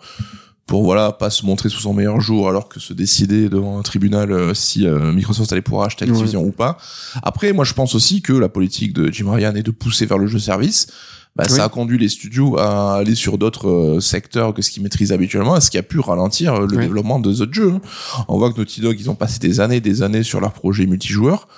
pour 0.72 0.84
voilà 0.86 1.12
pas 1.12 1.30
se 1.30 1.46
montrer 1.46 1.68
sous 1.68 1.82
son 1.82 1.94
meilleur 1.94 2.22
jour 2.22 2.48
alors 2.48 2.70
que 2.70 2.80
se 2.80 2.94
décider 2.94 3.50
devant 3.50 3.78
un 3.78 3.82
tribunal 3.82 4.32
euh, 4.32 4.54
si 4.54 4.88
euh, 4.88 5.12
Microsoft 5.12 5.52
allait 5.52 5.62
pouvoir 5.62 5.86
acheter 5.88 6.06
Activision 6.06 6.42
ou 6.46 6.52
pas. 6.52 6.78
Après, 7.24 7.52
moi 7.52 7.66
je 7.66 7.74
pense 7.74 7.94
aussi 7.94 8.22
que 8.22 8.32
la 8.32 8.48
politique 8.48 8.94
de 8.94 9.12
Jim 9.12 9.30
Ryan 9.30 9.54
est 9.56 9.64
de 9.64 9.72
pousser 9.72 10.06
vers 10.06 10.18
le 10.18 10.28
jeu 10.28 10.40
service. 10.40 10.88
Bah, 11.36 11.44
Oui. 11.50 11.56
Ça 11.58 11.66
a 11.66 11.70
conduit 11.70 11.98
les 11.98 12.08
studios 12.08 12.58
à 12.58 12.96
aller 12.96 13.16
sur 13.16 13.38
d'autres 13.38 13.68
euh, 13.70 14.00
secteurs 14.00 14.54
que 14.54 14.62
ce 14.62 14.72
qu'ils 14.72 14.82
maîtrisent 14.84 15.12
habituellement, 15.12 15.60
ce 15.60 15.70
qui 15.70 15.78
a 15.78 15.84
pu 15.84 16.00
ralentir 16.00 16.54
euh, 16.56 16.66
le 16.68 16.78
Oui. 16.78 16.84
développement 16.84 17.20
de 17.20 17.42
autres 17.42 17.54
jeux. 17.54 17.74
hein. 17.74 17.82
On 18.30 18.38
voit 18.38 18.52
que 18.54 18.58
Naughty 18.58 18.80
Dog, 18.80 18.96
ils 18.98 19.10
ont 19.10 19.16
passé 19.16 19.40
des 19.40 19.60
années, 19.60 19.82
des 19.82 20.04
années 20.04 20.24
sur 20.24 20.40
leur 20.40 20.54
projet 20.54 20.86
multijoueur, 20.86 21.50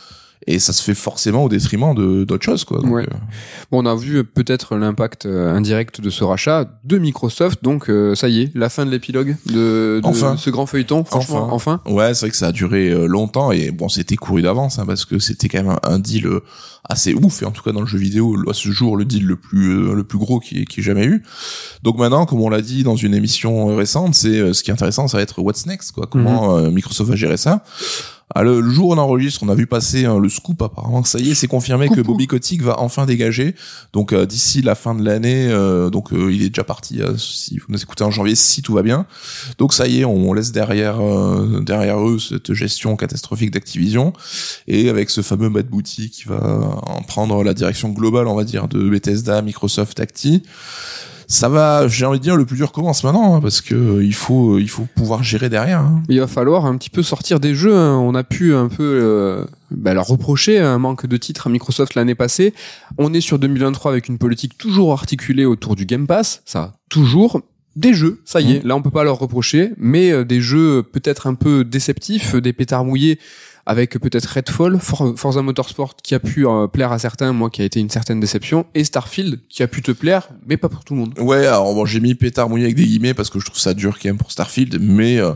et 0.47 0.59
ça 0.59 0.73
se 0.73 0.81
fait 0.83 0.93
forcément 0.95 1.43
au 1.43 1.49
détriment 1.49 1.93
de 1.95 2.23
d'autres 2.23 2.43
choses, 2.45 2.63
quoi. 2.65 2.79
Donc, 2.79 2.91
Ouais. 2.91 3.03
euh, 3.03 3.15
Bon, 3.71 3.81
on 3.83 3.85
a 3.85 3.95
vu 3.95 4.17
euh, 4.17 4.23
peut-être 4.23 4.75
l'impact 4.75 5.25
euh, 5.25 5.53
indirect 5.55 6.01
de 6.01 6.09
ce 6.09 6.23
rachat 6.23 6.65
de 6.83 6.97
Microsoft. 6.97 7.63
Donc, 7.63 7.89
euh, 7.89 8.13
ça 8.15 8.29
y 8.29 8.41
est, 8.43 8.51
la 8.55 8.69
fin 8.69 8.85
de 8.85 8.91
l'épilogue 8.91 9.35
de, 9.47 9.99
de 10.01 10.01
Enfin. 10.03 10.35
ce 10.37 10.49
grand 10.49 10.65
feuilleton. 10.65 11.03
Franchement, 11.03 11.49
enfin. 11.51 11.81
Ouais, 11.85 12.13
c'est 12.13 12.21
vrai 12.25 12.29
que 12.31 12.37
ça 12.37 12.47
a 12.47 12.51
duré 12.51 13.07
longtemps 13.07 13.51
et 13.51 13.71
bon, 13.71 13.89
c'était 13.89 14.15
couru 14.15 14.41
d'avance 14.41 14.79
hein, 14.79 14.85
parce 14.85 15.05
que 15.05 15.19
c'était 15.19 15.47
quand 15.49 15.63
même 15.63 15.75
un, 15.83 15.99
deal 15.99 16.27
assez 16.89 17.13
ouf 17.13 17.41
et 17.41 17.45
en 17.45 17.51
tout 17.51 17.63
cas 17.63 17.71
dans 17.71 17.79
le 17.79 17.85
jeu 17.87 17.97
vidéo 17.97 18.35
à 18.49 18.53
ce 18.53 18.69
jour 18.69 18.97
le 18.97 19.05
deal 19.05 19.25
le 19.25 19.37
plus 19.37 19.95
le 19.95 20.03
plus 20.03 20.17
gros 20.17 20.41
qui 20.41 20.65
qui 20.65 20.81
ait 20.81 20.83
jamais 20.83 21.05
eu. 21.05 21.23
Donc 21.81 21.97
maintenant, 21.97 22.25
comme 22.25 22.41
on 22.41 22.49
l'a 22.49 22.61
dit 22.61 22.83
dans 22.83 22.97
une 22.97 23.13
émission 23.15 23.67
récente, 23.75 24.15
c'est 24.15 24.53
ce 24.53 24.63
qui 24.63 24.69
est 24.69 24.73
intéressant, 24.73 25.07
ça 25.07 25.15
va 25.17 25.23
être 25.23 25.39
what's 25.41 25.65
next 25.65 25.93
quoi. 25.93 26.07
Comment 26.11 26.57
euh, 26.57 26.71
Microsoft 26.71 27.09
va 27.09 27.15
gérer 27.15 27.37
ça 27.37 27.63
ah, 28.36 28.43
le, 28.43 28.67
jour 28.69 28.89
où 28.89 28.93
on 28.93 28.97
enregistre, 28.97 29.43
on 29.43 29.49
a 29.49 29.55
vu 29.55 29.67
passer 29.67 30.05
hein, 30.05 30.19
le 30.19 30.29
scoop 30.29 30.61
apparemment. 30.61 31.03
Ça 31.03 31.19
y 31.19 31.31
est, 31.31 31.36
c'est 31.36 31.47
confirmé 31.47 31.89
que. 31.89 32.01
Bobby 32.01 32.27
Kotick 32.27 32.61
va 32.61 32.79
enfin 32.79 33.05
dégager. 33.05 33.55
Donc 33.93 34.11
euh, 34.11 34.25
d'ici 34.25 34.61
la 34.61 34.75
fin 34.75 34.93
de 34.95 35.03
l'année, 35.03 35.47
euh, 35.49 35.89
donc 35.89 36.11
euh, 36.11 36.34
il 36.34 36.43
est 36.43 36.49
déjà 36.49 36.63
parti. 36.63 37.01
euh, 37.01 37.17
si 37.17 37.57
vous 37.57 37.65
nous 37.69 37.81
écoutez 37.81 38.03
en 38.03 38.11
janvier, 38.11 38.36
si 38.36 38.61
tout 38.61 38.73
va 38.73 38.81
bien. 38.81 39.05
Donc 39.57 39.73
ça 39.73 39.88
y 39.88 40.01
est, 40.01 40.05
on 40.05 40.34
laisse 40.34 40.51
derrière 40.51 40.99
euh, 41.01 41.61
derrière 41.61 41.99
eux 42.05 42.19
cette 42.19 42.53
gestion 42.53 42.95
catastrophique 42.95 43.51
d'Activision 43.51 44.13
et 44.67 44.89
avec 44.89 45.09
ce 45.09 45.21
fameux 45.21 45.49
Matt 45.49 45.67
Booty 45.67 46.09
qui 46.09 46.25
va 46.25 46.41
en 46.86 47.01
prendre 47.03 47.43
la 47.43 47.53
direction 47.53 47.89
globale, 47.89 48.27
on 48.27 48.36
va 48.36 48.43
dire, 48.43 48.67
de 48.67 48.89
Bethesda, 48.89 49.41
Microsoft, 49.41 49.99
Acti. 49.99 50.43
Ça 51.34 51.49
va, 51.49 51.88
j'ai 51.88 52.05
envie 52.05 52.19
de 52.19 52.23
dire, 52.23 52.36
le 52.36 52.45
plus 52.45 52.57
dur 52.57 52.71
commence 52.71 53.03
maintenant 53.03 53.34
hein, 53.36 53.41
parce 53.41 53.61
que 53.61 53.73
euh, 53.73 54.03
il 54.03 54.13
faut 54.13 54.59
il 54.59 54.69
faut 54.69 54.86
pouvoir 54.95 55.23
gérer 55.23 55.49
derrière. 55.49 55.79
hein. 55.79 56.03
Il 56.07 56.19
va 56.19 56.27
falloir 56.27 56.67
un 56.67 56.77
petit 56.77 56.91
peu 56.91 57.01
sortir 57.01 57.39
des 57.39 57.55
jeux. 57.55 57.75
hein. 57.75 57.97
On 57.97 58.13
a 58.13 58.23
pu 58.23 58.53
un 58.53 58.67
peu 58.67 58.84
euh, 59.03 59.43
bah, 59.71 59.95
leur 59.95 60.05
reprocher 60.05 60.59
un 60.59 60.77
manque 60.77 61.07
de 61.07 61.17
titres 61.17 61.47
à 61.47 61.49
Microsoft 61.49 61.95
l'année 61.95 62.13
passée. 62.13 62.53
On 62.99 63.15
est 63.15 63.21
sur 63.21 63.39
2023 63.39 63.91
avec 63.91 64.09
une 64.09 64.19
politique 64.19 64.59
toujours 64.59 64.91
articulée 64.93 65.45
autour 65.45 65.75
du 65.75 65.88
Game 65.88 66.05
Pass. 66.05 66.43
Ça, 66.45 66.73
toujours. 66.88 67.41
Des 67.75 67.95
jeux, 67.95 68.21
ça 68.23 68.39
y 68.39 68.51
est, 68.51 68.63
là 68.63 68.75
on 68.75 68.84
peut 68.84 68.91
pas 68.91 69.03
leur 69.03 69.17
reprocher, 69.17 69.71
mais 69.77 70.11
euh, 70.11 70.23
des 70.23 70.41
jeux 70.41 70.84
peut-être 70.84 71.25
un 71.25 71.34
peu 71.34 71.63
déceptifs, 71.63 72.36
euh, 72.36 72.41
des 72.41 72.53
pétards 72.53 72.86
mouillés, 72.86 73.17
avec 73.66 73.97
peut-être 73.99 74.26
Redfall, 74.26 74.78
For- 74.80 75.14
Forza 75.18 75.41
Motorsport 75.41 75.95
qui 76.03 76.16
a 76.16 76.20
pu 76.20 76.45
euh, 76.47 76.68
plaire 76.68 76.91
à 76.91 76.99
certains, 76.99 77.32
moi 77.32 77.49
qui 77.49 77.61
a 77.61 77.66
été 77.66 77.80
une 77.80 77.89
certaine 77.89 78.20
déception, 78.20 78.66
et 78.76 78.84
Starfield 78.84 79.39
qui 79.49 79.64
a 79.64 79.68
pu 79.68 79.82
te 79.82 79.91
plaire, 79.91 80.28
mais 80.45 80.57
pas 80.57 80.70
pour 80.70 80.84
tout 80.84 80.93
le 80.95 80.99
monde. 80.99 81.14
Ouais, 81.20 81.45
alors 81.47 81.74
bon, 81.74 81.86
j'ai 81.86 81.99
mis 81.99 82.16
pétard 82.16 82.49
mouillé 82.49 82.66
avec 82.66 82.76
des 82.76 82.86
guillemets 82.86 83.14
parce 83.14 83.30
que 83.30 83.39
je 83.39 83.45
trouve 83.45 83.59
ça 83.59 83.74
dur 83.74 83.97
quand 84.01 84.09
même 84.09 84.18
pour 84.18 84.32
Starfield, 84.32 84.80
mais 84.82 85.18
euh, 85.18 85.34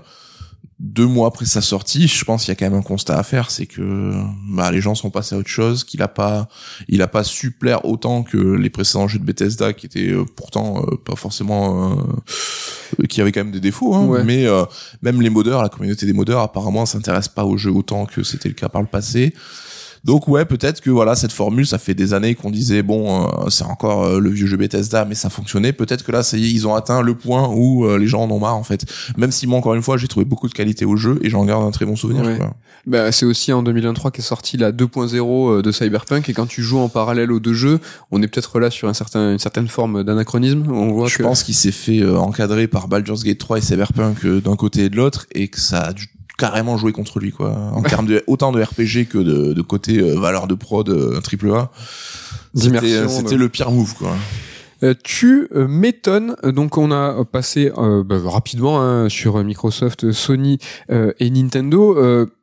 deux 0.79 1.07
mois 1.07 1.27
après 1.29 1.45
sa 1.45 1.61
sortie, 1.61 2.07
je 2.07 2.23
pense 2.23 2.43
qu'il 2.43 2.49
y 2.49 2.51
a 2.51 2.55
quand 2.55 2.69
même 2.69 2.77
un 2.79 2.83
constat 2.83 3.17
à 3.17 3.23
faire, 3.23 3.49
c'est 3.49 3.65
que 3.65 4.13
bah, 4.49 4.71
les 4.71 4.81
gens 4.81 4.93
sont 4.93 5.09
passés 5.09 5.33
à 5.33 5.37
autre 5.39 5.49
chose, 5.49 5.83
qu'il 5.83 6.01
a 6.03 6.07
pas, 6.07 6.49
il 6.87 7.01
a 7.01 7.07
pas 7.07 7.23
su 7.23 7.51
plaire 7.51 7.85
autant 7.85 8.21
que 8.23 8.37
les 8.37 8.69
précédents 8.69 9.07
jeux 9.07 9.17
de 9.19 9.23
Bethesda 9.23 9.73
qui 9.73 9.87
étaient 9.87 10.11
euh, 10.11 10.25
pourtant 10.35 10.83
euh, 10.83 10.97
pas 11.03 11.15
forcément, 11.15 11.93
euh, 11.97 12.01
qui 13.09 13.21
avaient 13.21 13.31
quand 13.31 13.43
même 13.43 13.51
des 13.51 13.59
défauts, 13.59 13.93
hein, 13.95 14.05
Ouais. 14.05 14.23
mais 14.23 14.45
euh, 14.45 14.63
même 15.01 15.21
les 15.21 15.29
modeurs, 15.29 15.61
la 15.61 15.69
communauté 15.69 16.05
des 16.05 16.13
modeurs 16.13 16.41
apparemment 16.41 16.85
s'intéresse 16.85 17.27
pas 17.27 17.43
aux 17.45 17.57
jeux 17.57 17.71
autant 17.71 18.05
que 18.05 18.23
c'était 18.23 18.49
le 18.49 18.55
cas 18.55 18.69
par 18.69 18.81
le 18.81 18.87
passé. 18.87 19.33
Donc 20.03 20.27
ouais, 20.27 20.45
peut-être 20.45 20.81
que 20.81 20.89
voilà 20.89 21.15
cette 21.15 21.31
formule, 21.31 21.65
ça 21.65 21.77
fait 21.77 21.93
des 21.93 22.13
années 22.13 22.35
qu'on 22.35 22.51
disait 22.51 22.83
bon, 22.83 23.27
euh, 23.27 23.49
c'est 23.49 23.63
encore 23.63 24.05
euh, 24.05 24.19
le 24.19 24.29
vieux 24.29 24.47
jeu 24.47 24.57
Bethesda, 24.57 25.05
mais 25.05 25.15
ça 25.15 25.29
fonctionnait. 25.29 25.73
Peut-être 25.73 26.03
que 26.03 26.11
là, 26.11 26.23
ça 26.23 26.37
y 26.37 26.45
est, 26.45 26.51
ils 26.51 26.67
ont 26.67 26.75
atteint 26.75 27.01
le 27.01 27.15
point 27.15 27.49
où 27.49 27.85
euh, 27.85 27.97
les 27.97 28.07
gens 28.07 28.23
en 28.23 28.31
ont 28.31 28.39
marre 28.39 28.55
en 28.55 28.63
fait. 28.63 28.85
Même 29.17 29.31
si 29.31 29.47
moi, 29.47 29.59
encore 29.59 29.73
une 29.73 29.81
fois, 29.81 29.97
j'ai 29.97 30.07
trouvé 30.07 30.25
beaucoup 30.25 30.47
de 30.47 30.53
qualité 30.53 30.85
au 30.85 30.95
jeu 30.95 31.19
et 31.21 31.29
j'en 31.29 31.45
garde 31.45 31.63
un 31.63 31.71
très 31.71 31.85
bon 31.85 31.95
souvenir. 31.95 32.23
Ouais. 32.23 32.37
quoi. 32.37 32.53
Bah, 32.85 33.11
c'est 33.11 33.25
aussi 33.25 33.51
en 33.51 33.63
2023 33.63 34.11
qu'est 34.11 34.21
sorti 34.21 34.55
la 34.55 34.71
2.0 34.71 35.61
de 35.61 35.71
Cyberpunk 35.71 36.29
et 36.29 36.33
quand 36.33 36.45
tu 36.45 36.63
joues 36.63 36.79
en 36.79 36.89
parallèle 36.89 37.31
aux 37.31 37.39
deux 37.39 37.53
jeux, 37.53 37.79
on 38.11 38.21
est 38.21 38.27
peut-être 38.27 38.59
là 38.59 38.69
sur 38.69 38.87
un 38.87 38.93
certain, 38.93 39.33
une 39.33 39.39
certaine 39.39 39.67
forme 39.67 40.03
d'anachronisme. 40.03 40.65
On 40.71 40.91
voit 40.91 41.07
Je 41.07 41.17
que 41.17 41.23
pense 41.23 41.43
qu'il 41.43 41.55
s'est 41.55 41.71
fait 41.71 41.99
euh, 41.99 42.17
encadrer 42.17 42.67
par 42.67 42.87
Baldur's 42.87 43.23
Gate 43.23 43.37
3 43.37 43.57
et 43.57 43.61
Cyberpunk 43.61 44.25
euh, 44.25 44.41
d'un 44.41 44.55
côté 44.55 44.85
et 44.85 44.89
de 44.89 44.95
l'autre 44.95 45.27
et 45.33 45.47
que 45.47 45.59
ça 45.59 45.79
a 45.81 45.93
dû 45.93 46.09
carrément 46.37 46.77
jouer 46.77 46.91
contre 46.91 47.19
lui 47.19 47.31
quoi 47.31 47.49
en 47.73 47.81
termes 47.81 48.05
de 48.05 48.23
autant 48.27 48.51
de 48.51 48.61
RPG 48.61 49.07
que 49.09 49.17
de, 49.17 49.53
de 49.53 49.61
côté 49.61 49.99
euh, 49.99 50.19
valeur 50.19 50.47
de 50.47 50.53
prod 50.55 50.87
euh, 50.89 51.19
triple 51.21 51.51
A 51.51 51.71
c'était 52.55 52.93
euh, 52.93 53.21
de- 53.23 53.35
le 53.35 53.49
pire 53.49 53.71
move 53.71 53.93
quoi 53.95 54.15
Euh, 54.83 54.93
tu 55.03 55.47
euh, 55.55 55.67
m'étonnes. 55.67 56.35
Euh, 56.43 56.51
Donc 56.51 56.77
on 56.77 56.91
a 56.91 57.25
passé 57.25 57.71
euh, 57.79 58.03
bah, 58.03 58.17
rapidement 58.23 58.79
hein, 58.79 59.09
sur 59.09 59.43
Microsoft, 59.43 60.11
Sony 60.11 60.59
euh, 60.91 61.13
et 61.19 61.31
Nintendo. 61.31 61.95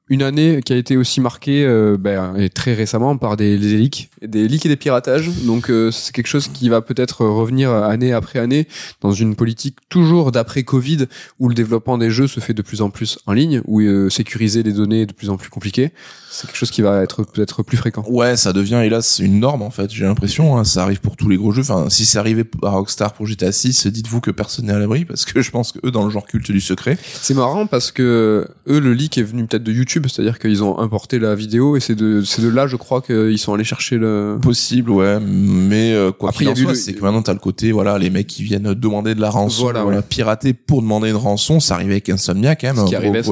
Une 0.09 0.23
année 0.23 0.61
qui 0.63 0.73
a 0.73 0.77
été 0.77 0.97
aussi 0.97 1.21
marquée 1.21 1.65
euh, 1.65 1.97
bah, 1.99 2.35
et 2.37 2.51
très 2.51 2.75
récemment 2.75 3.17
par 3.17 3.37
des, 3.37 3.57
des 3.59 3.77
leaks, 3.77 4.11
des 4.23 4.47
leaks 4.49 4.67
et 4.67 4.69
des 4.69 4.77
piratages. 4.77 5.31
Donc 5.45 5.71
euh, 5.71 5.91
c'est 5.91 6.15
quelque 6.15 6.27
chose 6.27 6.49
qui 6.49 6.69
va 6.69 6.83
peut-être 6.83 7.25
revenir 7.25 7.73
année 7.73 8.13
après 8.13 8.39
année 8.39 8.69
dans 9.01 9.13
une 9.13 9.35
politique 9.35 9.79
toujours 9.89 10.31
d'après 10.31 10.63
Covid 10.63 11.07
où 11.39 11.49
le 11.49 11.55
développement 11.55 11.97
des 11.97 12.11
jeux 12.11 12.27
se 12.27 12.41
fait 12.41 12.55
de 12.55 12.63
plus 12.63 12.83
en 12.83 12.91
plus 12.91 13.19
en 13.27 13.33
ligne, 13.33 13.63
où 13.65 13.81
euh, 13.81 14.11
sécuriser 14.11 14.63
les 14.63 14.73
données 14.73 15.03
est 15.03 15.07
de 15.07 15.13
plus 15.13 15.31
en 15.31 15.37
plus 15.37 15.49
compliqué. 15.49 15.93
C'est 16.31 16.47
quelque 16.47 16.57
chose 16.57 16.71
qui 16.71 16.83
va 16.83 17.03
être 17.03 17.23
peut-être 17.25 17.63
plus 17.63 17.77
fréquent. 17.77 18.05
Ouais, 18.09 18.37
ça 18.37 18.53
devient 18.53 18.83
hélas 18.85 19.21
une 19.21 19.41
norme 19.41 19.63
en 19.63 19.71
fait. 19.71 19.91
J'ai 19.91 20.05
l'impression, 20.05 20.57
hein, 20.57 20.65
ça 20.65 20.83
arrive 20.83 21.01
pour 21.01 21.17
tous 21.17 21.29
les 21.29 21.37
gros 21.37 21.53
jeux. 21.53 21.63
Enfin, 21.63 21.89
si 21.89 22.05
c'est 22.05 22.19
arrivé 22.19 22.45
à 22.63 22.71
Rockstar 22.71 23.15
pour 23.15 23.27
GTA 23.27 23.53
6, 23.53 23.87
dites-vous 23.87 24.21
que 24.21 24.31
personne 24.31 24.67
n'est 24.67 24.73
à 24.73 24.79
l'abri 24.79 25.05
parce 25.05 25.25
que 25.25 25.41
je 25.41 25.51
pense 25.51 25.73
que 25.73 25.79
eux, 25.87 25.91
dans 25.91 26.05
le 26.05 26.11
genre 26.11 26.27
culte 26.27 26.51
du 26.51 26.61
secret, 26.61 26.99
C'est 27.23 27.35
marrant 27.35 27.67
parce 27.67 27.91
que 27.93 28.49
eux, 28.69 28.81
le 28.81 28.93
leak 28.93 29.17
est 29.17 29.23
venu 29.23 29.47
peut-être 29.47 29.63
de 29.63 29.73
YouTube, 29.73 29.94
c'est-à-dire 30.09 30.39
qu'ils 30.39 30.63
ont 30.65 30.79
importé 30.79 31.19
la 31.19 31.35
vidéo 31.35 31.77
et 31.77 31.81
c'est 31.81 31.95
de, 31.95 32.23
c'est 32.23 32.43
de 32.43 32.49
là, 32.49 32.67
je 32.67 32.77
crois, 32.77 33.01
qu'ils 33.03 33.39
sont 33.39 33.55
allés 33.55 33.65
chercher 33.65 33.97
le. 33.97 34.39
possible, 34.41 34.91
ouais. 34.91 35.19
Mais 35.21 35.93
euh, 35.95 36.13
quoi 36.13 36.31
Après, 36.31 36.45
qu'il 36.45 36.53
en 36.53 36.55
soit, 36.55 36.71
le- 36.73 36.75
c'est 36.75 36.95
que 36.95 37.01
maintenant 37.03 37.23
t'as 37.23 37.33
le 37.33 37.39
côté, 37.39 37.73
voilà, 37.73 37.99
les 37.99 38.11
mecs 38.11 38.27
qui 38.27 38.43
viennent 38.43 38.75
demander 38.75 39.15
de 39.15 39.21
la 39.21 39.31
rançon, 39.31 39.63
Voilà, 39.65 39.83
voilà, 39.83 39.99
ouais. 39.99 40.05
pirater 40.09 40.53
pour 40.55 40.83
demander 40.83 41.11
une 41.11 41.17
rançon, 41.17 41.61
ça 41.61 41.75
arrivait 41.75 41.93
avec 41.95 42.09
Insomnia 42.09 42.57
quand 42.57 42.67
même, 42.69 42.77
Ce 42.77 42.81
un 42.83 42.85
qui 42.87 42.97
arrivait. 42.97 43.23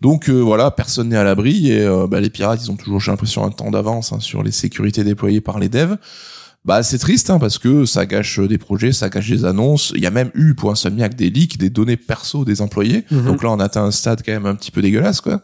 Donc 0.00 0.30
euh, 0.30 0.38
voilà, 0.40 0.70
personne 0.70 1.10
n'est 1.10 1.16
à 1.16 1.24
l'abri 1.24 1.70
et 1.70 1.82
euh, 1.84 2.06
bah, 2.06 2.20
les 2.20 2.30
pirates, 2.30 2.60
ils 2.64 2.70
ont 2.70 2.76
toujours, 2.76 3.00
j'ai 3.00 3.10
l'impression, 3.10 3.44
un 3.44 3.50
temps 3.50 3.70
d'avance 3.70 4.12
hein, 4.12 4.20
sur 4.20 4.42
les 4.42 4.50
sécurités 4.50 5.04
déployées 5.04 5.42
par 5.42 5.58
les 5.58 5.68
devs. 5.68 5.96
Bah 6.66 6.82
c'est 6.82 6.98
triste 6.98 7.30
hein, 7.30 7.38
parce 7.38 7.56
que 7.56 7.86
ça 7.86 8.04
gâche 8.04 8.38
euh, 8.38 8.46
des 8.46 8.58
projets, 8.58 8.92
ça 8.92 9.08
gâche 9.08 9.30
des 9.30 9.46
annonces. 9.46 9.92
Il 9.96 10.02
y 10.02 10.06
a 10.06 10.10
même 10.10 10.30
eu 10.34 10.54
pour 10.54 10.70
Insomniac 10.70 11.14
des 11.14 11.30
leaks, 11.30 11.56
des 11.56 11.70
données 11.70 11.96
perso 11.96 12.44
des 12.44 12.60
employés. 12.60 13.04
Mhm. 13.10 13.24
Donc 13.24 13.42
là 13.42 13.50
on 13.50 13.60
atteint 13.60 13.84
un 13.84 13.90
stade 13.90 14.22
quand 14.24 14.32
même 14.32 14.44
un 14.44 14.54
petit 14.54 14.70
peu 14.70 14.82
dégueulasse 14.82 15.22
quoi. 15.22 15.40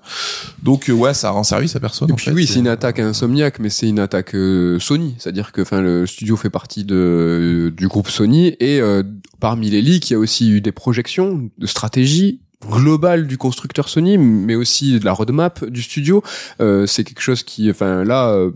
Donc 0.63 0.91
euh, 0.91 0.93
ouais, 0.93 1.15
ça 1.15 1.31
rend 1.31 1.43
service 1.43 1.75
à 1.75 1.81
personne. 1.81 2.11
Et 2.11 2.13
en 2.13 2.17
puis 2.17 2.27
fait. 2.27 2.33
oui, 2.33 2.47
c'est 2.47 2.59
une 2.59 2.69
attaque 2.69 2.99
Insomniac, 2.99 3.61
mais 3.61 3.71
c'est 3.71 3.89
une 3.89 3.99
attaque 3.99 4.35
euh, 4.35 4.79
Sony, 4.79 5.15
c'est-à-dire 5.19 5.53
que 5.53 5.63
enfin 5.63 5.81
le 5.81 6.07
studio 6.07 6.37
fait 6.37 6.51
partie 6.51 6.85
de 6.85 7.73
du 7.75 7.89
groupe 7.89 8.11
Sony 8.11 8.49
et 8.61 8.81
euh, 8.83 9.03
parmi 9.41 9.71
les 9.71 9.81
leaks, 9.81 10.11
il 10.11 10.13
y 10.13 10.17
a 10.17 10.19
aussi 10.19 10.51
eu 10.51 10.61
des 10.61 10.73
projections 10.73 11.49
de 11.57 11.67
stratégie 11.67 12.41
globale 12.71 13.27
du 13.27 13.39
constructeur 13.39 13.89
Sony, 13.89 14.19
mais 14.19 14.55
aussi 14.55 14.99
de 14.99 15.05
la 15.05 15.13
roadmap 15.13 15.65
du 15.65 15.83
studio. 15.83 16.23
Euh, 16.61 16.87
c'est 16.87 17.05
quelque 17.05 17.21
chose 17.23 17.43
qui, 17.43 17.71
enfin 17.71 18.05
là, 18.05 18.29
euh, 18.31 18.51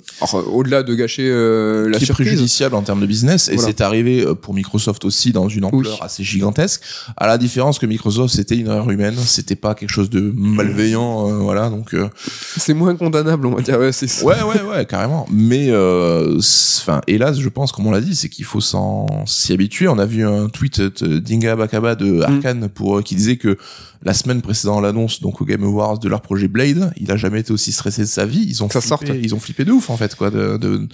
au-delà 0.53 0.83
de 0.83 0.95
gâcher 0.95 1.29
euh, 1.31 1.89
la 1.89 1.99
qui 1.99 2.05
est 2.05 2.07
surprise, 2.07 2.29
préjudiciable 2.29 2.75
en 2.75 2.83
termes 2.83 3.01
de 3.01 3.07
business 3.07 3.49
et 3.49 3.55
Voilà. 3.57 3.69
c'est 3.69 3.81
arrivé 3.81 4.25
euh, 4.27 4.35
pour 4.35 4.55
Microsoft 4.55 5.05
aussi 5.05 5.33
dans 5.33 5.49
une 5.49 5.65
ampleur 5.65 5.95
Oui. 5.95 5.99
assez 6.03 6.25
gigantesque 6.25 6.83
à 7.17 7.27
la 7.27 7.39
différence 7.39 7.79
que 7.79 7.87
Microsoft 7.87 8.35
c'était 8.35 8.57
une 8.57 8.67
erreur 8.67 8.91
humaine 8.91 9.15
c'était 9.17 9.57
pas 9.57 9.75
quelque 9.75 9.91
chose 9.91 10.11
de 10.11 10.33
malveillant 10.37 11.29
euh, 11.29 11.39
voilà 11.39 11.69
donc 11.71 11.95
euh, 11.95 12.09
c'est 12.57 12.75
moins 12.75 12.95
condamnable, 12.97 13.47
on 13.47 13.55
va 13.55 13.63
dire. 13.63 13.79
Ouais, 13.79 13.93
c'est 13.93 14.07
ça. 14.07 14.25
ouais 14.25 14.43
ouais 14.43 14.63
ouais 14.63 14.87
carrément 14.87 15.27
mais 15.31 15.69
euh, 15.71 16.39
enfin 16.81 17.01
hélas 17.07 17.39
je 17.41 17.49
pense 17.49 17.73
comme 17.73 17.87
on 17.87 17.91
l'a 17.91 18.01
dit 18.01 18.15
c'est 18.17 18.29
qu'il 18.29 18.45
faut 18.45 18.61
s'en 18.61 19.07
s'y 19.27 19.53
habituer 19.53 19.89
on 19.89 19.99
a 19.99 20.07
vu 20.07 20.27
un 20.27 20.49
tweet 20.49 20.81
Dinga 21.03 21.57
Bakaba 21.57 21.95
Mm. 21.95 21.97
de 21.97 22.21
Arkane 22.23 22.69
pour 22.69 23.03
qui 23.03 23.15
disait 23.15 23.37
que 23.37 23.57
la 24.03 24.15
semaine 24.15 24.41
précédant 24.43 24.81
l'annonce 24.81 25.21
donc 25.21 25.41
au 25.41 25.45
Game 25.45 25.63
Awards 25.65 25.99
de 25.99 26.09
leur 26.09 26.23
projet 26.23 26.49
Blade 26.49 26.93
il 26.97 27.11
a 27.13 27.17
jamais 27.17 27.41
été 27.41 27.53
aussi 27.53 27.71
stressé 27.73 28.03
de 28.03 28.07
sa 28.07 28.25
vie 28.27 28.45
ils 28.49 28.63
ont 28.65 28.69
Ça 28.71 28.81
flippé, 28.81 29.07
sorte. 29.07 29.19
ils 29.23 29.35
ont 29.35 29.41
flippé 29.41 29.65
de 29.65 29.73
ouf 29.73 29.91
en 29.91 29.97
fait 29.97 30.15
quoi 30.15 30.31
de 30.31 30.57
de- 30.57 30.89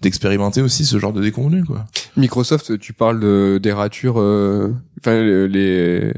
d'expérimenter 0.00 0.62
aussi 0.62 0.84
ce 0.84 0.98
genre 0.98 1.12
de 1.12 1.20
déconvenu 1.22 1.64
quoi 1.64 1.84
Microsoft, 2.16 2.78
tu 2.78 2.92
parles 2.92 3.20
de, 3.20 3.58
des 3.62 3.72
ratures, 3.72 4.16
euh, 4.20 4.68
enfin 5.00 5.14
les, 5.22 5.48
les- 5.48 6.12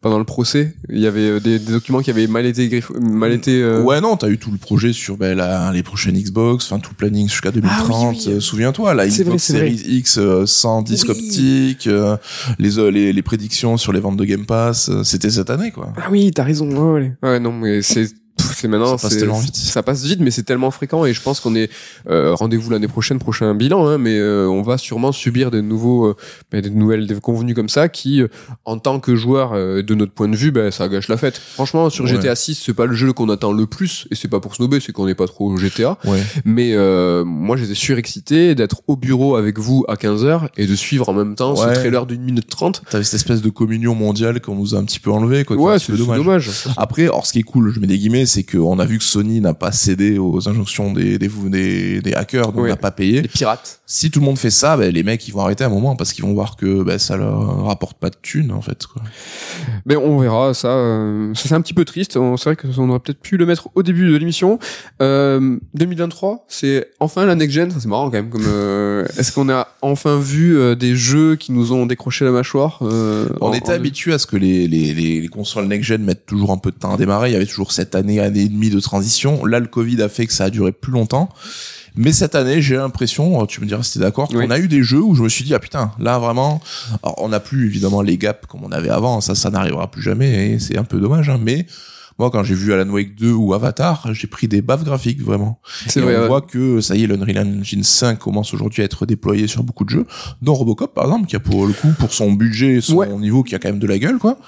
pendant 0.00 0.18
le 0.18 0.24
procès, 0.24 0.74
il 0.88 1.00
y 1.00 1.06
avait 1.08 1.28
euh, 1.30 1.40
des, 1.40 1.58
des 1.58 1.72
documents 1.72 2.00
qui 2.00 2.10
avaient 2.10 2.28
mal 2.28 2.46
été 2.46 2.68
griff- 2.68 2.92
mal 3.00 3.32
été. 3.32 3.60
euh, 3.60 3.82
Ouais, 3.82 4.00
non, 4.00 4.16
t'as 4.16 4.28
eu 4.28 4.38
tout 4.38 4.52
le 4.52 4.58
projet 4.58 4.92
sur 4.92 5.16
ben, 5.16 5.36
la, 5.36 5.72
les 5.72 5.82
prochaines 5.82 6.16
Xbox, 6.16 6.66
enfin 6.66 6.78
tout 6.80 6.90
le 6.92 6.96
planning 6.96 7.28
jusqu'à 7.28 7.50
2030. 7.50 7.90
Ah 7.92 8.08
oui, 8.16 8.24
oui. 8.28 8.32
euh, 8.34 8.40
Souviens-toi, 8.40 8.94
la 8.94 9.08
Xbox 9.08 9.50
vrai. 9.50 9.58
Series 9.58 9.82
X 9.98 10.18
euh, 10.18 10.46
sans 10.46 10.82
disque 10.82 11.08
Oui. 11.08 11.16
optique, 11.16 11.86
euh, 11.88 12.16
les, 12.60 12.90
les 12.92 13.12
les 13.12 13.22
prédictions 13.22 13.76
sur 13.76 13.92
les 13.92 13.98
ventes 14.00 14.16
de 14.16 14.24
Game 14.24 14.46
Pass, 14.46 14.90
euh, 14.90 15.02
c'était 15.02 15.30
cette 15.30 15.50
année 15.50 15.72
quoi. 15.72 15.81
Ah 15.96 16.08
oui, 16.10 16.30
t'as 16.32 16.44
raison. 16.44 16.68
Ouais, 16.70 17.00
ouais. 17.00 17.12
Ouais, 17.22 17.40
non, 17.40 17.52
mais 17.52 17.82
c'est 17.82 18.06
c'est 18.62 18.68
maintenant. 18.68 18.96
Ça 18.96 19.08
passe 19.08 19.18
tellement 19.18 19.38
vite. 19.38 19.56
Ça 19.56 19.82
passe 19.82 20.04
vite, 20.04 20.20
mais 20.20 20.30
c'est 20.30 20.44
tellement 20.44 20.70
fréquent 20.70 21.04
et 21.04 21.12
je 21.12 21.20
pense 21.20 21.40
qu'on 21.40 21.54
est 21.54 21.70
euh, 22.08 22.34
rendez-vous 22.34 22.70
l'année 22.70 22.88
prochaine, 22.88 23.18
prochain 23.18 23.54
bilan. 23.54 23.86
Hein, 23.86 23.98
mais 23.98 24.16
euh, 24.18 24.46
on 24.48 24.62
va 24.62 24.78
sûrement 24.78 25.12
subir 25.12 25.50
des 25.50 25.62
nouveaux, 25.62 26.06
euh, 26.06 26.60
des 26.60 26.70
nouvelles 26.70 27.06
des 27.06 27.14
convenus 27.20 27.54
comme 27.54 27.68
ça 27.68 27.88
qui, 27.88 28.22
euh, 28.22 28.28
en 28.64 28.78
tant 28.78 29.00
que 29.00 29.16
joueur, 29.16 29.52
euh, 29.52 29.82
de 29.82 29.94
notre 29.94 30.12
point 30.12 30.28
de 30.28 30.36
vue, 30.36 30.50
ben 30.52 30.70
ça 30.70 30.88
gâche 30.88 31.08
la 31.08 31.16
fête. 31.16 31.36
Franchement, 31.38 31.90
sur 31.90 32.04
Ouais. 32.04 32.10
GTA 32.10 32.34
6, 32.36 32.60
c'est 32.64 32.74
pas 32.74 32.86
le 32.86 32.94
jeu 32.94 33.12
qu'on 33.12 33.28
attend 33.28 33.52
le 33.52 33.66
plus 33.66 34.06
et 34.10 34.14
c'est 34.14 34.28
pas 34.28 34.40
pour 34.40 34.54
snobber, 34.54 34.80
c'est 34.80 34.92
qu'on 34.92 35.06
n'est 35.06 35.14
pas 35.14 35.26
trop 35.26 35.56
GTA. 35.56 35.98
Ouais. 36.04 36.22
Mais 36.44 36.72
euh, 36.74 37.24
moi, 37.24 37.56
j'étais 37.56 37.74
surexcité 37.74 38.54
d'être 38.54 38.82
au 38.86 38.96
bureau 38.96 39.36
avec 39.36 39.58
vous 39.58 39.84
à 39.88 39.94
15h 39.94 40.48
et 40.56 40.66
de 40.66 40.74
suivre 40.74 41.08
en 41.08 41.12
même 41.12 41.34
temps 41.34 41.52
Ouais. 41.54 41.74
ce 41.74 41.80
trailer 41.80 42.06
d'une 42.06 42.22
minute 42.22 42.48
trente. 42.48 42.82
T'avais 42.90 43.04
cette 43.04 43.14
espèce 43.14 43.42
de 43.42 43.50
communion 43.50 43.94
mondiale 43.94 44.40
qu'on 44.40 44.54
nous 44.54 44.74
a 44.74 44.78
un 44.78 44.84
petit 44.84 45.00
peu 45.00 45.10
enlevé 45.10 45.44
quoi. 45.44 45.56
Ouais, 45.56 45.78
c'est 45.78 45.92
dommage. 45.96 46.18
dommage. 46.18 46.50
Après, 46.76 47.08
or 47.08 47.26
ce 47.26 47.32
qui 47.32 47.40
est 47.40 47.42
cool, 47.42 47.72
je 47.74 47.80
mets 47.80 47.86
des 47.86 47.98
guillemets, 47.98 48.26
c'est 48.26 48.42
qu'on 48.52 48.78
a 48.78 48.84
vu 48.84 48.98
que 48.98 49.04
Sony 49.04 49.40
n'a 49.40 49.54
pas 49.54 49.72
cédé 49.72 50.18
aux 50.18 50.48
injonctions 50.48 50.92
des 50.92 51.18
des, 51.18 51.28
des, 51.46 52.00
des 52.02 52.14
hackers, 52.14 52.52
donc 52.52 52.62
Ouais. 52.64 52.68
n'a 52.68 52.76
pas 52.76 52.90
payé. 52.90 53.22
Les 53.22 53.28
pirates. 53.28 53.80
Si 53.86 54.10
tout 54.10 54.20
le 54.20 54.24
monde 54.26 54.38
fait 54.38 54.50
ça, 54.50 54.76
ben, 54.76 54.92
les 54.92 55.02
mecs 55.02 55.26
ils 55.28 55.32
vont 55.32 55.40
arrêter 55.40 55.64
à 55.64 55.66
un 55.66 55.70
moment 55.70 55.96
parce 55.96 56.12
qu'ils 56.12 56.24
vont 56.24 56.32
voir 56.32 56.56
que 56.56 56.82
ben, 56.82 56.98
ça 56.98 57.16
leur 57.16 57.64
rapporte 57.64 57.98
pas 57.98 58.08
de 58.10 58.16
thunes 58.22 58.52
en 58.52 58.60
fait. 58.62 58.86
Quoi. 58.86 59.02
Mais 59.86 59.96
on 59.96 60.18
verra 60.18 60.54
ça. 60.54 60.68
euh, 60.68 61.34
ça 61.34 61.48
c'est 61.48 61.54
un 61.54 61.60
petit 61.60 61.74
peu 61.74 61.84
triste. 61.84 62.16
On- 62.16 62.36
C'est 62.36 62.54
vrai 62.54 62.56
qu'on 62.56 62.88
aurait 62.88 63.00
peut-être 63.00 63.20
pu 63.20 63.36
le 63.36 63.44
mettre 63.46 63.68
au 63.74 63.82
début 63.82 64.10
de 64.10 64.16
l'émission. 64.16 64.58
Euh, 65.02 65.58
2023, 65.74 66.44
c'est 66.48 66.88
enfin 67.00 67.26
la 67.26 67.34
next 67.34 67.54
gen. 67.54 67.70
C'est 67.70 67.86
marrant 67.88 68.06
quand 68.06 68.12
même. 68.16 68.30
Comme 68.30 68.44
euh, 68.46 69.04
est-ce 69.18 69.32
qu'on 69.32 69.48
a 69.50 69.68
enfin 69.82 70.18
vu 70.18 70.56
euh, 70.56 70.74
des 70.74 70.94
jeux 70.96 71.36
qui 71.36 71.52
nous 71.52 71.72
ont 71.72 71.86
décroché 71.86 72.24
la 72.24 72.30
mâchoire 72.30 72.78
euh, 72.82 73.28
On 73.40 73.48
en- 73.48 73.52
était 73.52 73.70
en- 73.70 73.74
habitué 73.74 74.12
à 74.12 74.18
ce 74.18 74.26
que 74.26 74.36
les, 74.36 74.68
les, 74.68 74.94
les, 74.94 75.20
les 75.20 75.28
consoles 75.28 75.66
next-gen 75.66 76.02
mettent 76.02 76.26
toujours 76.26 76.50
un 76.52 76.58
peu 76.58 76.70
de 76.70 76.76
temps 76.76 76.94
à 76.94 76.96
démarrer. 76.96 77.30
Il 77.30 77.32
y 77.32 77.36
avait 77.36 77.46
toujours 77.46 77.72
cette 77.72 77.94
année, 77.94 78.20
année 78.20 78.41
et 78.42 78.48
demie 78.48 78.70
de 78.70 78.80
transition. 78.80 79.44
Là, 79.44 79.58
le 79.60 79.66
Covid 79.66 80.00
a 80.02 80.08
fait 80.08 80.26
que 80.26 80.32
ça 80.32 80.44
a 80.44 80.50
duré 80.50 80.72
plus 80.72 80.92
longtemps. 80.92 81.28
Mais 81.94 82.12
cette 82.12 82.34
année, 82.34 82.62
j'ai 82.62 82.76
l'impression, 82.76 83.44
tu 83.46 83.60
me 83.60 83.66
diras 83.66 83.82
si 83.82 83.94
t'es 83.94 83.98
d'accord, 84.00 84.28
Oui. 84.32 84.44
qu'on 84.46 84.50
a 84.50 84.58
eu 84.58 84.66
des 84.68 84.82
jeux 84.82 85.02
où 85.02 85.14
je 85.14 85.22
me 85.22 85.28
suis 85.28 85.44
dit, 85.44 85.54
ah 85.54 85.58
putain, 85.58 85.92
là 85.98 86.18
vraiment, 86.18 86.60
alors, 87.02 87.16
on 87.18 87.28
n'a 87.28 87.38
plus 87.40 87.66
évidemment 87.66 88.00
les 88.00 88.16
gaps 88.16 88.46
comme 88.48 88.64
on 88.64 88.72
avait 88.72 88.88
avant, 88.88 89.20
ça, 89.20 89.34
ça 89.34 89.50
n'arrivera 89.50 89.90
plus 89.90 90.00
jamais, 90.00 90.52
et 90.52 90.58
c'est 90.58 90.78
un 90.78 90.84
peu 90.84 90.98
dommage, 90.98 91.28
hein, 91.28 91.38
mais 91.42 91.66
moi, 92.18 92.30
quand 92.30 92.44
j'ai 92.44 92.54
vu 92.54 92.72
Alan 92.72 92.88
Wake 92.90 93.14
2 93.16 93.32
ou 93.32 93.52
Avatar, 93.52 94.08
j'ai 94.14 94.26
pris 94.26 94.48
des 94.48 94.62
baffes 94.62 94.84
graphiques, 94.84 95.22
vraiment. 95.22 95.60
C'est 95.86 96.00
vrai. 96.00 96.16
on 96.16 96.20
ouais. 96.22 96.28
voit 96.28 96.40
que 96.40 96.80
ça 96.80 96.94
y 96.96 97.04
est, 97.04 97.06
l'Unreal 97.06 97.38
Engine 97.60 97.82
5 97.82 98.18
commence 98.18 98.54
aujourd'hui 98.54 98.80
à 98.80 98.86
être 98.86 99.04
déployé 99.04 99.46
sur 99.46 99.62
beaucoup 99.62 99.84
de 99.84 99.90
jeux, 99.90 100.06
dont 100.40 100.54
Robocop 100.54 100.94
par 100.94 101.04
exemple, 101.04 101.26
qui 101.26 101.36
a 101.36 101.40
pour 101.40 101.66
le 101.66 101.74
coup, 101.74 101.92
pour 101.98 102.14
son 102.14 102.32
budget, 102.32 102.76
et 102.76 102.80
son 102.80 102.94
Ouais. 102.96 103.08
niveau, 103.18 103.42
qui 103.42 103.54
a 103.54 103.58
quand 103.58 103.68
même 103.68 103.78
de 103.78 103.86
la 103.86 103.98
gueule, 103.98 104.16
quoi. 104.18 104.38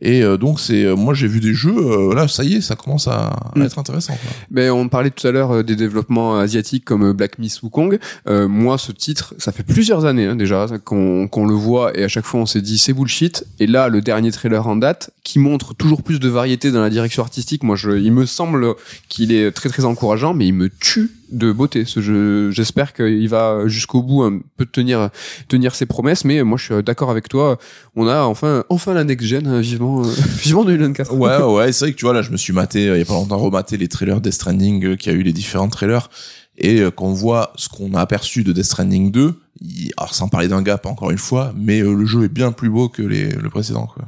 Et 0.00 0.22
euh, 0.22 0.36
donc 0.36 0.60
c'est, 0.60 0.84
euh, 0.84 0.94
moi 0.96 1.14
j'ai 1.14 1.26
vu 1.26 1.40
des 1.40 1.54
jeux, 1.54 1.74
euh, 1.76 2.14
là 2.14 2.28
ça 2.28 2.44
y 2.44 2.54
est, 2.54 2.60
ça 2.60 2.76
commence 2.76 3.08
à, 3.08 3.28
à 3.28 3.52
Mm. 3.58 3.62
être 3.62 3.78
intéressant. 3.78 4.12
Quoi. 4.12 4.30
Mais 4.50 4.68
on 4.68 4.88
parlait 4.88 5.10
tout 5.10 5.26
à 5.26 5.30
l'heure 5.32 5.50
euh, 5.52 5.62
des 5.62 5.76
développements 5.76 6.38
asiatiques 6.38 6.84
comme 6.84 7.04
euh, 7.04 7.12
Black 7.14 7.38
Myth 7.38 7.60
Wukong. 7.62 7.98
Euh, 8.28 8.46
moi, 8.48 8.76
ce 8.78 8.92
titre, 8.92 9.34
ça 9.38 9.52
fait 9.52 9.62
plusieurs 9.62 10.04
années 10.04 10.26
hein, 10.26 10.36
déjà 10.36 10.66
qu'on 10.84 11.28
qu'on 11.28 11.46
le 11.46 11.54
voit 11.54 11.96
et 11.98 12.04
à 12.04 12.08
chaque 12.08 12.24
fois 12.26 12.40
on 12.40 12.46
s'est 12.46 12.60
dit 12.60 12.76
c'est 12.78 12.92
bullshit. 12.92 13.46
Et 13.58 13.66
là, 13.66 13.88
le 13.88 14.00
dernier 14.02 14.30
trailer 14.32 14.66
en 14.66 14.76
date 14.76 15.10
qui 15.24 15.38
montre 15.38 15.74
toujours 15.74 16.02
plus 16.02 16.20
de 16.20 16.28
variété 16.28 16.70
dans 16.70 16.80
la 16.82 16.90
direction 16.90 17.22
artistique. 17.22 17.62
Moi, 17.62 17.76
je, 17.76 17.92
il 17.92 18.12
me 18.12 18.26
semble 18.26 18.74
qu'il 19.08 19.32
est 19.32 19.50
très 19.52 19.68
très 19.70 19.84
encourageant, 19.84 20.34
mais 20.34 20.46
il 20.46 20.52
me 20.54 20.68
tue 20.68 21.10
de 21.30 21.52
beauté 21.52 21.84
ce 21.84 22.00
jeu. 22.00 22.50
J'espère 22.50 22.92
qu'il 22.92 23.28
va 23.28 23.66
jusqu'au 23.66 24.02
bout 24.02 24.22
un 24.22 24.40
peu 24.56 24.64
tenir 24.66 25.10
tenir 25.48 25.74
ses 25.74 25.86
promesses. 25.86 26.24
Mais 26.24 26.42
moi, 26.42 26.58
je 26.58 26.64
suis 26.74 26.82
d'accord 26.82 27.10
avec 27.10 27.28
toi. 27.28 27.58
On 27.94 28.06
a 28.08 28.22
enfin 28.22 28.64
enfin 28.68 28.94
la 28.94 29.04
next 29.04 29.26
gen 29.26 29.46
hein, 29.46 29.60
vivement 29.60 30.02
euh, 30.04 30.08
vivement 30.42 30.64
2024. 30.64 31.14
Ouais, 31.14 31.42
ouais, 31.42 31.72
c'est 31.72 31.86
vrai 31.86 31.92
que 31.92 31.96
tu 31.98 32.04
vois, 32.04 32.14
là 32.14 32.22
je 32.22 32.30
me 32.30 32.36
suis 32.36 32.52
maté, 32.52 32.88
euh, 32.88 32.96
il 32.96 32.98
y 33.00 33.02
a 33.02 33.04
pas 33.04 33.14
longtemps, 33.14 33.38
rematé 33.38 33.76
les 33.76 33.88
trailers 33.88 34.20
Death 34.20 34.34
Stranding, 34.34 34.84
euh, 34.84 34.96
qui 34.96 35.08
a 35.10 35.12
eu 35.12 35.22
les 35.22 35.32
différents 35.32 35.68
trailers, 35.68 36.08
et 36.58 36.80
euh, 36.80 36.90
qu'on 36.90 37.12
voit 37.12 37.52
ce 37.56 37.68
qu'on 37.68 37.94
a 37.94 38.00
aperçu 38.00 38.44
de 38.44 38.52
Death 38.52 38.64
Stranding 38.64 39.10
2, 39.10 39.34
il- 39.62 39.92
alors 39.96 40.14
sans 40.14 40.28
parler 40.28 40.48
d'un 40.48 40.62
gap 40.62 40.86
encore 40.86 41.10
une 41.10 41.18
fois, 41.18 41.52
mais 41.56 41.80
le 41.80 42.04
jeu 42.06 42.24
est 42.24 42.28
bien 42.32 42.52
plus 42.52 42.70
beau 42.70 42.88
que 42.88 43.02
les, 43.02 43.28
le 43.30 43.50
précédent. 43.50 43.86
Quoi. 43.92 44.04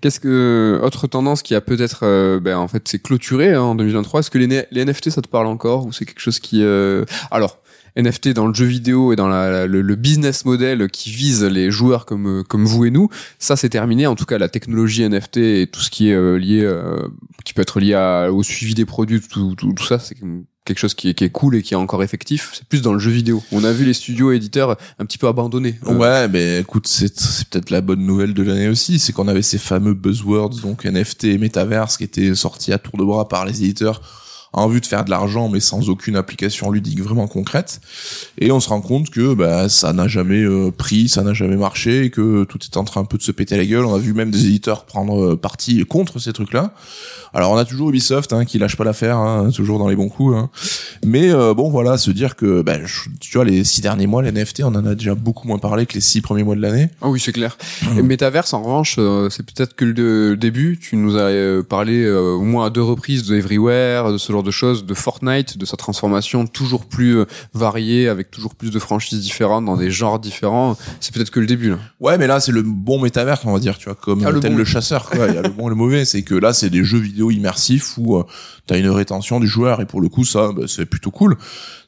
Qu'est-ce 0.00 0.20
que 0.20 0.80
autre 0.82 1.06
tendance 1.06 1.42
qui 1.42 1.54
a 1.54 1.60
peut-être 1.60 2.00
euh, 2.02 2.40
ben 2.40 2.56
en 2.56 2.68
fait 2.68 2.86
c'est 2.86 3.02
clôturé 3.02 3.54
hein, 3.54 3.62
en 3.62 3.74
2023 3.74 4.20
Est-ce 4.20 4.30
que 4.30 4.38
les, 4.38 4.84
NFT 4.84 5.10
ça 5.10 5.22
te 5.22 5.28
parle 5.28 5.46
encore 5.46 5.86
ou 5.86 5.92
c'est 5.92 6.04
quelque 6.04 6.20
chose 6.20 6.38
qui 6.38 6.62
euh... 6.62 7.04
alors 7.30 7.58
NFT 7.96 8.30
dans 8.30 8.46
le 8.46 8.54
jeu 8.54 8.66
vidéo 8.66 9.12
et 9.12 9.16
dans 9.16 9.28
la, 9.28 9.66
le, 9.66 9.94
business 9.94 10.44
model 10.44 10.88
qui 10.88 11.10
vise 11.10 11.44
les 11.44 11.70
joueurs 11.70 12.06
comme 12.06 12.40
euh, 12.40 12.42
comme 12.42 12.64
vous 12.64 12.84
et 12.84 12.90
nous, 12.90 13.08
ça 13.38 13.56
c'est 13.56 13.68
terminé. 13.68 14.06
En 14.06 14.16
tout 14.16 14.24
cas, 14.24 14.38
la 14.38 14.48
technologie 14.48 15.08
NFT 15.08 15.36
et 15.36 15.68
tout 15.70 15.80
ce 15.80 15.90
qui 15.90 16.10
est 16.10 16.14
euh, 16.14 16.36
lié, 16.36 16.62
euh, 16.62 17.08
qui 17.44 17.54
peut 17.54 17.62
être 17.62 17.80
lié 17.80 18.28
au 18.30 18.42
suivi 18.42 18.74
des 18.74 18.84
produits, 18.84 19.20
tout, 19.20 19.54
tout, 19.54 19.72
tout 19.72 19.84
ça, 19.84 19.98
c'est 19.98 20.16
quelque 20.64 20.78
chose 20.78 20.94
qui 20.94 21.08
est, 21.08 21.30
cool 21.30 21.56
et 21.56 21.62
qui 21.62 21.74
est 21.74 21.76
encore 21.76 22.02
effectif. 22.02 22.52
C'est 22.54 22.66
plus 22.66 22.80
dans 22.80 22.94
le 22.94 22.98
jeu 22.98 23.10
vidéo. 23.10 23.42
On 23.52 23.64
a 23.64 23.72
vu 23.72 23.84
les 23.84 23.92
studios 23.92 24.32
éditeurs 24.32 24.76
un 24.98 25.04
petit 25.04 25.18
peu 25.18 25.28
abandonnés. 25.28 25.78
Euh, 25.86 25.94
Ouais, 25.94 26.28
mais 26.28 26.60
écoute, 26.60 26.86
c'est 26.86 27.18
c'est 27.18 27.48
peut-être 27.48 27.70
la 27.70 27.80
bonne 27.80 28.04
nouvelle 28.04 28.32
de 28.34 28.42
l'année 28.42 28.68
aussi, 28.68 28.98
c'est 28.98 29.12
qu'on 29.12 29.28
avait 29.28 29.42
ces 29.42 29.58
fameux 29.58 29.94
buzzwords, 29.94 30.60
donc 30.62 30.84
NFT 30.84 31.24
et 31.24 31.38
Metaverse, 31.38 31.98
qui 31.98 32.04
étaient 32.04 32.34
sortis 32.34 32.72
à 32.72 32.78
tour 32.78 32.98
de 32.98 33.04
bras 33.04 33.28
par 33.28 33.44
les 33.44 33.62
éditeurs 33.62 34.00
en 34.56 34.68
vue 34.68 34.80
de 34.80 34.86
faire 34.86 35.04
de 35.04 35.10
l'argent, 35.10 35.48
mais 35.48 35.60
sans 35.60 35.88
aucune 35.90 36.16
application 36.16 36.70
ludique 36.70 37.00
vraiment 37.02 37.26
concrète. 37.26 37.80
Et 38.38 38.50
on 38.52 38.60
se 38.60 38.68
rend 38.68 38.80
compte 38.80 39.10
que 39.10 39.34
bah, 39.34 39.68
ça 39.68 39.92
n'a 39.92 40.08
jamais 40.08 40.42
euh, 40.42 40.70
pris, 40.70 41.08
ça 41.08 41.22
n'a 41.22 41.34
jamais 41.34 41.56
marché, 41.56 42.04
et 42.04 42.10
que 42.10 42.44
tout 42.44 42.58
est 42.62 42.76
en 42.76 42.84
train 42.84 43.00
un 43.02 43.04
peu 43.04 43.18
de 43.18 43.22
se 43.22 43.32
péter 43.32 43.56
la 43.56 43.66
gueule. 43.66 43.84
On 43.84 43.94
a 43.94 43.98
vu 43.98 44.12
même 44.14 44.30
des 44.30 44.46
éditeurs 44.46 44.84
prendre 44.84 45.32
euh, 45.32 45.36
parti 45.36 45.84
contre 45.84 46.18
ces 46.18 46.32
trucs-là. 46.32 46.72
Alors 47.36 47.50
on 47.50 47.56
a 47.56 47.64
toujours 47.64 47.88
Ubisoft 47.90 48.32
hein, 48.32 48.44
qui 48.44 48.60
lâche 48.60 48.76
pas 48.76 48.84
l'affaire, 48.84 49.16
hein, 49.18 49.50
toujours 49.52 49.80
dans 49.80 49.88
les 49.88 49.96
bons 49.96 50.08
coups. 50.08 50.36
Hein. 50.36 50.50
Mais 51.04 51.30
euh, 51.32 51.52
bon 51.52 51.68
voilà, 51.68 51.98
se 51.98 52.12
dire 52.12 52.36
que 52.36 52.62
bah, 52.62 52.76
je- 52.84 53.08
tu 53.20 53.36
vois 53.36 53.44
les 53.44 53.64
six 53.64 53.80
derniers 53.80 54.06
mois, 54.06 54.22
les 54.22 54.30
NFT, 54.30 54.62
on 54.62 54.68
en 54.68 54.86
a 54.86 54.94
déjà 54.94 55.16
beaucoup 55.16 55.48
moins 55.48 55.58
parlé 55.58 55.84
que 55.86 55.94
les 55.94 56.00
six 56.00 56.20
premiers 56.20 56.44
mois 56.44 56.54
de 56.54 56.60
l'année. 56.60 56.90
Ah 57.02 57.08
oui, 57.08 57.18
c'est 57.18 57.32
clair. 57.32 57.58
Et 57.98 58.02
Metaverse, 58.02 58.54
en 58.54 58.62
revanche, 58.62 58.96
euh, 59.00 59.28
c'est 59.30 59.42
peut-être 59.42 59.74
que 59.74 59.84
le 59.84 60.36
début. 60.36 60.78
Tu 60.80 60.94
nous 60.94 61.16
as 61.16 61.22
euh, 61.22 61.62
parlé 61.64 62.04
euh, 62.04 62.34
au 62.34 62.42
moins 62.42 62.66
à 62.66 62.70
deux 62.70 62.82
reprises 62.82 63.24
de 63.24 63.34
Everywhere, 63.36 64.12
de 64.12 64.18
ce 64.18 64.32
genre 64.32 64.43
de 64.44 64.50
choses, 64.50 64.86
de 64.86 64.94
Fortnite, 64.94 65.58
de 65.58 65.64
sa 65.66 65.76
transformation 65.76 66.46
toujours 66.46 66.86
plus 66.86 67.16
euh, 67.18 67.24
variée, 67.54 68.08
avec 68.08 68.30
toujours 68.30 68.54
plus 68.54 68.70
de 68.70 68.78
franchises 68.78 69.20
différentes, 69.20 69.64
dans 69.64 69.76
des 69.76 69.90
genres 69.90 70.18
différents. 70.18 70.76
C'est 71.00 71.12
peut-être 71.14 71.30
que 71.30 71.40
le 71.40 71.46
début. 71.46 71.70
Là. 71.70 71.78
Ouais, 72.00 72.18
mais 72.18 72.26
là 72.26 72.38
c'est 72.40 72.52
le 72.52 72.62
bon 72.62 73.00
métavers, 73.00 73.40
on 73.44 73.52
va 73.52 73.58
dire, 73.58 73.78
tu 73.78 73.86
vois, 73.86 73.94
comme 73.94 74.24
Ah, 74.26 74.30
le 74.30 74.40
tel 74.40 74.52
bon. 74.52 74.58
le 74.58 74.64
chasseur. 74.64 75.06
Quoi. 75.10 75.26
Il 75.28 75.34
y 75.34 75.38
a 75.38 75.42
le 75.42 75.48
bon 75.48 75.66
et 75.66 75.70
le 75.70 75.74
mauvais, 75.76 76.04
c'est 76.04 76.22
que 76.22 76.34
là 76.34 76.52
c'est 76.52 76.70
des 76.70 76.84
jeux 76.84 76.98
vidéo 76.98 77.30
immersifs 77.30 77.98
où 77.98 78.16
euh, 78.16 78.24
t'as 78.66 78.78
une 78.78 78.88
rétention 78.90 79.40
du 79.40 79.46
joueur 79.48 79.80
et 79.80 79.86
pour 79.86 80.00
le 80.00 80.08
coup 80.08 80.24
ça 80.24 80.50
bah, 80.54 80.64
c'est 80.68 80.86
plutôt 80.86 81.10
cool. 81.10 81.36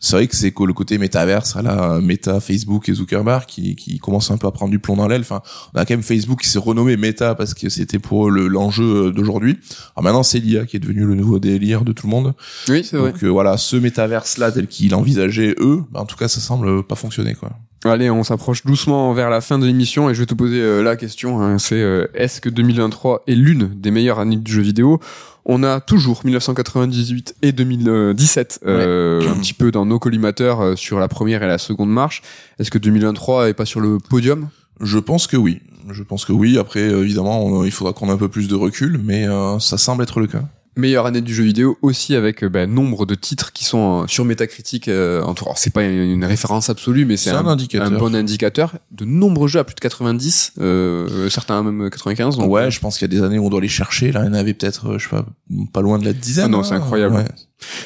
C'est 0.00 0.16
vrai 0.16 0.26
que 0.26 0.36
c'est 0.36 0.52
que 0.52 0.62
le 0.64 0.72
côté 0.72 0.98
métaverse 0.98 1.56
à 1.56 1.62
la 1.62 2.00
Meta, 2.00 2.40
Facebook 2.40 2.88
et 2.88 2.94
Zuckerberg 2.94 3.44
qui, 3.46 3.76
qui 3.76 3.98
commence 3.98 4.30
un 4.30 4.36
peu 4.36 4.46
à 4.46 4.50
prendre 4.50 4.70
du 4.70 4.78
plomb 4.78 4.96
dans 4.96 5.08
l'aile. 5.08 5.22
Enfin, 5.22 5.40
on 5.74 5.78
a 5.78 5.84
quand 5.84 5.94
même 5.94 6.02
Facebook 6.02 6.42
qui 6.42 6.48
s'est 6.48 6.58
renommé 6.58 6.96
Meta 6.96 7.34
parce 7.34 7.54
que 7.54 7.68
c'était 7.68 7.98
pour 7.98 8.30
le- 8.30 8.46
l'enjeu 8.46 9.10
d'aujourd'hui. 9.12 9.58
Alors 9.96 10.04
maintenant 10.04 10.22
c'est 10.22 10.38
l'IA 10.38 10.66
qui 10.66 10.76
est 10.76 10.80
devenu 10.80 11.04
le 11.04 11.14
nouveau 11.14 11.38
délire 11.38 11.84
de 11.84 11.92
tout 11.92 12.06
le 12.06 12.10
monde. 12.10 12.34
Oui, 12.68 12.84
c'est 12.84 12.96
vrai. 12.96 13.12
Donc 13.12 13.22
euh, 13.24 13.28
voilà, 13.28 13.56
ce 13.56 13.76
métaverse 13.76 14.38
là 14.38 14.50
tel 14.52 14.66
qu'il 14.66 14.94
envisageait 14.94 15.54
eux, 15.60 15.82
bah, 15.90 16.00
en 16.00 16.06
tout 16.06 16.16
cas 16.16 16.28
ça 16.28 16.40
semble 16.40 16.82
pas 16.82 16.94
fonctionner 16.96 17.34
quoi. 17.34 17.50
Allez, 17.84 18.10
on 18.10 18.24
s'approche 18.24 18.64
doucement 18.64 19.12
vers 19.12 19.30
la 19.30 19.40
fin 19.40 19.58
de 19.58 19.66
l'émission 19.66 20.10
et 20.10 20.14
je 20.14 20.20
vais 20.20 20.26
te 20.26 20.34
poser 20.34 20.60
euh, 20.60 20.82
la 20.82 20.96
question. 20.96 21.40
hein, 21.40 21.58
c'est 21.58 21.80
euh, 21.80 22.06
est-ce 22.14 22.40
que 22.40 22.48
2023 22.48 23.22
est 23.28 23.34
l'une 23.34 23.68
des 23.76 23.90
meilleures 23.92 24.18
années 24.18 24.36
du 24.36 24.50
jeu 24.52 24.62
vidéo? 24.62 24.98
On 25.44 25.62
a 25.62 25.78
toujours 25.80 26.22
1998 26.24 27.36
et 27.42 27.52
2017 27.52 28.60
euh, 28.66 29.22
un 29.30 29.38
petit 29.38 29.54
peu 29.54 29.70
dans 29.70 29.86
nos 29.86 29.98
collimateurs 30.00 30.76
sur 30.76 30.98
la 30.98 31.06
première 31.06 31.42
et 31.44 31.46
la 31.46 31.58
seconde 31.58 31.90
marche. 31.90 32.22
Est-ce 32.58 32.70
que 32.72 32.78
2023 32.78 33.50
est 33.50 33.54
pas 33.54 33.64
sur 33.66 33.78
le 33.80 33.98
podium? 33.98 34.48
Je 34.80 34.98
pense 34.98 35.26
que 35.28 35.36
oui. 35.36 35.60
Je 35.90 36.02
pense 36.02 36.24
que 36.24 36.32
oui. 36.32 36.58
Après, 36.58 36.80
évidemment, 36.80 37.44
on- 37.46 37.64
il 37.64 37.70
faudra 37.70 37.92
qu'on 37.92 38.08
ait 38.08 38.12
un 38.12 38.16
peu 38.16 38.28
plus 38.28 38.48
de 38.48 38.56
recul, 38.56 39.00
mais 39.04 39.28
euh, 39.28 39.60
ça 39.60 39.78
semble 39.78 40.02
être 40.02 40.18
le 40.18 40.26
cas. 40.26 40.42
Meilleure 40.76 41.06
année 41.06 41.22
du 41.22 41.34
jeu 41.34 41.42
vidéo 41.42 41.78
aussi 41.80 42.14
avec 42.14 42.44
ben, 42.44 42.70
nombre 42.70 43.06
de 43.06 43.14
titres 43.14 43.52
qui 43.54 43.64
sont 43.64 44.02
euh, 44.02 44.06
sur 44.06 44.26
Metacritic. 44.26 44.88
Euh, 44.88 45.22
en 45.22 45.32
tout- 45.32 45.44
alors, 45.44 45.56
c'est 45.56 45.72
pas 45.72 45.82
une, 45.84 46.24
référence 46.24 46.68
absolue, 46.68 47.06
mais 47.06 47.16
c'est 47.16 47.30
un 47.30 47.46
un, 47.46 47.90
bon 47.90 48.14
indicateur. 48.14 48.74
De 48.90 49.06
nombreux 49.06 49.48
jeux 49.48 49.60
à 49.60 49.64
plus 49.64 49.74
de 49.74 49.80
90, 49.80 50.52
euh, 50.60 51.30
certains 51.30 51.62
même 51.62 51.88
95. 51.88 52.36
donc, 52.36 52.50
ouais, 52.50 52.64
euh, 52.64 52.70
je 52.70 52.80
pense 52.80 52.98
qu'il 52.98 53.10
y 53.10 53.16
a 53.16 53.18
des 53.18 53.24
années 53.24 53.38
où 53.38 53.46
on 53.46 53.48
doit 53.48 53.62
les 53.62 53.68
chercher. 53.68 54.12
Là, 54.12 54.24
il 54.24 54.26
y 54.26 54.28
en 54.28 54.34
avait 54.34 54.52
peut-être, 54.52 54.98
je 54.98 55.04
sais 55.04 55.10
pas, 55.10 55.24
pas 55.72 55.80
loin 55.80 55.98
de 55.98 56.04
la 56.04 56.12
dizaine. 56.12 56.44
Ah 56.44 56.48
non, 56.48 56.60
hein. 56.60 56.64
c'est 56.64 56.74
incroyable. 56.74 57.14
Ouais. 57.14 57.24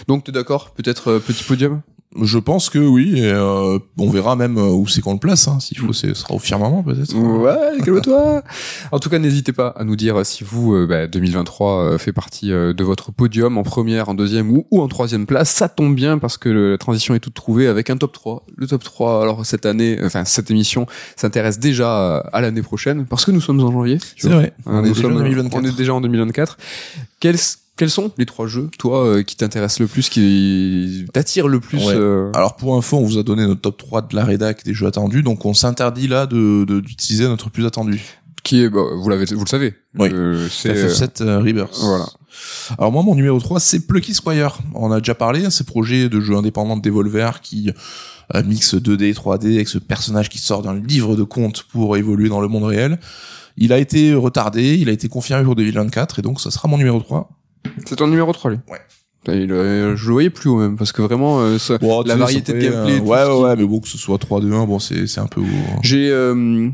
Donc 0.08 0.24
t'es 0.24 0.32
d'accord 0.32 0.70
Peut-être 0.72 1.12
euh, 1.12 1.18
petit 1.20 1.44
podium? 1.44 1.82
Je 2.20 2.38
pense 2.38 2.70
que 2.70 2.78
oui, 2.80 3.20
et 3.20 3.30
euh, 3.30 3.78
on 3.96 4.10
verra 4.10 4.34
même 4.34 4.58
euh, 4.58 4.70
où 4.70 4.88
c'est 4.88 5.00
qu'on 5.00 5.12
le 5.12 5.20
place. 5.20 5.46
Hein. 5.46 5.60
S'il 5.60 5.78
faut, 5.78 5.92
ce 5.92 6.12
sera 6.12 6.34
au 6.34 6.40
firmament 6.40 6.82
peut-être. 6.82 7.14
Ouais, 7.14 7.78
calme-toi. 7.84 8.42
en 8.92 8.98
tout 8.98 9.08
cas, 9.08 9.20
n'hésitez 9.20 9.52
pas 9.52 9.68
à 9.68 9.84
nous 9.84 9.94
dire 9.94 10.26
si 10.26 10.42
vous, 10.42 10.74
euh, 10.74 10.86
bah, 10.88 11.06
2023 11.06 11.82
euh, 11.84 11.98
fait 11.98 12.12
partie 12.12 12.50
euh, 12.50 12.72
de 12.72 12.82
votre 12.82 13.12
podium 13.12 13.58
en 13.58 13.62
première, 13.62 14.08
en 14.08 14.14
deuxième 14.14 14.50
ou, 14.50 14.66
ou 14.72 14.82
en 14.82 14.88
troisième 14.88 15.24
place. 15.24 15.50
Ça 15.50 15.68
tombe 15.68 15.94
bien 15.94 16.18
parce 16.18 16.36
que 16.36 16.48
le- 16.48 16.72
la 16.72 16.78
transition 16.78 17.14
est 17.14 17.20
toute 17.20 17.34
trouvée 17.34 17.68
avec 17.68 17.90
un 17.90 17.96
top 17.96 18.12
3. 18.12 18.44
Le 18.56 18.66
top 18.66 18.82
3, 18.82 19.22
alors 19.22 19.46
cette 19.46 19.64
année, 19.64 19.96
enfin 20.02 20.24
cette 20.24 20.50
émission 20.50 20.86
s'intéresse 21.14 21.60
déjà 21.60 22.16
à, 22.18 22.40
l'année 22.40 22.62
prochaine 22.62 23.06
parce 23.06 23.24
que 23.24 23.30
nous 23.30 23.40
sommes 23.40 23.60
en 23.62 23.70
janvier. 23.70 23.98
C'est 24.16 24.30
vrai. 24.30 24.52
Hein, 24.66 24.72
On 24.82 24.84
est 24.84 24.88
nous 24.88 24.94
déjà 24.94 25.06
en 25.06 25.10
sommes- 25.12 25.18
2024. 25.18 25.62
On 25.62 25.68
est 25.68 25.76
déjà 25.76 25.94
en 25.94 26.00
2024. 26.00 26.58
Quels, 27.20 27.38
quels 27.80 27.88
sont 27.90 28.12
les 28.18 28.26
trois 28.26 28.46
jeux, 28.46 28.68
toi, 28.78 29.06
euh, 29.06 29.22
qui 29.22 29.36
t'intéressent 29.36 29.80
le 29.80 29.86
plus, 29.86 30.10
qui 30.10 31.06
t'attirent 31.14 31.48
le 31.48 31.60
plus 31.60 31.78
Ouais. 31.78 31.94
euh, 31.94 32.30
Alors 32.34 32.56
pour 32.56 32.76
info, 32.76 32.98
on 32.98 33.04
vous 33.04 33.16
a 33.16 33.22
donné 33.22 33.46
notre 33.46 33.62
top 33.62 33.78
3 33.78 34.02
de 34.02 34.14
la 34.14 34.24
rédac 34.26 34.64
des 34.64 34.74
jeux 34.74 34.86
attendus, 34.86 35.22
donc 35.22 35.46
on 35.46 35.54
s'interdit 35.54 36.06
là 36.06 36.26
de 36.26 36.64
de- 36.64 36.80
d'utiliser 36.80 37.24
notre 37.24 37.48
plus 37.50 37.64
attendu. 37.64 38.00
Qui 38.42 38.62
est, 38.62 38.68
bah, 38.70 38.80
vous 38.98 39.08
l'avez, 39.08 39.24
vous 39.34 39.44
le 39.44 39.48
savez. 39.48 39.74
Oui. 39.98 40.08
Euh, 40.12 40.46
c'est 40.50 40.70
euh, 40.70 40.88
FF7 40.88 41.22
euh, 41.22 41.38
Rebirth. 41.40 41.76
voilà. 41.80 42.06
Alors 42.78 42.90
moi, 42.92 43.02
mon 43.02 43.14
numéro 43.14 43.38
3, 43.38 43.60
c'est 43.60 43.86
Plucky 43.86 44.14
Squire. 44.14 44.58
On 44.74 44.92
a 44.92 44.98
déjà 45.00 45.14
parlé, 45.14 45.44
hein, 45.44 45.50
ce 45.50 45.62
projet 45.62 46.08
de 46.08 46.20
jeu 46.20 46.36
indépendant 46.36 46.76
de 46.76 46.82
Devolver 46.82 47.40
qui 47.42 47.70
euh, 48.34 48.42
mixe 48.44 48.74
2D 48.74 49.02
et 49.04 49.12
3D 49.12 49.54
avec 49.56 49.68
ce 49.68 49.78
personnage 49.78 50.28
qui 50.28 50.38
sort 50.38 50.62
d'un 50.62 50.74
livre 50.74 51.16
de 51.16 51.22
contes 51.22 51.64
pour 51.72 51.96
évoluer 51.96 52.28
dans 52.28 52.40
le 52.40 52.48
monde 52.48 52.64
réel. 52.64 52.98
Il 53.58 53.72
a 53.72 53.78
été 53.78 54.14
retardé, 54.14 54.76
il 54.78 54.88
a 54.88 54.92
été 54.92 55.08
confirmé 55.08 55.44
pour 55.44 55.54
2024 55.56 56.18
et 56.18 56.22
donc 56.22 56.40
ça 56.40 56.50
sera 56.50 56.66
mon 56.68 56.78
numéro 56.78 56.98
3. 57.00 57.28
C'est 57.86 57.96
ton 57.96 58.06
numéro 58.06 58.32
3, 58.32 58.50
lui. 58.52 58.58
Ouais. 58.70 58.78
Il, 59.28 59.52
euh, 59.52 59.96
je 59.96 60.06
le 60.06 60.12
voyais 60.12 60.30
plus 60.30 60.48
haut 60.48 60.56
même 60.58 60.76
parce 60.76 60.92
que 60.92 61.02
vraiment 61.02 61.40
euh, 61.40 61.58
ça- 61.58 61.76
la 62.08 62.14
variété 62.16 62.52
de 62.54 62.58
gameplay. 62.60 62.94
euh, 62.94 63.00
ouais, 63.00 63.42
ouais, 63.42 63.54
qui- 63.56 63.60
mais 63.62 63.68
bon, 63.68 63.80
que 63.80 63.88
ce 63.88 63.98
soit 63.98 64.16
3-2-1, 64.18 64.66
bon, 64.66 64.78
c'est 64.78 65.06
c'est 65.06 65.20
un 65.20 65.26
peu... 65.26 65.42
haut. 65.42 65.44
J'ai 65.82 66.08
euh, 66.10 66.70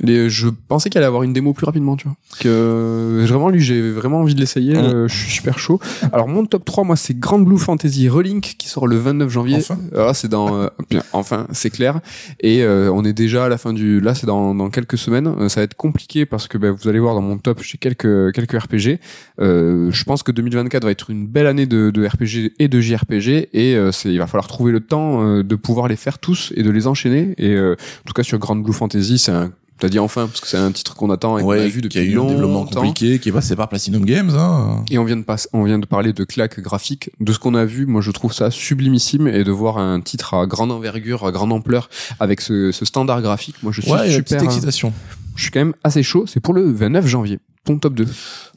les, 0.00 0.30
je 0.30 0.48
pensais 0.48 0.90
qu'il 0.90 0.98
allait 0.98 1.06
avoir 1.06 1.22
une 1.22 1.32
démo 1.32 1.52
plus 1.52 1.66
rapidement, 1.66 1.96
tu 1.96 2.08
vois. 2.08 2.16
Que 2.40 3.24
vraiment 3.26 3.48
lui, 3.48 3.60
j'ai 3.60 3.90
vraiment 3.90 4.20
envie 4.20 4.34
de 4.34 4.40
l'essayer. 4.40 4.76
Euh, 4.76 5.08
je 5.08 5.14
suis 5.14 5.30
super 5.30 5.58
chaud. 5.58 5.80
Alors 6.12 6.28
mon 6.28 6.44
top 6.46 6.64
3, 6.64 6.84
moi, 6.84 6.96
c'est 6.96 7.18
Grand 7.18 7.38
Blue 7.38 7.58
Fantasy 7.58 8.08
Relink 8.08 8.54
qui 8.58 8.68
sort 8.68 8.86
le 8.86 8.96
29 8.96 9.30
janvier. 9.30 9.56
Enfin. 9.56 9.78
Ah, 9.96 10.14
c'est 10.14 10.28
dans 10.28 10.54
euh, 10.54 10.68
enfin, 11.12 11.46
c'est 11.52 11.70
clair. 11.70 12.00
Et 12.40 12.62
euh, 12.62 12.90
on 12.92 13.04
est 13.04 13.12
déjà 13.12 13.46
à 13.46 13.48
la 13.48 13.58
fin 13.58 13.72
du. 13.72 14.00
Là, 14.00 14.14
c'est 14.14 14.26
dans, 14.26 14.54
dans 14.54 14.70
quelques 14.70 14.98
semaines. 14.98 15.26
Euh, 15.26 15.48
ça 15.48 15.60
va 15.60 15.64
être 15.64 15.76
compliqué 15.76 16.26
parce 16.26 16.48
que 16.48 16.58
bah, 16.58 16.70
vous 16.70 16.88
allez 16.88 16.98
voir 16.98 17.14
dans 17.14 17.22
mon 17.22 17.38
top, 17.38 17.60
j'ai 17.62 17.78
quelques 17.78 18.32
quelques 18.32 18.58
RPG. 18.58 18.98
Euh, 19.40 19.90
je 19.90 20.04
pense 20.04 20.22
que 20.22 20.32
2024 20.32 20.84
va 20.84 20.90
être 20.90 21.10
une 21.10 21.26
belle 21.26 21.46
année 21.46 21.66
de, 21.66 21.90
de 21.90 22.06
RPG 22.06 22.54
et 22.58 22.68
de 22.68 22.80
JRPG. 22.80 23.48
Et 23.52 23.76
euh, 23.76 23.92
c'est, 23.92 24.12
il 24.12 24.18
va 24.18 24.26
falloir 24.26 24.46
trouver 24.46 24.72
le 24.72 24.80
temps 24.80 25.22
euh, 25.22 25.42
de 25.42 25.56
pouvoir 25.56 25.88
les 25.88 25.96
faire 25.96 26.18
tous 26.18 26.52
et 26.56 26.62
de 26.62 26.70
les 26.70 26.86
enchaîner. 26.86 27.34
Et 27.38 27.54
euh, 27.54 27.74
en 27.74 28.04
tout 28.06 28.14
cas, 28.14 28.22
sur 28.22 28.38
Grand 28.38 28.56
Blue 28.56 28.72
Fantasy, 28.72 29.18
c'est 29.18 29.32
un. 29.32 29.52
T'as 29.82 29.88
dit 29.88 29.98
enfin 29.98 30.28
parce 30.28 30.40
que 30.40 30.46
c'est 30.46 30.58
un 30.58 30.70
titre 30.70 30.94
qu'on 30.94 31.10
attend 31.10 31.38
et 31.38 31.42
qu'on 31.42 31.50
a 31.50 31.56
vu 31.66 31.80
qui 31.80 31.88
depuis 31.88 31.98
a 31.98 32.02
eu 32.04 32.16
un 32.20 32.24
développement 32.26 32.64
compliqué, 32.66 33.18
qui 33.18 33.30
est 33.30 33.32
passé 33.32 33.56
par 33.56 33.68
Platinum 33.68 34.04
Games. 34.04 34.30
Hein. 34.30 34.84
Et 34.92 34.98
on 34.98 35.04
vient 35.04 35.16
de 35.16 35.24
passer, 35.24 35.48
on 35.52 35.64
vient 35.64 35.80
de 35.80 35.86
parler 35.86 36.12
de 36.12 36.22
claques 36.22 36.60
graphiques. 36.60 37.10
De 37.18 37.32
ce 37.32 37.40
qu'on 37.40 37.56
a 37.56 37.64
vu, 37.64 37.84
moi 37.84 38.00
je 38.00 38.12
trouve 38.12 38.32
ça 38.32 38.52
sublimissime 38.52 39.26
et 39.26 39.42
de 39.42 39.50
voir 39.50 39.78
un 39.78 40.00
titre 40.00 40.34
à 40.34 40.46
grande 40.46 40.70
envergure, 40.70 41.26
à 41.26 41.32
grande 41.32 41.52
ampleur, 41.52 41.90
avec 42.20 42.42
ce, 42.42 42.70
ce 42.70 42.84
standard 42.84 43.22
graphique. 43.22 43.56
Moi 43.64 43.72
je 43.72 43.80
suis 43.80 43.90
Ouais, 43.90 44.08
super. 44.08 44.38
petite 44.38 44.42
excitation. 44.44 44.92
Je 45.34 45.42
suis 45.42 45.50
quand 45.50 45.58
même 45.58 45.74
assez 45.82 46.04
chaud. 46.04 46.26
C'est 46.28 46.38
pour 46.38 46.54
le 46.54 46.70
29 46.70 47.04
janvier. 47.08 47.40
Ton 47.64 47.78
top 47.78 47.94
2. 47.94 48.06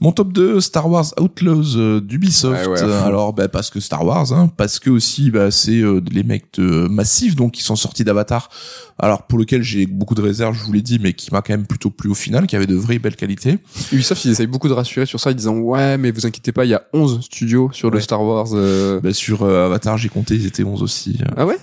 Mon 0.02 0.12
top 0.12 0.34
2, 0.34 0.60
Star 0.62 0.90
Wars 0.90 1.06
Outlaws 1.20 1.78
euh, 1.78 2.02
d'Ubisoft. 2.02 2.66
Ouais, 2.66 2.74
ouais. 2.74 2.82
Euh, 2.84 3.04
Alors, 3.06 3.34
bah, 3.34 3.48
parce 3.48 3.70
que 3.70 3.80
Star 3.80 4.04
Wars, 4.04 4.34
hein, 4.34 4.50
parce 4.58 4.80
que 4.80 4.90
aussi, 4.90 5.30
bah, 5.30 5.52
c'est 5.52 5.80
euh, 5.80 6.02
les 6.12 6.24
mecs 6.24 6.46
de 6.58 6.88
Massif, 6.88 7.36
donc 7.36 7.52
qui 7.52 7.62
sont 7.62 7.76
sortis 7.76 8.04
d'Avatar. 8.04 8.50
Alors, 8.98 9.24
pour 9.28 9.38
lequel 9.38 9.62
j'ai 9.62 9.86
beaucoup 9.86 10.16
de 10.16 10.22
réserves, 10.24 10.58
je 10.58 10.64
vous 10.64 10.72
l'ai 10.74 10.82
dit, 10.82 10.98
mais 11.00 11.14
qui 11.14 11.32
m'a 11.32 11.42
quand 11.44 11.54
même 11.54 11.68
plutôt 11.68 11.92
plu 11.92 12.10
au 12.10 12.14
final, 12.16 12.48
qui 12.48 12.56
avait 12.56 12.66
de 12.66 12.74
vraies 12.76 12.98
belles 12.98 13.16
qualités. 13.18 13.60
Ubisoft, 13.92 14.26
ils 14.26 14.32
essayent 14.32 14.48
beaucoup 14.48 14.70
de 14.70 14.74
rassurer 14.74 15.06
sur 15.06 15.20
ça, 15.20 15.30
en 15.30 15.34
disant 15.34 15.56
ouais, 15.58 15.98
mais 16.00 16.10
vous 16.12 16.26
inquiétez 16.26 16.52
pas, 16.52 16.66
il 16.66 16.70
y 16.70 16.74
a 16.74 16.82
11 16.94 17.22
studios 17.26 17.70
sur 17.74 17.92
le. 17.92 18.00
Star 18.00 18.24
Wars. 18.24 18.48
euh, 18.54 19.00
Bah, 19.02 19.14
sur 19.14 19.44
euh, 19.44 19.68
Avatar, 19.68 19.98
j'ai 20.00 20.10
compté, 20.10 20.34
ils 20.36 20.48
étaient 20.48 20.64
11 20.64 20.82
aussi. 20.82 21.20
euh, 21.22 21.32
Ah 21.38 21.46
ouais? 21.46 21.58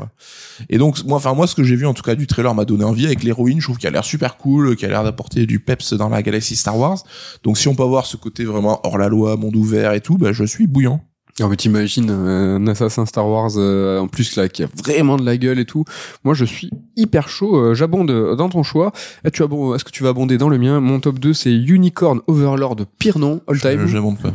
Et 0.70 0.78
donc, 0.78 1.02
moi, 1.04 1.16
enfin, 1.16 1.34
moi, 1.34 1.48
ce 1.48 1.56
que 1.56 1.64
j'ai 1.64 1.74
vu, 1.74 1.86
en 1.86 1.94
tout 1.94 2.02
cas, 2.02 2.14
du 2.14 2.26
trailer 2.28 2.54
m'a 2.54 2.64
donné 2.66 2.84
envie 2.84 3.06
avec 3.06 3.24
l'héroïne. 3.24 3.60
Je 3.60 3.66
trouve 3.66 3.78
qu'elle 3.78 3.88
a 3.88 3.92
l'air 3.94 4.04
super 4.04 4.36
cool, 4.36 4.76
qu'elle 4.76 4.90
a 4.90 4.92
l'air 4.92 5.04
d'apporter 5.04 5.46
du 5.46 5.58
peps 5.58 5.94
dans 5.94 6.08
la 6.08 6.22
galaxie 6.22 6.54
Star 6.54 6.78
Wars. 6.78 7.02
Donc, 7.42 7.58
si 7.58 7.68
on 7.68 7.74
peut 7.74 7.82
avoir 7.82 8.06
ce 8.06 8.16
côté 8.16 8.44
vraiment 8.44 8.80
hors 8.84 8.98
la 8.98 9.08
loi, 9.08 9.36
monde 9.36 9.56
ouvert 9.56 9.92
et 9.92 10.00
tout, 10.00 10.18
bah, 10.18 10.32
je 10.32 10.44
suis 10.44 10.66
bouillant. 10.66 11.00
Non 11.40 11.48
mais 11.48 11.56
t'imagines 11.56 12.10
euh, 12.10 12.58
un 12.58 12.66
assassin 12.66 13.06
Star 13.06 13.26
Wars 13.26 13.52
euh, 13.56 13.98
en 14.00 14.06
plus 14.06 14.36
là 14.36 14.50
qui 14.50 14.64
a 14.64 14.68
vraiment 14.84 15.16
de 15.16 15.24
la 15.24 15.38
gueule 15.38 15.58
et 15.58 15.64
tout. 15.64 15.82
Moi 16.24 16.34
je 16.34 16.44
suis 16.44 16.68
hyper 16.94 17.30
chaud, 17.30 17.56
euh, 17.56 17.74
j'abonde 17.74 18.36
dans 18.36 18.50
ton 18.50 18.62
choix. 18.62 18.92
Et 19.24 19.30
tu 19.30 19.42
abondes- 19.42 19.74
Est-ce 19.74 19.82
que 19.82 19.90
tu 19.90 20.02
vas 20.02 20.10
abonder 20.10 20.36
dans 20.36 20.50
le 20.50 20.58
mien? 20.58 20.78
Mon 20.80 21.00
top 21.00 21.18
2 21.18 21.32
c'est 21.32 21.50
Unicorn 21.54 22.20
Overlord 22.26 22.76
Pire 22.98 23.18
nom 23.18 23.40
All 23.48 23.58
Time. 23.58 23.86
je 23.86 23.96
monte 23.96 24.20
pas. 24.20 24.34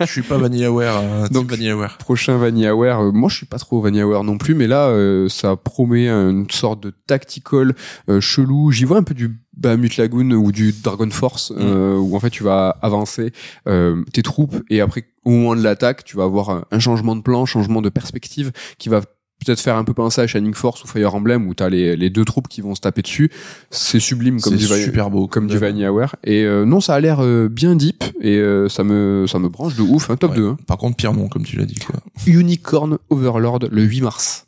je 0.00 0.06
suis 0.10 0.22
pas 0.22 0.38
VanillaWare, 0.38 0.96
euh, 0.96 1.24
team 1.26 1.34
Donc- 1.34 1.50
VanillaWare. 1.50 1.98
Prochain 1.98 2.38
VanillaWare. 2.38 3.00
Euh, 3.00 3.12
moi 3.12 3.28
je 3.28 3.36
suis 3.36 3.46
pas 3.46 3.58
trop 3.58 3.82
VanillaWare 3.82 4.24
non 4.24 4.38
plus, 4.38 4.54
mais 4.54 4.66
là 4.66 4.86
euh, 4.88 5.28
ça 5.28 5.54
promet 5.54 6.08
une 6.08 6.46
sorte 6.50 6.82
de 6.82 6.94
tactical 7.06 7.74
euh, 8.08 8.22
chelou. 8.22 8.70
J'y 8.70 8.84
vois 8.86 8.96
un 8.96 9.02
peu 9.02 9.12
du 9.12 9.38
Bahamut 9.58 9.96
Lagoon 9.96 10.30
ou 10.30 10.52
du 10.52 10.72
Dragon 10.72 11.10
Force 11.10 11.52
euh, 11.56 11.96
où 11.96 12.16
en 12.16 12.20
fait 12.20 12.30
tu 12.30 12.42
vas 12.42 12.76
avancer 12.82 13.32
euh, 13.66 14.02
tes 14.12 14.22
troupes 14.22 14.56
et 14.70 14.80
après 14.80 15.04
au 15.24 15.30
moment 15.30 15.56
de 15.56 15.62
l'attaque 15.62 16.04
tu 16.04 16.16
vas 16.16 16.24
avoir 16.24 16.64
un, 16.70 16.78
changement 16.78 17.16
de 17.16 17.22
plan, 17.22 17.44
changement 17.44 17.82
de 17.82 17.88
perspective 17.88 18.52
qui 18.78 18.88
va 18.88 19.00
peut-être 19.44 19.60
faire 19.60 19.76
un 19.76 19.84
peu 19.84 19.94
penser 19.94 20.20
à 20.20 20.26
Shining 20.26 20.54
Force 20.54 20.84
ou 20.84 20.86
Fire 20.86 21.14
Emblem 21.14 21.46
où 21.46 21.54
t'as 21.54 21.68
les, 21.68 21.96
les 21.96 22.10
deux 22.10 22.24
troupes 22.24 22.48
qui 22.48 22.60
vont 22.60 22.74
se 22.74 22.80
taper 22.80 23.02
dessus. 23.02 23.30
C'est 23.70 24.00
sublime 24.00 24.40
comme 24.40 24.56
du 24.56 24.64
super 24.66 25.10
beau. 25.10 25.26
comme 25.26 25.46
du 25.46 25.58
VanillaWare 25.58 26.16
et 26.24 26.44
euh, 26.44 26.64
non 26.64 26.80
ça 26.80 26.94
a 26.94 27.00
l'air 27.00 27.18
euh, 27.20 27.48
bien 27.48 27.76
deep 27.76 28.04
et 28.20 28.36
euh, 28.36 28.68
ça 28.68 28.84
me 28.84 29.26
ça 29.28 29.38
me 29.38 29.48
branche 29.48 29.76
de 29.76 29.82
ouf 29.82 30.10
un 30.10 30.16
top 30.16 30.28
Ouais. 30.28 30.36
2 30.36 30.48
hein. 30.48 30.56
Par 30.66 30.76
contre, 30.76 30.96
pire 30.96 31.14
nom, 31.14 31.28
comme 31.28 31.44
tu 31.44 31.56
l'as 31.56 31.64
dit, 31.64 31.78
quoi. 31.78 32.00
Unicorn 32.26 32.98
Overlord 33.08 33.60
le 33.70 33.82
8 33.82 34.02
mars. 34.02 34.44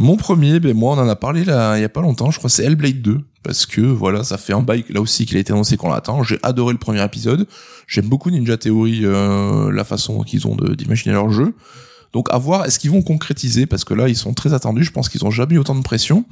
Mon 0.00 0.16
premier, 0.16 0.60
ben 0.60 0.74
moi 0.74 0.94
on 0.96 0.98
en 0.98 1.08
a 1.10 1.14
parlé 1.14 1.44
là 1.44 1.76
il 1.76 1.82
y 1.82 1.84
a 1.84 1.90
pas 1.90 2.00
longtemps, 2.00 2.30
je 2.30 2.38
crois 2.38 2.48
c'est 2.48 2.64
Hellblade 2.64 3.02
2 3.02 3.20
parce 3.42 3.66
que 3.66 3.82
voilà, 3.82 4.24
ça 4.24 4.38
fait 4.38 4.54
un 4.54 4.62
bail 4.62 4.82
là 4.88 5.02
aussi 5.02 5.26
qu'il 5.26 5.36
a 5.36 5.40
été 5.40 5.52
annoncé 5.52 5.76
qu'on 5.76 5.90
l'attend. 5.90 6.22
J'ai 6.22 6.38
adoré 6.42 6.72
le 6.72 6.78
premier 6.78 7.04
épisode. 7.04 7.46
J'aime 7.86 8.08
beaucoup 8.08 8.30
Ninja 8.30 8.56
Theory 8.56 9.02
euh, 9.04 9.70
la 9.70 9.84
façon 9.84 10.22
qu'ils 10.22 10.46
ont 10.46 10.56
d'imaginer 10.56 11.12
leur 11.12 11.28
jeu. 11.28 11.54
Donc 12.14 12.28
à 12.32 12.38
voir 12.38 12.64
est-ce 12.64 12.78
qu'ils 12.78 12.90
vont 12.90 13.02
concrétiser? 13.02 13.66
Parce 13.66 13.84
que 13.84 13.92
là 13.92 14.08
ils 14.08 14.16
sont 14.16 14.32
très 14.32 14.54
attendus, 14.54 14.84
je 14.84 14.90
pense 14.90 15.10
qu'ils 15.10 15.22
ont 15.26 15.30
jamais 15.30 15.56
eu 15.56 15.58
autant 15.58 15.74
de 15.74 15.82
pression 15.82 16.24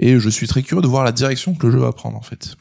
et 0.00 0.18
je 0.18 0.28
suis 0.28 0.48
très 0.48 0.64
curieux 0.64 0.82
de 0.82 0.88
voir 0.88 1.04
la 1.04 1.12
direction 1.12 1.54
que 1.54 1.68
le 1.68 1.72
jeu 1.74 1.78
va 1.78 1.92
prendre 1.92 2.16
en 2.16 2.22
fait. 2.22 2.56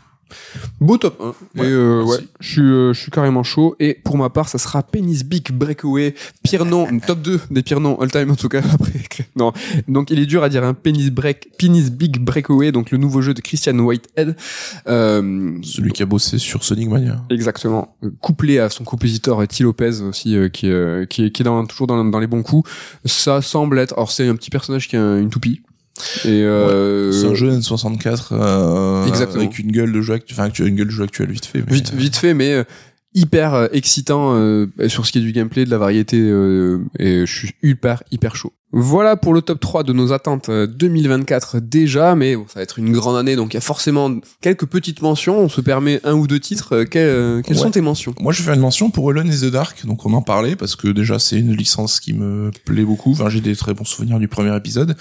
Beau 0.79 0.97
top 0.97 1.19
1. 1.21 1.59
Ouais, 1.61 1.67
et 1.67 1.71
euh, 1.71 2.03
ouais, 2.03 2.17
je 2.39 2.49
suis, 2.51 2.61
euh, 2.61 2.93
je 2.93 2.99
suis 3.01 3.11
carrément 3.11 3.43
chaud. 3.43 3.75
Et 3.79 3.93
pour 3.93 4.17
ma 4.17 4.29
part, 4.29 4.47
ça 4.49 4.57
sera 4.57 4.83
Penis 4.83 5.23
Big 5.23 5.51
Breakaway. 5.51 6.13
Pire 6.43 6.65
nom, 6.65 6.87
top 6.99 7.21
2 7.21 7.39
des 7.51 7.63
pires 7.63 7.79
noms 7.79 7.99
all 7.99 8.11
time 8.11 8.31
en 8.31 8.35
tout 8.35 8.49
cas. 8.49 8.61
Après, 8.73 8.93
non. 9.35 9.53
Donc 9.87 10.11
il 10.11 10.19
est 10.19 10.25
dur 10.25 10.43
à 10.43 10.49
dire 10.49 10.63
un 10.63 10.73
Penis 10.73 11.09
Break, 11.11 11.49
Penis 11.57 11.89
Big 11.91 12.19
Breakaway, 12.19 12.71
donc 12.71 12.91
le 12.91 12.97
nouveau 12.97 13.21
jeu 13.21 13.33
de 13.33 13.41
Christian 13.41 13.77
Whitehead. 13.79 14.35
Euh, 14.87 15.57
Celui 15.63 15.91
qui 15.91 16.03
a 16.03 16.05
bossé 16.05 16.37
sur 16.37 16.63
Sonic 16.63 16.89
Mania. 16.89 17.23
Exactement. 17.29 17.95
Couplé 18.21 18.59
à 18.59 18.69
son 18.69 18.83
compositeur 18.83 19.41
euh, 19.41 19.45
T. 19.47 19.63
Lopez 19.63 20.01
aussi, 20.01 20.37
qui, 20.53 20.69
euh, 20.69 21.05
qui 21.05 21.25
est, 21.25 21.31
qui 21.31 21.41
est 21.41 21.45
dans, 21.45 21.65
toujours 21.65 21.87
dans, 21.87 22.03
dans 22.05 22.19
les 22.19 22.27
bons 22.27 22.43
coups. 22.43 22.69
Ça 23.05 23.41
semble 23.41 23.79
être. 23.79 23.93
Alors 23.93 24.11
c'est 24.11 24.27
un 24.27 24.35
petit 24.35 24.49
personnage 24.49 24.87
qui 24.87 24.95
a 24.95 25.01
un- 25.01 25.19
une 25.19 25.29
toupie. 25.29 25.61
Et 26.25 26.43
euh, 26.43 27.11
C'est 27.11 27.27
un 27.27 27.35
jeu 27.35 27.51
N64 27.51 28.27
euh, 28.31 29.05
Exactement. 29.05 29.41
avec 29.43 29.59
une 29.59 29.71
gueule 29.71 29.91
de 29.91 30.01
jeu 30.01 30.19
enfin 30.31 30.49
une 30.59 30.75
gueule 30.75 30.87
de 30.87 30.91
jeu 30.91 31.03
actuelle 31.03 31.31
vite 31.31 31.45
fait. 31.45 31.63
mais- 31.65 31.73
vite, 31.73 31.93
vite 31.93 32.15
fait, 32.17 32.33
mais 32.33 32.53
euh, 32.53 32.63
hyper 33.17 33.53
euh, 33.53 33.67
excitant 33.73 34.33
euh, 34.35 34.67
sur 34.87 35.05
ce 35.05 35.11
qui 35.11 35.17
est 35.17 35.21
du 35.21 35.31
gameplay, 35.31 35.65
de 35.65 35.69
la 35.71 35.77
variété, 35.77 36.17
euh, 36.19 36.79
et 36.99 37.25
je 37.25 37.35
suis 37.35 37.53
hyper, 37.63 38.03
hyper 38.11 38.35
chaud. 38.35 38.53
Voilà 38.73 39.15
pour 39.15 39.33
le 39.33 39.41
top 39.41 39.61
3 39.61 39.83
de 39.83 39.93
nos 39.93 40.11
attentes 40.11 40.49
euh, 40.49 40.67
2024 40.67 41.59
déjà, 41.61 42.15
mais 42.15 42.35
bon, 42.35 42.45
ça 42.47 42.55
va 42.59 42.63
être 42.63 42.79
une 42.79 42.91
grande 42.91 43.15
année, 43.15 43.37
donc 43.37 43.53
il 43.53 43.55
y 43.55 43.57
a 43.57 43.61
forcément 43.61 44.13
quelques 44.41 44.65
petites 44.65 45.01
mentions. 45.01 45.39
On 45.39 45.47
se 45.49 45.61
permet 45.61 46.01
un 46.03 46.13
ou 46.15 46.27
deux 46.27 46.39
titres. 46.41 46.75
Euh, 46.75 46.83
quelles 46.85 47.07
euh, 47.07 47.41
quelles 47.41 47.55
Ouais. 47.55 47.63
sont 47.63 47.71
tes 47.71 47.79
mentions? 47.81 48.13
Moi, 48.19 48.33
je 48.33 48.39
vais 48.39 48.45
faire 48.45 48.53
une 48.55 48.59
mention 48.59 48.89
pour 48.91 49.09
Alone 49.09 49.29
in 49.31 49.35
the 49.37 49.49
Dark, 49.51 49.85
donc 49.85 50.05
on 50.05 50.13
en 50.13 50.21
parlait 50.21 50.57
parce 50.57 50.75
que 50.75 50.89
déjà 50.89 51.17
c'est 51.17 51.39
une 51.39 51.55
licence 51.55 52.01
qui 52.01 52.11
me 52.13 52.51
plaît 52.65 52.83
beaucoup. 52.83 53.11
Enfin, 53.13 53.29
j'ai 53.29 53.39
des 53.41 53.55
très 53.55 53.73
bons 53.73 53.85
souvenirs 53.85 54.19
du 54.19 54.27
premier 54.27 54.55
épisode, 54.55 54.95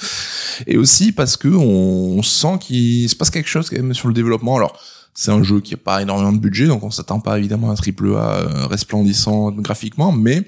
et 0.68 0.78
aussi 0.78 1.10
parce 1.10 1.36
que 1.36 1.48
on 1.48 2.22
sent 2.22 2.58
qu'il 2.60 3.08
se 3.10 3.16
passe 3.16 3.30
quelque 3.30 3.48
chose 3.48 3.68
quand 3.68 3.76
même 3.76 3.94
sur 3.94 4.06
le 4.08 4.14
développement. 4.14 4.56
Alors, 4.56 4.80
c'est 5.16 5.32
un 5.32 5.42
jeu 5.42 5.60
qui 5.60 5.74
a 5.74 5.78
pas 5.78 6.02
énormément 6.02 6.32
de 6.32 6.38
budget, 6.38 6.66
donc 6.66 6.84
on 6.84 6.90
s'attend 6.90 7.20
pas 7.20 7.38
évidemment 7.38 7.70
à 7.70 7.72
un 7.72 7.74
triple 7.74 8.14
A 8.14 8.34
euh, 8.34 8.66
resplendissant 8.66 9.50
graphiquement, 9.50 10.12
mais 10.12 10.46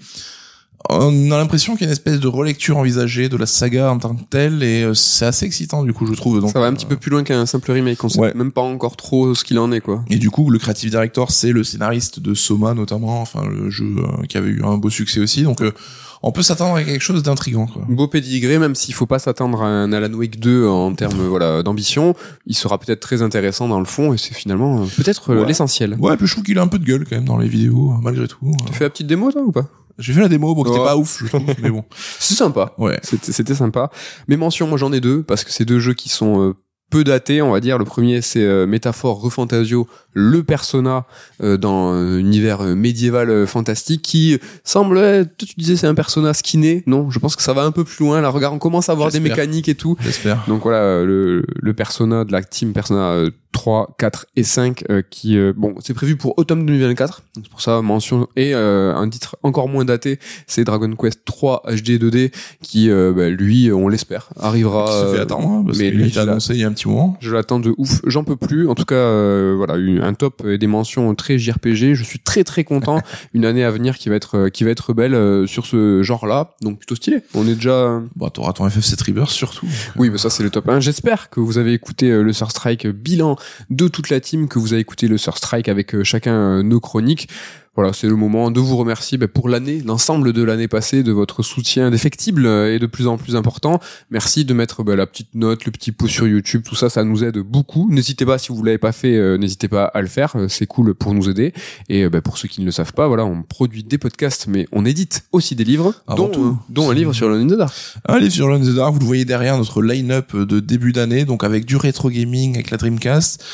On 0.90 1.30
a 1.32 1.36
l'impression 1.38 1.74
qu'il 1.74 1.82
y 1.82 1.84
a 1.84 1.88
une 1.88 1.92
espèce 1.92 2.20
de 2.20 2.28
relecture 2.28 2.76
envisagée 2.78 3.28
de 3.28 3.36
la 3.36 3.46
saga 3.46 3.90
en 3.90 3.98
tant 3.98 4.14
que 4.14 4.22
telle 4.30 4.62
et 4.62 4.84
euh, 4.84 4.94
c'est 4.94 5.26
assez 5.26 5.44
excitant 5.44 5.82
du 5.82 5.92
coup 5.92 6.06
je 6.06 6.12
trouve. 6.14 6.40
Donc, 6.40 6.50
ça 6.52 6.60
va 6.60 6.66
un 6.66 6.72
petit 6.72 6.86
peu 6.86 6.96
plus 6.96 7.10
loin 7.10 7.24
qu'un 7.24 7.46
simple 7.46 7.72
remake. 7.72 8.02
On 8.04 8.08
sait 8.08 8.20
Ouais. 8.20 8.32
même 8.34 8.52
pas 8.52 8.62
encore 8.62 8.96
trop 8.96 9.34
ce 9.34 9.42
qu'il 9.44 9.58
en 9.58 9.72
est 9.72 9.80
quoi. 9.80 10.04
Et 10.08 10.16
du 10.16 10.30
coup, 10.30 10.48
le 10.50 10.58
creative 10.58 10.90
director, 10.90 11.30
c'est 11.32 11.50
le 11.52 11.64
scénariste 11.64 12.20
de 12.20 12.32
Soma 12.32 12.74
notamment, 12.74 13.20
enfin 13.20 13.44
le 13.46 13.70
jeu 13.70 13.96
euh, 13.98 14.24
qui 14.28 14.38
avait 14.38 14.50
eu 14.50 14.62
un 14.64 14.76
beau 14.78 14.88
succès 14.88 15.20
aussi. 15.20 15.42
Donc, 15.42 15.60
euh, 15.62 15.72
on 16.22 16.32
peut 16.32 16.42
s'attendre 16.42 16.76
à 16.76 16.82
quelque 16.84 17.02
chose 17.02 17.22
d'intrigant. 17.22 17.66
Quoi. 17.66 17.82
Beau 17.88 18.06
pédigré, 18.08 18.58
même 18.58 18.74
s'il 18.74 18.94
faut 18.94 19.06
pas 19.06 19.18
s'attendre 19.18 19.62
à 19.62 19.66
un 19.66 19.92
Alan 19.92 20.12
Wake 20.14 20.38
2 20.40 20.66
en 20.68 20.94
termes 20.94 21.26
voilà 21.28 21.62
d'ambition, 21.62 22.14
il 22.46 22.54
sera 22.56 22.78
peut-être 22.78 23.00
très 23.00 23.20
intéressant 23.22 23.68
dans 23.68 23.78
le 23.80 23.84
fond 23.84 24.14
et 24.14 24.18
c'est 24.18 24.34
finalement 24.34 24.82
euh, 24.82 24.86
peut-être 24.96 25.32
euh, 25.32 25.40
Ouais. 25.42 25.46
l'essentiel. 25.46 25.96
Ouais, 26.00 26.16
puis 26.16 26.26
je 26.26 26.32
trouve 26.32 26.44
qu'il 26.44 26.58
a 26.58 26.62
un 26.62 26.68
peu 26.68 26.78
de 26.78 26.84
gueule 26.84 27.04
quand 27.08 27.16
même 27.16 27.24
dans 27.24 27.36
les 27.38 27.48
vidéos, 27.48 27.90
euh, 27.92 28.00
malgré 28.02 28.26
tout. 28.28 28.38
Tu 28.66 28.72
fais 28.74 28.84
la 28.84 28.90
petite 28.90 29.06
démo 29.08 29.30
toi 29.32 29.42
ou 29.42 29.52
pas? 29.52 29.66
J'ai 29.98 30.12
fait 30.12 30.20
la 30.20 30.28
démo, 30.28 30.54
bon, 30.54 30.62
qui 30.62 30.70
était 30.70 30.78
Ouais. 30.78 30.84
pas 30.84 30.96
ouf, 30.96 31.18
je 31.24 31.26
trouve, 31.28 31.42
mais 31.60 31.70
bon. 31.70 31.84
C'est 32.20 32.34
sympa. 32.34 32.72
Ouais. 32.78 32.98
C'était 33.02 33.32
c'était 33.32 33.54
sympa. 33.54 33.90
Mes 34.28 34.36
mentions, 34.36 34.66
moi 34.68 34.78
j'en 34.78 34.92
ai 34.92 35.00
deux 35.00 35.22
parce 35.22 35.42
que 35.44 35.50
c'est 35.52 35.64
deux 35.64 35.80
jeux 35.80 35.94
qui 35.94 36.08
sont 36.08 36.40
euh, 36.50 36.54
peu 36.90 37.04
datés, 37.04 37.42
on 37.42 37.50
va 37.52 37.60
dire. 37.60 37.78
Le 37.78 37.84
premier 37.84 38.22
c'est 38.22 38.42
euh, 38.42 38.66
Métaphore 38.66 39.20
Refantasio, 39.20 39.86
le 40.14 40.42
persona 40.42 41.04
euh, 41.42 41.56
dans 41.56 41.88
un 41.92 42.18
univers 42.18 42.60
euh, 42.62 42.74
médiéval 42.74 43.30
euh, 43.30 43.46
fantastique 43.46 44.02
qui 44.02 44.38
semble, 44.64 44.98
euh, 44.98 45.24
toi, 45.24 45.46
tu 45.48 45.54
disais 45.58 45.76
c'est 45.76 45.86
un 45.86 45.94
persona 45.94 46.32
skinné. 46.34 46.82
Non, 46.86 47.10
je 47.10 47.18
pense 47.18 47.36
que 47.36 47.42
ça 47.42 47.52
va 47.52 47.62
un 47.64 47.72
peu 47.72 47.84
plus 47.84 48.04
loin. 48.04 48.20
Là, 48.20 48.28
regarde, 48.30 48.54
on 48.54 48.58
commence 48.58 48.88
à 48.88 48.92
avoir 48.92 49.10
des 49.10 49.20
mécaniques 49.20 49.68
et 49.68 49.74
tout. 49.74 49.96
J'espère. 50.00 50.44
Donc 50.48 50.62
voilà, 50.62 50.78
euh, 50.78 51.04
le, 51.04 51.44
le 51.60 51.74
persona 51.74 52.24
de 52.24 52.32
la 52.32 52.42
team 52.42 52.72
Persona 52.72 53.10
euh, 53.12 53.30
3, 53.52 53.96
4 53.98 54.26
et 54.36 54.44
5 54.44 54.84
euh, 54.90 55.02
qui 55.08 55.36
euh, 55.38 55.52
bon, 55.56 55.74
c'est 55.80 55.94
prévu 55.94 56.16
pour 56.16 56.38
automne 56.38 56.64
2024. 56.66 57.22
Donc 57.34 57.44
c'est 57.44 57.50
pour 57.50 57.60
ça 57.60 57.80
mention 57.82 58.28
et 58.36 58.54
euh, 58.54 58.94
un 58.94 59.08
titre 59.08 59.36
encore 59.42 59.68
moins 59.68 59.84
daté, 59.84 60.18
c'est 60.46 60.64
Dragon 60.64 60.94
Quest 60.94 61.24
3 61.24 61.62
HD 61.66 61.98
2D 62.02 62.32
qui 62.62 62.90
euh, 62.90 63.12
bah, 63.16 63.28
lui, 63.30 63.72
on 63.72 63.88
l'espère, 63.88 64.28
arrivera 64.38 64.86
se 64.86 65.12
fait 65.12 65.18
euh, 65.18 65.22
attendre, 65.22 65.48
hein, 65.48 65.62
parce 65.66 65.78
mais 65.78 65.88
a 65.88 65.90
lui, 65.90 66.08
je 66.10 66.16
l'a- 66.16 66.22
annoncé 66.22 66.54
il 66.54 66.60
y 66.60 66.64
a 66.64 66.68
un 66.68 66.72
je 67.20 67.34
l'attends 67.34 67.60
de 67.60 67.74
ouf, 67.78 68.00
j'en 68.06 68.24
peux 68.24 68.36
plus. 68.36 68.68
En 68.68 68.74
tout 68.74 68.84
cas, 68.84 68.94
euh, 68.94 69.54
voilà, 69.56 69.74
un 69.74 70.14
top 70.14 70.44
et 70.46 70.58
des 70.58 70.66
mentions 70.66 71.14
très 71.14 71.38
JRPG. 71.38 71.94
Je 71.94 72.04
suis 72.04 72.18
très 72.18 72.44
très 72.44 72.64
content. 72.64 73.00
une 73.34 73.44
année 73.44 73.64
à 73.64 73.70
venir 73.70 73.98
qui 73.98 74.08
va 74.08 74.14
être 74.14 74.36
euh, 74.36 74.48
qui 74.48 74.64
va 74.64 74.70
être 74.70 74.92
belle 74.92 75.14
euh, 75.14 75.46
sur 75.46 75.66
ce 75.66 76.02
genre-là. 76.02 76.54
Donc 76.62 76.78
plutôt 76.78 76.94
stylé. 76.94 77.18
On 77.34 77.46
est 77.46 77.54
déjà 77.54 78.00
Bon, 78.16 78.28
t'auras 78.28 78.52
ton 78.52 78.66
FF7 78.66 79.06
Rebirth 79.06 79.30
surtout. 79.30 79.66
oui, 79.96 80.10
mais 80.10 80.18
ça 80.18 80.30
c'est 80.30 80.42
le 80.42 80.50
top 80.50 80.68
1. 80.68 80.80
J'espère 80.80 81.30
que 81.30 81.40
vous 81.40 81.58
avez 81.58 81.72
écouté 81.72 82.10
le 82.10 82.32
Surstrike 82.32 82.86
bilan 82.86 83.36
de 83.70 83.88
toute 83.88 84.10
la 84.10 84.20
team, 84.20 84.48
que 84.48 84.58
vous 84.58 84.72
avez 84.72 84.82
écouté 84.82 85.08
le 85.08 85.18
Surstrike 85.18 85.68
avec 85.68 85.94
euh, 85.94 86.04
chacun 86.04 86.62
nos 86.62 86.80
chroniques. 86.80 87.28
Voilà, 87.78 87.92
c'est 87.92 88.08
le 88.08 88.16
moment 88.16 88.50
de 88.50 88.58
vous 88.58 88.76
remercier 88.76 89.18
bah, 89.18 89.28
pour 89.28 89.48
l'année, 89.48 89.80
l'ensemble 89.86 90.32
de 90.32 90.42
l'année 90.42 90.66
passée, 90.66 91.04
de 91.04 91.12
votre 91.12 91.44
soutien 91.44 91.86
indéfectible 91.86 92.44
euh, 92.44 92.74
et 92.74 92.80
de 92.80 92.86
plus 92.86 93.06
en 93.06 93.18
plus 93.18 93.36
important. 93.36 93.78
Merci 94.10 94.44
de 94.44 94.52
mettre 94.52 94.82
bah, 94.82 94.96
la 94.96 95.06
petite 95.06 95.32
note, 95.36 95.64
le 95.64 95.70
petit 95.70 95.92
pouce 95.92 96.10
sur 96.10 96.26
YouTube, 96.26 96.62
tout 96.66 96.74
ça, 96.74 96.90
ça 96.90 97.04
nous 97.04 97.22
aide 97.22 97.38
beaucoup. 97.38 97.88
N'hésitez 97.88 98.26
pas, 98.26 98.36
si 98.36 98.48
vous 98.48 98.64
l'avez 98.64 98.78
pas 98.78 98.90
fait, 98.90 99.14
euh, 99.14 99.38
n'hésitez 99.38 99.68
pas 99.68 99.84
à 99.84 100.00
le 100.00 100.08
faire, 100.08 100.32
euh, 100.34 100.48
c'est 100.48 100.66
cool 100.66 100.92
pour 100.92 101.14
nous 101.14 101.30
aider. 101.30 101.54
Et 101.88 102.08
bah, 102.08 102.20
pour 102.20 102.36
ceux 102.36 102.48
qui 102.48 102.62
ne 102.62 102.66
le 102.66 102.72
savent 102.72 102.94
pas, 102.94 103.06
voilà, 103.06 103.24
on 103.24 103.44
produit 103.44 103.84
des 103.84 103.96
podcasts, 103.96 104.48
mais 104.48 104.66
on 104.72 104.84
édite 104.84 105.22
aussi 105.30 105.54
des 105.54 105.62
livres, 105.62 105.94
Avant 106.08 106.24
dont, 106.24 106.28
tout. 106.30 106.58
dont 106.70 106.90
un 106.90 106.94
livre 106.94 107.12
sur 107.12 107.28
Alone 107.28 107.42
in 107.42 107.54
the 107.54 107.58
Dark. 107.58 107.72
Un 108.08 108.18
livre 108.18 108.34
sur 108.34 108.48
Lone 108.48 108.68
the 108.68 108.74
Dark, 108.74 108.92
vous 108.92 108.98
le 108.98 109.06
voyez 109.06 109.24
derrière 109.24 109.56
notre 109.56 109.82
line-up 109.82 110.34
de 110.34 110.58
début 110.58 110.90
d'année, 110.90 111.24
donc 111.24 111.44
avec 111.44 111.64
du 111.64 111.76
rétro 111.76 112.10
gaming, 112.10 112.56
avec 112.56 112.72
la 112.72 112.76
Dreamcast. 112.76 113.44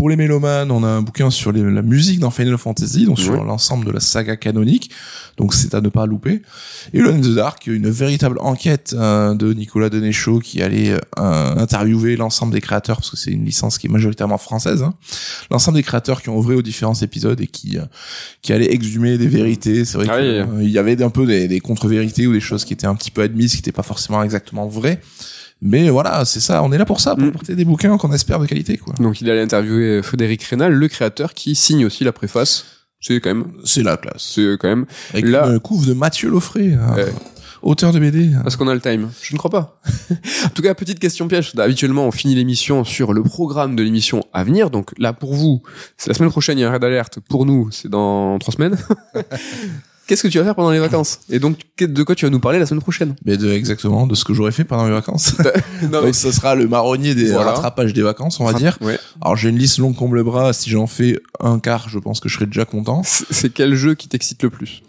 Pour 0.00 0.08
les 0.08 0.16
mélomanes, 0.16 0.70
on 0.70 0.82
a 0.82 0.86
un 0.88 1.02
bouquin 1.02 1.28
sur 1.28 1.52
les- 1.52 1.60
la 1.62 1.82
musique 1.82 2.20
dans 2.20 2.30
Final 2.30 2.56
Fantasy, 2.56 3.04
donc 3.04 3.18
sur 3.18 3.44
l'ensemble 3.44 3.84
de 3.84 3.90
la 3.90 4.00
saga 4.00 4.34
canonique, 4.34 4.90
donc 5.36 5.52
c'est 5.52 5.74
à 5.74 5.82
ne 5.82 5.90
pas 5.90 6.06
louper. 6.06 6.40
Et 6.94 7.00
Lone 7.00 7.20
the 7.20 7.34
Dark, 7.34 7.66
une 7.66 7.90
véritable 7.90 8.38
enquête 8.40 8.94
euh, 8.98 9.34
de 9.34 9.52
Nicolas 9.52 9.90
Denéchaud 9.90 10.38
qui 10.38 10.62
allait 10.62 10.92
euh, 10.92 10.98
interviewer 11.18 12.16
l'ensemble 12.16 12.54
des 12.54 12.62
créateurs, 12.62 12.96
parce 12.96 13.10
que 13.10 13.18
c'est 13.18 13.30
une 13.30 13.44
licence 13.44 13.76
qui 13.76 13.88
est 13.88 13.90
majoritairement 13.90 14.38
française, 14.38 14.82
hein. 14.82 14.94
l'ensemble 15.50 15.76
des 15.76 15.82
créateurs 15.82 16.22
qui 16.22 16.30
ont 16.30 16.38
œuvré 16.38 16.54
aux 16.54 16.62
différents 16.62 16.94
épisodes 16.94 17.38
et 17.38 17.46
qui 17.46 17.76
euh, 17.76 17.82
qui 18.40 18.54
allaient 18.54 18.72
exhumer 18.72 19.18
des 19.18 19.28
vérités. 19.28 19.84
C'est 19.84 19.98
vrai 19.98 20.06
Ah 20.08 20.18
qu'il 20.18 20.46
oui. 20.60 20.70
y 20.70 20.78
avait 20.78 21.02
un 21.02 21.10
peu 21.10 21.26
des, 21.26 21.46
des 21.46 21.60
contre-vérités 21.60 22.26
ou 22.26 22.32
des 22.32 22.40
choses 22.40 22.64
qui 22.64 22.72
étaient 22.72 22.86
un 22.86 22.94
petit 22.94 23.10
peu 23.10 23.20
admises, 23.20 23.50
qui 23.50 23.58
n'étaient 23.58 23.70
pas 23.70 23.82
forcément 23.82 24.22
exactement 24.22 24.66
vraies. 24.66 24.98
Mais 25.62 25.90
voilà, 25.90 26.24
c'est 26.24 26.40
ça, 26.40 26.62
on 26.62 26.72
est 26.72 26.78
là 26.78 26.84
pour 26.86 27.00
ça, 27.00 27.14
pour 27.16 27.24
Mm. 27.26 27.32
porter 27.32 27.54
des 27.54 27.64
bouquins 27.64 27.96
qu'on 27.98 28.12
espère 28.12 28.38
de 28.40 28.46
qualité, 28.46 28.78
quoi. 28.78 28.94
Donc 28.98 29.20
il 29.20 29.28
allait 29.30 29.42
interviewer 29.42 29.98
euh, 29.98 30.02
Frédéric 30.02 30.42
Rénal, 30.44 30.72
le 30.72 30.88
créateur, 30.88 31.34
qui 31.34 31.54
signe 31.54 31.84
aussi 31.84 32.02
la 32.04 32.12
préface. 32.12 32.64
C'est 33.00 33.18
quand 33.20 33.30
même, 33.34 33.52
C'est 33.64 33.82
la 33.82 33.96
classe. 33.96 34.32
c'est 34.34 34.56
quand 34.58 34.68
même, 34.68 34.86
Avec 35.12 35.26
Là- 35.26 35.46
une 35.48 35.60
couve 35.60 35.86
de 35.86 35.92
Mathieu 35.94 36.28
Loffré, 36.30 36.74
hein, 36.74 36.94
Ouais. 36.96 37.12
auteur 37.62 37.92
de 37.92 37.98
BD. 37.98 38.30
parce 38.42 38.56
qu'on 38.56 38.68
a 38.68 38.74
le 38.74 38.80
time. 38.80 39.08
Je 39.22 39.32
ne 39.34 39.38
crois 39.38 39.50
pas. 39.50 39.80
en 40.44 40.48
tout 40.50 40.62
cas, 40.62 40.74
petite 40.74 40.98
question 40.98 41.26
piège. 41.28 41.52
Habituellement, 41.58 42.06
on 42.06 42.10
finit 42.10 42.34
l'émission 42.34 42.84
sur 42.84 43.12
le 43.12 43.22
programme 43.22 43.74
de 43.76 43.82
l'émission 43.82 44.22
à 44.32 44.44
venir. 44.44 44.70
Donc 44.70 44.90
là, 44.98 45.12
pour 45.14 45.34
vous, 45.34 45.62
c'est 45.98 46.08
la 46.08 46.14
semaine 46.14 46.30
prochaine, 46.30 46.58
il 46.58 46.62
y 46.62 46.64
a 46.64 46.68
un 46.68 46.72
raid 46.72 46.84
alerte. 46.84 47.20
Pour 47.28 47.44
nous, 47.46 47.70
c'est 47.70 47.88
dans 47.88 48.38
trois 48.38 48.52
semaines. 48.54 48.76
Qu'est-ce 50.10 50.24
que 50.24 50.28
tu 50.28 50.38
vas 50.38 50.44
faire 50.44 50.56
pendant 50.56 50.72
les 50.72 50.80
vacances? 50.80 51.20
Et 51.30 51.38
donc, 51.38 51.56
de 51.78 52.02
quoi 52.02 52.16
tu 52.16 52.24
vas 52.26 52.30
nous 52.30 52.40
parler 52.40 52.58
la 52.58 52.66
semaine 52.66 52.80
prochaine? 52.82 53.14
Mais 53.24 53.36
de, 53.36 53.48
exactement, 53.52 54.08
de 54.08 54.16
ce 54.16 54.24
que 54.24 54.34
j'aurais 54.34 54.50
fait 54.50 54.64
pendant 54.64 54.84
mes 54.84 54.90
vacances. 54.90 55.34
Non, 55.90 56.02
Donc 56.02 56.14
ça 56.14 56.30
sera 56.32 56.54
le 56.56 56.66
marronnier 56.68 57.14
des 57.14 57.30
Voilà. 57.32 57.52
rattrapages 57.52 57.92
des 57.94 58.02
vacances, 58.02 58.38
on 58.40 58.44
va 58.44 58.52
dire. 58.52 58.76
Ouais. 58.82 58.98
Alors 59.22 59.36
j'ai 59.36 59.48
une 59.48 59.56
liste 59.56 59.78
longue 59.78 59.96
comme 59.96 60.14
le 60.14 60.22
bras, 60.24 60.52
si 60.52 60.68
j'en 60.68 60.86
fais 60.88 61.18
un 61.38 61.58
quart, 61.60 61.88
je 61.88 61.98
pense 62.00 62.18
que 62.20 62.28
je 62.28 62.34
serai 62.34 62.46
déjà 62.46 62.64
content. 62.66 63.02
C'est 63.04 63.48
quel 63.50 63.74
jeu 63.76 63.94
qui 63.94 64.08
t'excite 64.08 64.42
le 64.42 64.50
plus? 64.50 64.82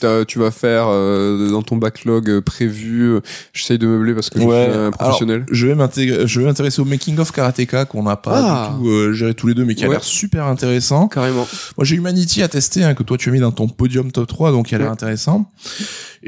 Que 0.00 0.24
tu 0.24 0.38
vas 0.38 0.50
faire 0.50 0.86
euh, 0.88 1.50
dans 1.50 1.60
ton 1.62 1.76
backlog 1.76 2.30
euh, 2.30 2.40
prévu. 2.40 3.02
euh, 3.02 3.20
J'essaye 3.52 3.76
de 3.78 3.86
meubler 3.86 4.14
parce 4.14 4.30
que 4.30 4.38
je 4.40 4.44
suis 4.44 4.52
un 4.54 4.90
professionnel. 4.90 5.36
Alors, 5.42 5.48
je 5.52 5.66
vais 5.66 5.74
m'intégrer, 5.74 6.26
je 6.26 6.40
vais 6.40 6.46
m'intéresser 6.46 6.80
au 6.80 6.86
making 6.86 7.18
of 7.18 7.30
Karateka 7.32 7.84
qu'on 7.84 8.04
n'a 8.04 8.16
pas 8.16 8.38
Ah. 8.42 8.72
du 8.72 8.82
tout 8.84 8.88
euh, 8.88 9.12
géré 9.12 9.34
tous 9.34 9.46
les 9.48 9.54
deux, 9.54 9.66
mais 9.66 9.74
qui 9.74 9.84
a 9.84 9.88
l'air 9.88 10.02
super 10.04 10.46
intéressant. 10.46 11.08
Carrément. 11.08 11.46
Moi, 11.76 11.84
j'ai 11.84 11.96
Humanity 11.96 12.42
à 12.42 12.48
tester, 12.48 12.84
hein, 12.84 12.94
que 12.94 13.02
toi 13.02 13.18
tu 13.18 13.28
as 13.28 13.32
mis 13.32 13.40
dans 13.40 13.52
ton 13.52 13.68
podium 13.68 14.10
top 14.10 14.26
3, 14.26 14.52
donc 14.52 14.59
il 14.68 14.74
a 14.74 14.78
l'air 14.78 14.86
Ouais. 14.88 14.92
intéressant. 14.92 15.50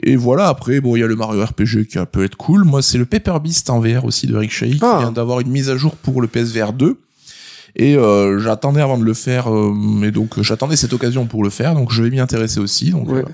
Et 0.03 0.17
voilà, 0.17 0.49
après, 0.49 0.81
bon, 0.81 0.97
il 0.97 1.01
y 1.01 1.03
a 1.03 1.07
le 1.07 1.17
Mario 1.17 1.45
RPG 1.45 1.87
qui 1.89 1.99
peut 2.11 2.25
être 2.25 2.37
cool. 2.37 2.65
Moi, 2.65 2.81
c'est 2.83 2.99
le 2.99 3.05
Paper 3.07 3.35
Beast 3.43 3.69
en 3.71 3.81
VR 3.81 4.05
aussi 4.05 4.27
de 4.27 4.37
Rick 4.37 4.51
Shea, 4.51 4.67
qui 4.71 4.79
Ah. 4.83 4.99
vient 5.01 5.13
d'avoir 5.13 5.41
une 5.41 5.51
mise 5.51 5.69
à 5.71 5.77
jour 5.77 5.97
pour 5.97 6.23
le 6.23 6.29
PSVR 6.29 6.73
2. 6.73 6.97
Et 7.75 7.97
euh, 7.97 8.39
j'attendais 8.39 8.83
avant 8.83 8.99
de 8.99 9.05
le 9.05 9.15
faire, 9.15 9.51
euh, 9.51 9.75
et 10.03 10.11
donc 10.11 10.37
euh, 10.39 10.43
j'attendais 10.43 10.77
cette 10.77 10.93
occasion 10.93 11.25
pour 11.25 11.43
le 11.43 11.49
faire, 11.49 11.75
donc 11.75 11.91
je 11.91 12.03
vais 12.03 12.11
m'y 12.11 12.21
intéresser 12.21 12.61
aussi. 12.61 12.91
Donc 12.91 13.09
Ouais. 13.09 13.21
euh, 13.21 13.25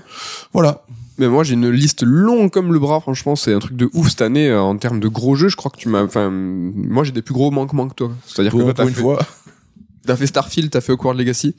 voilà. 0.53 0.83
Mais 1.17 1.27
moi 1.27 1.43
j'ai 1.43 1.55
une 1.55 1.69
liste 1.69 2.03
longue 2.03 2.49
comme 2.49 2.71
le 2.71 2.79
bras, 2.79 3.01
franchement 3.01 3.35
c'est 3.35 3.53
un 3.53 3.59
truc 3.59 3.75
de 3.75 3.89
ouf 3.93 4.07
cette 4.07 4.21
année 4.21 4.47
euh, 4.47 4.61
en 4.61 4.77
termes 4.77 5.01
de 5.01 5.09
gros 5.09 5.35
jeux. 5.35 5.49
Je 5.49 5.57
crois 5.57 5.69
que 5.69 5.75
tu 5.75 5.89
m'as, 5.89 6.03
enfin 6.03 6.29
moi 6.31 7.03
j'ai 7.03 7.11
des 7.11 7.21
plus 7.21 7.33
gros 7.33 7.51
manquements 7.51 7.89
que 7.89 7.95
toi. 7.95 8.11
C'est-à-dire 8.25 8.53
que 8.53 8.57
Pour, 8.57 8.65
toi 8.67 8.73
pour 8.73 8.83
t'as 8.85 8.89
une 8.89 8.95
fait, 8.95 9.01
fois. 9.01 9.19
T'as 10.09 10.15
fait 10.15 10.25
Starfield, 10.25 10.71
t'as 10.71 10.81
fait 10.81 10.91
Hogwarts 10.91 11.13
Legacy. 11.13 11.55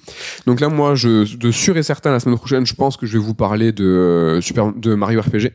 Donc 0.47 0.59
là 0.61 0.69
moi 0.69 0.97
je 0.97 1.37
de 1.37 1.51
sûr 1.53 1.77
et 1.77 1.85
certain 1.85 2.11
la 2.11 2.19
semaine 2.19 2.37
prochaine 2.37 2.67
je 2.67 2.75
pense 2.75 2.97
que 2.97 3.07
je 3.07 3.13
vais 3.13 3.25
vous 3.25 3.35
parler 3.35 3.71
de 3.71 3.85
euh, 3.85 4.41
Super 4.41 4.73
de 4.73 4.97
Mario 4.97 5.21
RPG. 5.21 5.53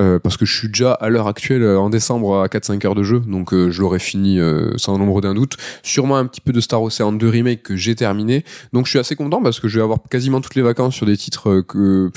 Euh, 0.00 0.18
parce 0.18 0.36
que 0.36 0.44
je 0.44 0.58
suis 0.58 0.68
déjà 0.68 0.92
à 0.92 1.08
l'heure 1.08 1.28
actuelle 1.28 1.62
euh, 1.62 1.78
en 1.78 1.88
décembre 1.88 2.40
à 2.40 2.46
4-5 2.46 2.84
heures 2.84 2.94
de 2.96 3.04
jeu, 3.04 3.20
donc 3.20 3.52
euh, 3.52 3.70
je 3.70 3.80
l'aurai 3.80 4.00
fini 4.00 4.40
euh, 4.40 4.72
sans 4.76 4.98
nombre 4.98 5.20
d'un 5.20 5.34
doute. 5.34 5.56
Sûrement 5.84 6.16
un 6.16 6.26
petit 6.26 6.40
peu 6.40 6.52
de 6.52 6.60
Star 6.60 6.82
Ocean 6.82 7.12
2 7.12 7.28
Remake 7.28 7.62
que 7.62 7.76
j'ai 7.76 7.94
terminé, 7.94 8.44
donc 8.72 8.86
je 8.86 8.90
suis 8.90 8.98
assez 8.98 9.14
content 9.14 9.40
parce 9.40 9.60
que 9.60 9.68
je 9.68 9.78
vais 9.78 9.84
avoir 9.84 9.98
quasiment 10.10 10.40
toutes 10.40 10.56
les 10.56 10.62
vacances 10.62 10.96
sur 10.96 11.06
des 11.06 11.16
titres 11.16 11.60
que 11.60 12.10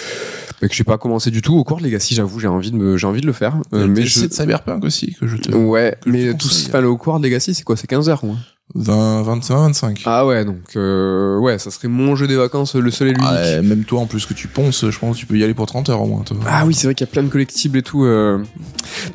bah, 0.59 0.69
que 0.69 0.73
j'ai 0.73 0.83
pas 0.85 0.97
commencé 0.97 1.29
du 1.29 1.43
tout. 1.43 1.55
Au 1.55 1.63
cours 1.63 1.77
de 1.77 1.83
Legacy, 1.83 2.15
j'avoue, 2.15 2.39
j'ai 2.39 2.47
envie 2.47 2.71
de 2.71 2.77
me 2.77 2.97
j'ai 2.97 3.05
envie 3.05 3.21
de 3.21 3.27
le 3.27 3.33
faire, 3.33 3.57
Euh, 3.73 3.85
mais 3.87 4.05
je 4.05 4.25
de 4.25 4.33
Cyberpunk 4.33 4.83
aussi, 4.83 5.13
que 5.13 5.27
je 5.27 5.37
te... 5.37 5.51
ouais, 5.53 5.97
que 6.01 6.09
mais 6.09 6.33
tout 6.33 6.47
enfin, 6.67 6.81
le 6.81 6.87
Hogwarts 6.87 7.19
Legacy, 7.19 7.53
c'est 7.53 7.63
quoi? 7.63 7.75
C'est 7.75 7.87
15 7.87 8.09
heures, 8.09 8.21
quoi. 8.21 8.35
20, 8.73 9.21
25, 9.21 9.55
25. 9.55 10.01
Ah 10.05 10.25
ouais, 10.25 10.43
donc 10.43 10.75
euh, 10.75 11.37
ouais, 11.37 11.59
ça 11.59 11.69
serait 11.71 11.87
mon 11.87 12.15
jeu 12.15 12.27
des 12.27 12.35
vacances, 12.35 12.75
le 12.75 12.89
seul 12.91 13.09
et 13.09 13.13
l'unique. 13.13 13.29
Ah, 13.29 13.61
même 13.61 13.83
toi, 13.85 13.99
en 14.01 14.05
plus 14.07 14.25
que 14.25 14.33
tu 14.33 14.47
ponces, 14.47 14.89
je 14.89 14.99
pense 14.99 15.15
que 15.15 15.19
tu 15.21 15.25
peux 15.27 15.37
y 15.37 15.43
aller 15.43 15.53
pour 15.53 15.67
30 15.67 15.87
heures 15.89 16.01
au 16.01 16.07
moins. 16.07 16.23
Toi. 16.23 16.37
Ah 16.47 16.65
oui, 16.65 16.73
c'est 16.73 16.87
vrai 16.87 16.95
qu'il 16.95 17.05
y 17.05 17.09
a 17.09 17.11
plein 17.11 17.23
de 17.23 17.29
collectibles 17.29 17.77
et 17.77 17.83
tout. 17.83 18.03
euh. 18.05 18.43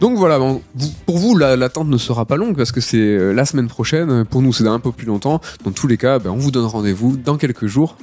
Donc 0.00 0.16
voilà, 0.16 0.38
bon, 0.38 0.62
vous- 0.76 0.92
pour 1.04 1.18
vous, 1.18 1.36
la- 1.36 1.56
l'attente 1.56 1.88
ne 1.88 1.98
sera 1.98 2.24
pas 2.26 2.36
longue 2.36 2.56
parce 2.56 2.70
que 2.72 2.80
c'est 2.80 2.96
euh, 2.98 3.32
la 3.32 3.44
semaine 3.44 3.66
prochaine. 3.68 4.24
Pour 4.24 4.40
nous, 4.40 4.52
c'est 4.52 4.66
un 4.66 4.78
peu 4.80 4.92
plus 4.92 5.06
longtemps. 5.06 5.40
Dans 5.64 5.72
tous 5.72 5.88
les 5.88 5.96
cas, 5.96 6.18
ben, 6.20 6.30
on 6.30 6.36
vous 6.36 6.52
donne 6.52 6.66
rendez-vous 6.66 7.16
dans 7.16 7.36
quelques 7.36 7.66
jours 7.66 7.96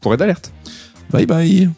pour 0.00 0.14
être 0.14 0.22
alerte. 0.22 0.50
Bye 1.10 1.26
bye. 1.26 1.70